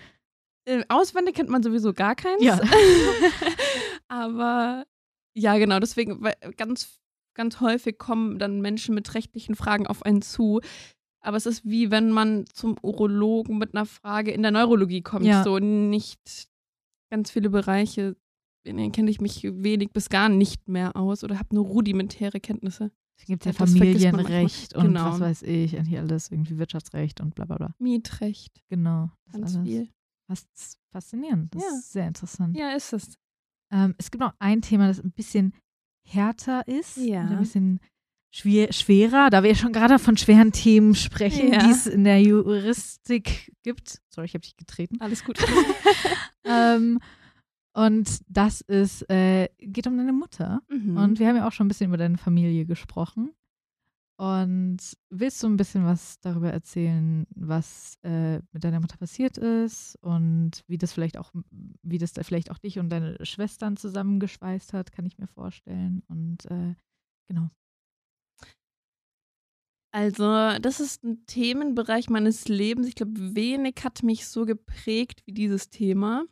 Äh, 0.65 0.83
auswendig 0.89 1.35
kennt 1.35 1.49
man 1.49 1.63
sowieso 1.63 1.93
gar 1.93 2.15
keins. 2.15 2.43
Ja. 2.43 2.59
Aber 4.07 4.85
ja, 5.33 5.57
genau, 5.57 5.79
deswegen 5.79 6.21
weil 6.21 6.35
ganz, 6.57 6.99
ganz 7.35 7.59
häufig 7.61 7.97
kommen 7.97 8.39
dann 8.39 8.61
Menschen 8.61 8.95
mit 8.95 9.13
rechtlichen 9.13 9.55
Fragen 9.55 9.87
auf 9.87 10.03
einen 10.03 10.21
zu. 10.21 10.61
Aber 11.21 11.37
es 11.37 11.45
ist 11.45 11.65
wie 11.65 11.91
wenn 11.91 12.11
man 12.11 12.45
zum 12.53 12.75
Urologen 12.81 13.57
mit 13.57 13.73
einer 13.75 13.85
Frage 13.85 14.31
in 14.31 14.41
der 14.41 14.51
Neurologie 14.51 15.01
kommt. 15.01 15.25
Ja. 15.25 15.43
So 15.43 15.59
nicht 15.59 16.47
ganz 17.09 17.31
viele 17.31 17.49
Bereiche, 17.49 18.15
in 18.63 18.77
denen 18.77 18.91
kenne 18.91 19.09
ich 19.11 19.21
mich 19.21 19.43
wenig 19.43 19.91
bis 19.93 20.09
gar 20.09 20.29
nicht 20.29 20.67
mehr 20.67 20.95
aus 20.95 21.23
oder 21.23 21.39
habe 21.39 21.55
nur 21.55 21.65
rudimentäre 21.65 22.39
Kenntnisse. 22.39 22.91
Es 23.19 23.25
gibt 23.25 23.45
ja 23.45 23.51
das. 23.51 23.57
Familienrecht 23.71 24.75
und 24.75 24.83
Genau. 24.87 25.11
was 25.11 25.19
weiß 25.19 25.41
ich, 25.43 25.75
und 25.77 25.85
hier 25.85 25.99
alles 26.01 26.29
irgendwie 26.31 26.57
Wirtschaftsrecht 26.59 27.19
und 27.21 27.33
bla 27.33 27.45
bla 27.45 27.57
bla. 27.57 27.75
Mietrecht, 27.79 28.61
Genau. 28.69 29.09
Das 29.25 29.33
ganz 29.41 29.55
alles. 29.55 29.67
viel. 29.67 29.89
Fast 30.29 30.79
faszinierend. 30.91 31.55
Das 31.55 31.63
Ja. 31.63 31.69
ist 31.69 31.91
sehr 31.93 32.07
interessant. 32.07 32.55
Ja, 32.57 32.71
ist 32.75 32.93
es. 32.93 33.15
Ähm, 33.71 33.95
es 33.97 34.11
gibt 34.11 34.21
noch 34.21 34.33
ein 34.39 34.61
Thema, 34.61 34.87
das 34.87 34.99
ein 34.99 35.11
bisschen 35.11 35.53
härter 36.07 36.67
ist. 36.67 36.97
Ja. 36.97 37.21
Ein 37.27 37.39
bisschen 37.39 37.79
schwer, 38.31 38.71
schwerer, 38.73 39.29
da 39.29 39.43
wir 39.43 39.55
schon 39.55 39.73
gerade 39.73 39.99
von 39.99 40.17
schweren 40.17 40.51
Themen 40.51 40.95
sprechen, 40.95 41.53
Ja. 41.53 41.59
die 41.59 41.71
es 41.71 41.87
in 41.87 42.03
der 42.03 42.21
Juristik 42.21 43.51
gibt. 43.63 44.01
Sorry, 44.09 44.25
ich 44.25 44.33
habe 44.33 44.41
dich 44.41 44.57
getreten. 44.57 44.97
Alles 44.99 45.23
gut. 45.23 45.37
ähm, 46.43 46.99
und 47.73 48.21
das 48.27 48.61
ist, 48.61 49.09
äh, 49.09 49.49
geht 49.59 49.87
um 49.87 49.97
deine 49.97 50.13
Mutter. 50.13 50.61
Mhm. 50.69 50.97
Und 50.97 51.19
wir 51.19 51.27
haben 51.27 51.35
ja 51.35 51.47
auch 51.47 51.51
schon 51.51 51.65
ein 51.65 51.69
bisschen 51.69 51.87
über 51.89 51.97
deine 51.97 52.17
Familie 52.17 52.65
gesprochen. 52.65 53.31
Und 54.19 54.79
willst 55.11 55.43
du 55.43 55.47
ein 55.47 55.57
bisschen 55.57 55.85
was 55.85 56.19
darüber 56.21 56.51
erzählen, 56.51 57.27
was 57.35 57.99
äh, 58.01 58.39
mit 58.51 58.63
deiner 58.63 58.79
Mutter 58.79 58.97
passiert 58.97 59.37
ist 59.37 59.95
und 60.01 60.63
wie 60.67 60.79
das 60.79 60.91
vielleicht 60.91 61.17
auch, 61.17 61.31
wie 61.83 61.99
das 61.99 62.13
da 62.13 62.23
vielleicht 62.23 62.49
auch 62.49 62.57
dich 62.57 62.79
und 62.79 62.89
deine 62.89 63.23
Schwestern 63.23 63.77
zusammengeschweißt 63.77 64.73
hat, 64.73 64.91
kann 64.91 65.05
ich 65.05 65.19
mir 65.19 65.27
vorstellen. 65.27 66.01
Und 66.07 66.45
äh, 66.49 66.73
genau. 67.27 67.51
Also, 69.97 70.59
das 70.59 70.79
ist 70.79 71.03
ein 71.03 71.25
Themenbereich 71.25 72.07
meines 72.07 72.47
Lebens. 72.47 72.87
Ich 72.87 72.93
glaube, 72.93 73.35
wenig 73.35 73.77
hat 73.83 74.03
mich 74.03 74.27
so 74.27 74.45
geprägt 74.45 75.23
wie 75.25 75.31
dieses 75.31 75.71
Thema. 75.71 76.25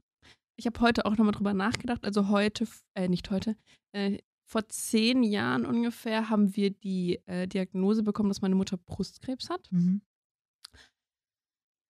Ich 0.55 0.67
habe 0.67 0.79
heute 0.81 1.07
auch 1.07 1.17
nochmal 1.17 1.31
drüber 1.31 1.55
nachgedacht. 1.55 2.05
Also 2.05 2.29
heute, 2.29 2.67
äh, 2.93 3.07
nicht 3.07 3.31
heute, 3.31 3.57
äh, 3.91 4.19
vor 4.47 4.69
zehn 4.69 5.23
Jahren 5.23 5.65
ungefähr 5.65 6.29
haben 6.29 6.55
wir 6.55 6.69
die 6.69 7.23
äh, 7.25 7.47
Diagnose 7.47 8.03
bekommen, 8.03 8.29
dass 8.29 8.43
meine 8.43 8.53
Mutter 8.53 8.77
Brustkrebs 8.77 9.49
hat. 9.49 9.67
Mhm. 9.71 10.03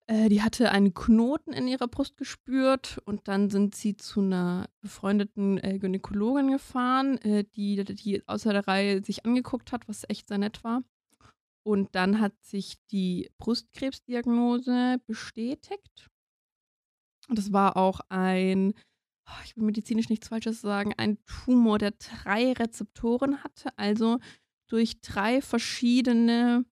Äh, 0.07 0.30
die 0.30 0.41
hatte 0.41 0.72
einen 0.72 0.93
Knoten 0.93 1.52
in 1.52 1.68
ihrer 1.68 1.89
Brust 1.89 2.15
gespürt 2.15 3.02
und 3.03 3.27
dann 3.27 3.49
sind 3.49 3.76
sie 3.76 3.97
zu 3.97 4.22
einer 4.22 4.69
befreundeten 4.80 5.57
äh, 5.57 5.77
Gynäkologin 5.77 6.52
gefahren, 6.52 7.18
äh, 7.18 7.43
die, 7.43 7.84
die 7.84 8.26
außer 8.30 8.53
der 8.53 8.65
Reihe 8.65 9.03
sich 9.03 9.26
angeguckt 9.26 9.73
hat, 9.73 9.89
was 9.89 10.06
echt 10.07 10.30
sehr 10.30 10.38
nett 10.38 10.64
war. 10.64 10.81
Und 11.66 11.96
dann 11.96 12.20
hat 12.20 12.34
sich 12.44 12.76
die 12.92 13.32
Brustkrebsdiagnose 13.40 14.98
bestätigt. 15.08 16.10
Und 17.28 17.40
es 17.40 17.52
war 17.52 17.76
auch 17.76 18.02
ein, 18.10 18.74
oh, 19.28 19.42
ich 19.44 19.58
will 19.58 19.64
medizinisch 19.64 20.10
nichts 20.10 20.28
Falsches 20.28 20.62
sagen, 20.62 20.94
ein 20.98 21.18
Tumor, 21.26 21.80
der 21.80 21.92
drei 21.92 22.54
Rezeptoren 22.54 23.44
hatte, 23.44 23.76
also 23.78 24.20
durch 24.70 25.02
drei 25.02 25.42
verschiedene 25.42 26.66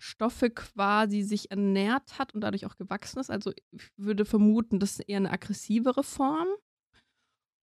Stoffe 0.00 0.50
quasi 0.50 1.22
sich 1.22 1.50
ernährt 1.50 2.18
hat 2.18 2.34
und 2.34 2.42
dadurch 2.42 2.66
auch 2.66 2.76
gewachsen 2.76 3.18
ist. 3.18 3.30
Also 3.30 3.52
ich 3.72 3.90
würde 3.96 4.24
vermuten, 4.24 4.78
das 4.78 5.00
ist 5.00 5.08
eher 5.08 5.16
eine 5.16 5.32
aggressivere 5.32 6.04
Form. 6.04 6.48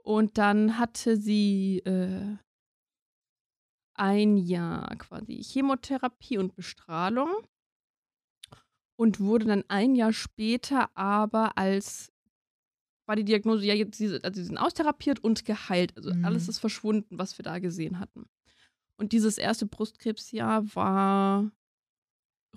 Und 0.03 0.37
dann 0.37 0.77
hatte 0.77 1.15
sie 1.15 1.79
äh, 1.85 2.37
ein 4.01 4.35
Jahr 4.35 4.95
quasi 4.95 5.43
Chemotherapie 5.43 6.39
und 6.39 6.55
Bestrahlung 6.55 7.29
und 8.95 9.19
wurde 9.19 9.45
dann 9.45 9.63
ein 9.67 9.93
Jahr 9.93 10.11
später 10.11 10.89
aber 10.97 11.55
als 11.55 12.11
war 13.05 13.15
die 13.15 13.25
Diagnose, 13.25 13.65
ja, 13.65 13.75
jetzt, 13.75 14.01
also 14.01 14.41
sie 14.41 14.45
sind 14.45 14.57
austherapiert 14.57 15.23
und 15.23 15.45
geheilt. 15.45 15.95
Also 15.97 16.13
mhm. 16.13 16.25
alles 16.25 16.47
ist 16.47 16.59
verschwunden, 16.59 17.19
was 17.19 17.37
wir 17.37 17.43
da 17.43 17.59
gesehen 17.59 17.99
hatten. 17.99 18.25
Und 18.97 19.11
dieses 19.11 19.37
erste 19.37 19.65
Brustkrebsjahr 19.65 20.75
war 20.75 21.51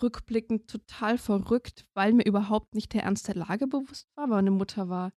rückblickend 0.00 0.70
total 0.70 1.18
verrückt, 1.18 1.86
weil 1.92 2.12
mir 2.12 2.24
überhaupt 2.24 2.74
nicht 2.74 2.94
der 2.94 3.02
Ernst 3.02 3.28
der 3.28 3.34
Lage 3.34 3.66
bewusst 3.66 4.08
war. 4.14 4.26
Meine 4.28 4.50
Mutter 4.50 4.88
war 4.88 5.12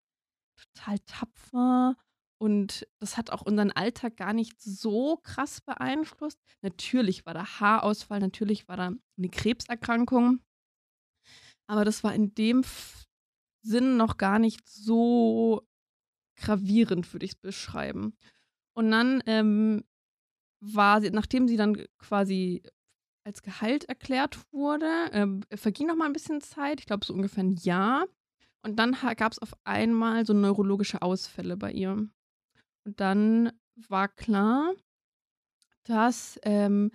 total 0.56 0.99
tapfer 0.99 1.97
und 2.45 2.88
das 2.99 3.17
hat 3.17 3.31
auch 3.31 3.41
unseren 3.41 3.72
Alltag 3.72 4.17
gar 4.17 4.31
nicht 4.31 4.61
so 4.61 5.17
krass 5.17 5.61
beeinflusst. 5.61 6.39
Natürlich 6.61 7.26
war 7.26 7.34
da 7.34 7.59
Haarausfall, 7.59 8.19
natürlich 8.19 8.67
war 8.67 8.77
da 8.77 8.91
eine 9.17 9.30
Krebserkrankung. 9.30 10.41
Aber 11.65 11.85
das 11.85 12.03
war 12.03 12.13
in 12.13 12.35
dem 12.35 12.63
Sinn 13.63 13.97
noch 13.97 14.17
gar 14.17 14.38
nicht 14.38 14.69
so 14.69 15.67
gravierend, 16.35 17.11
würde 17.13 17.26
ich 17.26 17.31
es 17.31 17.35
beschreiben. 17.35 18.15
Und 18.77 18.91
dann 18.91 19.23
ähm, 19.26 19.84
war 20.59 21.01
sie, 21.01 21.09
nachdem 21.09 21.47
sie 21.47 21.57
dann 21.57 21.84
quasi 21.97 22.61
als 23.26 23.41
geheilt 23.41 23.85
erklärt 23.85 24.38
wurde, 24.51 25.09
ähm, 25.13 25.41
verging 25.51 25.88
noch 25.88 25.95
mal 25.95 26.05
ein 26.05 26.13
bisschen 26.13 26.41
Zeit, 26.41 26.80
ich 26.80 26.85
glaube 26.85 27.07
so 27.07 27.13
ungefähr 27.15 27.43
ein 27.43 27.55
Jahr. 27.55 28.05
Und 28.61 28.76
dann 28.76 28.95
gab 29.17 29.31
es 29.31 29.39
auf 29.39 29.53
einmal 29.63 30.27
so 30.27 30.34
neurologische 30.34 31.01
Ausfälle 31.01 31.57
bei 31.57 31.72
ihr. 31.72 32.07
Und 32.86 32.99
dann 32.99 33.52
war 33.76 34.07
klar, 34.07 34.74
dass, 35.84 36.40
ähm, 36.44 36.91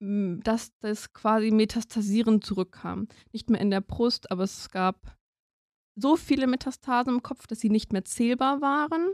dass 0.00 0.76
das 0.78 1.12
quasi 1.12 1.50
Metastasieren 1.50 2.42
zurückkam. 2.42 3.08
Nicht 3.32 3.50
mehr 3.50 3.60
in 3.60 3.70
der 3.70 3.80
Brust, 3.80 4.30
aber 4.30 4.44
es 4.44 4.70
gab 4.70 5.16
so 5.94 6.16
viele 6.16 6.46
Metastasen 6.46 7.14
im 7.14 7.22
Kopf, 7.22 7.46
dass 7.46 7.60
sie 7.60 7.70
nicht 7.70 7.92
mehr 7.92 8.04
zählbar 8.04 8.60
waren. 8.60 9.12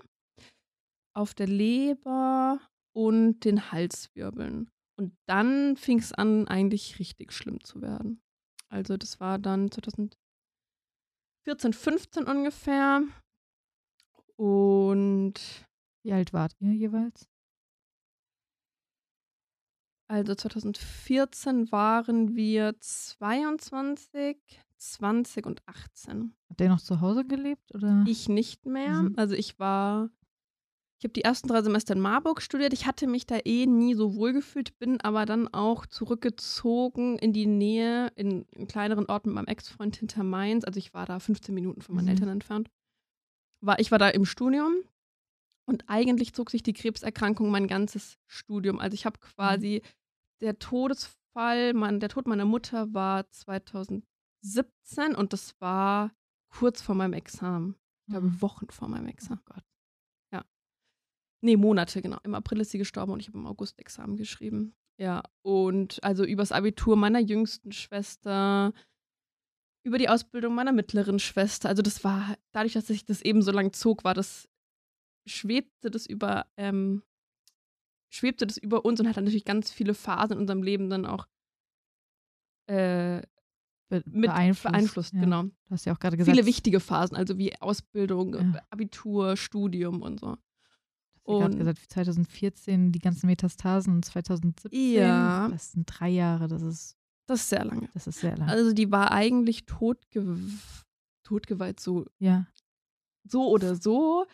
Auf 1.14 1.34
der 1.34 1.48
Leber 1.48 2.60
und 2.94 3.40
den 3.40 3.72
Halswirbeln. 3.72 4.70
Und 4.96 5.16
dann 5.26 5.76
fing 5.76 5.98
es 5.98 6.12
an, 6.12 6.46
eigentlich 6.48 6.98
richtig 6.98 7.32
schlimm 7.32 7.62
zu 7.62 7.80
werden. 7.82 8.20
Also 8.68 8.96
das 8.96 9.20
war 9.20 9.38
dann 9.38 9.70
2014, 9.70 10.16
15 11.72 12.24
ungefähr. 12.24 13.02
Und 14.36 15.67
wie 16.08 16.12
alt 16.14 16.32
wart 16.32 16.56
ihr 16.58 16.72
jeweils? 16.72 17.28
Also 20.10 20.34
2014 20.34 21.70
waren 21.70 22.34
wir 22.34 22.74
22, 22.80 24.38
20 24.78 25.44
und 25.44 25.60
18. 25.66 26.34
Hat 26.48 26.60
der 26.60 26.70
noch 26.70 26.80
zu 26.80 27.02
Hause 27.02 27.26
gelebt 27.26 27.74
oder? 27.74 28.04
Ich 28.08 28.26
nicht 28.30 28.64
mehr. 28.64 29.02
Mhm. 29.02 29.14
Also 29.18 29.34
ich 29.34 29.58
war 29.58 30.08
ich 30.98 31.04
habe 31.04 31.12
die 31.12 31.24
ersten 31.24 31.46
drei 31.46 31.62
Semester 31.62 31.94
in 31.94 32.00
Marburg 32.00 32.40
studiert. 32.40 32.72
Ich 32.72 32.86
hatte 32.86 33.06
mich 33.06 33.26
da 33.26 33.38
eh 33.44 33.66
nie 33.66 33.94
so 33.94 34.16
wohl 34.16 34.32
gefühlt, 34.32 34.78
bin 34.78 35.00
aber 35.02 35.26
dann 35.26 35.46
auch 35.46 35.84
zurückgezogen 35.84 37.18
in 37.18 37.34
die 37.34 37.46
Nähe, 37.46 38.08
in 38.16 38.46
einen 38.56 38.66
kleineren 38.66 39.04
Ort 39.06 39.26
mit 39.26 39.34
meinem 39.34 39.46
Ex-Freund 39.46 39.94
hinter 39.94 40.24
Mainz. 40.24 40.64
Also 40.64 40.78
ich 40.78 40.94
war 40.94 41.04
da 41.04 41.20
15 41.20 41.54
Minuten 41.54 41.82
von 41.82 41.94
meinen 41.94 42.06
mhm. 42.06 42.12
Eltern 42.12 42.28
entfernt. 42.30 42.70
War, 43.60 43.78
ich 43.78 43.90
war 43.90 43.98
da 43.98 44.08
im 44.08 44.24
Studium 44.24 44.72
und 45.68 45.84
eigentlich 45.88 46.34
zog 46.34 46.50
sich 46.50 46.62
die 46.62 46.72
Krebserkrankung 46.72 47.50
mein 47.50 47.68
ganzes 47.68 48.18
Studium. 48.26 48.78
Also 48.78 48.94
ich 48.94 49.06
habe 49.06 49.18
mhm. 49.20 49.26
quasi 49.26 49.82
der 50.40 50.58
Todesfall, 50.58 51.74
mein, 51.74 52.00
der 52.00 52.08
Tod 52.08 52.26
meiner 52.26 52.44
Mutter 52.44 52.92
war 52.94 53.30
2017 53.30 54.02
und 55.16 55.32
das 55.32 55.60
war 55.60 56.12
kurz 56.48 56.80
vor 56.80 56.94
meinem 56.94 57.12
Examen. 57.12 57.76
Ich 58.06 58.12
glaube, 58.12 58.28
mhm. 58.28 58.42
Wochen 58.42 58.70
vor 58.70 58.88
meinem 58.88 59.08
Examen. 59.08 59.40
Oh 59.40 59.52
Gott. 59.54 59.64
Nee, 61.40 61.56
Monate, 61.56 62.02
genau. 62.02 62.18
Im 62.24 62.34
April 62.34 62.60
ist 62.60 62.70
sie 62.72 62.78
gestorben 62.78 63.12
und 63.12 63.20
ich 63.20 63.28
habe 63.28 63.38
im 63.38 63.46
August 63.46 63.78
Examen 63.78 64.16
geschrieben. 64.16 64.74
Ja, 65.00 65.22
und 65.42 66.02
also 66.02 66.24
übers 66.24 66.50
Abitur 66.50 66.96
meiner 66.96 67.20
jüngsten 67.20 67.70
Schwester, 67.70 68.72
über 69.84 69.98
die 69.98 70.08
Ausbildung 70.08 70.54
meiner 70.54 70.72
mittleren 70.72 71.20
Schwester. 71.20 71.68
Also 71.68 71.82
das 71.82 72.02
war, 72.02 72.36
dadurch, 72.50 72.72
dass 72.72 72.88
sich 72.88 73.04
das 73.04 73.22
eben 73.22 73.42
so 73.42 73.52
lang 73.52 73.72
zog, 73.72 74.02
war 74.02 74.14
das, 74.14 74.48
schwebte 75.28 75.90
das 75.90 76.06
über, 76.06 76.46
ähm, 76.56 77.02
schwebte 78.10 78.46
das 78.46 78.56
über 78.56 78.84
uns 78.84 79.00
und 79.00 79.08
hat 79.08 79.16
dann 79.16 79.24
natürlich 79.24 79.44
ganz 79.44 79.70
viele 79.70 79.94
Phasen 79.94 80.32
in 80.32 80.38
unserem 80.38 80.62
Leben 80.62 80.90
dann 80.90 81.06
auch 81.06 81.26
äh, 82.66 83.22
Be 83.88 84.02
mit 84.06 84.30
beeinflusst, 84.30 84.72
beeinflusst 84.72 85.12
ja. 85.14 85.20
genau. 85.20 85.44
Du 85.44 85.70
hast 85.70 85.86
ja 85.86 85.94
auch 85.94 85.98
gerade 85.98 86.16
gesagt. 86.18 86.36
Viele 86.36 86.46
wichtige 86.46 86.78
Phasen, 86.78 87.16
also 87.16 87.38
wie 87.38 87.58
Ausbildung, 87.58 88.34
ja. 88.34 88.62
Abitur, 88.68 89.36
Studium 89.36 90.02
und 90.02 90.20
so. 90.20 90.36
Und 91.22 91.58
gesagt, 91.58 91.78
2014 91.88 92.92
die 92.92 92.98
ganzen 92.98 93.26
Metastasen 93.26 93.96
und 93.96 94.04
2017. 94.04 94.70
Ja. 94.72 95.48
Das 95.48 95.72
sind 95.72 95.86
drei 95.86 96.08
Jahre, 96.08 96.48
das 96.48 96.62
ist. 96.62 96.96
Das 97.26 97.40
ist 97.40 97.50
sehr 97.50 97.64
lange. 97.64 97.88
Das 97.92 98.06
ist 98.06 98.20
sehr 98.20 98.36
lange. 98.36 98.50
Also 98.50 98.72
die 98.72 98.90
war 98.90 99.10
eigentlich 99.10 99.66
totge 99.66 100.38
totgeweiht, 101.22 101.80
so. 101.80 102.06
Ja. 102.18 102.46
So 103.24 103.48
oder 103.48 103.74
so. 103.74 104.26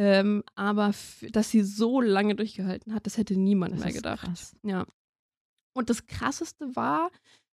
Ähm, 0.00 0.44
aber 0.54 0.92
dass 1.32 1.50
sie 1.50 1.62
so 1.62 2.00
lange 2.00 2.36
durchgehalten 2.36 2.94
hat, 2.94 3.06
das 3.06 3.16
hätte 3.16 3.36
niemand 3.36 3.74
das 3.74 3.80
mehr 3.80 3.92
gedacht. 3.92 4.26
Krass. 4.26 4.54
Ja. 4.62 4.86
Und 5.74 5.90
das 5.90 6.06
krasseste 6.06 6.76
war, 6.76 7.10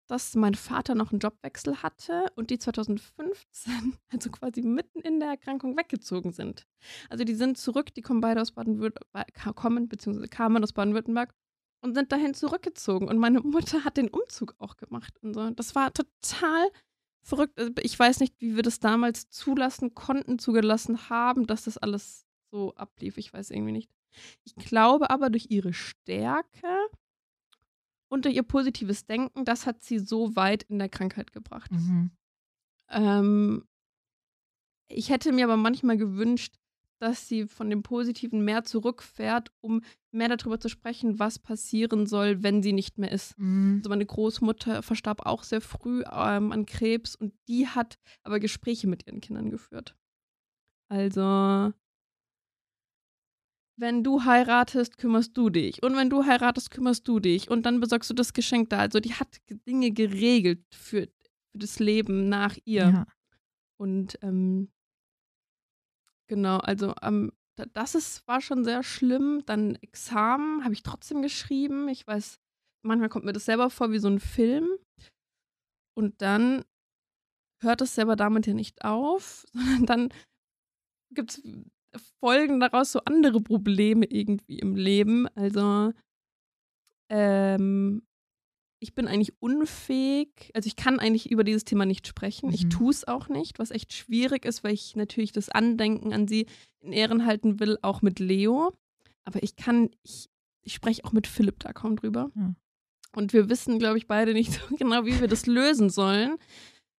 dass 0.09 0.35
mein 0.35 0.55
Vater 0.55 0.95
noch 0.95 1.11
einen 1.11 1.21
Jobwechsel 1.21 1.83
hatte 1.83 2.27
und 2.37 2.51
die 2.51 2.59
2015, 2.59 3.97
also 4.12 4.31
quasi 4.31 4.61
mitten 4.61 5.01
in 5.01 5.21
der 5.21 5.31
Erkrankung, 5.31 5.75
weggezogen 5.79 6.33
sind. 6.33 6.66
Also 7.09 7.25
die 7.25 7.35
sind 7.35 7.57
zurück, 7.57 7.95
die 7.95 8.03
kommen 8.03 8.21
beide 8.21 8.43
aus 8.43 8.53
Baden-Württemberg, 8.53 9.57
kommen, 9.57 9.89
beziehungsweise 9.89 10.29
kamen 10.29 10.62
aus 10.62 10.75
Baden-Württemberg 10.75 11.33
und 11.81 11.95
sind 11.95 12.12
dahin 12.12 12.35
zurückgezogen. 12.35 13.09
Und 13.09 13.16
meine 13.16 13.41
Mutter 13.41 13.85
hat 13.85 13.97
den 13.97 14.09
Umzug 14.09 14.55
auch 14.59 14.77
gemacht 14.77 15.15
und 15.23 15.33
so. 15.33 15.49
Das 15.49 15.75
war 15.75 15.95
total 15.95 16.69
verrückt. 17.23 17.59
Also 17.59 17.73
ich 17.81 17.99
weiß 17.99 18.21
nicht, 18.21 18.39
wie 18.39 18.55
wir 18.55 18.62
das 18.62 18.81
damals 18.81 19.31
zulassen 19.31 19.95
konnten, 19.95 20.39
zugelassen 20.39 21.09
haben, 21.09 21.47
dass 21.47 21.65
das 21.65 21.79
alles 21.79 22.24
so 22.55 22.72
ablief. 22.76 23.18
Ich 23.18 23.32
weiß 23.32 23.51
irgendwie 23.51 23.72
nicht. 23.72 23.90
Ich 24.44 24.55
glaube 24.55 25.10
aber 25.10 25.28
durch 25.28 25.47
ihre 25.51 25.72
Stärke 25.72 26.68
und 28.09 28.24
durch 28.24 28.36
ihr 28.36 28.44
positives 28.44 29.06
Denken, 29.06 29.44
das 29.44 29.66
hat 29.66 29.82
sie 29.82 29.98
so 29.98 30.36
weit 30.36 30.62
in 30.64 30.78
der 30.78 30.89
Krankheit 30.89 31.32
gebracht. 31.32 31.72
Mhm. 31.72 32.12
Ähm, 32.90 33.64
ich 34.89 35.10
hätte 35.10 35.32
mir 35.32 35.44
aber 35.44 35.56
manchmal 35.56 35.97
gewünscht, 35.97 36.55
dass 37.01 37.26
sie 37.26 37.48
von 37.48 37.68
dem 37.70 37.82
Positiven 37.82 38.44
mehr 38.44 38.62
zurückfährt, 38.62 39.51
um 39.60 39.82
mehr 40.12 40.28
darüber 40.28 40.60
zu 40.60 40.68
sprechen, 40.68 41.18
was 41.18 41.40
passieren 41.40 42.06
soll, 42.06 42.44
wenn 42.44 42.62
sie 42.62 42.72
nicht 42.72 42.98
mehr 42.98 43.10
ist. 43.10 43.36
Mhm. 43.36 43.78
Also 43.78 43.90
meine 43.90 44.06
Großmutter 44.06 44.81
verstarb 44.82 45.26
auch 45.26 45.43
sehr 45.43 45.60
früh 45.60 46.05
ähm, 46.05 46.52
an 46.52 46.66
Krebs 46.66 47.16
und 47.16 47.35
die 47.48 47.66
hat 47.66 47.98
aber 48.22 48.39
Gespräche 48.39 48.86
mit 48.86 49.09
ihren 49.09 49.20
Kindern 49.20 49.51
geführt. 49.51 49.97
Also 50.89 51.72
wenn 53.77 54.05
du 54.05 54.25
heiratest, 54.25 54.99
kümmerst 54.99 55.37
du 55.37 55.51
dich. 55.51 55.83
Und 55.83 55.97
wenn 55.97 56.11
du 56.11 56.25
heiratest, 56.25 56.71
kümmerst 56.71 57.07
du 57.09 57.19
dich. 57.19 57.51
Und 57.51 57.67
dann 57.67 57.81
besorgst 57.81 58.11
du 58.11 58.15
das 58.15 58.33
Geschenk 58.33 58.71
da. 58.71 58.79
Also 58.79 59.01
die 59.01 59.15
hat 59.15 59.41
Dinge 59.67 59.91
geregelt 59.91 60.65
für, 60.73 61.09
für 61.53 61.59
das 61.59 61.79
Leben 61.79 62.29
nach 62.29 62.57
ihr. 62.65 62.83
Ja. 62.83 63.07
Und 63.81 64.19
ähm, 64.23 64.71
genau, 66.29 66.59
also 66.59 66.95
ähm, 67.03 67.33
das 67.73 67.95
ist, 67.95 68.27
war 68.27 68.41
schon 68.41 68.65
sehr 68.65 68.83
schlimm. 68.83 69.43
Dann 69.47 69.77
Examen 69.77 70.65
habe 70.65 70.75
ich 70.75 70.83
trotzdem 70.83 71.23
geschrieben. 71.23 71.89
Ich 71.89 72.07
weiß, 72.07 72.39
manchmal 72.83 73.09
kommt 73.09 73.25
mir 73.25 73.33
das 73.33 73.45
selber 73.45 73.71
vor 73.71 73.91
wie 73.91 73.99
so 73.99 74.09
ein 74.09 74.21
Film. 74.21 74.69
Und 75.97 76.23
dann 76.23 76.65
hört 77.63 77.81
es 77.81 77.95
selber 77.95 78.15
damit 78.17 78.47
ja 78.47 78.55
nicht 78.55 78.85
auf, 78.85 79.45
sondern 79.53 79.87
dann 79.87 80.09
gibt 81.13 81.31
es 81.33 81.43
folgen 82.21 82.61
daraus 82.61 82.93
so 82.93 83.01
andere 83.05 83.41
Probleme 83.41 84.07
irgendwie 84.07 84.59
im 84.59 84.77
Leben. 84.77 85.27
Also, 85.35 85.93
ähm, 87.11 88.03
ich 88.81 88.95
bin 88.95 89.09
eigentlich 89.09 89.33
unfähig, 89.41 90.51
also 90.53 90.66
ich 90.66 90.77
kann 90.77 90.99
eigentlich 90.99 91.31
über 91.31 91.43
dieses 91.43 91.65
Thema 91.65 91.87
nicht 91.87 92.07
sprechen. 92.07 92.49
Mhm. 92.49 92.55
Ich 92.55 92.69
tue 92.69 92.91
es 92.91 93.09
auch 93.09 93.29
nicht, 93.29 93.59
was 93.59 93.71
echt 93.71 93.93
schwierig 93.95 94.45
ist, 94.45 94.62
weil 94.62 94.75
ich 94.75 94.95
natürlich 94.95 95.33
das 95.33 95.49
Andenken 95.49 96.12
an 96.12 96.29
sie 96.29 96.47
in 96.81 96.93
Ehren 96.93 97.25
halten 97.25 97.61
will, 97.61 97.79
auch 97.83 98.03
mit 98.03 98.19
Leo. 98.19 98.75
Aber 99.25 99.43
ich 99.43 99.57
kann, 99.57 99.91
ich, 100.03 100.29
ich 100.62 100.75
spreche 100.75 101.05
auch 101.05 101.12
mit 101.12 101.27
Philipp 101.27 101.61
da 101.61 101.73
kaum 101.73 101.97
drüber. 101.97 102.31
Mhm. 102.35 102.57
Und 103.16 103.33
wir 103.33 103.49
wissen, 103.49 103.79
glaube 103.79 103.97
ich, 103.97 104.07
beide 104.07 104.35
nicht 104.35 104.53
so 104.69 104.77
genau, 104.77 105.07
wie 105.07 105.19
wir 105.19 105.29
das 105.29 105.47
lösen 105.47 105.89
sollen, 105.89 106.37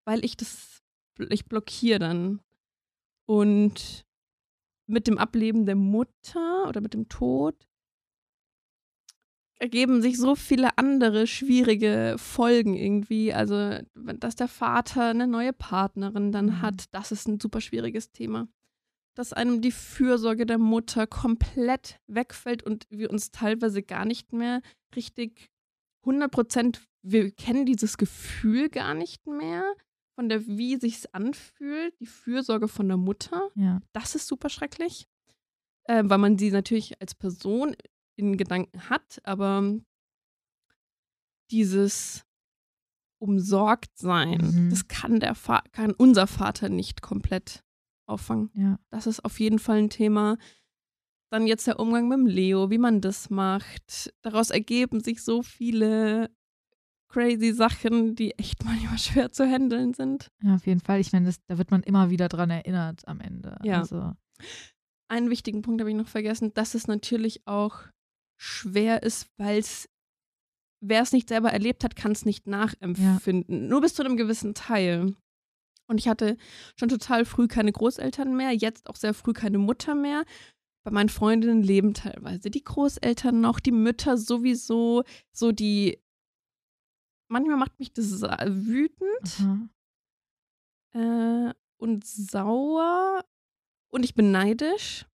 weil 0.04 0.24
ich 0.24 0.36
das, 0.36 0.82
ich 1.30 1.46
blockiere 1.46 1.98
dann. 1.98 2.40
Und 3.28 4.05
mit 4.86 5.06
dem 5.06 5.18
Ableben 5.18 5.66
der 5.66 5.76
Mutter 5.76 6.68
oder 6.68 6.80
mit 6.80 6.94
dem 6.94 7.08
Tod 7.08 7.66
ergeben 9.58 10.02
sich 10.02 10.18
so 10.18 10.34
viele 10.34 10.76
andere 10.76 11.26
schwierige 11.26 12.16
Folgen 12.18 12.74
irgendwie. 12.74 13.32
Also, 13.32 13.78
dass 13.94 14.36
der 14.36 14.48
Vater 14.48 15.10
eine 15.10 15.26
neue 15.26 15.52
Partnerin 15.52 16.32
dann 16.32 16.46
mhm. 16.46 16.62
hat, 16.62 16.84
das 16.92 17.12
ist 17.12 17.26
ein 17.26 17.40
super 17.40 17.60
schwieriges 17.60 18.12
Thema. 18.12 18.48
Dass 19.14 19.32
einem 19.32 19.62
die 19.62 19.72
Fürsorge 19.72 20.44
der 20.44 20.58
Mutter 20.58 21.06
komplett 21.06 21.98
wegfällt 22.06 22.62
und 22.62 22.84
wir 22.90 23.10
uns 23.10 23.30
teilweise 23.30 23.82
gar 23.82 24.04
nicht 24.04 24.32
mehr 24.32 24.60
richtig 24.94 25.48
100 26.02 26.30
Prozent, 26.30 26.82
wir 27.02 27.30
kennen 27.30 27.64
dieses 27.64 27.96
Gefühl 27.96 28.68
gar 28.68 28.94
nicht 28.94 29.26
mehr 29.26 29.74
von 30.16 30.28
der, 30.28 30.46
wie 30.46 30.76
sich's 30.76 31.06
anfühlt, 31.06 31.94
die 32.00 32.06
Fürsorge 32.06 32.68
von 32.68 32.88
der 32.88 32.96
Mutter. 32.96 33.50
Ja. 33.54 33.80
Das 33.92 34.14
ist 34.14 34.26
super 34.26 34.48
schrecklich, 34.48 35.06
äh, 35.84 36.02
weil 36.06 36.18
man 36.18 36.38
sie 36.38 36.50
natürlich 36.50 37.00
als 37.00 37.14
Person 37.14 37.76
in 38.16 38.36
Gedanken 38.36 38.88
hat, 38.88 39.20
aber 39.24 39.78
dieses 41.50 42.24
umsorgt 43.18 43.96
sein, 43.96 44.40
mhm. 44.40 44.70
das 44.70 44.88
kann 44.88 45.20
der 45.20 45.34
Fa 45.34 45.62
kann 45.72 45.92
unser 45.92 46.26
Vater 46.26 46.68
nicht 46.68 47.02
komplett 47.02 47.62
auffangen. 48.06 48.50
Ja. 48.54 48.78
Das 48.90 49.06
ist 49.06 49.24
auf 49.24 49.38
jeden 49.38 49.58
Fall 49.58 49.78
ein 49.78 49.90
Thema. 49.90 50.38
Dann 51.30 51.46
jetzt 51.46 51.66
der 51.66 51.80
Umgang 51.80 52.08
mit 52.08 52.18
dem 52.18 52.26
Leo, 52.26 52.70
wie 52.70 52.78
man 52.78 53.00
das 53.00 53.30
macht. 53.30 54.14
Daraus 54.22 54.50
ergeben 54.50 55.00
sich 55.00 55.22
so 55.22 55.42
viele 55.42 56.30
crazy 57.08 57.52
Sachen, 57.52 58.14
die 58.14 58.32
echt 58.38 58.64
manchmal 58.64 58.98
schwer 58.98 59.32
zu 59.32 59.44
handeln 59.48 59.94
sind. 59.94 60.30
Ja, 60.42 60.54
auf 60.54 60.66
jeden 60.66 60.80
Fall. 60.80 61.00
Ich 61.00 61.12
meine, 61.12 61.32
da 61.46 61.58
wird 61.58 61.70
man 61.70 61.82
immer 61.82 62.10
wieder 62.10 62.28
dran 62.28 62.50
erinnert 62.50 63.06
am 63.06 63.20
Ende. 63.20 63.58
Ja. 63.62 63.80
Also. 63.80 64.12
Einen 65.08 65.30
wichtigen 65.30 65.62
Punkt 65.62 65.80
habe 65.80 65.90
ich 65.90 65.96
noch 65.96 66.08
vergessen, 66.08 66.52
dass 66.54 66.74
es 66.74 66.88
natürlich 66.88 67.46
auch 67.46 67.84
schwer 68.38 69.02
ist, 69.02 69.28
weil 69.38 69.58
es, 69.58 69.88
wer 70.80 71.02
es 71.02 71.12
nicht 71.12 71.28
selber 71.28 71.50
erlebt 71.52 71.84
hat, 71.84 71.96
kann 71.96 72.12
es 72.12 72.24
nicht 72.24 72.46
nachempfinden. 72.46 73.62
Ja. 73.62 73.68
Nur 73.68 73.80
bis 73.80 73.94
zu 73.94 74.04
einem 74.04 74.16
gewissen 74.16 74.54
Teil. 74.54 75.14
Und 75.88 75.98
ich 75.98 76.08
hatte 76.08 76.36
schon 76.78 76.88
total 76.88 77.24
früh 77.24 77.46
keine 77.46 77.72
Großeltern 77.72 78.36
mehr, 78.36 78.52
jetzt 78.52 78.90
auch 78.90 78.96
sehr 78.96 79.14
früh 79.14 79.32
keine 79.32 79.58
Mutter 79.58 79.94
mehr. 79.94 80.24
Bei 80.84 80.90
meinen 80.90 81.08
Freundinnen 81.08 81.62
leben 81.62 81.94
teilweise 81.94 82.50
die 82.50 82.62
Großeltern 82.62 83.40
noch, 83.40 83.58
die 83.60 83.72
Mütter 83.72 84.16
sowieso, 84.16 85.02
so 85.32 85.52
die. 85.52 85.98
Manchmal 87.28 87.56
macht 87.56 87.78
mich 87.78 87.92
das 87.92 88.22
wütend 88.22 89.44
äh, 90.92 91.52
und 91.78 92.06
sauer 92.06 93.24
und 93.88 94.04
ich 94.04 94.14
bin 94.14 94.30
neidisch. 94.30 95.06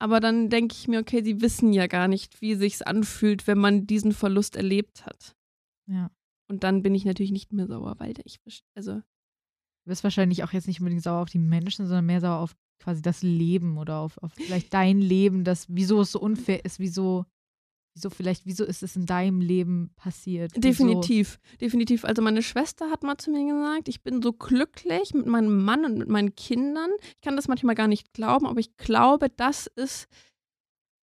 Aber 0.00 0.20
dann 0.20 0.48
denke 0.48 0.74
ich 0.74 0.86
mir, 0.86 1.00
okay, 1.00 1.22
sie 1.24 1.40
wissen 1.40 1.72
ja 1.72 1.86
gar 1.88 2.06
nicht, 2.06 2.40
wie 2.40 2.54
sich's 2.54 2.82
anfühlt, 2.82 3.46
wenn 3.46 3.58
man 3.58 3.86
diesen 3.86 4.12
Verlust 4.12 4.54
erlebt 4.54 5.04
hat. 5.04 5.36
Ja. 5.86 6.10
Und 6.48 6.62
dann 6.64 6.82
bin 6.82 6.94
ich 6.94 7.04
natürlich 7.04 7.32
nicht 7.32 7.52
mehr 7.52 7.66
sauer, 7.66 7.96
weil 7.98 8.14
ich, 8.24 8.40
also. 8.74 8.94
Du 8.94 9.90
bist 9.90 10.04
wahrscheinlich 10.04 10.44
auch 10.44 10.52
jetzt 10.52 10.68
nicht 10.68 10.80
unbedingt 10.80 11.02
sauer 11.02 11.22
auf 11.22 11.30
die 11.30 11.38
Menschen, 11.38 11.86
sondern 11.86 12.06
mehr 12.06 12.20
sauer 12.20 12.38
auf 12.38 12.56
quasi 12.78 13.02
das 13.02 13.22
Leben 13.22 13.76
oder 13.78 13.98
auf, 13.98 14.18
auf 14.18 14.32
vielleicht 14.34 14.72
dein 14.72 15.00
Leben, 15.00 15.44
das, 15.44 15.66
wieso 15.68 16.02
es 16.02 16.12
so 16.12 16.20
unfair 16.20 16.64
ist, 16.64 16.78
wieso 16.78 17.26
Wieso 17.98 18.10
vielleicht, 18.10 18.46
wieso 18.46 18.64
ist 18.64 18.84
es 18.84 18.94
in 18.94 19.06
deinem 19.06 19.40
Leben 19.40 19.90
passiert? 19.96 20.52
Wieso? 20.54 20.60
Definitiv, 20.60 21.40
definitiv. 21.60 22.04
Also 22.04 22.22
meine 22.22 22.42
Schwester 22.42 22.90
hat 22.90 23.02
mal 23.02 23.18
zu 23.18 23.32
mir 23.32 23.44
gesagt, 23.44 23.88
ich 23.88 24.04
bin 24.04 24.22
so 24.22 24.32
glücklich 24.32 25.14
mit 25.14 25.26
meinem 25.26 25.64
Mann 25.64 25.84
und 25.84 25.98
mit 25.98 26.08
meinen 26.08 26.36
Kindern. 26.36 26.90
Ich 27.16 27.22
kann 27.22 27.34
das 27.34 27.48
manchmal 27.48 27.74
gar 27.74 27.88
nicht 27.88 28.12
glauben, 28.12 28.46
aber 28.46 28.60
ich 28.60 28.76
glaube, 28.76 29.30
das 29.30 29.66
ist, 29.66 30.06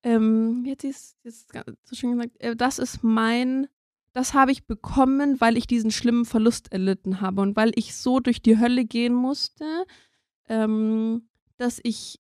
ähm, 0.04 0.62
wie 0.64 0.72
hat 0.72 0.84
sie 0.84 0.88
es 0.88 1.18
jetzt 1.24 1.54
so 1.84 1.98
schön 1.98 2.12
gesagt, 2.12 2.40
äh, 2.40 2.56
das 2.56 2.80
ist 2.80 3.04
mein, 3.04 3.68
das 4.14 4.34
habe 4.34 4.54
ich 4.54 4.66
bekommen, 4.66 5.42
weil 5.42 5.58
ich 5.58 5.68
diesen 5.68 5.92
schlimmen 5.92 6.24
Verlust 6.24 6.72
erlitten 6.72 7.20
habe 7.20 7.42
und 7.42 7.58
weil 7.58 7.74
ich 7.76 7.94
so 7.94 8.22
durch 8.22 8.42
die 8.42 8.58
Hölle 8.58 8.86
gehen 8.86 9.14
musste, 9.14 9.66
ähm, 10.48 11.28
dass 11.58 11.82
ich 11.84 12.22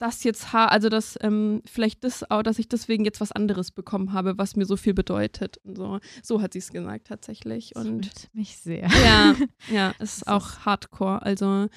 das 0.00 0.24
jetzt 0.24 0.54
also 0.54 0.88
dass 0.88 1.18
ähm, 1.20 1.62
vielleicht 1.66 2.04
das 2.04 2.28
auch, 2.30 2.42
dass 2.42 2.58
ich 2.58 2.68
deswegen 2.68 3.04
jetzt 3.04 3.20
was 3.20 3.32
anderes 3.32 3.70
bekommen 3.70 4.12
habe, 4.12 4.38
was 4.38 4.56
mir 4.56 4.64
so 4.64 4.76
viel 4.76 4.94
bedeutet 4.94 5.58
und 5.58 5.76
so. 5.76 6.00
So 6.22 6.40
hat 6.40 6.54
sie 6.54 6.58
es 6.58 6.72
gesagt 6.72 7.06
tatsächlich. 7.06 7.72
Das 7.74 7.84
und 7.84 8.06
freut 8.06 8.34
mich 8.34 8.56
sehr. 8.56 8.88
Ja, 8.88 9.36
ja, 9.70 9.94
es 9.98 10.18
ist 10.18 10.26
auch 10.26 10.60
Hardcore. 10.60 11.22
Also 11.22 11.68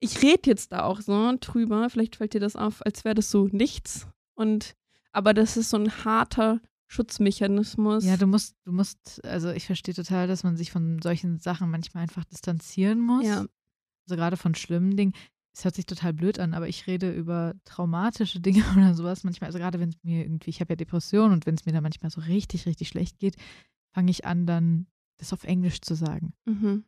ich 0.00 0.22
rede 0.22 0.42
jetzt 0.44 0.72
da 0.72 0.84
auch 0.84 1.00
so 1.00 1.34
drüber. 1.40 1.88
Vielleicht 1.88 2.16
fällt 2.16 2.34
dir 2.34 2.40
das 2.40 2.54
auf, 2.54 2.84
als 2.84 3.04
wäre 3.04 3.14
das 3.14 3.30
so 3.30 3.48
nichts. 3.50 4.06
Und 4.34 4.76
aber 5.12 5.32
das 5.32 5.56
ist 5.56 5.70
so 5.70 5.78
ein 5.78 6.04
harter 6.04 6.60
Schutzmechanismus. 6.86 8.04
Ja, 8.04 8.18
du 8.18 8.26
musst, 8.26 8.56
du 8.64 8.72
musst, 8.72 9.24
also 9.24 9.50
ich 9.50 9.64
verstehe 9.64 9.94
total, 9.94 10.28
dass 10.28 10.44
man 10.44 10.58
sich 10.58 10.70
von 10.70 11.00
solchen 11.00 11.38
Sachen 11.38 11.70
manchmal 11.70 12.02
einfach 12.02 12.24
distanzieren 12.24 13.00
muss. 13.00 13.26
Ja. 13.26 13.46
Also 14.06 14.16
gerade 14.16 14.36
von 14.36 14.54
schlimmen 14.54 14.96
Dingen 14.96 15.14
es 15.58 15.64
hört 15.64 15.74
sich 15.74 15.86
total 15.86 16.12
blöd 16.12 16.38
an, 16.38 16.54
aber 16.54 16.68
ich 16.68 16.86
rede 16.86 17.12
über 17.12 17.54
traumatische 17.64 18.38
Dinge 18.40 18.64
oder 18.76 18.94
sowas 18.94 19.24
manchmal. 19.24 19.48
Also 19.48 19.58
gerade 19.58 19.80
wenn 19.80 19.88
es 19.88 19.98
mir 20.04 20.22
irgendwie, 20.22 20.50
ich 20.50 20.60
habe 20.60 20.72
ja 20.72 20.76
Depressionen 20.76 21.32
und 21.32 21.46
wenn 21.46 21.56
es 21.56 21.66
mir 21.66 21.72
dann 21.72 21.82
manchmal 21.82 22.10
so 22.10 22.20
richtig, 22.20 22.66
richtig 22.66 22.88
schlecht 22.88 23.18
geht, 23.18 23.36
fange 23.92 24.10
ich 24.10 24.24
an, 24.24 24.46
dann 24.46 24.86
das 25.18 25.32
auf 25.32 25.42
Englisch 25.42 25.80
zu 25.80 25.94
sagen. 25.94 26.32
Mhm. 26.44 26.84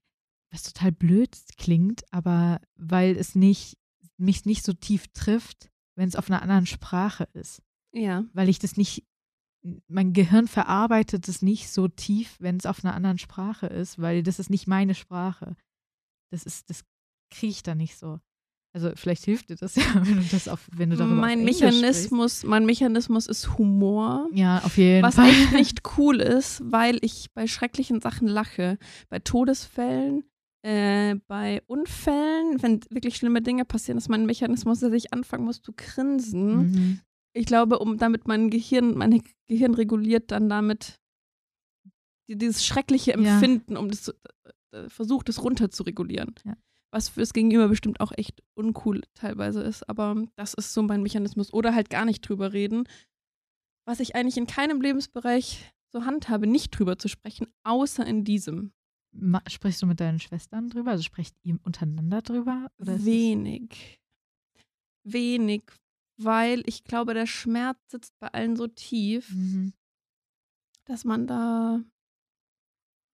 Was 0.53 0.63
total 0.63 0.93
blöd 0.93 1.37
klingt, 1.57 2.05
aber 2.13 2.61
weil 2.77 3.17
es 3.17 3.35
nicht, 3.35 3.77
mich 4.17 4.45
nicht 4.45 4.65
so 4.65 4.73
tief 4.73 5.09
trifft, 5.09 5.71
wenn 5.97 6.09
es 6.09 6.15
auf 6.17 6.31
einer 6.31 6.43
anderen 6.43 6.67
Sprache 6.67 7.29
ist. 7.33 7.63
Ja. 7.93 8.25
Weil 8.35 8.49
ich 8.49 8.61
das 8.61 8.77
nicht, 8.77 9.05
mein 9.89 10.13
Gehirn 10.13 10.47
verarbeitet 10.47 11.27
es 11.27 11.43
nicht 11.43 11.71
so 11.71 11.89
tief, 11.89 12.37
wenn 12.39 12.57
es 12.57 12.67
auf 12.67 12.85
einer 12.85 12.95
anderen 12.95 13.19
Sprache 13.19 13.67
ist, 13.67 14.01
weil 14.01 14.23
das 14.23 14.39
ist 14.39 14.49
nicht 14.49 14.69
meine 14.69 14.95
Sprache. 14.95 15.57
Das 16.31 16.45
ist, 16.45 16.71
das 16.71 16.85
kriege 17.31 17.51
ich 17.51 17.63
da 17.65 17.75
nicht 17.75 17.97
so. 17.97 18.21
Also 18.73 18.93
vielleicht 18.95 19.25
hilft 19.25 19.51
dir 19.51 19.57
das 19.57 19.75
ja, 19.77 19.83
wenn 19.95 20.19
du 20.19 20.25
das 20.31 20.49
auf, 20.49 20.69
wenn 20.73 20.91
du 20.91 20.97
darüber 20.97 21.17
mein 21.17 21.45
Mechanismus, 21.45 22.45
mein 22.45 22.67
Mechanismus 22.67 23.27
ist 23.27 23.59
Humor. 23.59 24.29
Ja, 24.33 24.63
auf 24.65 24.77
jeden 24.77 25.03
was 25.03 25.17
Fall. 25.17 25.29
Was 25.29 25.35
echt 25.35 25.53
nicht 25.53 25.83
cool 25.99 26.21
ist, 26.21 26.63
weil 26.65 26.99
ich 27.03 27.27
bei 27.35 27.47
schrecklichen 27.47 28.01
Sachen 28.01 28.29
lache. 28.29 28.79
Bei 29.09 29.19
Todesfällen, 29.19 30.25
äh, 30.63 31.17
bei 31.27 31.63
Unfällen, 31.67 32.63
wenn 32.63 32.81
wirklich 32.91 33.17
schlimme 33.17 33.43
Dinge 33.43 33.65
passieren, 33.65 33.99
ist 33.99 34.09
mein 34.09 34.27
Mechanismus, 34.27 34.81
dass 34.81 34.93
ich 34.93 35.13
anfangen 35.13 35.45
muss 35.45 35.63
zu 35.63 35.73
grinsen. 35.77 36.57
Mhm. 36.57 37.01
Ich 37.33 37.47
glaube, 37.47 37.81
um 37.81 37.97
damit 37.99 38.29
mein 38.29 38.51
Gehirn, 38.51 38.97
mein 38.97 39.23
Gehirn 39.49 39.75
reguliert 39.75 40.31
dann 40.31 40.49
damit 40.49 41.01
dieses 42.29 42.65
schreckliche 42.65 43.15
Empfinden, 43.15 43.75
ja. 43.75 43.79
um 43.81 43.91
das 43.91 44.15
äh, 44.71 44.89
versucht, 44.89 45.29
es 45.29 45.43
runter 45.43 45.71
zu 45.71 45.83
regulieren. 45.83 46.37
Ja 46.45 46.55
was 46.93 47.09
fürs 47.09 47.33
Gegenüber 47.33 47.69
bestimmt 47.69 48.01
auch 48.01 48.13
echt 48.17 48.43
uncool 48.55 49.03
teilweise 49.15 49.63
ist. 49.63 49.89
Aber 49.89 50.25
das 50.37 50.55
ist 50.55 50.73
so 50.73 50.83
mein 50.83 51.03
Mechanismus. 51.03 51.53
Oder 51.53 51.75
halt 51.75 51.91
gar 51.91 52.05
nicht 52.05 52.21
drüber 52.23 52.53
reden. 52.53 52.85
Was 53.87 54.01
ich 54.01 54.15
eigentlich 54.15 54.37
in 54.37 54.47
keinem 54.47 54.81
Lebensbereich 54.81 55.73
so 55.93 56.05
handhabe, 56.05 56.47
nicht 56.47 56.71
drüber 56.71 56.99
zu 56.99 57.09
sprechen, 57.09 57.47
außer 57.65 58.07
in 58.07 58.25
diesem. 58.25 58.73
Sprichst 59.49 59.83
du 59.83 59.87
mit 59.87 59.99
deinen 59.99 60.21
Schwestern 60.21 60.69
drüber? 60.69 60.93
Also 60.93 61.03
sprecht 61.03 61.35
ihr 61.43 61.59
untereinander 61.65 62.23
drüber? 62.23 62.71
Wenig. 62.79 64.01
Wenig, 65.03 65.63
weil 66.17 66.63
ich 66.67 66.85
glaube, 66.85 67.15
der 67.15 67.27
Schmerz 67.27 67.79
sitzt 67.89 68.19
bei 68.21 68.29
allen 68.29 68.55
so 68.55 68.69
tief, 68.69 69.31
mhm. 69.35 69.73
dass 70.85 71.05
man 71.05 71.27
da 71.27 71.83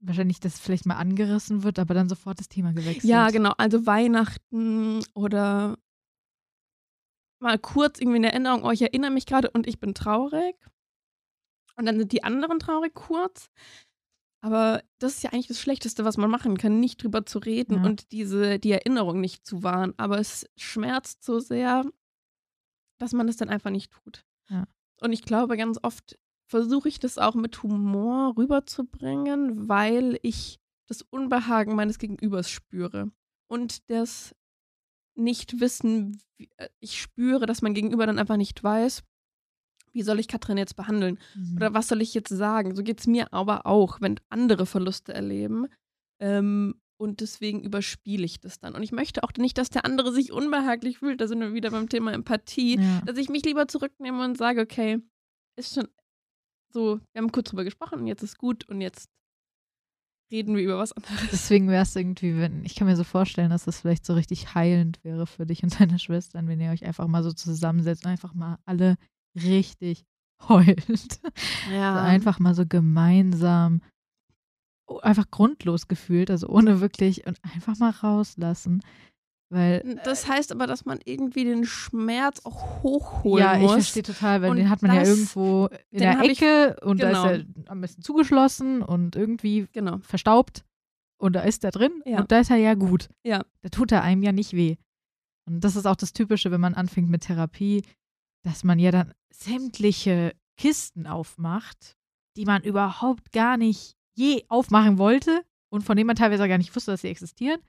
wahrscheinlich, 0.06 0.40
dass 0.40 0.58
vielleicht 0.58 0.86
mal 0.86 0.96
angerissen 0.96 1.62
wird, 1.62 1.78
aber 1.78 1.94
dann 1.94 2.08
sofort 2.08 2.38
das 2.38 2.48
Thema 2.48 2.72
gewechselt. 2.72 3.04
Ja, 3.04 3.30
genau. 3.30 3.52
Also 3.58 3.86
Weihnachten 3.86 5.04
oder 5.14 5.78
mal 7.40 7.58
kurz 7.58 8.00
irgendwie 8.00 8.16
eine 8.16 8.32
Erinnerung, 8.32 8.64
oh, 8.64 8.70
ich 8.70 8.82
erinnere 8.82 9.10
mich 9.10 9.26
gerade 9.26 9.50
und 9.50 9.66
ich 9.66 9.78
bin 9.78 9.94
traurig. 9.94 10.56
Und 11.76 11.86
dann 11.86 11.98
sind 11.98 12.12
die 12.12 12.24
anderen 12.24 12.58
traurig 12.58 12.94
kurz. 12.94 13.50
Aber 14.42 14.82
das 14.98 15.14
ist 15.14 15.22
ja 15.22 15.30
eigentlich 15.32 15.48
das 15.48 15.60
Schlechteste, 15.60 16.04
was 16.04 16.16
man 16.16 16.30
machen 16.30 16.56
kann, 16.56 16.78
nicht 16.78 17.02
drüber 17.02 17.26
zu 17.26 17.38
reden 17.38 17.76
ja. 17.76 17.84
und 17.84 18.12
diese, 18.12 18.58
die 18.58 18.70
Erinnerung 18.70 19.20
nicht 19.20 19.44
zu 19.44 19.62
wahren. 19.62 19.92
Aber 19.96 20.18
es 20.18 20.46
schmerzt 20.56 21.24
so 21.24 21.40
sehr, 21.40 21.84
dass 22.98 23.12
man 23.12 23.28
es 23.28 23.36
dann 23.36 23.48
einfach 23.48 23.70
nicht 23.70 23.92
tut. 23.92 24.24
Ja. 24.48 24.66
Und 25.00 25.12
ich 25.12 25.22
glaube, 25.22 25.56
ganz 25.56 25.78
oft 25.82 26.18
versuche 26.46 26.88
ich 26.88 26.98
das 26.98 27.18
auch 27.18 27.34
mit 27.34 27.62
Humor 27.62 28.36
rüberzubringen, 28.36 29.68
weil 29.68 30.18
ich 30.22 30.58
das 30.88 31.02
Unbehagen 31.02 31.74
meines 31.74 31.98
Gegenübers 31.98 32.50
spüre. 32.50 33.10
Und 33.48 33.90
das 33.90 34.34
Nicht-Wissen, 35.16 36.20
äh, 36.56 36.68
ich 36.80 37.00
spüre, 37.00 37.46
dass 37.46 37.62
mein 37.62 37.74
Gegenüber 37.74 38.06
dann 38.06 38.18
einfach 38.18 38.36
nicht 38.36 38.62
weiß, 38.62 39.02
wie 39.92 40.02
soll 40.02 40.20
ich 40.20 40.28
Katrin 40.28 40.58
jetzt 40.58 40.76
behandeln? 40.76 41.18
Mhm. 41.34 41.56
Oder 41.56 41.74
was 41.74 41.88
soll 41.88 42.02
ich 42.02 42.12
jetzt 42.12 42.28
sagen? 42.28 42.76
So 42.76 42.82
geht 42.82 43.00
es 43.00 43.06
mir 43.06 43.32
aber 43.32 43.66
auch, 43.66 44.00
wenn 44.00 44.20
andere 44.28 44.66
Verluste 44.66 45.14
erleben. 45.14 45.68
Ähm, 46.20 46.74
und 46.98 47.20
deswegen 47.20 47.62
überspiele 47.62 48.24
ich 48.24 48.40
das 48.40 48.58
dann. 48.58 48.74
Und 48.74 48.82
ich 48.82 48.92
möchte 48.92 49.22
auch 49.22 49.32
nicht, 49.38 49.58
dass 49.58 49.70
der 49.70 49.84
andere 49.84 50.12
sich 50.12 50.32
unbehaglich 50.32 50.98
fühlt. 50.98 51.20
Da 51.20 51.26
sind 51.26 51.40
wir 51.40 51.54
wieder 51.54 51.70
beim 51.70 51.88
Thema 51.88 52.12
Empathie. 52.12 52.78
Ja. 52.78 53.00
Dass 53.06 53.16
ich 53.16 53.28
mich 53.28 53.44
lieber 53.44 53.68
zurücknehme 53.68 54.22
und 54.24 54.36
sage, 54.36 54.60
okay, 54.60 55.00
ist 55.56 55.74
schon 55.74 55.88
so, 56.72 57.00
wir 57.12 57.22
haben 57.22 57.32
kurz 57.32 57.50
drüber 57.50 57.64
gesprochen 57.64 58.00
und 58.00 58.06
jetzt 58.06 58.22
ist 58.22 58.38
gut 58.38 58.68
und 58.68 58.80
jetzt 58.80 59.08
reden 60.30 60.56
wir 60.56 60.62
über 60.62 60.78
was 60.78 60.92
anderes. 60.92 61.28
Deswegen 61.30 61.68
wäre 61.68 61.82
es 61.82 61.94
irgendwie, 61.94 62.36
wenn, 62.36 62.64
ich 62.64 62.74
kann 62.74 62.86
mir 62.86 62.96
so 62.96 63.04
vorstellen, 63.04 63.50
dass 63.50 63.64
das 63.64 63.80
vielleicht 63.80 64.04
so 64.04 64.14
richtig 64.14 64.54
heilend 64.54 65.02
wäre 65.04 65.26
für 65.26 65.46
dich 65.46 65.62
und 65.62 65.70
deine 65.80 65.98
Schwestern, 65.98 66.48
wenn 66.48 66.60
ihr 66.60 66.70
euch 66.70 66.84
einfach 66.84 67.06
mal 67.06 67.22
so 67.22 67.32
zusammensetzt 67.32 68.04
und 68.04 68.10
einfach 68.10 68.34
mal 68.34 68.58
alle 68.64 68.96
richtig 69.34 70.04
heult. 70.48 71.20
Ja. 71.70 71.94
Also 71.94 72.06
einfach 72.06 72.38
mal 72.38 72.54
so 72.54 72.66
gemeinsam, 72.66 73.82
oh, 74.86 74.98
einfach 74.98 75.30
grundlos 75.30 75.88
gefühlt, 75.88 76.30
also 76.30 76.48
ohne 76.48 76.80
wirklich 76.80 77.26
und 77.26 77.38
einfach 77.42 77.76
mal 77.78 77.90
rauslassen. 77.90 78.82
Weil, 79.48 80.00
Das 80.04 80.26
heißt 80.28 80.50
aber, 80.50 80.66
dass 80.66 80.84
man 80.86 80.98
irgendwie 81.04 81.44
den 81.44 81.64
Schmerz 81.64 82.40
auch 82.44 82.82
hochholen 82.82 83.44
ja, 83.44 83.54
ich 83.54 83.62
muss. 83.62 83.72
verstehe 83.74 84.02
total, 84.02 84.42
weil 84.42 84.50
Und 84.50 84.56
den 84.56 84.68
hat 84.70 84.82
man 84.82 84.92
ja 84.92 85.00
das- 85.00 85.08
irgendwo 85.08 85.68
in 85.90 85.98
der 86.00 86.18
hab 86.18 86.24
ich- 86.24 86.42
Ecke 86.42 86.76
und 86.84 86.98
genau. 87.00 87.12
da 87.24 87.30
ist 87.30 87.46
er 87.64 87.70
am 87.70 87.80
besten 87.80 88.02
zugeschlossen 88.02 88.82
und 88.82 89.14
irgendwie 89.14 89.66
Genau. 89.72 89.98
verstaubt 89.98 90.64
und 91.20 91.34
da 91.34 91.42
ist 91.42 91.62
er 91.62 91.70
drin 91.70 92.02
Ja. 92.04 92.18
und 92.18 92.32
da 92.32 92.40
ist 92.40 92.50
er 92.50 92.56
ja 92.56 92.74
gut. 92.74 93.08
Ja. 93.24 93.44
Da 93.62 93.68
tut 93.68 93.92
er 93.92 94.02
einem 94.02 94.22
ja 94.24 94.32
nicht 94.32 94.52
weh. 94.54 94.76
Und 95.48 95.60
das 95.60 95.76
ist 95.76 95.86
auch 95.86 95.94
das 95.96 96.12
Typische, 96.12 96.50
wenn 96.50 96.60
man 96.60 96.74
anfängt 96.74 97.08
mit 97.08 97.22
Therapie, 97.22 97.82
dass 98.44 98.64
man 98.64 98.80
ja 98.80 98.90
dann 98.90 99.14
sämtliche 99.32 100.34
Kisten 100.56 101.06
aufmacht, 101.06 101.96
die 102.36 102.46
man 102.46 102.62
überhaupt 102.64 103.30
gar 103.32 103.56
nicht 103.56 103.94
je 104.16 104.44
aufmachen 104.48 104.98
wollte 104.98 105.42
und 105.70 105.82
von 105.82 105.96
denen 105.96 106.06
man 106.08 106.16
teilweise 106.16 106.42
auch 106.42 106.48
gar 106.48 106.58
nicht 106.58 106.74
wusste, 106.74 106.90
dass 106.90 107.02
sie 107.02 107.08
existieren. 107.08 107.60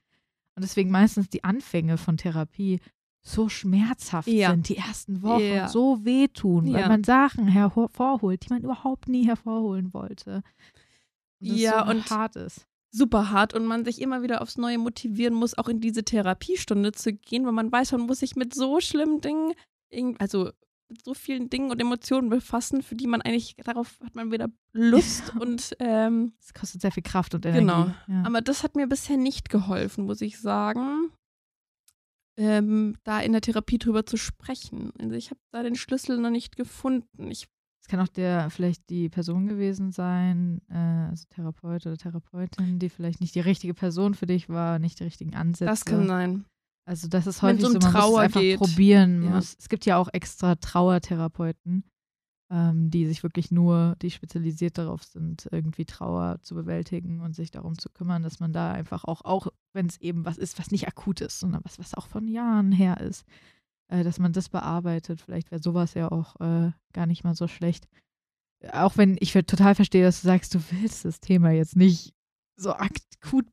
Und 0.58 0.64
deswegen 0.64 0.90
meistens 0.90 1.30
die 1.30 1.44
Anfänge 1.44 1.98
von 1.98 2.18
Therapie 2.18 2.80
so 3.22 3.48
schmerzhaft 3.48 4.28
Ja. 4.28 4.50
sind, 4.52 4.70
die 4.70 4.78
ersten 4.78 5.22
Wochen 5.22 5.44
Ja. 5.44 5.68
so 5.68 6.04
wehtun, 6.04 6.74
weil 6.74 6.88
man 6.88 7.04
Sachen 7.04 7.48
hervorholt, 7.48 8.44
die 8.46 8.54
man 8.54 8.64
überhaupt 8.64 9.08
nie 9.08 9.28
hervorholen 9.28 9.94
wollte. 9.94 10.42
Und 11.40 11.56
Ja, 11.56 11.86
so 11.86 11.92
und- 11.92 12.10
hart 12.10 12.36
ist. 12.38 12.66
super 12.90 13.30
hart 13.30 13.54
und 13.54 13.68
man 13.68 13.86
sich 13.86 14.02
immer 14.02 14.24
wieder 14.24 14.42
aufs 14.42 14.58
Neue 14.58 14.80
motivieren 14.80 15.36
muss, 15.36 15.56
auch 15.56 15.68
in 15.70 15.80
diese 15.80 16.04
Therapiestunde 16.04 16.92
zu 16.94 17.14
gehen, 17.14 17.46
weil 17.46 17.52
man 17.52 17.72
weiß, 17.72 17.92
man 17.92 18.02
muss 18.02 18.20
sich 18.20 18.36
mit 18.36 18.56
so 18.56 18.80
schlimmen 18.80 19.22
Dingen, 19.22 19.54
also 20.18 20.50
mit 20.90 21.04
so 21.04 21.14
vielen 21.14 21.50
Dingen 21.50 21.72
und 21.72 21.82
Emotionen 21.82 22.30
befassen, 22.30 22.82
für 22.82 22.96
die 22.96 23.08
man 23.08 23.22
eigentlich, 23.22 23.56
darauf 23.64 24.00
hat 24.04 24.16
man 24.16 24.32
wieder 24.32 24.50
Lust 24.74 25.36
und 25.40 25.76
ähm, 25.80 26.34
Es 26.40 26.54
kostet 26.54 26.82
sehr 26.82 26.92
viel 26.92 27.04
Kraft 27.04 27.34
und 27.36 27.46
Energie. 27.46 27.62
Genau. 27.66 27.92
Ja. 28.08 28.24
aber 28.26 28.42
das 28.42 28.64
hat 28.64 28.76
mir 28.76 28.88
bisher 28.88 29.18
nicht 29.18 29.50
geholfen, 29.50 30.06
muss 30.06 30.22
ich 30.22 30.40
sagen, 30.40 31.12
ähm, 32.38 32.96
da 33.04 33.20
in 33.20 33.32
der 33.32 33.42
Therapie 33.42 33.80
drüber 33.80 34.06
zu 34.06 34.18
sprechen. 34.18 34.92
Also 35.00 35.16
ich 35.16 35.32
habe 35.32 35.40
da 35.52 35.64
den 35.64 35.76
Schlüssel 35.76 36.20
noch 36.20 36.30
nicht 36.30 36.56
gefunden. 36.56 37.32
Ich, 37.32 37.48
Es 37.82 37.88
kann 37.88 38.00
auch 38.00 38.08
der 38.08 38.50
vielleicht 38.50 38.90
die 38.90 39.10
Person 39.10 39.48
gewesen 39.48 39.92
sein, 39.92 40.62
äh, 40.70 41.10
also 41.10 41.26
Therapeut 41.30 41.86
oder 41.86 41.98
Therapeutin, 41.98 42.80
die 42.80 42.90
vielleicht 42.90 43.22
nicht 43.22 43.34
die 43.34 43.40
richtige 43.40 43.74
Person 43.74 44.14
für 44.14 44.28
dich 44.28 44.50
war, 44.50 44.78
nicht 44.80 45.00
die 45.00 45.06
richtigen 45.06 45.36
Ansätze. 45.36 45.66
das 45.66 45.86
kann 45.86 46.08
sein. 46.08 46.46
Also 46.88 47.10
das 47.10 47.28
ist 47.28 47.42
häufig 47.42 47.64
es 47.64 47.72
so, 47.72 47.78
um 47.78 47.84
man 47.84 47.92
muss 47.92 48.02
Trauer 48.02 48.20
es 48.20 48.26
einfach 48.26 48.40
geht. 48.40 48.58
probieren. 48.60 49.24
Ja. 49.24 49.30
Muss. 49.32 49.58
Es 49.60 49.68
gibt 49.68 49.86
ja 49.86 49.98
auch 49.98 50.08
extra 50.14 50.56
Trauertherapeuten, 50.56 51.84
ähm, 52.50 52.90
die 52.90 53.06
sich 53.06 53.24
wirklich 53.24 53.52
nur, 53.52 53.98
die 54.02 54.10
spezialisiert 54.10 54.78
darauf 54.78 55.04
sind, 55.04 55.50
irgendwie 55.52 55.84
Trauer 55.84 56.40
zu 56.42 56.56
bewältigen 56.56 57.20
und 57.20 57.36
sich 57.36 57.52
darum 57.52 57.78
zu 57.78 57.90
kümmern, 57.90 58.24
dass 58.24 58.40
man 58.40 58.54
da 58.54 58.72
einfach 58.72 59.04
auch, 59.04 59.26
auch 59.26 59.48
wenn 59.74 59.88
es 59.88 60.00
eben 60.00 60.24
was 60.24 60.38
ist, 60.38 60.58
was 60.60 60.72
nicht 60.72 60.88
akut 60.88 61.20
ist, 61.20 61.42
sondern 61.42 61.62
was, 61.66 61.78
was 61.78 61.94
auch 61.94 62.08
von 62.08 62.26
Jahren 62.30 62.72
her 62.72 63.02
ist, 63.02 63.26
äh, 63.90 64.06
dass 64.06 64.18
man 64.18 64.32
das 64.32 64.48
bearbeitet. 64.48 65.20
Vielleicht 65.20 65.52
wäre 65.52 65.62
sowas 65.62 65.94
ja 65.94 66.10
auch 66.10 66.40
äh, 66.40 66.72
gar 66.94 67.06
nicht 67.06 67.26
mal 67.26 67.36
so 67.36 67.50
schlecht. 67.50 67.90
Auch 68.72 68.96
wenn 68.96 69.18
ich 69.20 69.34
total 69.34 69.76
verstehe, 69.76 70.04
dass 70.04 70.22
du 70.22 70.28
sagst, 70.28 70.56
du 70.56 70.60
willst 70.72 71.04
das 71.04 71.20
Thema 71.20 71.52
jetzt 71.52 71.76
nicht 71.76 72.14
so 72.58 72.74
akut, 72.74 73.46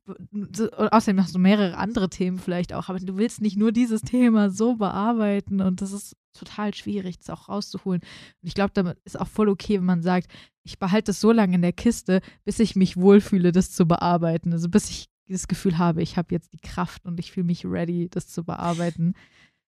so, 0.53 0.69
außerdem 0.71 1.21
hast 1.21 1.35
du 1.35 1.39
mehrere 1.39 1.77
andere 1.77 2.09
Themen 2.09 2.39
vielleicht 2.39 2.73
auch, 2.73 2.89
aber 2.89 2.99
du 2.99 3.17
willst 3.17 3.41
nicht 3.41 3.57
nur 3.57 3.71
dieses 3.71 4.01
Thema 4.01 4.49
so 4.49 4.75
bearbeiten 4.75 5.61
und 5.61 5.81
das 5.81 5.91
ist 5.91 6.15
total 6.33 6.73
schwierig, 6.73 7.19
das 7.19 7.29
auch 7.29 7.47
rauszuholen. 7.47 8.01
Und 8.01 8.47
ich 8.47 8.55
glaube, 8.55 8.71
damit 8.73 8.97
ist 9.05 9.19
auch 9.19 9.27
voll 9.27 9.47
okay, 9.47 9.77
wenn 9.77 9.85
man 9.85 10.01
sagt, 10.01 10.31
ich 10.63 10.79
behalte 10.79 11.11
es 11.11 11.21
so 11.21 11.31
lange 11.31 11.55
in 11.55 11.61
der 11.61 11.71
Kiste, 11.71 12.21
bis 12.43 12.59
ich 12.59 12.75
mich 12.75 12.97
wohlfühle, 12.97 13.51
das 13.51 13.71
zu 13.71 13.87
bearbeiten. 13.87 14.51
Also 14.51 14.67
bis 14.67 14.89
ich 14.89 15.09
das 15.27 15.47
Gefühl 15.47 15.77
habe, 15.77 16.01
ich 16.01 16.17
habe 16.17 16.33
jetzt 16.33 16.53
die 16.53 16.59
Kraft 16.59 17.05
und 17.05 17.19
ich 17.19 17.31
fühle 17.31 17.45
mich 17.45 17.65
ready, 17.65 18.09
das 18.09 18.27
zu 18.27 18.43
bearbeiten. 18.43 19.13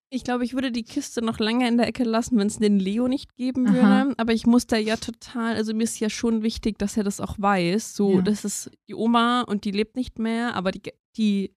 Ich 0.10 0.24
glaube, 0.24 0.46
ich 0.46 0.54
würde 0.54 0.72
die 0.72 0.84
Kiste 0.84 1.22
noch 1.22 1.38
länger 1.40 1.68
in 1.68 1.78
der 1.78 1.88
Ecke 1.88 2.04
lassen, 2.06 2.38
wenn 2.38 2.48
es 2.48 2.58
den 2.60 2.80
Leo 2.80 3.08
nicht 3.10 3.36
geben 3.36 3.68
Aha. 3.68 3.74
würde. 4.06 4.14
Aber 4.18 4.32
ich 4.34 4.48
muss 4.48 4.66
da 4.66 4.78
ja 4.78 4.96
total, 4.96 5.56
also 5.56 5.74
mir 5.74 5.84
ist 5.84 6.00
ja 6.00 6.10
schon 6.10 6.44
wichtig, 6.44 6.78
dass 6.80 6.96
er 6.96 7.04
das 7.04 7.20
auch 7.20 7.36
weiß. 7.38 7.94
So, 7.96 8.16
Ja. 8.16 8.22
das 8.22 8.46
ist 8.46 8.72
die 8.88 8.96
Oma 8.96 9.42
und 9.42 9.66
die 9.66 9.72
lebt 9.72 9.98
nicht 9.98 10.18
mehr, 10.18 10.56
aber 10.56 10.72
die, 10.72 10.82
die, 11.18 11.54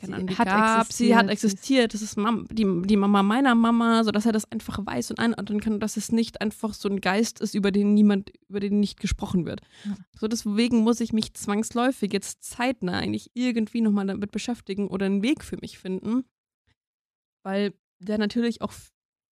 Sie 0.00 0.12
Ahnung, 0.12 0.26
die 0.26 0.36
hat 0.36 0.46
gab, 0.48 0.92
sie 0.92 1.14
hat 1.14 1.28
existiert, 1.30 1.40
sie 1.40 1.46
ist- 1.46 1.54
existiert. 1.54 1.94
Das 1.94 2.02
ist 2.02 2.16
Mam 2.16 2.46
die, 2.50 2.66
die 2.86 2.96
Mama 2.96 3.22
meiner 3.22 3.54
Mama, 3.54 4.02
sodass 4.04 4.26
er 4.26 4.32
das 4.32 4.50
einfach 4.50 4.84
weiß 4.84 5.10
und 5.10 5.18
einordnen 5.20 5.60
kann, 5.60 5.78
dass 5.80 5.96
es 5.96 6.10
nicht 6.12 6.40
einfach 6.40 6.74
so 6.74 6.88
ein 6.88 7.00
Geist 7.00 7.40
ist, 7.40 7.54
über 7.54 7.70
den 7.72 7.94
niemand, 7.94 8.32
über 8.48 8.58
den 8.60 8.80
nicht 8.80 8.98
gesprochen 9.00 9.44
wird. 9.46 9.60
Ja. 9.84 9.96
So 10.18 10.26
deswegen 10.28 10.78
muss 10.78 11.00
ich 11.00 11.12
mich 11.12 11.34
zwangsläufig 11.34 12.12
jetzt 12.12 12.42
zeitnah 12.44 12.98
eigentlich 12.98 13.30
irgendwie 13.34 13.80
nochmal 13.80 14.06
damit 14.06 14.30
beschäftigen 14.32 14.88
oder 14.88 15.06
einen 15.06 15.22
Weg 15.22 15.42
für 15.44 15.56
mich 15.60 15.78
finden 15.78 16.24
weil 17.44 17.74
der 18.00 18.18
natürlich 18.18 18.60
auch 18.62 18.72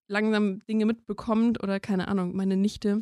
langsam 0.09 0.65
Dinge 0.67 0.87
mitbekommt 0.87 1.63
oder 1.63 1.81
keine 1.81 2.09
Ahnung, 2.09 2.37
meine 2.37 2.57
Nichte, 2.57 3.01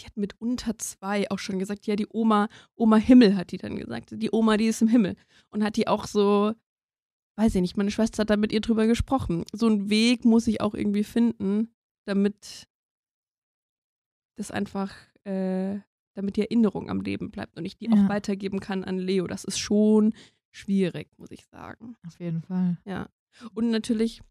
die 0.00 0.06
hat 0.06 0.16
mit 0.16 0.40
unter 0.40 0.76
zwei 0.78 1.30
auch 1.30 1.38
schon 1.38 1.58
gesagt, 1.58 1.86
ja, 1.86 1.96
die 1.96 2.06
Oma, 2.10 2.48
Oma 2.74 2.96
Himmel 2.96 3.36
hat 3.36 3.52
die 3.52 3.58
dann 3.58 3.76
gesagt, 3.76 4.10
die 4.12 4.30
Oma, 4.32 4.56
die 4.56 4.66
ist 4.66 4.82
im 4.82 4.88
Himmel 4.88 5.16
und 5.50 5.62
hat 5.64 5.76
die 5.76 5.86
auch 5.88 6.06
so, 6.06 6.52
weiß 7.36 7.54
ich 7.54 7.60
nicht, 7.60 7.76
meine 7.76 7.90
Schwester 7.90 8.22
hat 8.22 8.30
da 8.30 8.36
mit 8.36 8.52
ihr 8.52 8.60
drüber 8.60 8.86
gesprochen. 8.86 9.44
So 9.52 9.66
einen 9.66 9.88
Weg 9.90 10.24
muss 10.24 10.46
ich 10.46 10.60
auch 10.60 10.74
irgendwie 10.74 11.04
finden, 11.04 11.74
damit 12.06 12.66
das 14.36 14.50
einfach, 14.50 14.92
äh, 15.24 15.78
damit 16.14 16.36
die 16.36 16.42
Erinnerung 16.42 16.90
am 16.90 17.00
Leben 17.00 17.30
bleibt 17.30 17.56
und 17.56 17.64
ich 17.64 17.76
die 17.76 17.86
Ja. 17.86 17.92
auch 17.92 18.08
weitergeben 18.08 18.60
kann 18.60 18.84
an 18.84 18.98
Leo. 18.98 19.26
Das 19.26 19.44
ist 19.44 19.58
schon 19.58 20.12
schwierig, 20.50 21.08
muss 21.18 21.30
ich 21.30 21.44
sagen. 21.46 21.96
Auf 22.06 22.18
jeden 22.20 22.42
Fall. 22.42 22.78
Ja. 22.84 23.08
Und 23.54 23.70
natürlich 23.70 24.22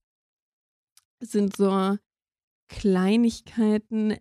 sind 1.20 1.56
so 1.56 1.98
Kleinigkeiten, 2.68 4.18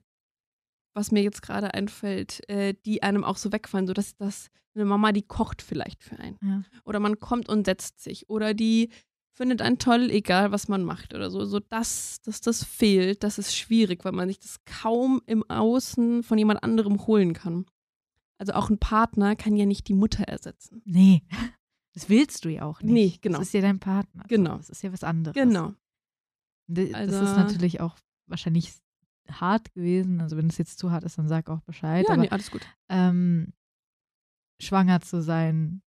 was 0.94 1.10
mir 1.10 1.22
jetzt 1.22 1.42
gerade 1.42 1.74
einfällt, 1.74 2.48
äh, 2.48 2.74
die 2.84 3.02
einem 3.02 3.24
auch 3.24 3.36
so 3.36 3.52
wegfallen, 3.52 3.86
so 3.86 3.92
dass 3.92 4.14
das 4.16 4.50
eine 4.74 4.84
Mama, 4.84 5.12
die 5.12 5.22
kocht 5.22 5.62
vielleicht 5.62 6.02
für 6.02 6.18
einen. 6.18 6.38
Ja. 6.42 6.62
Oder 6.84 7.00
man 7.00 7.18
kommt 7.18 7.48
und 7.48 7.66
setzt 7.66 8.00
sich. 8.00 8.28
Oder 8.28 8.54
die 8.54 8.90
findet 9.34 9.62
einen 9.62 9.78
toll, 9.78 10.10
egal 10.10 10.52
was 10.52 10.68
man 10.68 10.84
macht 10.84 11.14
oder 11.14 11.30
so. 11.30 11.44
So 11.44 11.60
das, 11.60 12.20
dass 12.22 12.40
das 12.40 12.64
fehlt, 12.64 13.22
das 13.22 13.38
ist 13.38 13.56
schwierig, 13.56 14.04
weil 14.04 14.12
man 14.12 14.28
sich 14.28 14.38
das 14.38 14.64
kaum 14.64 15.22
im 15.26 15.48
Außen 15.48 16.22
von 16.22 16.38
jemand 16.38 16.62
anderem 16.62 17.06
holen 17.06 17.32
kann. 17.32 17.66
Also 18.38 18.52
auch 18.54 18.70
ein 18.70 18.78
Partner 18.78 19.36
kann 19.36 19.56
ja 19.56 19.66
nicht 19.66 19.88
die 19.88 19.94
Mutter 19.94 20.24
ersetzen. 20.24 20.82
Nee. 20.84 21.22
Das 21.94 22.08
willst 22.08 22.44
du 22.44 22.48
ja 22.50 22.62
auch 22.62 22.80
nicht. 22.82 22.92
Nee, 22.92 23.18
genau. 23.20 23.38
Das 23.38 23.48
ist 23.48 23.54
ja 23.54 23.60
dein 23.60 23.78
Partner. 23.78 24.24
Genau. 24.28 24.56
Das 24.56 24.70
ist 24.70 24.82
ja 24.82 24.92
was 24.92 25.04
anderes. 25.04 25.34
Genau. 25.34 25.74
Das 26.68 26.94
Also- 26.94 27.20
ist 27.24 27.36
natürlich 27.36 27.80
auch 27.80 27.96
wahrscheinlich 28.26 28.72
hart 29.30 29.72
gewesen. 29.74 30.20
Also 30.20 30.36
wenn 30.36 30.46
es 30.46 30.58
jetzt 30.58 30.78
zu 30.78 30.90
hart 30.90 31.04
ist, 31.04 31.18
dann 31.18 31.28
sag 31.28 31.48
auch 31.50 31.60
Bescheid. 31.62 32.06
Ja, 32.08 32.14
aber 32.14 32.22
nee, 32.22 32.28
alles 32.30 32.50
gut. 32.50 32.62
ähm, 32.88 33.52
schwanger 34.60 35.00
zu 35.00 35.22
sein 35.22 35.82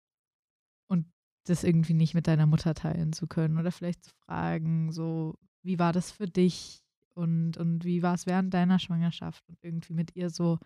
und 0.89 1.07
das 1.45 1.65
irgendwie 1.65 1.95
nicht 1.95 2.15
mit 2.15 2.27
deiner 2.27 2.47
Mutter 2.47 2.75
teilen 2.75 3.13
zu 3.13 3.27
können 3.27 3.59
oder 3.59 3.73
vielleicht 3.73 4.05
zu 4.05 4.11
fragen, 4.25 4.93
so, 4.93 5.37
wie 5.63 5.79
war 5.79 5.93
das 5.93 6.11
für 6.13 6.27
dich 6.27 6.83
und, 7.15 7.57
und 7.57 7.85
wie 7.85 8.03
war 8.03 8.15
es 8.15 8.27
während 8.27 8.55
deiner 8.55 8.79
Schwangerschaft 8.79 9.47
und 9.49 9.59
irgendwie 9.63 9.93
mit 9.95 10.15
ihr 10.17 10.31
so 10.31 10.59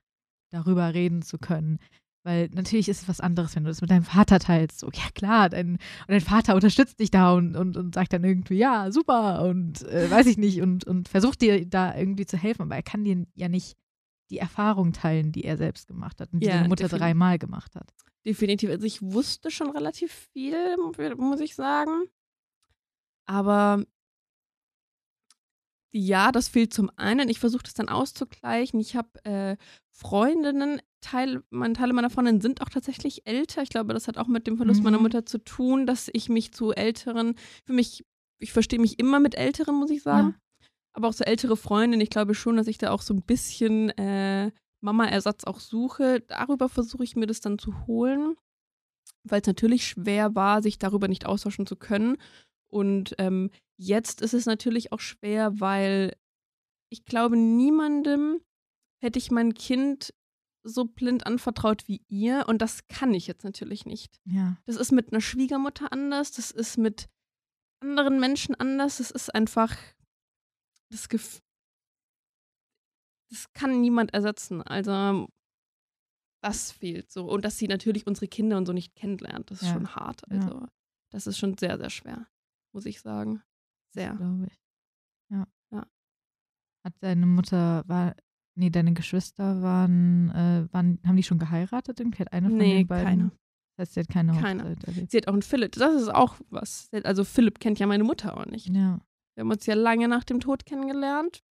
darüber 0.51 0.93
reden 0.94 1.23
zu 1.23 1.39
können. 1.39 1.78
Weil 2.24 2.48
natürlich 2.55 2.88
ist 2.88 3.02
es 3.02 3.09
was 3.09 3.20
anderes, 3.20 3.55
wenn 3.55 3.64
du 3.64 3.70
das 3.70 3.82
mit 3.82 3.90
deinem 3.90 4.02
Vater 4.05 4.38
teilst. 4.38 4.80
So, 4.80 4.88
ja 4.92 5.05
klar, 5.14 5.51
dein, 5.51 5.72
und 5.72 5.78
dein 6.09 6.22
Vater 6.22 6.55
unterstützt 6.55 6.98
dich 6.98 7.10
da 7.10 7.34
und, 7.34 7.55
und, 7.55 7.76
und 7.76 7.94
sagt 7.94 8.14
dann 8.14 8.24
irgendwie, 8.24 8.56
ja, 8.56 8.90
super 8.90 9.42
und 9.42 9.82
äh, 9.82 10.10
weiß 10.10 10.26
ich 10.26 10.38
nicht 10.38 10.62
und, 10.62 10.84
und 10.84 11.09
versucht 11.09 11.42
dir 11.42 11.66
da 11.66 11.94
irgendwie 11.94 12.24
zu 12.24 12.38
helfen, 12.38 12.62
aber 12.62 12.76
er 12.76 12.82
kann 12.82 13.05
dir 13.05 13.26
ja 13.34 13.48
nicht 13.48 13.76
die 14.30 14.38
Erfahrung 14.38 14.92
teilen, 14.94 15.32
die 15.32 15.44
er 15.44 15.59
selbst 15.59 15.86
gemacht 15.86 16.18
hat 16.18 16.32
und 16.32 16.40
die 16.40 16.46
Ja, 16.46 16.55
deine 16.56 16.68
Mutter 16.68 16.88
dreimal 16.88 17.38
gemacht 17.38 17.76
hat. 17.76 17.92
Definitiv. 18.24 18.70
Also 18.70 18.86
ich 18.86 19.02
wusste 19.02 19.51
schon 19.51 19.70
relativ 19.70 20.10
viel, 20.32 20.76
muss 21.18 21.40
ich 21.40 21.55
sagen. 21.55 22.05
Aber 23.26 23.84
ja, 25.97 26.33
das 26.33 26.49
fehlt 26.49 26.75
zum 26.75 26.91
einen. 26.97 27.29
Ich 27.29 27.39
versuche 27.39 27.62
das 27.62 27.75
dann 27.75 27.89
auszugleichen. 27.89 28.81
Ich 28.81 28.97
habe 28.97 29.25
äh, 29.25 29.57
Freundinnen, 29.93 30.83
Teil, 31.01 31.45
mein, 31.51 31.75
Teile 31.75 31.93
meiner 31.93 32.11
Freundinnen 32.11 32.41
sind 32.41 32.62
auch 32.62 32.69
tatsächlich 32.69 33.29
älter. 33.29 33.62
Ich 33.62 33.69
glaube, 33.69 33.95
das 33.95 34.09
hat 34.09 34.19
auch 34.19 34.27
mit 34.27 34.49
dem 34.49 34.57
Verlust 34.57 34.81
mhm. 34.81 34.85
meiner 34.87 34.99
Mutter 34.99 35.25
zu 35.25 35.39
tun, 35.39 35.87
dass 35.87 36.11
ich 36.12 36.29
mich 36.29 36.53
zu 36.53 36.73
älteren, 36.73 37.37
für 37.65 37.75
mich, 37.75 38.05
ich 38.41 38.53
verstehe 38.53 38.81
mich 38.81 38.99
immer 38.99 39.21
mit 39.21 39.37
älteren, 39.37 39.77
muss 39.77 39.91
ich 39.91 40.03
sagen. 40.03 40.35
Ja. 40.35 40.66
Aber 40.95 41.09
auch 41.09 41.12
so 41.12 41.23
ältere 41.23 41.57
Freundinnen, 41.57 42.01
ich 42.01 42.11
glaube 42.11 42.35
schon, 42.35 42.57
dass 42.57 42.66
ich 42.66 42.79
da 42.79 42.91
auch 42.91 43.03
so 43.03 43.15
ein 43.15 43.23
bisschen 43.23 43.91
äh, 43.91 44.51
Mama-Ersatz 44.81 45.45
auch 45.45 45.61
suche. 45.61 46.23
Darüber 46.27 46.69
versuche 46.69 47.05
ich 47.05 47.15
mir 47.15 47.27
das 47.27 47.41
dann 47.41 47.61
zu 47.61 47.87
holen, 47.87 48.35
weil 49.23 49.41
es 49.43 49.47
natürlich 49.47 49.87
schwer 49.87 50.35
war, 50.35 50.61
sich 50.61 50.81
darüber 50.81 51.07
nicht 51.07 51.25
austauschen 51.25 51.69
zu 51.69 51.77
können. 51.77 52.16
Und 52.74 53.14
ähm, 53.18 53.52
jetzt 53.76 54.20
ist 54.20 54.34
es 54.34 54.46
natürlich 54.46 54.90
auch 54.90 54.98
schwer, 54.98 55.60
weil 55.60 56.16
ich 56.90 57.05
glaube, 57.05 57.36
niemandem 57.36 58.40
hätte 59.01 59.20
ich 59.20 59.30
mein 59.30 59.55
Kind 59.55 60.12
so 60.64 60.84
blind 60.84 61.24
anvertraut 61.24 61.86
wie 61.86 62.02
ihr. 62.09 62.46
Und 62.48 62.60
das 62.60 62.88
kann 62.88 63.14
ich 63.14 63.28
jetzt 63.28 63.44
natürlich 63.44 63.86
nicht. 63.86 64.20
Ja. 64.24 64.56
Das 64.66 64.74
ist 64.74 64.90
mit 64.90 65.12
einer 65.12 65.20
Schwiegermutter 65.20 65.92
anders, 65.92 66.32
das 66.32 66.51
ist 66.51 66.76
mit 66.76 67.09
anderen 67.78 68.18
Menschen 68.18 68.56
anders. 68.56 68.98
Das 68.98 69.12
ist 69.12 69.32
einfach 69.32 69.76
das 70.90 71.09
Gefühl. 71.09 71.42
Das 73.30 73.52
kann 73.52 73.82
niemand 73.82 74.12
ersetzen. 74.14 74.62
Also, 74.62 75.28
das 76.42 76.72
fehlt 76.72 77.12
so. 77.12 77.26
Und 77.26 77.44
dass 77.44 77.56
sie 77.56 77.68
natürlich 77.68 78.05
unsere 78.09 78.26
Kinder 78.26 78.56
und 78.56 78.66
so 78.66 78.72
nicht 78.72 78.96
kennenlernt, 78.96 79.52
das 79.52 79.62
ist 79.62 79.68
ja. 79.68 79.74
schon 79.74 79.94
hart. 79.94 80.28
Also, 80.28 80.48
ja. 80.48 80.68
das 81.10 81.28
ist 81.28 81.38
schon 81.38 81.56
sehr, 81.56 81.78
sehr 81.78 81.90
schwer 81.90 82.26
muss 82.74 82.86
ich 82.86 83.01
sagen. 83.01 83.42
Sehr. 83.90 84.14
Glaube 84.14 84.46
ich. 84.46 84.60
Ja. 85.30 85.46
ja. 85.70 85.86
Hat 86.84 86.94
deine 87.01 87.26
Mutter, 87.26 87.84
war, 87.86 88.14
nee, 88.56 88.70
deine 88.70 88.92
Geschwister 88.92 89.62
waren, 89.62 90.30
äh, 90.30 90.68
waren, 90.72 90.98
haben 91.06 91.16
die 91.16 91.22
schon 91.22 91.38
geheiratet? 91.38 92.01
Irgendwie 92.01 92.18
hat 92.18 92.32
eine 92.32 92.48
von 92.48 92.59
nee, 92.59 92.78
den 92.78 92.86
beiden? 92.86 93.05
keine. 93.05 93.30
Das 93.76 93.88
heißt, 93.88 93.94
sie 93.94 94.01
hat 94.01 94.09
keine 94.09 94.32
Keine. 94.40 94.70
Hochzeit 94.70 95.10
Sie 95.10 95.16
hat 95.16 95.26
auch 95.26 95.32
einen 95.32 95.42
Philipp. 95.42 95.72
Das 95.72 96.01
ist 96.01 96.09
auch 96.09 96.36
was. 96.51 96.88
Also 97.02 97.24
Philipp 97.24 97.59
kennt 97.59 97.80
ja 97.80 97.86
meine 97.86 98.05
Mutter 98.05 98.36
auch 98.36 98.46
nicht. 98.46 98.68
Ja. 98.68 99.01
Wir 99.34 99.40
haben 99.40 99.51
uns 99.51 99.66
ja 99.66 99.74
lange 99.74 100.06
nach 100.06 100.22
dem 100.22 100.38
Tod 100.38 100.64
kennengelernt. 100.64 101.42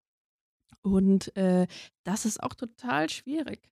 Und 0.82 1.36
äh, 1.36 1.66
das 2.04 2.24
ist 2.24 2.40
auch 2.42 2.54
total 2.54 3.10
schwierig. 3.10 3.70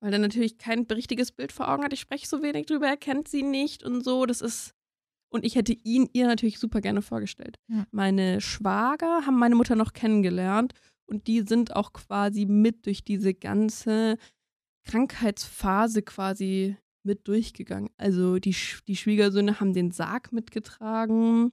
Weil 0.00 0.12
er 0.12 0.18
natürlich 0.18 0.58
kein 0.58 0.82
richtiges 0.82 1.32
Bild 1.32 1.50
vor 1.50 1.68
Augen 1.68 1.82
hat. 1.82 1.92
Ich 1.92 2.00
spreche 2.00 2.28
so 2.28 2.42
wenig 2.42 2.66
drüber, 2.66 2.86
er 2.86 2.96
kennt 2.96 3.26
sie 3.26 3.42
nicht 3.42 3.82
und 3.82 4.04
so. 4.04 4.26
Das 4.26 4.40
ist 4.40 4.74
und 5.34 5.44
ich 5.44 5.56
hätte 5.56 5.72
ihn 5.72 6.08
ihr 6.12 6.28
natürlich 6.28 6.60
super 6.60 6.80
gerne 6.80 7.02
vorgestellt. 7.02 7.58
Ja. 7.66 7.86
Meine 7.90 8.40
Schwager 8.40 9.26
haben 9.26 9.36
meine 9.36 9.56
Mutter 9.56 9.74
noch 9.74 9.92
kennengelernt 9.92 10.74
und 11.06 11.26
die 11.26 11.40
sind 11.40 11.74
auch 11.74 11.92
quasi 11.92 12.46
mit 12.46 12.86
durch 12.86 13.02
diese 13.02 13.34
ganze 13.34 14.16
Krankheitsphase 14.86 16.02
quasi 16.02 16.76
mit 17.02 17.26
durchgegangen. 17.26 17.90
Also 17.96 18.38
die, 18.38 18.54
die 18.86 18.94
Schwiegersöhne 18.94 19.58
haben 19.58 19.72
den 19.72 19.90
Sarg 19.90 20.30
mitgetragen. 20.30 21.50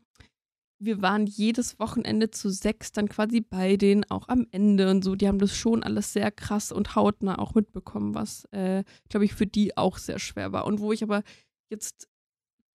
Wir 0.80 1.02
waren 1.02 1.26
jedes 1.26 1.80
Wochenende 1.80 2.30
zu 2.30 2.52
sechs 2.52 2.92
dann 2.92 3.10
quasi 3.10 3.42
bei 3.42 3.78
denen 3.78 4.04
auch 4.12 4.28
am 4.30 4.46
Ende 4.52 4.92
und 4.92 5.04
so. 5.04 5.16
Die 5.16 5.28
haben 5.28 5.40
das 5.40 5.56
schon 5.56 5.82
alles 5.82 6.14
sehr 6.14 6.30
krass 6.30 6.72
und 6.72 6.96
hautnah 6.96 7.40
auch 7.40 7.56
mitbekommen, 7.56 8.14
was, 8.14 8.46
äh, 8.52 8.84
glaube 9.10 9.26
ich, 9.26 9.34
für 9.34 9.48
die 9.48 9.76
auch 9.76 9.98
sehr 9.98 10.20
schwer 10.20 10.52
war. 10.52 10.68
Und 10.68 10.80
wo 10.82 10.92
ich 10.92 11.02
aber 11.02 11.24
jetzt 11.72 12.11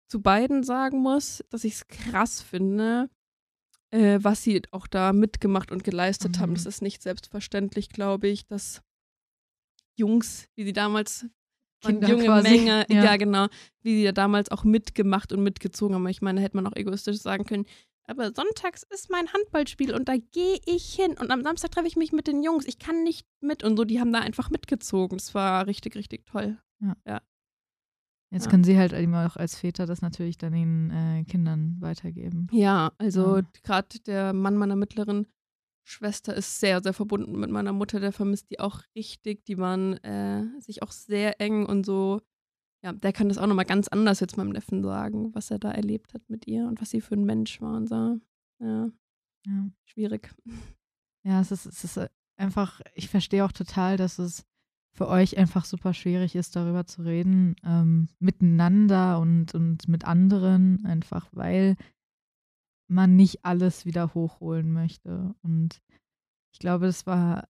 zu 0.08 0.20
beiden 0.20 0.62
sagen 0.62 0.98
muss, 0.98 1.44
dass 1.50 1.64
ich 1.64 1.74
es 1.74 1.88
krass 1.88 2.40
finde, 2.40 3.10
äh, 3.90 4.18
was 4.20 4.42
sie 4.42 4.62
auch 4.70 4.86
da 4.86 5.12
mitgemacht 5.12 5.72
und 5.72 5.84
geleistet 5.84 6.36
mhm. 6.36 6.40
haben. 6.40 6.54
Das 6.54 6.66
ist 6.66 6.82
nicht 6.82 7.02
selbstverständlich, 7.02 7.88
glaube 7.88 8.28
ich, 8.28 8.46
dass 8.46 8.82
Jungs, 9.96 10.48
wie 10.54 10.64
sie 10.64 10.72
damals 10.72 11.26
Kinder 11.80 12.08
junge 12.08 12.24
quasi. 12.24 12.50
Menge, 12.50 12.86
ja. 12.88 13.04
ja. 13.04 13.16
genau, 13.16 13.46
wie 13.82 13.96
sie 13.96 14.04
da 14.04 14.12
damals 14.12 14.50
auch 14.50 14.64
mitgemacht 14.64 15.32
und 15.32 15.42
mitgezogen 15.42 15.94
haben. 15.94 16.06
Ich 16.08 16.22
meine, 16.22 16.40
hätte 16.40 16.56
man 16.56 16.66
auch 16.66 16.76
egoistisch 16.76 17.18
sagen 17.18 17.44
können, 17.44 17.66
aber 18.08 18.32
sonntags 18.32 18.84
ist 18.84 19.10
mein 19.10 19.32
Handballspiel 19.32 19.92
und 19.92 20.08
da 20.08 20.16
gehe 20.16 20.60
ich 20.64 20.94
hin 20.94 21.16
und 21.18 21.30
am 21.30 21.42
Samstag 21.42 21.72
treffe 21.72 21.88
ich 21.88 21.96
mich 21.96 22.12
mit 22.12 22.28
den 22.28 22.42
Jungs. 22.42 22.64
Ich 22.66 22.78
kann 22.78 23.02
nicht 23.02 23.26
mit 23.40 23.64
und 23.64 23.76
so, 23.76 23.84
die 23.84 24.00
haben 24.00 24.12
da 24.12 24.20
einfach 24.20 24.50
mitgezogen. 24.50 25.18
Das 25.18 25.34
war 25.34 25.66
richtig, 25.66 25.96
richtig 25.96 26.24
toll. 26.26 26.58
Ja. 26.80 26.96
ja. 27.06 27.20
Jetzt 28.30 28.46
ja. 28.46 28.50
können 28.50 28.64
sie 28.64 28.76
halt 28.76 28.92
immer 28.92 29.26
auch 29.26 29.36
als 29.36 29.58
Väter 29.58 29.86
das 29.86 30.02
natürlich 30.02 30.36
dann 30.36 30.52
den 30.52 30.90
äh, 30.90 31.24
Kindern 31.24 31.76
weitergeben. 31.80 32.48
Ja, 32.50 32.92
also 32.98 33.38
ja. 33.38 33.42
gerade 33.62 34.00
der 34.00 34.32
Mann 34.32 34.56
meiner 34.56 34.76
mittleren 34.76 35.26
Schwester 35.84 36.34
ist 36.34 36.58
sehr, 36.58 36.82
sehr 36.82 36.92
verbunden 36.92 37.38
mit 37.38 37.50
meiner 37.50 37.72
Mutter. 37.72 38.00
Der 38.00 38.12
vermisst 38.12 38.50
die 38.50 38.58
auch 38.58 38.82
richtig. 38.96 39.44
Die 39.44 39.58
waren 39.58 39.94
äh, 40.02 40.44
sich 40.60 40.82
auch 40.82 40.90
sehr 40.90 41.40
eng 41.40 41.64
und 41.64 41.86
so. 41.86 42.20
Ja, 42.82 42.92
der 42.92 43.12
kann 43.12 43.28
das 43.28 43.38
auch 43.38 43.46
nochmal 43.46 43.64
ganz 43.64 43.86
anders 43.88 44.20
jetzt 44.20 44.36
meinem 44.36 44.50
Neffen 44.50 44.82
sagen, 44.82 45.32
was 45.34 45.50
er 45.50 45.58
da 45.58 45.70
erlebt 45.70 46.12
hat 46.12 46.28
mit 46.28 46.46
ihr 46.46 46.66
und 46.66 46.80
was 46.80 46.90
sie 46.90 47.00
für 47.00 47.14
ein 47.14 47.24
Mensch 47.24 47.60
war 47.60 47.76
und 47.76 47.88
so. 47.88 48.18
Ja. 48.60 48.90
ja. 49.46 49.70
Schwierig. 49.84 50.34
Ja, 51.24 51.40
es 51.40 51.52
ist, 51.52 51.66
es 51.66 51.84
ist 51.84 52.10
einfach, 52.36 52.80
ich 52.94 53.08
verstehe 53.08 53.44
auch 53.44 53.52
total, 53.52 53.96
dass 53.96 54.18
es 54.18 54.44
für 54.96 55.08
euch 55.08 55.36
einfach 55.36 55.66
super 55.66 55.92
schwierig 55.92 56.34
ist, 56.34 56.56
darüber 56.56 56.86
zu 56.86 57.02
reden, 57.02 57.54
ähm, 57.64 58.08
miteinander 58.18 59.20
und, 59.20 59.54
und 59.54 59.88
mit 59.88 60.06
anderen, 60.06 60.84
einfach 60.86 61.28
weil 61.32 61.76
man 62.88 63.14
nicht 63.14 63.44
alles 63.44 63.84
wieder 63.84 64.14
hochholen 64.14 64.72
möchte. 64.72 65.34
Und 65.42 65.82
ich 66.52 66.60
glaube, 66.60 66.86
es 66.86 67.06
war, 67.06 67.46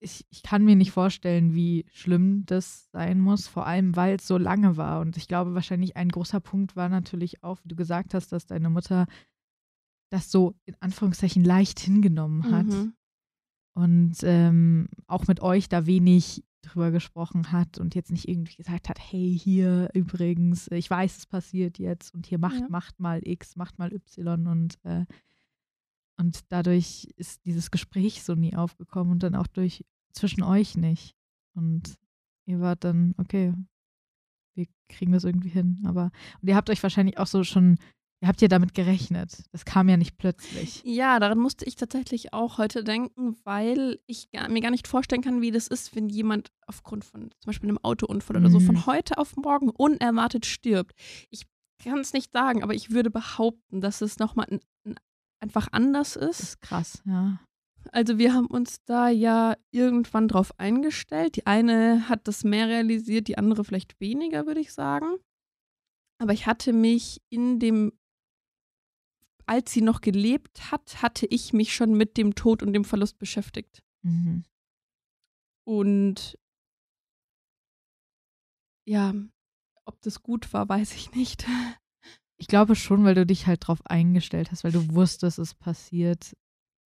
ich, 0.00 0.26
ich 0.28 0.42
kann 0.42 0.64
mir 0.64 0.74
nicht 0.74 0.90
vorstellen, 0.90 1.54
wie 1.54 1.86
schlimm 1.92 2.44
das 2.46 2.90
sein 2.90 3.20
muss, 3.20 3.46
vor 3.46 3.66
allem 3.66 3.94
weil 3.94 4.16
es 4.16 4.26
so 4.26 4.38
lange 4.38 4.76
war. 4.76 5.00
Und 5.00 5.16
ich 5.16 5.28
glaube, 5.28 5.54
wahrscheinlich 5.54 5.96
ein 5.96 6.08
großer 6.08 6.40
Punkt 6.40 6.74
war 6.74 6.88
natürlich 6.88 7.44
auch, 7.44 7.62
wie 7.62 7.68
du 7.68 7.76
gesagt 7.76 8.12
hast, 8.12 8.32
dass 8.32 8.46
deine 8.46 8.70
Mutter 8.70 9.06
das 10.10 10.32
so 10.32 10.56
in 10.64 10.74
Anführungszeichen 10.80 11.44
leicht 11.44 11.78
hingenommen 11.78 12.50
hat. 12.50 12.66
Mhm 12.66 12.96
und 13.76 14.16
ähm, 14.22 14.88
auch 15.06 15.26
mit 15.26 15.42
euch 15.42 15.68
da 15.68 15.84
wenig 15.84 16.42
drüber 16.62 16.90
gesprochen 16.90 17.52
hat 17.52 17.76
und 17.76 17.94
jetzt 17.94 18.10
nicht 18.10 18.26
irgendwie 18.26 18.56
gesagt 18.56 18.88
hat, 18.88 18.98
hey, 18.98 19.38
hier 19.38 19.90
übrigens, 19.92 20.68
ich 20.72 20.88
weiß, 20.88 21.18
es 21.18 21.26
passiert 21.26 21.78
jetzt 21.78 22.14
und 22.14 22.26
hier 22.26 22.38
macht, 22.38 22.60
ja. 22.60 22.66
macht 22.70 22.98
mal 22.98 23.20
X, 23.22 23.54
macht 23.54 23.78
mal 23.78 23.92
Y 23.92 24.46
und, 24.46 24.78
äh, 24.84 25.04
und 26.16 26.40
dadurch 26.48 27.12
ist 27.16 27.44
dieses 27.44 27.70
Gespräch 27.70 28.22
so 28.22 28.34
nie 28.34 28.56
aufgekommen 28.56 29.12
und 29.12 29.22
dann 29.22 29.34
auch 29.34 29.46
durch 29.46 29.84
zwischen 30.10 30.42
euch 30.42 30.78
nicht. 30.78 31.14
Und 31.54 31.98
ihr 32.46 32.60
wart 32.60 32.82
dann, 32.82 33.14
okay, 33.18 33.52
wir 34.54 34.66
kriegen 34.88 35.12
das 35.12 35.24
irgendwie 35.24 35.50
hin. 35.50 35.82
Aber 35.84 36.10
und 36.40 36.48
ihr 36.48 36.56
habt 36.56 36.70
euch 36.70 36.82
wahrscheinlich 36.82 37.18
auch 37.18 37.26
so 37.26 37.44
schon 37.44 37.76
Ihr 38.22 38.28
habt 38.28 38.40
ja 38.40 38.48
damit 38.48 38.72
gerechnet. 38.72 39.44
Das 39.52 39.66
kam 39.66 39.88
ja 39.90 39.98
nicht 39.98 40.16
plötzlich. 40.16 40.82
Ja, 40.84 41.20
daran 41.20 41.38
musste 41.38 41.66
ich 41.66 41.76
tatsächlich 41.76 42.32
auch 42.32 42.56
heute 42.56 42.82
denken, 42.82 43.36
weil 43.44 44.00
ich 44.06 44.30
gar, 44.30 44.48
mir 44.48 44.62
gar 44.62 44.70
nicht 44.70 44.88
vorstellen 44.88 45.20
kann, 45.20 45.42
wie 45.42 45.50
das 45.50 45.66
ist, 45.66 45.94
wenn 45.94 46.08
jemand 46.08 46.50
aufgrund 46.66 47.04
von 47.04 47.22
zum 47.22 47.46
Beispiel 47.46 47.68
einem 47.68 47.78
Autounfall 47.78 48.38
oder 48.38 48.50
so 48.50 48.58
von 48.58 48.76
mhm. 48.76 48.86
heute 48.86 49.18
auf 49.18 49.36
morgen 49.36 49.68
unerwartet 49.68 50.46
stirbt. 50.46 50.94
Ich 51.30 51.42
kann 51.82 51.98
es 51.98 52.14
nicht 52.14 52.32
sagen, 52.32 52.62
aber 52.62 52.74
ich 52.74 52.90
würde 52.90 53.10
behaupten, 53.10 53.82
dass 53.82 54.00
es 54.00 54.18
nochmal 54.18 54.60
einfach 55.40 55.68
anders 55.72 56.16
ist. 56.16 56.40
Das 56.40 56.48
ist 56.48 56.62
krass, 56.62 57.02
ja. 57.04 57.38
Also 57.92 58.18
wir 58.18 58.32
haben 58.34 58.46
uns 58.46 58.82
da 58.84 59.08
ja 59.08 59.54
irgendwann 59.70 60.26
drauf 60.26 60.58
eingestellt. 60.58 61.36
Die 61.36 61.46
eine 61.46 62.08
hat 62.08 62.26
das 62.26 62.44
mehr 62.44 62.66
realisiert, 62.66 63.28
die 63.28 63.38
andere 63.38 63.62
vielleicht 63.62 64.00
weniger, 64.00 64.46
würde 64.46 64.60
ich 64.60 64.72
sagen. 64.72 65.16
Aber 66.18 66.32
ich 66.32 66.46
hatte 66.46 66.72
mich 66.72 67.20
in 67.28 67.60
dem 67.60 67.92
als 69.46 69.72
sie 69.72 69.80
noch 69.80 70.00
gelebt 70.00 70.72
hat, 70.72 71.02
hatte 71.02 71.26
ich 71.26 71.52
mich 71.52 71.74
schon 71.74 71.96
mit 71.96 72.16
dem 72.16 72.34
Tod 72.34 72.62
und 72.62 72.72
dem 72.72 72.84
Verlust 72.84 73.18
beschäftigt. 73.18 73.82
Mhm. 74.02 74.44
Und 75.64 76.38
ja, 78.84 79.14
ob 79.84 80.00
das 80.02 80.22
gut 80.22 80.52
war, 80.52 80.68
weiß 80.68 80.94
ich 80.94 81.12
nicht. 81.12 81.46
Ich 82.38 82.48
glaube 82.48 82.76
schon, 82.76 83.04
weil 83.04 83.14
du 83.14 83.24
dich 83.24 83.46
halt 83.46 83.66
drauf 83.66 83.80
eingestellt 83.86 84.50
hast, 84.50 84.62
weil 84.62 84.72
du 84.72 84.94
wusstest, 84.94 85.38
es 85.38 85.54
passiert. 85.54 86.36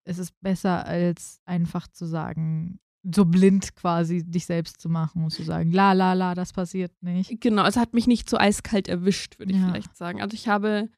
Es 0.05 0.19
ist 0.19 0.39
besser, 0.41 0.87
als 0.87 1.41
einfach 1.45 1.89
zu 1.89 2.07
sagen, 2.07 2.79
so 3.03 3.25
blind 3.25 3.75
quasi 3.75 4.23
dich 4.25 4.47
selbst 4.47 4.81
zu 4.81 4.89
machen 4.89 5.25
und 5.25 5.31
zu 5.31 5.43
sagen, 5.43 5.73
la, 5.73 5.93
la, 5.93 6.13
la, 6.13 6.35
das 6.35 6.53
passiert 6.53 6.93
nicht. 7.03 7.41
Genau, 7.41 7.65
es 7.67 7.77
hat 7.77 7.95
mich 7.95 8.07
nicht 8.07 8.29
so 8.29 8.37
eiskalt 8.37 8.89
erwischt, 8.89 9.39
würde 9.39 9.53
ich 9.53 9.59
ja. 9.59 9.69
vielleicht 9.69 9.97
sagen. 9.97 10.21
Also 10.21 10.35
ich 10.35 10.49
habe 10.49 10.91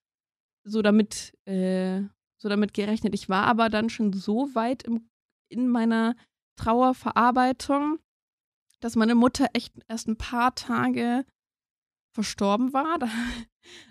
so 0.64 0.82
damit, 0.82 1.36
äh, 1.47 2.02
so 2.39 2.48
damit 2.48 2.74
gerechnet. 2.74 3.14
Ich 3.14 3.28
war 3.28 3.44
aber 3.44 3.68
dann 3.68 3.90
schon 3.90 4.12
so 4.12 4.55
weit 4.55 4.82
im, 4.84 5.09
in 5.48 5.68
meiner 5.68 6.16
Trauerverarbeitung, 6.56 7.98
dass 8.80 8.97
meine 8.97 9.14
Mutter 9.14 9.47
echt 9.52 9.74
erst 9.89 10.09
ein 10.09 10.16
paar 10.16 10.55
Tage 10.55 11.24
verstorben 12.14 12.72
war. 12.72 12.98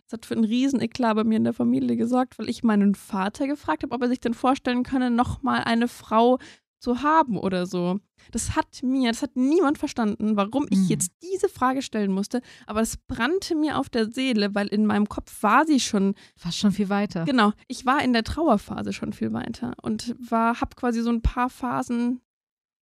Das 0.03 0.17
hat 0.17 0.25
für 0.25 0.33
einen 0.33 0.43
riesen 0.43 0.81
Eklat 0.81 1.15
bei 1.15 1.23
mir 1.23 1.37
in 1.37 1.45
der 1.45 1.53
Familie 1.53 1.95
gesorgt, 1.95 2.37
weil 2.37 2.49
ich 2.49 2.61
meinen 2.61 2.93
Vater 2.93 3.47
gefragt 3.47 3.83
habe, 3.83 3.95
ob 3.95 4.01
er 4.01 4.09
sich 4.09 4.19
denn 4.19 4.33
vorstellen 4.33 4.83
könne, 4.83 5.09
nochmal 5.09 5.63
eine 5.63 5.87
Frau 5.87 6.39
zu 6.81 7.01
haben 7.03 7.37
oder 7.37 7.65
so. 7.65 7.99
Das 8.31 8.55
hat 8.55 8.81
mir, 8.83 9.11
das 9.11 9.21
hat 9.21 9.35
niemand 9.35 9.77
verstanden, 9.77 10.35
warum 10.35 10.65
ich 10.69 10.79
Mhm. 10.79 10.87
jetzt 10.87 11.11
diese 11.23 11.47
Frage 11.47 11.81
stellen 11.81 12.11
musste, 12.11 12.41
aber 12.67 12.81
es 12.81 12.97
brannte 12.97 13.55
mir 13.55 13.77
auf 13.77 13.89
der 13.89 14.11
Seele, 14.11 14.53
weil 14.55 14.67
in 14.67 14.85
meinem 14.85 15.07
Kopf 15.07 15.41
war 15.43 15.65
sie 15.65 15.79
schon, 15.79 16.15
Fast 16.35 16.57
schon 16.57 16.71
viel 16.71 16.89
weiter. 16.89 17.23
genau, 17.25 17.53
ich 17.67 17.85
war 17.85 18.03
in 18.03 18.13
der 18.13 18.23
Trauerphase 18.23 18.93
schon 18.93 19.13
viel 19.13 19.31
weiter 19.31 19.73
und 19.81 20.15
war, 20.19 20.59
hab 20.59 20.75
quasi 20.75 21.01
so 21.01 21.09
ein 21.11 21.21
paar 21.21 21.49
Phasen, 21.49 22.19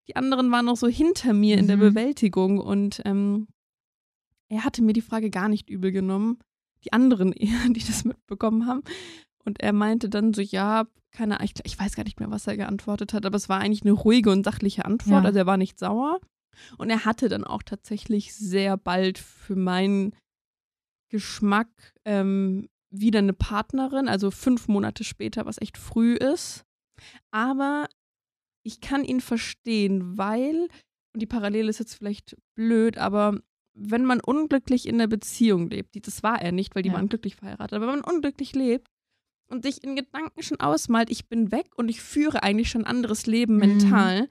die 0.07 0.15
anderen 0.15 0.49
waren 0.51 0.65
noch 0.65 0.77
so 0.77 0.87
hinter 0.87 1.33
mir 1.33 1.57
in 1.57 1.67
der 1.67 1.77
Mhm. 1.77 1.81
Bewältigung 1.81 2.59
und 2.59 3.01
ähm, 3.05 3.47
er 4.49 4.63
hatte 4.65 4.81
mir 4.81 4.93
die 4.93 5.01
Frage 5.01 5.29
gar 5.29 5.49
nicht 5.49 5.69
übel 5.69 5.91
genommen, 5.91 6.39
die 6.83 6.93
anderen 6.93 7.33
eher, 7.33 7.49
die 7.69 7.83
das 7.85 8.05
mitbekommen 8.05 8.65
haben. 8.65 8.81
Und 9.45 9.61
er 9.61 9.73
meinte 9.73 10.09
dann 10.09 10.33
so, 10.33 10.41
ja, 10.41 10.85
keine 11.11 11.39
Ahnung, 11.39 11.49
ich, 11.55 11.65
ich 11.65 11.79
weiß 11.79 11.95
gar 11.95 12.03
nicht 12.03 12.19
mehr, 12.19 12.29
was 12.31 12.47
er 12.47 12.57
geantwortet 12.57 13.13
hat, 13.13 13.25
aber 13.25 13.35
es 13.35 13.49
war 13.49 13.59
eigentlich 13.59 13.81
eine 13.83 13.91
ruhige 13.93 14.31
und 14.31 14.43
sachliche 14.43 14.85
Antwort. 14.85 15.23
Ja. 15.23 15.27
Also 15.27 15.39
er 15.39 15.45
war 15.45 15.57
nicht 15.57 15.79
sauer. 15.79 16.19
Und 16.77 16.89
er 16.89 17.05
hatte 17.05 17.29
dann 17.29 17.43
auch 17.45 17.63
tatsächlich 17.63 18.33
sehr 18.35 18.77
bald 18.77 19.17
für 19.17 19.55
meinen 19.55 20.13
Geschmack 21.09 21.69
ähm, 22.05 22.69
wieder 22.91 23.19
eine 23.19 23.33
Partnerin, 23.33 24.07
also 24.07 24.29
fünf 24.31 24.67
Monate 24.67 25.03
später, 25.03 25.45
was 25.45 25.61
echt 25.61 25.77
früh 25.77 26.15
ist. 26.15 26.65
Aber 27.31 27.87
ich 28.63 28.81
kann 28.81 29.05
ihn 29.05 29.21
verstehen, 29.21 30.17
weil, 30.17 30.67
und 31.13 31.21
die 31.21 31.25
Parallele 31.27 31.69
ist 31.69 31.79
jetzt 31.79 31.95
vielleicht 31.95 32.35
blöd, 32.55 32.97
aber 32.97 33.39
wenn 33.73 34.03
man 34.03 34.19
unglücklich 34.19 34.87
in 34.87 34.97
der 34.97 35.07
Beziehung 35.07 35.69
lebt, 35.69 35.95
das 36.05 36.23
war 36.23 36.41
er 36.41 36.51
nicht, 36.51 36.75
weil 36.75 36.83
die 36.83 36.89
Ja. 36.89 36.95
waren 36.95 37.07
glücklich 37.09 37.35
verheiratet, 37.37 37.73
aber 37.73 37.87
wenn 37.87 37.99
man 38.01 38.13
unglücklich 38.13 38.53
lebt 38.53 38.87
und 39.49 39.63
sich 39.63 39.83
in 39.83 39.95
Gedanken 39.95 40.41
schon 40.43 40.59
ausmalt, 40.59 41.09
ich 41.09 41.27
bin 41.27 41.51
weg 41.51 41.71
und 41.75 41.89
ich 41.89 42.01
führe 42.01 42.43
eigentlich 42.43 42.69
schon 42.69 42.81
ein 42.85 42.87
anderes 42.95 43.25
Leben 43.25 43.53
Mhm. 43.55 43.59
mental, 43.59 44.29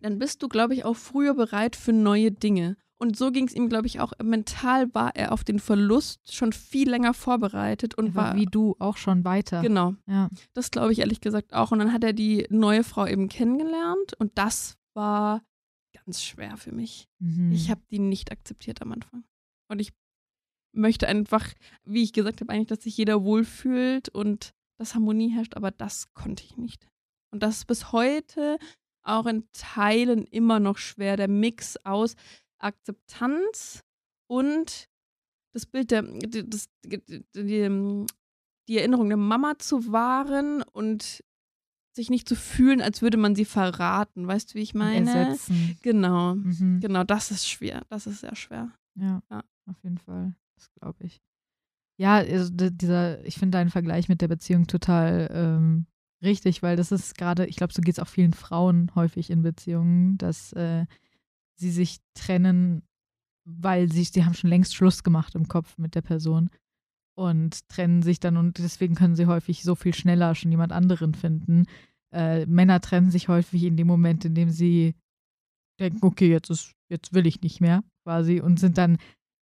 dann 0.00 0.18
bist 0.18 0.42
du, 0.42 0.48
glaube 0.48 0.74
ich, 0.74 0.84
auch 0.84 0.96
früher 0.96 1.34
bereit 1.34 1.76
für 1.76 1.92
neue 1.92 2.32
Dinge. 2.32 2.76
Und 2.98 3.16
so 3.16 3.30
ging 3.30 3.46
es 3.48 3.54
ihm, 3.54 3.68
glaube 3.70 3.86
ich, 3.86 3.98
auch 4.00 4.12
mental 4.22 4.94
war 4.94 5.16
er 5.16 5.32
auf 5.32 5.42
den 5.42 5.58
Verlust 5.58 6.34
schon 6.34 6.52
viel 6.52 6.88
länger 6.90 7.14
vorbereitet 7.14 7.94
und 7.96 8.14
war 8.14 8.28
war 8.30 8.36
wie 8.36 8.44
du 8.44 8.76
auch 8.78 8.98
schon 8.98 9.24
weiter. 9.24 9.62
genau. 9.62 9.94
Ja. 10.06 10.28
Das 10.52 10.70
glaube 10.70 10.92
ich 10.92 10.98
ehrlich 10.98 11.20
gesagt 11.22 11.54
auch. 11.54 11.72
Und 11.72 11.78
dann 11.78 11.92
hat 11.94 12.04
er 12.04 12.12
die 12.12 12.46
neue 12.50 12.84
Frau 12.84 13.06
eben 13.06 13.28
kennengelernt 13.30 14.12
und 14.18 14.36
das 14.36 14.76
war 14.94 15.42
ganz 15.94 16.22
schwer 16.22 16.58
für 16.58 16.72
mich. 16.72 17.08
Mhm. 17.20 17.52
Ich 17.52 17.70
habe 17.70 17.80
die 17.90 17.98
nicht 17.98 18.32
akzeptiert 18.32 18.82
am 18.82 18.92
Anfang. 18.92 19.24
Und 19.68 19.78
ich 19.80 19.92
möchte 20.72 21.08
einfach, 21.08 21.46
wie 21.84 22.02
ich 22.02 22.12
gesagt 22.12 22.40
habe, 22.40 22.52
eigentlich, 22.52 22.68
dass 22.68 22.82
sich 22.84 22.96
jeder 22.96 23.22
wohlfühlt 23.24 24.08
und 24.08 24.50
dass 24.78 24.94
Harmonie 24.94 25.30
herrscht, 25.30 25.56
aber 25.56 25.70
das 25.70 26.12
konnte 26.14 26.44
ich 26.44 26.56
nicht. 26.56 26.86
Und 27.32 27.42
das 27.42 27.58
ist 27.58 27.66
bis 27.66 27.92
heute 27.92 28.58
auch 29.02 29.26
in 29.26 29.44
Teilen 29.52 30.24
immer 30.26 30.60
noch 30.60 30.78
schwer. 30.78 31.16
Der 31.16 31.28
Mix 31.28 31.76
aus 31.84 32.14
Akzeptanz 32.58 33.82
und 34.28 34.88
das 35.52 35.66
Bild 35.66 35.90
der, 35.90 36.02
das, 36.02 36.68
die, 36.84 37.02
die, 37.34 38.06
die 38.68 38.78
Erinnerung 38.78 39.08
der 39.08 39.16
Mama 39.16 39.58
zu 39.58 39.90
wahren 39.92 40.62
und 40.62 41.24
sich 41.96 42.08
nicht 42.08 42.28
zu 42.28 42.36
fühlen, 42.36 42.80
als 42.80 43.02
würde 43.02 43.16
man 43.16 43.34
sie 43.34 43.44
verraten. 43.44 44.26
Weißt 44.28 44.50
du, 44.50 44.54
wie 44.54 44.62
ich 44.62 44.74
meine? 44.74 45.10
Ersetzen. 45.10 45.76
Genau. 45.82 46.36
Mhm. 46.36 46.78
Genau, 46.80 47.02
das 47.04 47.30
ist 47.32 47.48
schwer. 47.48 47.82
Das 47.88 48.06
ist 48.06 48.20
sehr 48.20 48.36
schwer. 48.36 48.70
Ja, 48.94 49.22
Ja. 49.30 49.42
auf 49.66 49.82
jeden 49.82 49.98
Fall. 49.98 50.34
Das 50.60 50.70
glaube 50.74 51.04
ich. 51.04 51.22
Ja, 51.98 52.16
also 52.16 52.50
dieser, 52.52 53.24
ich 53.24 53.34
finde 53.34 53.58
deinen 53.58 53.70
Vergleich 53.70 54.08
mit 54.08 54.20
der 54.20 54.28
Beziehung 54.28 54.66
total 54.66 55.30
ähm, 55.32 55.86
richtig, 56.22 56.62
weil 56.62 56.76
das 56.76 56.92
ist 56.92 57.16
gerade, 57.16 57.46
ich 57.46 57.56
glaube, 57.56 57.72
so 57.72 57.82
geht 57.82 57.94
es 57.94 57.98
auch 57.98 58.08
vielen 58.08 58.32
Frauen 58.32 58.94
häufig 58.94 59.30
in 59.30 59.42
Beziehungen, 59.42 60.16
dass 60.18 60.52
äh, 60.52 60.86
sie 61.56 61.70
sich 61.70 61.98
trennen, 62.14 62.82
weil 63.44 63.90
sie, 63.90 64.04
sie 64.04 64.24
haben 64.24 64.34
schon 64.34 64.50
längst 64.50 64.74
Schluss 64.74 65.02
gemacht 65.02 65.34
im 65.34 65.48
Kopf 65.48 65.76
mit 65.78 65.94
der 65.94 66.02
Person 66.02 66.50
und 67.14 67.68
trennen 67.68 68.02
sich 68.02 68.20
dann 68.20 68.36
und 68.36 68.58
deswegen 68.58 68.94
können 68.94 69.16
sie 69.16 69.26
häufig 69.26 69.62
so 69.62 69.74
viel 69.74 69.94
schneller 69.94 70.34
schon 70.34 70.50
jemand 70.50 70.72
anderen 70.72 71.14
finden. 71.14 71.66
Äh, 72.12 72.46
Männer 72.46 72.80
trennen 72.80 73.10
sich 73.10 73.28
häufig 73.28 73.64
in 73.64 73.76
dem 73.76 73.86
Moment, 73.86 74.24
in 74.24 74.34
dem 74.34 74.50
sie 74.50 74.94
denken, 75.78 76.04
okay, 76.04 76.30
jetzt 76.30 76.50
ist, 76.50 76.74
jetzt 76.88 77.14
will 77.14 77.26
ich 77.26 77.40
nicht 77.40 77.60
mehr, 77.60 77.82
quasi, 78.04 78.40
und 78.40 78.58
sind 78.60 78.78
dann 78.78 78.98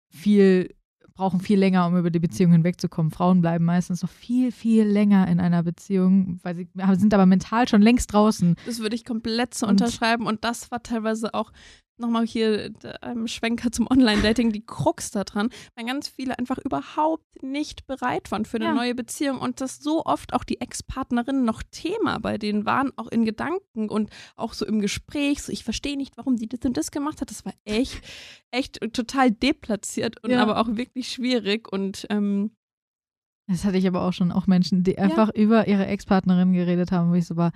viel, 0.10 0.74
brauchen 1.18 1.42
viel 1.42 1.60
länger, 1.60 1.86
um 1.88 1.98
über 1.98 2.10
die 2.10 2.20
Beziehung 2.20 2.54
hinwegzukommen. 2.54 3.12
Frauen 3.12 3.42
bleiben 3.42 3.66
meistens 3.66 4.02
noch 4.02 4.10
viel, 4.10 4.52
viel 4.52 4.86
länger 4.86 5.28
in 5.28 5.40
einer 5.40 5.64
Beziehung, 5.64 6.40
weil 6.44 6.56
sie 6.56 6.68
sind 6.96 7.14
aber 7.14 7.26
mental 7.26 7.68
schon 7.68 7.82
längst 7.82 8.14
draußen. 8.14 8.56
Das 8.66 8.80
würde 8.80 8.96
ich 8.96 9.04
komplett 9.04 9.54
so 9.54 9.68
unterschreiben. 9.68 10.26
Und 10.26 10.46
das 10.46 10.72
war 10.72 10.82
teilweise 10.82 11.34
auch 11.34 11.52
nochmal 12.00 12.26
hier 12.26 12.72
ähm, 13.02 13.28
Schwenker 13.28 13.72
zum 13.72 13.88
Online-Dating, 13.90 14.52
die 14.52 14.66
Krux 14.66 15.12
da 15.12 15.24
dran, 15.24 15.50
weil 15.76 15.86
ganz 15.86 16.08
viele 16.08 16.38
einfach 16.38 16.58
überhaupt 16.58 17.42
nicht 17.44 17.88
bereit 17.88 18.32
waren 18.32 18.46
für 18.46 18.58
eine 18.58 18.66
Ja. 18.66 18.74
neue 18.74 18.96
Beziehung 18.96 19.40
und 19.40 19.62
das 19.62 19.78
so 19.80 20.06
oft 20.06 20.34
auch 20.34 20.44
die 20.44 20.62
Ex-Partnerinnen 20.62 21.44
noch 21.46 21.64
Thema 21.64 22.20
bei 22.20 22.38
denen 22.38 22.66
waren, 22.66 22.92
auch 22.98 23.08
in 23.08 23.26
Gedanken 23.26 23.90
und 23.90 24.10
auch 24.36 24.54
so 24.54 24.66
im 24.66 24.80
Gespräch. 24.80 25.42
So, 25.44 25.52
ich 25.52 25.64
verstehe 25.64 25.98
nicht, 25.98 26.18
warum 26.18 26.38
sie 26.38 26.48
das 26.48 26.60
und 26.66 26.78
das 26.78 26.92
gemacht 26.92 27.22
hat. 27.22 27.30
Das 27.32 27.46
war 27.46 27.54
echt, 27.66 28.02
echt 28.52 28.80
total 28.94 29.32
deplatziert 29.32 30.24
und 30.24 30.32
Ja. 30.32 30.42
aber 30.42 30.60
auch 30.60 30.68
wirklich 30.76 31.10
schwierig 31.10 31.72
und 31.72 32.06
ähm, 32.10 32.52
Das 33.50 33.64
hatte 33.64 33.78
ich 33.78 33.88
aber 33.88 34.02
auch 34.02 34.12
schon, 34.14 34.32
auch 34.32 34.46
Menschen, 34.46 34.84
die 34.84 34.98
einfach 34.98 35.30
über 35.34 35.68
ihre 35.68 35.86
Ex-Partnerin 35.88 36.52
geredet 36.54 36.92
haben, 36.92 37.12
wo 37.12 37.16
ich 37.16 37.26
so 37.26 37.36
war, 37.38 37.52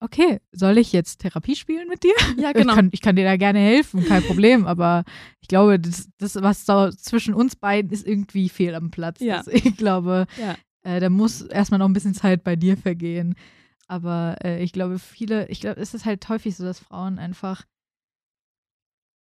okay, 0.00 0.40
soll 0.52 0.78
ich 0.78 0.92
jetzt 0.92 1.18
Therapie 1.20 1.56
spielen 1.56 1.88
mit 1.88 2.02
dir? 2.04 2.14
ja, 2.38 2.48
Ich, 2.54 2.54
genau. 2.54 2.74
kann, 2.74 2.88
ich 2.92 3.00
kann 3.00 3.16
dir 3.16 3.24
da 3.24 3.36
gerne 3.36 3.58
helfen, 3.58 4.04
kein 4.04 4.22
Problem, 4.22 4.66
aber 4.66 5.04
ich 5.40 5.48
glaube, 5.48 5.78
das, 5.80 6.08
das 6.18 6.36
was 6.36 6.64
da 6.64 6.90
zwischen 6.92 7.34
uns 7.34 7.56
beiden 7.56 7.90
ist 7.90 8.06
irgendwie 8.06 8.48
fehl 8.48 8.74
am 8.74 8.90
Platz. 8.90 9.20
Ja. 9.20 9.38
Das, 9.38 9.48
ich 9.48 9.76
glaube, 9.76 10.26
Ja. 10.36 10.56
äh, 10.82 11.00
da 11.00 11.10
muss 11.10 11.42
erstmal 11.42 11.78
noch 11.78 11.86
ein 11.88 11.92
bisschen 11.94 12.14
Zeit 12.14 12.44
bei 12.44 12.56
dir 12.56 12.76
vergehen. 12.76 13.34
Aber 13.86 14.36
äh, 14.44 14.62
ich 14.62 14.72
glaube, 14.72 14.98
viele, 14.98 15.48
ich 15.48 15.60
glaube, 15.60 15.80
es 15.80 15.94
ist 15.94 16.04
halt 16.04 16.28
häufig 16.28 16.54
so, 16.56 16.64
dass 16.64 16.78
Frauen 16.78 17.18
einfach, 17.18 17.64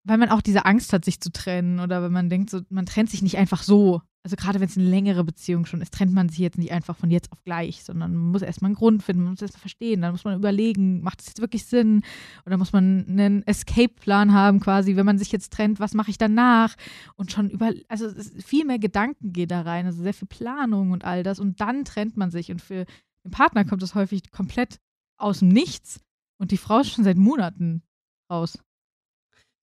weil 0.07 0.19
man 0.19 0.29
auch 0.31 0.41
diese 0.41 0.65
Angst 0.65 0.93
hat, 0.93 1.05
sich 1.05 1.21
zu 1.21 1.33
trennen 1.33 1.81
oder 1.81 2.03
wenn 2.03 2.13
man 2.13 2.31
denkt, 2.31 2.51
so, 2.51 2.61
man 2.69 2.87
trennt 2.87 3.11
sich 3.11 3.23
nicht 3.23 3.37
einfach 3.37 3.63
so. 3.63 4.03
Also 4.23 4.37
gerade 4.37 4.61
wenn 4.61 4.69
es 4.69 4.77
eine 4.77 4.89
längere 4.89 5.25
Beziehung 5.25 5.67
schon 5.67 5.81
ist, 5.81 5.95
trennt 5.95 6.13
man 6.13 6.29
sich 6.29 6.39
jetzt 6.39 6.59
nicht 6.59 6.73
einfach 6.73 6.97
von 6.97 7.11
jetzt 7.11 7.31
auf 7.33 7.43
gleich, 7.45 7.85
sondern 7.85 8.15
man 8.15 8.33
muss 8.33 8.43
erstmal 8.43 8.71
einen 8.71 8.77
Grund 8.77 9.03
finden, 9.03 9.23
man 9.23 9.33
muss 9.33 9.43
erstmal 9.43 9.61
verstehen, 9.61 10.03
dann 10.03 10.13
muss 10.13 10.25
man 10.25 10.37
überlegen, 10.37 11.01
macht 11.03 11.21
es 11.21 11.29
jetzt 11.29 11.41
wirklich 11.41 11.65
Sinn? 11.67 12.03
Oder 12.45 12.57
muss 12.57 12.73
man 12.73 13.05
einen 13.09 13.47
Escape-Plan 13.47 14.33
haben, 14.33 14.61
quasi, 14.61 14.97
wenn 14.97 15.07
man 15.07 15.19
sich 15.19 15.31
jetzt 15.31 15.53
trennt, 15.53 15.81
was 15.81 15.95
mache 15.95 16.11
ich 16.11 16.19
danach? 16.19 16.75
Und 17.17 17.31
schon 17.31 17.51
über, 17.51 17.73
also 17.89 18.09
viel 18.45 18.65
mehr 18.65 18.79
Gedanken 18.79 19.33
geht 19.33 19.51
da 19.51 19.63
rein, 19.63 19.87
also 19.87 20.03
sehr 20.03 20.15
viel 20.15 20.29
Planung 20.29 20.91
und 20.91 21.05
all 21.05 21.23
das. 21.23 21.39
Und 21.39 21.61
dann 21.61 21.85
trennt 21.85 22.17
man 22.17 22.31
sich. 22.31 22.51
Und 22.51 22.61
für 22.61 22.85
den 23.25 23.31
Partner 23.31 23.65
kommt 23.65 23.83
das 23.83 23.95
häufig 23.95 24.31
komplett 24.31 24.81
aus 25.19 25.41
dem 25.41 25.49
Nichts. 25.49 26.01
Und 26.39 26.51
die 26.51 26.59
Frau 26.59 26.81
ist 26.81 26.91
schon 26.91 27.05
seit 27.05 27.17
Monaten 27.17 27.83
raus. 28.31 28.59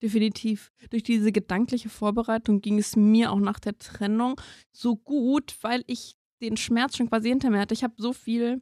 Definitiv. 0.04 0.74
Durch 0.90 1.02
diese 1.02 1.32
gedankliche 1.32 1.88
Vorbereitung 1.88 2.60
ging 2.60 2.78
es 2.78 2.98
mir 2.98 3.32
auch 3.32 3.40
nach 3.40 3.58
der 3.58 3.78
Trennung 3.78 4.40
so 4.74 4.98
gut, 4.98 5.56
weil 5.62 5.86
ich 5.88 6.18
den 6.42 6.58
Schmerz 6.58 6.98
schon 6.98 7.10
quasi 7.10 7.30
hinter 7.30 7.50
mir 7.50 7.62
hatte. 7.62 7.74
Ich 7.74 7.86
habe 7.86 7.94
so 7.98 8.12
viel 8.12 8.62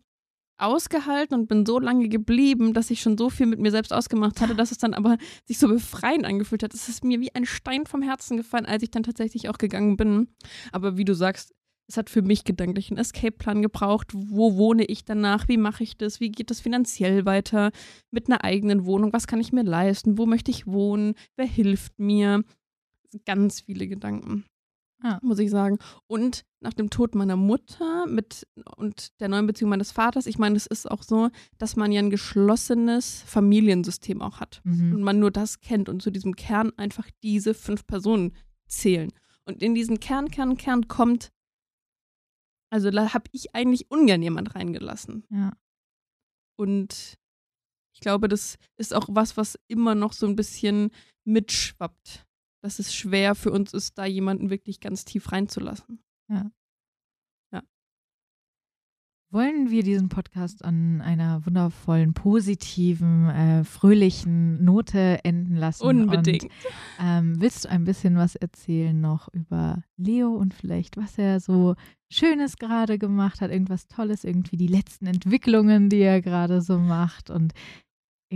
ausgehalten 0.59 1.33
und 1.33 1.47
bin 1.47 1.65
so 1.65 1.79
lange 1.79 2.07
geblieben, 2.09 2.73
dass 2.73 2.91
ich 2.91 3.01
schon 3.01 3.17
so 3.17 3.31
viel 3.31 3.47
mit 3.47 3.59
mir 3.59 3.71
selbst 3.71 3.91
ausgemacht 3.91 4.39
hatte, 4.39 4.53
dass 4.53 4.69
es 4.69 4.77
dann 4.77 4.93
aber 4.93 5.17
sich 5.45 5.57
so 5.57 5.67
befreiend 5.67 6.25
angefühlt 6.25 6.61
hat. 6.61 6.75
Es 6.75 6.87
ist 6.87 7.03
mir 7.03 7.19
wie 7.19 7.33
ein 7.33 7.47
Stein 7.47 7.87
vom 7.87 8.03
Herzen 8.03 8.37
gefallen, 8.37 8.67
als 8.67 8.83
ich 8.83 8.91
dann 8.91 9.01
tatsächlich 9.01 9.49
auch 9.49 9.57
gegangen 9.57 9.97
bin. 9.97 10.27
Aber 10.71 10.97
wie 10.97 11.05
du 11.05 11.15
sagst, 11.15 11.55
es 11.91 11.97
hat 11.97 12.09
für 12.09 12.21
mich 12.21 12.43
gedanklich 12.45 12.89
einen 12.89 12.97
Escape-Plan 12.99 13.61
gebraucht. 13.61 14.07
Wo 14.13 14.55
wohne 14.55 14.85
ich 14.85 15.03
danach? 15.03 15.47
Wie 15.49 15.57
mache 15.57 15.83
ich 15.83 15.97
das? 15.97 16.19
Wie 16.21 16.31
geht 16.31 16.49
das 16.49 16.61
finanziell 16.61 17.25
weiter? 17.25 17.71
Mit 18.11 18.27
einer 18.29 18.43
eigenen 18.45 18.85
Wohnung? 18.85 19.11
Was 19.13 19.27
kann 19.27 19.41
ich 19.41 19.51
mir 19.51 19.63
leisten? 19.63 20.17
Wo 20.17 20.25
möchte 20.25 20.51
ich 20.51 20.67
wohnen? 20.67 21.15
Wer 21.35 21.45
hilft 21.47 21.99
mir? 21.99 22.43
Ganz 23.25 23.59
viele 23.59 23.87
Gedanken, 23.87 24.45
Ja. 25.03 25.19
muss 25.21 25.39
ich 25.39 25.49
sagen. 25.49 25.79
Und 26.07 26.43
nach 26.61 26.73
dem 26.73 26.89
Tod 26.89 27.13
meiner 27.13 27.35
Mutter 27.35 28.05
mit 28.07 28.47
und 28.77 29.19
der 29.19 29.27
neuen 29.27 29.47
Beziehung 29.47 29.69
meines 29.69 29.91
Vaters, 29.91 30.27
ich 30.27 30.37
meine, 30.37 30.55
es 30.55 30.65
ist 30.65 30.89
auch 30.89 31.03
so, 31.03 31.29
dass 31.57 31.75
man 31.75 31.91
ja 31.91 31.99
ein 31.99 32.09
geschlossenes 32.09 33.21
Familiensystem 33.27 34.21
auch 34.21 34.39
hat 34.39 34.61
Mhm. 34.63 34.95
und 34.95 35.03
man 35.03 35.19
nur 35.19 35.31
das 35.31 35.59
kennt 35.59 35.89
und 35.89 36.01
zu 36.01 36.09
diesem 36.09 36.37
Kern 36.37 36.71
einfach 36.77 37.09
diese 37.21 37.53
fünf 37.53 37.85
Personen 37.85 38.31
zählen. 38.67 39.11
Und 39.45 39.61
in 39.61 39.75
diesen 39.75 39.99
Kern, 39.99 40.29
Kern, 40.31 40.55
Kern 40.55 40.87
kommt, 40.87 41.31
also 42.71 42.89
da 42.89 43.13
habe 43.13 43.25
ich 43.31 43.53
eigentlich 43.53 43.91
ungern 43.91 44.23
jemand 44.23 44.55
reingelassen. 44.55 45.25
Ja. 45.29 45.51
Und 46.57 47.19
ich 47.93 47.99
glaube, 47.99 48.27
das 48.27 48.57
ist 48.77 48.93
auch 48.93 49.07
was, 49.09 49.37
was 49.37 49.59
immer 49.67 49.93
noch 49.93 50.13
so 50.13 50.25
ein 50.25 50.35
bisschen 50.35 50.91
mitschwappt 51.25 52.25
dass 52.61 52.79
es 52.79 52.93
schwer 52.93 53.35
für 53.35 53.51
uns 53.51 53.73
ist, 53.73 53.97
da 53.97 54.05
jemanden 54.05 54.49
wirklich 54.49 54.79
ganz 54.79 55.03
tief 55.03 55.31
reinzulassen. 55.31 56.03
Ja. 56.29 56.51
Wollen 59.33 59.71
wir 59.71 59.81
diesen 59.81 60.09
Podcast 60.09 60.65
an 60.65 60.99
einer 60.99 61.45
wundervollen, 61.45 62.13
positiven, 62.13 63.29
äh, 63.29 63.63
fröhlichen 63.63 64.61
Note 64.61 65.23
enden 65.23 65.55
lassen? 65.55 65.85
Unbedingt. 65.85 66.43
Und, 66.43 66.51
ähm, 66.99 67.39
willst 67.39 67.63
du 67.63 67.69
ein 67.69 67.85
bisschen 67.85 68.17
was 68.17 68.35
erzählen 68.35 68.99
noch 68.99 69.29
über 69.33 69.83
Leo 69.95 70.35
und 70.35 70.53
vielleicht, 70.53 70.97
was 70.97 71.17
er 71.17 71.39
so 71.39 71.75
Schönes 72.09 72.57
gerade 72.57 72.99
gemacht 72.99 73.39
hat, 73.39 73.51
irgendwas 73.51 73.87
Tolles, 73.87 74.25
irgendwie 74.25 74.57
die 74.57 74.67
letzten 74.67 75.05
Entwicklungen, 75.05 75.87
die 75.87 75.99
er 75.99 76.21
gerade 76.21 76.61
so 76.61 76.77
macht 76.77 77.29
und 77.29 77.53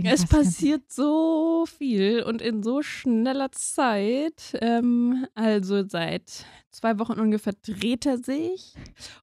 es 0.04 0.26
passiert 0.26 0.92
so 0.92 1.64
viel 1.66 2.22
und 2.22 2.42
in 2.42 2.62
so 2.62 2.82
schneller 2.82 3.50
Zeit. 3.52 4.56
Ähm, 4.60 5.26
also 5.34 5.86
seit 5.88 6.44
zwei 6.70 6.98
Wochen 6.98 7.18
ungefähr 7.18 7.54
dreht 7.54 8.04
er 8.04 8.18
sich 8.18 8.74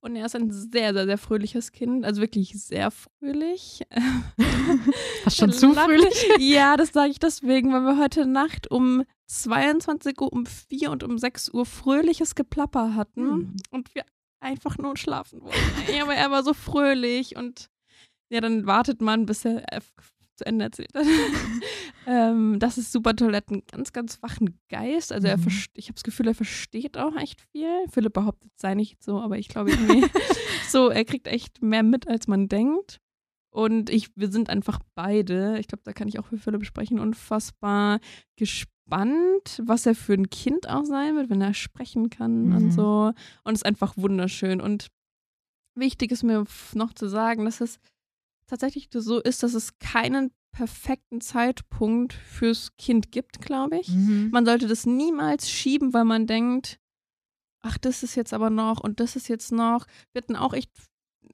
und 0.02 0.16
er 0.16 0.26
ist 0.26 0.36
ein 0.36 0.52
sehr, 0.52 0.94
sehr, 0.94 1.06
sehr 1.06 1.18
fröhliches 1.18 1.72
Kind. 1.72 2.06
Also 2.06 2.22
wirklich 2.22 2.54
sehr 2.54 2.90
fröhlich. 2.92 3.84
Fast 5.24 5.38
schon 5.38 5.52
zu 5.52 5.74
fröhlich? 5.74 6.28
Ja, 6.40 6.76
das 6.76 6.90
sage 6.90 7.12
ich 7.12 7.20
deswegen, 7.20 7.72
weil 7.72 7.82
wir 7.82 8.00
heute 8.00 8.26
Nacht 8.26 8.72
um 8.72 9.04
22 9.28 10.20
Uhr, 10.20 10.34
um 10.34 10.46
4 10.46 10.92
und 10.92 11.04
um 11.04 11.18
6 11.18 11.50
Uhr 11.54 11.66
fröhliches 11.66 12.36
Geplapper 12.36 12.96
hatten 12.96 13.22
hm. 13.22 13.58
und 13.72 13.94
wir 13.94 14.06
einfach 14.40 14.78
nur 14.78 14.98
schlafen 14.98 15.42
wollten. 15.42 16.02
aber 16.02 16.16
er 16.16 16.32
war 16.32 16.44
so 16.44 16.54
fröhlich 16.54 17.36
und 17.36 17.70
ja, 18.30 18.42
dann 18.42 18.66
wartet 18.66 19.00
man, 19.00 19.28
bis 19.28 19.46
er 19.46 19.64
zu 20.36 20.46
Ende 20.46 20.66
erzählt 20.66 20.94
hat. 20.94 21.06
ähm, 22.08 22.60
das 22.60 22.78
ist 22.78 22.92
super 22.92 23.16
toll. 23.16 23.34
Er 23.34 23.38
hat 23.38 23.50
einen 23.50 23.64
ganz, 23.72 23.94
ganz 23.94 24.22
wachen 24.22 24.60
Geist. 24.70 25.12
Also 25.12 25.28
er 25.28 25.38
mhm. 25.38 25.48
ich 25.74 25.86
habe 25.86 25.94
das 25.94 26.04
Gefühl, 26.04 26.28
er 26.28 26.36
versteht 26.36 26.98
auch 26.98 27.16
echt 27.16 27.42
viel. 27.52 27.86
Philipp 27.92 28.14
behauptet, 28.14 28.52
es 28.56 28.62
sei 28.62 28.74
nicht 28.74 29.04
so, 29.04 29.20
aber 29.20 29.38
ich 29.38 29.48
glaube 29.48 29.72
irgendwie 29.72 30.06
so, 30.70 30.90
er 30.90 31.06
kriegt 31.06 31.28
echt 31.28 31.62
mehr 31.62 31.84
mit, 31.84 32.08
als 32.08 32.28
man 32.28 32.48
denkt. 32.48 33.00
Und 33.54 33.92
ich, 33.92 34.10
wir 34.16 34.32
sind 34.32 34.50
einfach 34.50 34.80
beide, 34.96 35.60
ich 35.60 35.68
glaube, 35.68 35.84
da 35.86 35.94
kann 35.94 36.08
ich 36.08 36.18
auch 36.18 36.26
für 36.26 36.40
Philipp 36.40 36.66
sprechen, 36.66 37.00
unfassbar 37.00 38.00
gespannt, 38.36 39.62
was 39.64 39.86
er 39.86 39.94
für 39.94 40.14
ein 40.14 40.32
Kind 40.32 40.68
auch 40.68 40.86
sein 40.86 41.16
wird, 41.16 41.30
wenn 41.30 41.42
er 41.42 41.54
sprechen 41.54 42.10
kann 42.10 42.48
mhm. 42.48 42.56
und 42.56 42.72
so. 42.72 43.14
Und 43.44 43.54
es 43.54 43.60
ist 43.60 43.66
einfach 43.66 43.94
wunderschön. 43.96 44.60
Und 44.60 44.88
wichtig 45.76 46.12
ist 46.12 46.24
mir 46.24 46.46
noch 46.74 46.94
zu 46.94 47.08
sagen, 47.08 47.46
dass 47.46 47.62
es 47.62 47.80
tatsächlich 48.48 48.90
so 48.92 49.20
ist, 49.20 49.44
dass 49.44 49.54
es 49.54 49.78
keinen 49.80 50.32
perfekten 50.52 51.20
Zeitpunkt 51.20 52.14
fürs 52.14 52.76
Kind 52.78 53.12
gibt, 53.12 53.42
glaube 53.42 53.80
ich. 53.80 53.90
Mhm. 53.90 54.30
Man 54.32 54.46
sollte 54.46 54.68
das 54.68 54.86
niemals 54.86 55.50
schieben, 55.50 55.94
weil 55.94 56.06
man 56.06 56.28
denkt, 56.28 56.80
ach, 57.62 57.78
das 57.78 58.04
ist 58.04 58.16
jetzt 58.16 58.34
aber 58.34 58.50
noch 58.50 58.80
und 58.80 59.00
das 59.00 59.16
ist 59.16 59.28
jetzt 59.28 59.52
noch. 59.52 59.88
Wir 60.12 60.22
hatten 60.22 60.36
auch 60.36 60.54
echt 60.54 60.72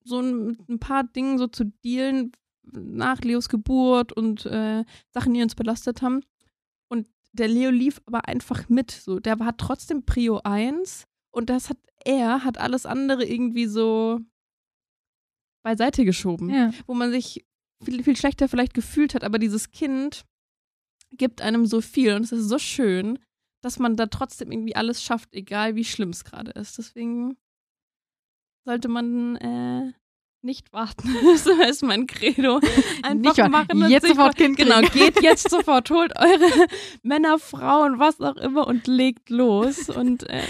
so 0.03 0.22
ein, 0.22 0.57
ein 0.69 0.80
paar 0.80 1.03
Dinge 1.03 1.38
so 1.38 1.48
zu 1.48 1.65
dealen 1.84 2.31
nach 2.72 3.22
Leos 3.22 3.49
Geburt 3.49 4.14
und 4.14 4.45
äh, 4.45 4.86
Sachen, 5.11 5.34
die 5.34 5.41
uns 5.41 5.56
belastet 5.56 6.02
haben. 6.02 6.22
Und 6.88 7.07
der 7.34 7.48
Leo 7.48 7.72
lief 7.72 8.02
aber 8.06 8.27
einfach 8.27 8.69
mit. 8.69 8.91
So, 8.91 9.19
der 9.19 9.40
war 9.40 9.57
trotzdem 9.57 10.06
Prio 10.06 10.40
1 10.44 11.06
und 11.31 11.49
das 11.49 11.69
hat 11.69 11.77
er, 12.06 12.44
hat 12.44 12.57
alles 12.57 12.86
andere 12.86 13.26
irgendwie 13.26 13.65
so 13.65 14.19
beiseite 15.64 16.06
geschoben, 16.06 16.49
ja. 16.49 16.72
wo 16.88 16.94
man 16.94 17.11
sich 17.11 17.45
viel, 17.84 18.03
viel 18.03 18.18
schlechter 18.18 18.49
vielleicht 18.49 18.73
gefühlt 18.73 19.14
hat, 19.14 19.23
aber 19.23 19.40
dieses 19.40 19.72
Kind 19.72 20.26
gibt 21.11 21.41
einem 21.41 21.65
so 21.65 21.81
viel 21.81 22.14
und 22.14 22.23
es 22.23 22.31
ist 22.31 22.49
so 22.49 22.60
schön, 22.60 23.19
dass 23.61 23.80
man 23.80 23.95
da 23.95 24.06
trotzdem 24.07 24.52
irgendwie 24.52 24.76
alles 24.76 25.03
schafft, 25.03 25.34
egal 25.34 25.76
wie 25.76 25.86
schlimm 25.86 26.10
es 26.10 26.23
gerade 26.23 26.52
ist. 26.52 26.77
Deswegen 26.77 27.38
sollte 28.65 28.88
man 28.88 29.36
äh, 29.38 29.94
nicht 30.41 30.72
warten. 30.72 31.10
so 31.38 31.52
ist 31.61 31.84
mein 31.84 32.07
Credo. 32.07 32.61
Einfach 33.03 33.38
nicht 33.38 33.49
machen 33.49 33.84
und 33.84 33.90
jetzt 33.90 34.07
sofort 34.07 34.38
Kind 34.38 34.57
Genau, 34.57 34.81
geht 34.81 35.22
jetzt 35.22 35.49
sofort, 35.49 35.90
holt 35.90 36.18
eure 36.18 36.68
Männer, 37.03 37.40
Frauen, 37.40 37.99
was 37.99 38.22
auch 38.22 38.38
immer 38.38 38.68
und 38.68 38.88
legt 38.88 39.30
los. 39.30 39.90
Und 39.90 40.30
äh, 40.30 40.44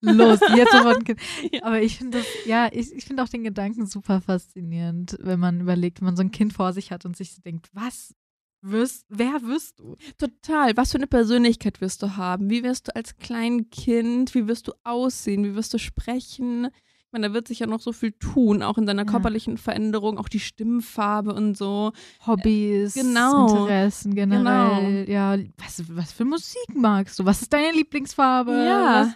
los, 0.00 0.40
jetzt 0.54 0.72
sofort 0.72 0.98
ein 0.98 1.04
Kind. 1.04 1.20
Aber 1.62 1.80
ich 1.80 1.98
finde 1.98 2.18
das, 2.18 2.26
ja, 2.46 2.68
ich, 2.72 2.92
ich 2.92 3.04
finde 3.04 3.22
auch 3.22 3.28
den 3.28 3.44
Gedanken 3.44 3.86
super 3.86 4.20
faszinierend, 4.20 5.16
wenn 5.20 5.40
man 5.40 5.60
überlegt, 5.60 6.00
wenn 6.00 6.06
man 6.06 6.16
so 6.16 6.22
ein 6.22 6.30
Kind 6.30 6.52
vor 6.52 6.72
sich 6.72 6.90
hat 6.92 7.04
und 7.04 7.16
sich 7.16 7.40
denkt, 7.42 7.68
was 7.72 8.14
wirst, 8.60 9.06
wer 9.08 9.42
wirst 9.42 9.78
du? 9.78 9.96
Total. 10.18 10.76
Was 10.76 10.92
für 10.92 10.98
eine 10.98 11.06
Persönlichkeit 11.06 11.80
wirst 11.80 12.02
du 12.02 12.16
haben? 12.16 12.50
Wie 12.50 12.62
wirst 12.62 12.88
du 12.88 12.96
als 12.96 13.16
Kleinkind? 13.16 14.34
Wie 14.34 14.48
wirst 14.48 14.68
du 14.68 14.72
aussehen? 14.84 15.44
Wie 15.44 15.54
wirst 15.54 15.74
du 15.74 15.78
sprechen? 15.78 16.68
Ich 17.08 17.12
meine, 17.12 17.28
da 17.28 17.34
wird 17.34 17.48
sich 17.48 17.60
ja 17.60 17.66
noch 17.66 17.80
so 17.80 17.92
viel 17.92 18.12
tun, 18.12 18.62
auch 18.62 18.76
in 18.76 18.84
deiner 18.84 19.06
ja. 19.06 19.10
körperlichen 19.10 19.56
Veränderung, 19.56 20.18
auch 20.18 20.28
die 20.28 20.40
Stimmfarbe 20.40 21.32
und 21.32 21.56
so. 21.56 21.92
Hobbys, 22.26 22.92
genau. 22.92 23.48
Interessen 23.48 24.14
generell. 24.14 25.06
Genau. 25.06 25.10
Ja, 25.10 25.38
was, 25.56 25.84
was 25.88 26.12
für 26.12 26.26
Musik 26.26 26.66
magst 26.74 27.18
du? 27.18 27.24
Was 27.24 27.40
ist 27.40 27.50
deine 27.50 27.72
Lieblingsfarbe? 27.72 28.52
Ja. 28.52 29.06
Was, 29.06 29.14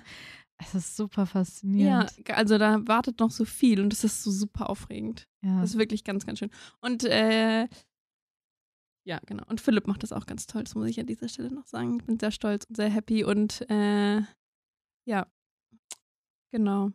es 0.63 0.75
ist 0.75 0.97
super 0.97 1.27
faszinierend. 1.27 2.13
Ja, 2.27 2.35
also 2.35 2.59
da 2.59 2.87
wartet 2.87 3.21
noch 3.21 3.31
so 3.31 3.45
viel 3.45 3.81
und 3.81 3.93
es 3.93 4.05
ist 4.05 4.23
so 4.23 4.31
super 4.31 4.71
aufregend. 4.71 5.29
Ja. 5.43 5.61
Das 5.61 5.71
ist 5.71 5.79
wirklich 5.79 6.05
ganz, 6.05 6.27
ganz 6.27 6.39
schön. 6.39 6.51
Und 6.81 7.05
äh, 7.05 7.69
ja, 9.05 9.21
genau. 9.27 9.45
Und 9.49 9.61
Philipp 9.61 9.87
macht 9.87 10.03
das 10.03 10.13
auch 10.13 10.27
ganz 10.27 10.47
toll. 10.47 10.63
Das 10.63 10.75
muss 10.75 10.89
ich 10.89 11.01
an 11.01 11.07
dieser 11.07 11.29
Stelle 11.29 11.53
noch 11.53 11.67
sagen. 11.67 11.99
Ich 12.01 12.07
bin 12.07 12.19
sehr 12.19 12.31
stolz 12.31 12.65
und 12.67 12.77
sehr 12.77 12.89
happy 12.89 13.25
und 13.25 13.69
äh, 13.69 14.23
ja, 15.05 15.27
genau. 16.53 16.91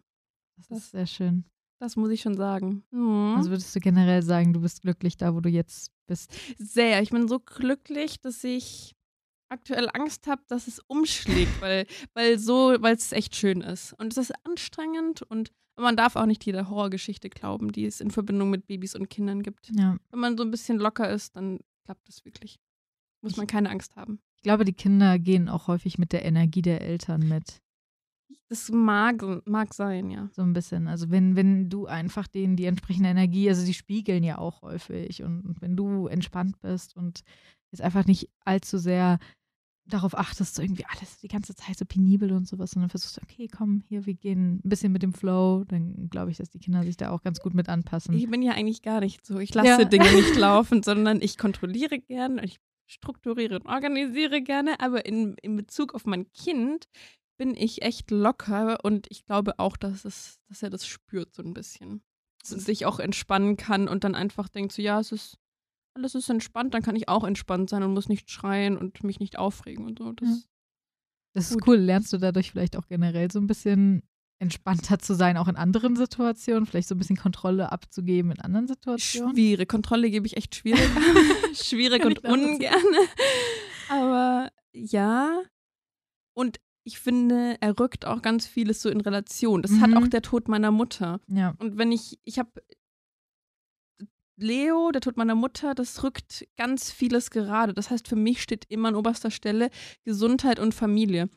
Das, 0.56 0.68
das, 0.70 0.78
ist 0.80 0.92
sehr 0.92 1.08
schön. 1.08 1.46
Das 1.80 1.96
muss 1.96 2.10
ich 2.10 2.22
schon 2.22 2.36
sagen. 2.36 2.84
Mhm. 2.92 3.36
Also 3.38 3.50
würdest 3.50 3.76
du 3.76 3.80
generell 3.80 4.24
sagen, 4.24 4.54
du 4.54 4.62
bist 4.62 4.82
glücklich 4.82 5.18
da, 5.18 5.36
wo 5.36 5.42
du 5.42 5.50
jetzt 5.50 5.92
bist? 6.08 6.34
Sehr. 6.58 7.02
Ich 7.02 7.12
bin 7.12 7.28
so 7.28 7.40
glücklich, 7.40 8.20
dass 8.20 8.44
ich 8.44 8.96
aktuell 9.50 9.90
Angst 9.94 10.28
habe, 10.28 10.42
dass 10.48 10.68
es 10.68 10.80
umschlägt, 10.88 11.52
weil, 11.62 11.86
weil 12.14 12.40
so, 12.40 12.76
weil 12.80 12.96
es 12.96 13.12
echt 13.12 13.36
schön 13.36 13.62
ist. 13.62 13.94
Und 13.94 14.14
es 14.14 14.18
ist 14.18 14.34
anstrengend 14.46 15.22
und 15.24 15.52
man 15.78 15.96
darf 15.96 16.16
auch 16.16 16.26
nicht 16.26 16.46
jede 16.46 16.70
Horrorgeschichte 16.70 17.30
glauben, 17.30 17.72
die 17.72 17.86
es 17.86 18.02
in 18.02 18.12
Verbindung 18.12 18.50
mit 18.50 18.68
Babys 18.68 18.96
und 18.96 19.10
Kindern 19.10 19.44
gibt. 19.44 19.70
Ja. 19.74 19.98
Wenn 20.10 20.20
man 20.20 20.38
so 20.38 20.44
ein 20.44 20.52
bisschen 20.52 20.80
locker 20.80 21.10
ist, 21.10 21.36
dann 21.36 21.60
klappt 21.86 22.08
das 22.08 22.26
wirklich. 22.26 22.60
Muss 23.22 23.38
man 23.38 23.48
keine 23.48 23.70
Angst 23.70 23.96
haben. 23.96 24.20
Ich 24.38 24.44
glaube, 24.44 24.66
die 24.66 24.74
Kinder 24.74 25.20
gehen 25.20 25.50
auch 25.50 25.68
häufig 25.68 25.98
mit 25.98 26.14
der 26.14 26.24
Energie 26.26 26.62
der 26.62 26.82
Eltern 26.82 27.28
mit. 27.28 27.62
Das 28.50 28.70
mag, 28.70 29.24
mag 29.46 29.74
sein, 29.74 30.10
ja. 30.10 30.30
So 30.32 30.42
ein 30.42 30.54
bisschen. 30.54 30.88
Also 30.88 31.10
wenn, 31.10 31.36
wenn 31.36 31.70
du 31.70 31.86
einfach 31.86 32.28
denen 32.28 32.56
die 32.56 32.66
entsprechende 32.66 33.10
Energie, 33.10 33.50
also 33.50 33.66
die 33.66 33.74
spiegeln 33.74 34.24
ja 34.24 34.38
auch 34.38 34.62
häufig. 34.62 35.24
Und 35.24 35.58
wenn 35.60 35.76
du 35.76 36.08
entspannt 36.08 36.60
bist 36.62 36.96
und 36.96 37.22
jetzt 37.72 37.82
einfach 37.82 38.06
nicht 38.06 38.30
allzu 38.46 38.78
sehr 38.78 39.20
darauf 39.88 40.18
achtest, 40.18 40.56
so 40.56 40.62
irgendwie 40.62 40.86
alles 40.86 41.18
die 41.18 41.28
ganze 41.28 41.56
Zeit 41.56 41.78
so 41.78 41.86
penibel 41.86 42.32
und 42.34 42.48
sowas, 42.48 42.72
sondern 42.72 42.90
versuchst, 42.90 43.22
okay, 43.22 43.48
komm, 43.48 43.84
hier, 43.88 44.06
wir 44.06 44.14
gehen 44.14 44.62
ein 44.64 44.70
bisschen 44.70 44.92
mit 44.92 45.04
dem 45.04 45.14
Flow, 45.14 45.64
dann 45.68 46.10
glaube 46.10 46.32
ich, 46.32 46.38
dass 46.38 46.50
die 46.50 46.60
Kinder 46.60 46.84
sich 46.84 46.98
da 46.98 47.12
auch 47.12 47.22
ganz 47.22 47.40
gut 47.40 47.54
mit 47.54 47.70
anpassen. 47.70 48.14
Ich 48.16 48.30
bin 48.30 48.42
ja 48.42 48.54
eigentlich 48.54 48.82
gar 48.82 49.00
nicht 49.00 49.26
so. 49.26 49.40
Ich 49.40 49.54
lasse 49.54 49.68
ja. 49.68 49.84
Dinge 49.86 50.12
nicht 50.12 50.36
laufen, 50.36 50.84
sondern 50.84 51.22
ich 51.22 51.38
kontrolliere 51.38 52.00
gerne, 52.00 52.44
ich 52.44 52.60
strukturiere 52.86 53.56
und 53.56 53.66
organisiere 53.66 54.42
gerne, 54.42 54.80
aber 54.80 55.06
in, 55.06 55.36
in 55.42 55.56
Bezug 55.56 55.94
auf 55.94 56.06
mein 56.06 56.32
Kind 56.32 56.88
bin 57.38 57.56
ich 57.56 57.84
echt 57.84 58.12
locker 58.12 58.84
und 58.84 59.08
ich 59.10 59.26
glaube 59.26 59.60
auch, 59.60 59.78
dass, 59.78 60.06
es, 60.06 60.40
dass 60.48 60.64
er 60.64 60.70
das 60.70 60.88
spürt 60.88 61.34
so 61.34 61.44
ein 61.44 61.54
bisschen. 61.54 62.02
Und 62.50 62.62
sich 62.62 62.86
auch 62.86 63.00
entspannen 63.00 63.58
kann 63.58 63.90
und 63.90 64.06
dann 64.06 64.16
einfach 64.16 64.48
denkt 64.48 64.72
so, 64.72 64.82
ja, 64.82 65.02
es 65.02 65.12
ist 65.12 65.38
alles 65.98 66.16
ist 66.16 66.30
entspannt, 66.30 66.74
dann 66.74 66.84
kann 66.84 66.96
ich 66.96 67.10
auch 67.10 67.24
entspannt 67.24 67.70
sein 67.70 67.84
und 67.84 67.94
muss 67.94 68.08
nicht 68.08 68.30
schreien 68.30 68.78
und 68.78 69.04
mich 69.04 69.20
nicht 69.20 69.38
aufregen 69.38 69.86
und 69.86 70.00
so. 70.00 70.14
Das, 70.14 70.30
ja. 70.30 70.36
das 71.34 71.52
ist 71.52 71.68
cool. 71.68 71.78
Lernst 71.78 72.14
du 72.14 72.18
dadurch 72.18 72.52
vielleicht 72.52 72.78
auch 72.78 72.88
generell 72.88 73.32
so 73.32 73.40
ein 73.40 73.48
bisschen 73.48 74.04
entspannter 74.40 75.00
zu 75.00 75.16
sein, 75.16 75.36
auch 75.38 75.48
in 75.48 75.56
anderen 75.56 75.96
Situationen, 75.96 76.68
vielleicht 76.68 76.88
so 76.88 76.96
ein 76.96 77.00
bisschen 77.00 77.18
Kontrolle 77.18 77.72
abzugeben 77.72 78.32
in 78.32 78.40
anderen 78.40 78.68
Situationen? 78.68 79.34
Schwierig. 79.34 79.68
Kontrolle 79.68 80.12
gebe 80.12 80.28
ich 80.28 80.38
echt 80.38 80.56
schwierig. 80.56 80.88
schwierig 81.54 82.06
und 82.06 82.24
ungern. 82.24 82.76
Aber 83.90 84.52
ja. 84.74 85.42
Und 86.36 86.60
ich 86.84 87.00
finde, 87.00 87.58
er 87.60 87.80
rückt 87.80 88.06
auch 88.06 88.22
ganz 88.22 88.46
vieles 88.46 88.82
so 88.82 88.90
in 88.90 89.02
Relation. 89.02 89.64
Das 89.64 89.72
mhm. 89.72 89.82
hat 89.82 89.96
auch 89.96 90.08
der 90.08 90.22
Tod 90.22 90.48
meiner 90.48 90.72
Mutter. 90.72 91.20
Ja. 91.28 91.56
Und 91.58 91.78
wenn 91.78 91.92
ich, 91.92 92.20
ich 92.24 92.38
habe 92.38 92.52
Leo, 94.38 94.92
der 94.92 95.02
Tod 95.02 95.18
meiner 95.18 95.36
Mutter, 95.36 95.74
das 95.74 96.04
rückt 96.04 96.48
ganz 96.58 96.92
vieles 96.92 97.32
gerade. 97.32 97.74
Das 97.74 97.90
heißt, 97.90 98.08
für 98.08 98.16
mich 98.16 98.42
steht 98.42 98.66
immer 98.70 98.90
an 98.90 98.96
oberster 98.96 99.32
Stelle 99.32 99.70
Gesundheit 100.04 100.60
und 100.60 100.74
Familie. 100.76 101.30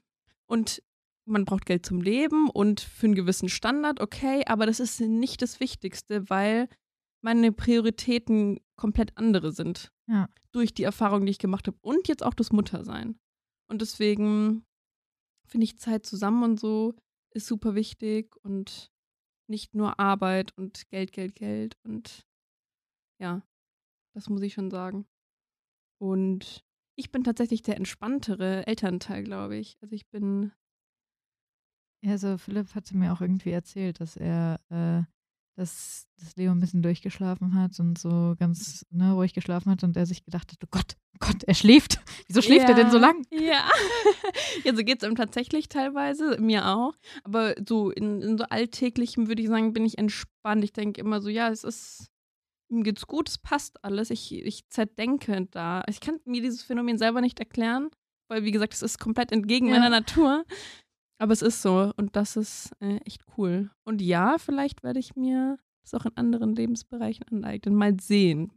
Und 0.46 0.82
man 1.24 1.44
braucht 1.44 1.66
Geld 1.66 1.86
zum 1.86 2.00
Leben 2.00 2.50
und 2.50 2.80
für 2.80 3.06
einen 3.06 3.14
gewissen 3.14 3.48
Standard, 3.48 4.00
okay, 4.00 4.42
aber 4.46 4.66
das 4.66 4.80
ist 4.80 5.00
nicht 5.00 5.42
das 5.42 5.60
Wichtigste, 5.60 6.28
weil 6.28 6.68
meine 7.22 7.52
Prioritäten 7.52 8.58
komplett 8.76 9.16
andere 9.16 9.52
sind. 9.52 9.92
Ja. 10.06 10.28
Durch 10.52 10.74
die 10.74 10.82
Erfahrung, 10.82 11.24
die 11.24 11.30
ich 11.30 11.38
gemacht 11.38 11.66
habe 11.66 11.78
und 11.82 12.08
jetzt 12.08 12.24
auch 12.24 12.34
das 12.34 12.52
Muttersein. 12.52 13.18
Und 13.68 13.82
deswegen 13.82 14.64
finde 15.46 15.64
ich 15.64 15.78
Zeit 15.78 16.04
zusammen 16.04 16.42
und 16.42 16.60
so 16.60 16.94
ist 17.32 17.46
super 17.46 17.74
wichtig 17.74 18.34
und 18.42 18.90
nicht 19.46 19.74
nur 19.74 20.00
Arbeit 20.00 20.56
und 20.56 20.88
Geld, 20.90 21.12
Geld, 21.12 21.34
Geld 21.34 21.76
und 21.84 22.26
ja, 23.20 23.42
das 24.14 24.28
muss 24.28 24.42
ich 24.42 24.54
schon 24.54 24.70
sagen. 24.70 25.06
Und 26.00 26.64
ich 26.96 27.12
bin 27.12 27.24
tatsächlich 27.24 27.62
der 27.62 27.76
entspanntere 27.76 28.66
Elternteil, 28.66 29.22
glaube 29.22 29.56
ich. 29.56 29.78
Also 29.80 29.94
ich 29.94 30.08
bin. 30.08 30.52
Ja, 32.02 32.12
also 32.12 32.38
Philipp 32.38 32.74
hatte 32.74 32.96
mir 32.96 33.12
auch 33.12 33.20
irgendwie 33.20 33.50
erzählt, 33.50 34.00
dass 34.00 34.16
er, 34.16 34.58
äh, 34.70 35.02
dass, 35.56 36.08
dass 36.18 36.36
Leo 36.36 36.50
ein 36.50 36.60
bisschen 36.60 36.82
durchgeschlafen 36.82 37.54
hat 37.54 37.78
und 37.78 37.98
so 37.98 38.34
ganz 38.38 38.86
ne, 38.90 39.12
ruhig 39.12 39.34
geschlafen 39.34 39.70
hat 39.70 39.84
und 39.84 39.96
er 39.96 40.06
sich 40.06 40.24
gedacht 40.24 40.50
hat, 40.50 40.58
oh 40.64 40.68
Gott, 40.70 40.96
oh 41.14 41.18
Gott, 41.20 41.44
er 41.44 41.54
schläft. 41.54 42.00
Wieso 42.26 42.40
schläft 42.40 42.68
ja, 42.68 42.70
er 42.70 42.74
denn 42.74 42.90
so 42.90 42.98
lang? 42.98 43.26
Ja. 43.30 43.68
ja, 44.64 44.74
so 44.74 44.82
geht 44.82 45.02
es 45.02 45.08
ihm 45.08 45.14
tatsächlich 45.14 45.68
teilweise, 45.68 46.38
mir 46.40 46.68
auch. 46.68 46.94
Aber 47.24 47.54
so 47.68 47.90
in, 47.90 48.22
in 48.22 48.38
so 48.38 48.44
alltäglichem 48.44 49.28
würde 49.28 49.42
ich 49.42 49.48
sagen, 49.48 49.74
bin 49.74 49.84
ich 49.84 49.98
entspannt. 49.98 50.64
Ich 50.64 50.72
denke 50.72 51.02
immer 51.02 51.20
so, 51.20 51.28
ja, 51.28 51.50
es 51.50 51.64
ist 51.64 52.10
ihm 52.70 52.82
geht's 52.82 53.06
gut, 53.06 53.28
es 53.28 53.38
passt 53.38 53.84
alles. 53.84 54.10
Ich, 54.10 54.32
ich 54.32 54.68
zerdenke 54.68 55.46
da. 55.50 55.82
Ich 55.88 56.00
kann 56.00 56.20
mir 56.24 56.42
dieses 56.42 56.62
Phänomen 56.62 56.98
selber 56.98 57.20
nicht 57.20 57.38
erklären, 57.38 57.90
weil, 58.28 58.44
wie 58.44 58.52
gesagt, 58.52 58.74
es 58.74 58.82
ist 58.82 58.98
komplett 58.98 59.32
entgegen 59.32 59.66
ja. 59.66 59.74
meiner 59.74 59.90
Natur. 59.90 60.44
Aber 61.18 61.32
es 61.32 61.42
ist 61.42 61.60
so 61.60 61.92
und 61.96 62.16
das 62.16 62.36
ist 62.36 62.72
äh, 62.80 62.96
echt 63.04 63.22
cool. 63.36 63.70
Und 63.84 64.00
ja, 64.00 64.38
vielleicht 64.38 64.82
werde 64.82 65.00
ich 65.00 65.16
mir 65.16 65.58
das 65.82 65.94
auch 65.94 66.06
in 66.06 66.16
anderen 66.16 66.54
Lebensbereichen 66.54 67.26
aneignen. 67.28 67.74
Mal 67.74 68.00
sehen. 68.00 68.50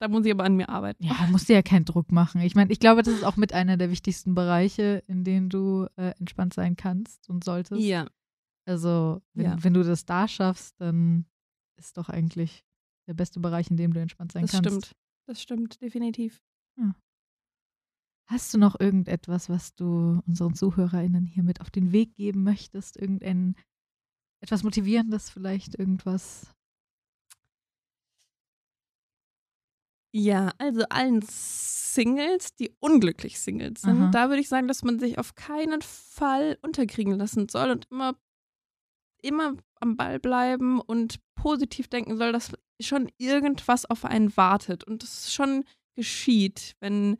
Da 0.00 0.08
muss 0.08 0.24
ich 0.24 0.32
aber 0.32 0.44
an 0.44 0.56
mir 0.56 0.68
arbeiten. 0.68 1.04
Ja, 1.04 1.14
musst 1.30 1.48
dir 1.48 1.54
ja 1.54 1.62
keinen 1.62 1.84
Druck 1.84 2.12
machen. 2.12 2.40
Ich 2.40 2.54
meine, 2.54 2.72
ich 2.72 2.80
glaube, 2.80 3.02
das 3.02 3.12
ist 3.12 3.24
auch 3.24 3.36
mit 3.36 3.52
einer 3.52 3.76
der 3.76 3.90
wichtigsten 3.90 4.34
Bereiche, 4.34 5.02
in 5.06 5.24
denen 5.24 5.50
du 5.50 5.86
äh, 5.96 6.12
entspannt 6.18 6.54
sein 6.54 6.76
kannst 6.76 7.28
und 7.28 7.44
solltest. 7.44 7.82
Ja. 7.82 8.06
Also, 8.64 9.20
wenn, 9.34 9.44
ja. 9.44 9.56
wenn 9.62 9.74
du 9.74 9.84
das 9.84 10.06
da 10.06 10.26
schaffst, 10.26 10.80
dann 10.80 11.26
ist 11.76 11.98
doch 11.98 12.08
eigentlich 12.08 12.64
der 13.06 13.14
beste 13.14 13.40
Bereich, 13.40 13.70
in 13.70 13.76
dem 13.76 13.92
du 13.92 14.00
entspannt 14.00 14.32
sein 14.32 14.42
das 14.42 14.52
kannst. 14.52 14.66
Das 14.66 14.72
stimmt. 14.72 14.96
Das 15.26 15.42
stimmt, 15.42 15.80
definitiv. 15.80 16.42
Ja. 16.76 16.94
Hast 18.26 18.54
du 18.54 18.58
noch 18.58 18.78
irgendetwas, 18.80 19.48
was 19.48 19.74
du 19.74 20.22
unseren 20.26 20.54
ZuhörerInnen 20.54 21.26
hier 21.26 21.42
mit 21.42 21.60
auf 21.60 21.70
den 21.70 21.92
Weg 21.92 22.14
geben 22.14 22.42
möchtest? 22.42 22.96
Irgendein 22.96 23.54
etwas 24.40 24.62
Motivierendes 24.62 25.30
vielleicht, 25.30 25.78
irgendwas? 25.78 26.54
Ja, 30.12 30.52
also 30.58 30.84
allen 30.90 31.22
Singles, 31.22 32.54
die 32.54 32.70
unglücklich 32.78 33.40
Singles 33.40 33.82
sind, 33.82 34.00
Aha. 34.00 34.10
da 34.10 34.28
würde 34.28 34.40
ich 34.40 34.48
sagen, 34.48 34.68
dass 34.68 34.84
man 34.84 35.00
sich 35.00 35.18
auf 35.18 35.34
keinen 35.34 35.82
Fall 35.82 36.58
unterkriegen 36.62 37.14
lassen 37.14 37.48
soll 37.48 37.70
und 37.70 37.86
immer, 37.90 38.16
immer 39.24 39.56
am 39.80 39.96
Ball 39.96 40.20
bleiben 40.20 40.80
und 40.80 41.18
positiv 41.34 41.88
denken 41.88 42.16
soll, 42.16 42.32
dass 42.32 42.52
schon 42.80 43.10
irgendwas 43.18 43.84
auf 43.86 44.04
einen 44.04 44.36
wartet 44.36 44.84
und 44.84 45.02
das 45.02 45.32
schon 45.32 45.64
geschieht, 45.96 46.74
wenn, 46.80 47.16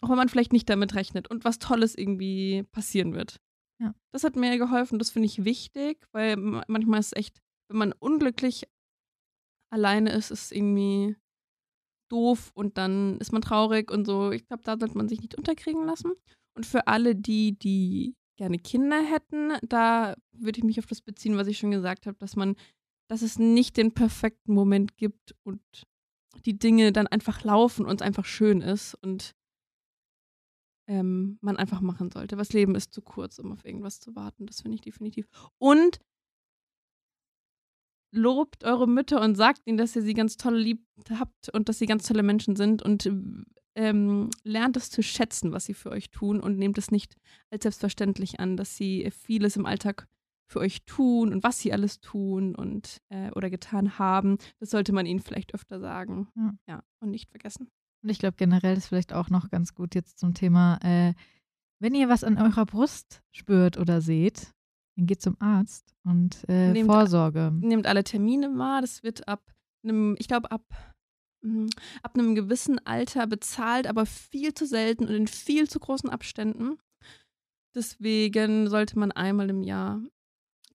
auch 0.00 0.08
wenn 0.10 0.16
man 0.16 0.28
vielleicht 0.28 0.52
nicht 0.52 0.68
damit 0.68 0.94
rechnet 0.94 1.28
und 1.28 1.44
was 1.44 1.58
Tolles 1.58 1.94
irgendwie 1.96 2.64
passieren 2.72 3.14
wird. 3.14 3.40
Ja. 3.80 3.94
Das 4.12 4.24
hat 4.24 4.36
mir 4.36 4.56
geholfen, 4.58 4.98
das 4.98 5.10
finde 5.10 5.26
ich 5.26 5.44
wichtig, 5.44 6.06
weil 6.12 6.36
manchmal 6.36 7.00
ist 7.00 7.08
es 7.08 7.16
echt, 7.16 7.40
wenn 7.68 7.78
man 7.78 7.92
unglücklich 7.92 8.66
alleine 9.72 10.12
ist, 10.12 10.30
ist 10.30 10.44
es 10.44 10.52
irgendwie 10.52 11.16
doof 12.10 12.52
und 12.54 12.78
dann 12.78 13.18
ist 13.18 13.32
man 13.32 13.42
traurig 13.42 13.90
und 13.90 14.06
so. 14.06 14.30
Ich 14.30 14.46
glaube, 14.46 14.62
da 14.62 14.76
sollte 14.78 14.96
man 14.96 15.08
sich 15.08 15.20
nicht 15.20 15.34
unterkriegen 15.34 15.84
lassen. 15.84 16.12
Und 16.56 16.64
für 16.64 16.86
alle 16.86 17.14
die, 17.14 17.58
die 17.58 18.14
gerne 18.36 18.58
Kinder 18.58 19.02
hätten, 19.02 19.52
da 19.62 20.14
würde 20.32 20.58
ich 20.58 20.64
mich 20.64 20.78
auf 20.78 20.86
das 20.86 21.00
beziehen, 21.00 21.36
was 21.36 21.46
ich 21.46 21.58
schon 21.58 21.70
gesagt 21.70 22.06
habe, 22.06 22.18
dass 22.18 22.36
man 22.36 22.56
dass 23.08 23.22
es 23.22 23.38
nicht 23.38 23.76
den 23.76 23.92
perfekten 23.92 24.52
Moment 24.52 24.96
gibt 24.96 25.34
und 25.44 25.60
die 26.44 26.58
Dinge 26.58 26.92
dann 26.92 27.06
einfach 27.06 27.42
laufen 27.44 27.86
und 27.86 28.00
es 28.00 28.06
einfach 28.06 28.24
schön 28.24 28.60
ist 28.60 28.94
und 28.94 29.34
ähm, 30.88 31.38
man 31.40 31.56
einfach 31.56 31.80
machen 31.80 32.10
sollte. 32.10 32.36
Was 32.36 32.52
Leben 32.52 32.74
ist 32.74 32.92
zu 32.92 33.02
kurz, 33.02 33.38
um 33.38 33.52
auf 33.52 33.64
irgendwas 33.64 34.00
zu 34.00 34.14
warten. 34.14 34.46
Das 34.46 34.60
finde 34.60 34.76
ich 34.76 34.82
definitiv. 34.82 35.26
Und 35.58 36.00
lobt 38.12 38.64
eure 38.64 38.86
Mütter 38.86 39.20
und 39.20 39.34
sagt 39.34 39.62
ihnen, 39.66 39.78
dass 39.78 39.96
ihr 39.96 40.02
sie 40.02 40.14
ganz 40.14 40.36
toll 40.36 40.56
lieb 40.56 40.86
habt 41.10 41.48
und 41.52 41.68
dass 41.68 41.78
sie 41.78 41.86
ganz 41.86 42.06
tolle 42.06 42.22
Menschen 42.22 42.56
sind 42.56 42.82
und 42.82 43.10
ähm, 43.76 44.30
lernt 44.42 44.76
es 44.76 44.90
zu 44.90 45.02
schätzen, 45.02 45.52
was 45.52 45.66
sie 45.66 45.74
für 45.74 45.90
euch 45.90 46.10
tun 46.10 46.40
und 46.40 46.58
nehmt 46.58 46.78
es 46.78 46.90
nicht 46.90 47.16
als 47.50 47.62
selbstverständlich 47.62 48.40
an, 48.40 48.56
dass 48.56 48.76
sie 48.76 49.10
vieles 49.10 49.56
im 49.56 49.66
Alltag 49.66 50.08
für 50.48 50.60
euch 50.60 50.84
tun 50.84 51.32
und 51.32 51.42
was 51.42 51.58
sie 51.58 51.72
alles 51.72 52.00
tun 52.00 52.54
und 52.54 53.02
äh, 53.08 53.30
oder 53.32 53.50
getan 53.50 53.98
haben. 53.98 54.38
Das 54.60 54.70
sollte 54.70 54.92
man 54.92 55.04
ihnen 55.04 55.20
vielleicht 55.20 55.54
öfter 55.54 55.80
sagen. 55.80 56.28
Ja, 56.36 56.54
ja 56.68 56.82
und 57.00 57.10
nicht 57.10 57.30
vergessen. 57.30 57.68
Und 58.02 58.10
ich 58.10 58.18
glaube 58.18 58.36
generell 58.36 58.76
ist 58.76 58.86
vielleicht 58.86 59.12
auch 59.12 59.28
noch 59.28 59.50
ganz 59.50 59.74
gut 59.74 59.94
jetzt 59.94 60.18
zum 60.18 60.34
Thema, 60.34 60.78
äh, 60.82 61.14
wenn 61.78 61.94
ihr 61.94 62.08
was 62.08 62.24
an 62.24 62.38
eurer 62.38 62.64
Brust 62.64 63.22
spürt 63.32 63.76
oder 63.76 64.00
seht, 64.00 64.54
dann 64.96 65.06
geht 65.06 65.20
zum 65.20 65.36
Arzt 65.40 65.94
und 66.04 66.44
äh, 66.48 66.72
nehmt 66.72 66.90
Vorsorge. 66.90 67.52
nehmt 67.52 67.86
alle 67.86 68.04
Termine 68.04 68.56
wahr. 68.56 68.80
Das 68.80 69.02
wird 69.02 69.28
ab 69.28 69.42
einem, 69.82 70.16
ich 70.18 70.28
glaube, 70.28 70.50
ab 70.50 70.64
ab 72.02 72.14
einem 72.14 72.34
gewissen 72.34 72.84
Alter 72.86 73.26
bezahlt, 73.26 73.86
aber 73.86 74.06
viel 74.06 74.54
zu 74.54 74.66
selten 74.66 75.04
und 75.04 75.14
in 75.14 75.26
viel 75.26 75.68
zu 75.68 75.78
großen 75.78 76.10
Abständen. 76.10 76.78
Deswegen 77.74 78.68
sollte 78.68 78.98
man 78.98 79.12
einmal 79.12 79.50
im 79.50 79.62
Jahr 79.62 80.00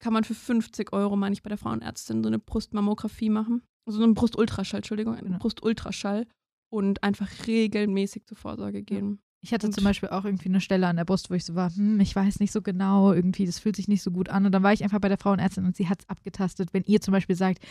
kann 0.02 0.14
man 0.14 0.24
für 0.24 0.34
50 0.34 0.92
Euro, 0.94 1.16
meine 1.16 1.34
ich, 1.34 1.44
bei 1.44 1.50
der 1.50 1.58
Frauenärztin 1.58 2.24
so 2.24 2.28
eine 2.28 2.40
Brustmammographie 2.40 3.30
machen. 3.30 3.62
Also 3.86 4.00
so 4.00 4.04
einen 4.04 4.16
Brustultraschall, 4.16 4.80
Entschuldigung, 4.80 5.16
einen 5.16 5.28
genau. 5.28 5.40
Brustultraschall 5.40 6.28
und 6.70 7.04
einfach 7.04 7.30
regelmäßig 7.48 8.26
zur 8.26 8.38
Vorsorge 8.38 8.84
gehen. 8.84 9.22
Ich 9.44 9.54
hatte 9.54 9.68
und 9.68 9.74
zum 9.74 9.84
Beispiel 9.84 10.10
auch 10.10 10.26
irgendwie 10.26 10.50
eine 10.50 10.62
Stelle 10.62 10.88
an 10.88 10.98
der 10.98 11.06
Brust, 11.06 11.30
wo 11.30 11.34
ich 11.34 11.46
so 11.46 11.56
war, 11.56 11.74
hm, 11.74 12.00
ich 12.00 12.16
weiß 12.16 12.40
nicht 12.40 12.52
so 12.52 12.62
genau, 12.62 13.12
irgendwie, 13.12 13.46
das 13.46 13.58
fühlt 13.58 13.76
sich 13.76 13.88
nicht 13.88 14.04
so 14.04 14.12
gut 14.12 14.30
an. 14.30 14.46
Und 14.46 14.52
dann 14.52 14.62
war 14.62 14.74
ich 14.74 14.84
einfach 14.84 15.00
bei 15.00 15.10
der 15.10 15.18
Frauenärztin 15.18 15.66
und 15.66 15.76
sie 15.76 15.90
hat 15.90 16.02
es 16.02 16.10
abgetastet. 16.10 16.74
Wenn 16.74 16.84
ihr 16.84 17.02
zum 17.02 17.12
Beispiel 17.12 17.36
sagt, 17.36 17.64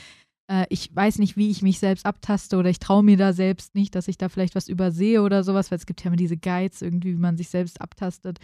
äh, 0.51 0.66
ich 0.68 0.94
weiß 0.94 1.18
nicht, 1.18 1.36
wie 1.36 1.51
ich 1.51 1.62
mich 1.62 1.78
selbst 1.78 2.05
abtaste 2.05 2.56
oder 2.56 2.68
ich 2.68 2.81
traue 2.81 3.05
mir 3.05 3.16
da 3.16 3.32
selbst 3.32 3.74
nicht, 3.74 3.94
dass 3.94 4.09
ich 4.09 4.18
da 4.18 4.28
vielleicht 4.28 4.55
was 4.55 4.68
übersehe 4.68 5.22
oder 5.22 5.44
sowas, 5.44 5.70
weil 5.70 5.78
es 5.78 5.86
gibt 5.86 6.02
ja 6.02 6.09
immer 6.09 6.16
diese 6.16 6.36
Guides 6.36 6.82
irgendwie, 6.82 7.12
wie 7.12 7.20
man 7.20 7.36
sich 7.36 7.48
selbst 7.48 7.81
abtastet. 7.81 8.39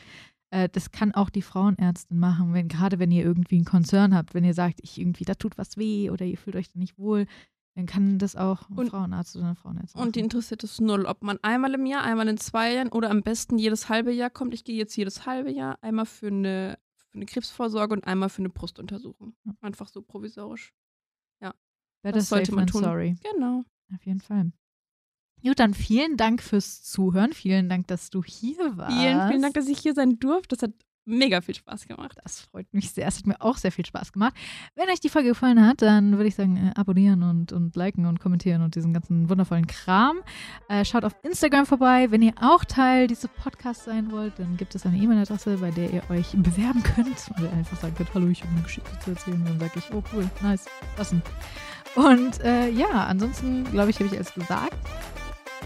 Äh, 0.51 0.69
das 0.71 0.93
kann 0.93 1.13
auch 1.13 1.31
die 1.31 1.43
Frauenärztin 1.43 2.19
machen, 2.19 2.55
wenn, 2.55 2.69
gerade 2.69 2.99
wenn 3.01 3.11
ihr 3.11 3.25
irgendwie 3.25 3.57
einen 3.57 3.65
Konzern 3.65 4.15
habt, 4.15 4.35
wenn 4.35 4.45
ihr 4.45 4.55
sagt, 4.55 4.79
ich 4.83 5.01
irgendwie, 5.01 5.25
da 5.25 5.35
tut 5.35 5.59
was 5.59 5.77
weh 5.77 6.09
oder 6.11 6.25
ihr 6.25 6.39
fühlt 6.39 6.57
euch 6.57 6.71
da 6.71 6.79
nicht 6.79 6.97
wohl, 6.97 7.27
dann 7.75 7.87
kann 7.87 8.19
das 8.19 8.37
auch 8.37 8.71
ein 8.71 8.79
und, 8.79 8.89
Frauenarzt 8.89 9.37
oder 9.37 9.47
eine 9.47 9.57
Frauenärztin 9.57 9.99
machen. 9.99 10.07
Und 10.07 10.17
die 10.17 10.21
interessiert 10.21 10.65
es 10.65 10.81
null, 10.81 11.05
ob 11.05 11.23
man 11.23 11.39
einmal 11.43 11.75
im 11.75 11.85
Jahr, 11.85 12.05
einmal 12.05 12.29
in 12.29 12.39
zwei 12.39 12.73
Jahren 12.73 12.89
oder 12.89 13.11
am 13.11 13.23
besten 13.23 13.59
jedes 13.59 13.89
halbe 13.89 14.13
Jahr 14.13 14.31
kommt. 14.31 14.55
Ich 14.55 14.65
gehe 14.65 14.77
jetzt 14.77 14.97
jedes 14.97 15.27
halbe 15.27 15.51
Jahr 15.53 15.77
einmal 15.83 16.07
für 16.07 16.29
eine, 16.29 16.79
für 16.95 17.17
eine 17.17 17.27
Krebsvorsorge 17.27 17.95
und 17.95 18.07
einmal 18.07 18.31
für 18.31 18.41
eine 18.43 18.49
Brustuntersuchung. 18.49 19.35
Einfach 19.61 19.89
so 19.89 20.01
provisorisch. 20.01 20.73
Better 22.07 22.19
das 22.19 22.29
sollte 22.29 22.55
man 22.55 22.69
tun. 22.69 22.85
Sorry. 22.85 23.17
Genau. 23.33 23.65
Auf 23.93 24.07
jeden 24.07 24.21
Fall. 24.21 24.53
Gut, 25.43 25.59
dann 25.59 25.75
vielen 25.75 26.17
Dank 26.17 26.41
fürs 26.41 26.85
Zuhören. 26.85 27.33
Vielen 27.33 27.69
Dank, 27.69 27.89
dass 27.89 28.11
du 28.11 28.23
hier 28.23 28.77
warst. 28.77 28.97
Vielen, 28.97 29.29
vielen 29.29 29.43
Dank, 29.43 29.55
dass 29.55 29.67
ich 29.67 29.81
hier 29.81 29.93
sein 29.93 30.21
durfte. 30.21 30.55
Das 30.57 30.63
hat 30.63 30.73
mega 31.05 31.41
viel 31.41 31.57
Spaß 31.57 31.87
gemacht. 31.87 32.17
Das 32.23 32.43
freut 32.43 32.73
mich 32.73 32.91
sehr. 32.91 33.07
Es 33.09 33.19
hat 33.19 33.27
mir 33.27 33.41
auch 33.41 33.57
sehr 33.57 33.73
viel 33.73 33.85
Spaß 33.87 34.13
gemacht. 34.13 34.35
Wenn 34.75 34.89
euch 34.89 35.01
die 35.01 35.09
Folge 35.09 35.31
gefallen 35.31 35.65
hat, 35.65 35.83
dann 35.83 36.13
würde 36.13 36.29
ich 36.29 36.35
sagen, 36.35 36.57
äh, 36.57 36.73
abonnieren 36.79 37.23
und, 37.23 37.53
und 37.53 37.75
liken 37.75 38.07
und 38.07 38.21
kommentieren 38.21 38.63
und 38.63 38.75
diesen 38.75 38.93
ganzen 38.93 39.29
wundervollen 39.29 39.67
Kram. 39.67 40.19
Äh, 40.69 40.85
schaut 40.85 41.05
auf 41.05 41.15
Instagram 41.23 41.67
vorbei. 41.67 42.11
Wenn 42.11 42.23
ihr 42.23 42.35
auch 42.41 42.65
Teil 42.65 43.07
dieses 43.07 43.29
Podcasts 43.29 43.85
sein 43.85 44.11
wollt, 44.13 44.39
dann 44.39 44.57
gibt 44.57 44.75
es 44.75 44.87
eine 44.87 44.97
E-Mail-Adresse, 44.97 45.59
bei 45.59 45.71
der 45.71 45.93
ihr 45.93 46.03
euch 46.11 46.33
bewerben 46.33 46.83
könnt. 46.83 47.31
Oder 47.39 47.53
einfach 47.53 47.81
sagen 47.81 47.95
könnt, 47.97 48.15
hallo, 48.15 48.29
ich 48.29 48.43
habe 48.43 48.53
eine 48.53 48.63
Geschichte 48.63 48.91
zu 49.01 49.11
erzählen. 49.11 49.45
Dann 49.45 49.59
sage 49.61 49.73
ich, 49.77 49.93
oh 49.93 50.03
cool, 50.13 50.29
nice, 50.43 50.67
passen. 50.97 51.23
Und 51.97 52.41
äh, 52.45 52.69
ja, 52.69 53.07
ansonsten, 53.07 53.65
glaube 53.73 53.91
ich, 53.91 53.97
habe 53.97 54.07
ich 54.07 54.13
alles 54.13 54.33
gesagt. 54.33 54.75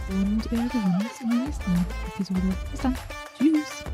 Und 0.08 0.46
äh, 0.46 0.50
wir 0.50 0.58
sehen 0.58 0.94
uns 1.00 1.20
in 1.20 1.28
der 1.30 1.38
nächsten 1.46 1.86
Episode. 2.08 2.56
Bis 2.70 2.80
dann. 2.80 2.96
Tschüss. 3.36 3.84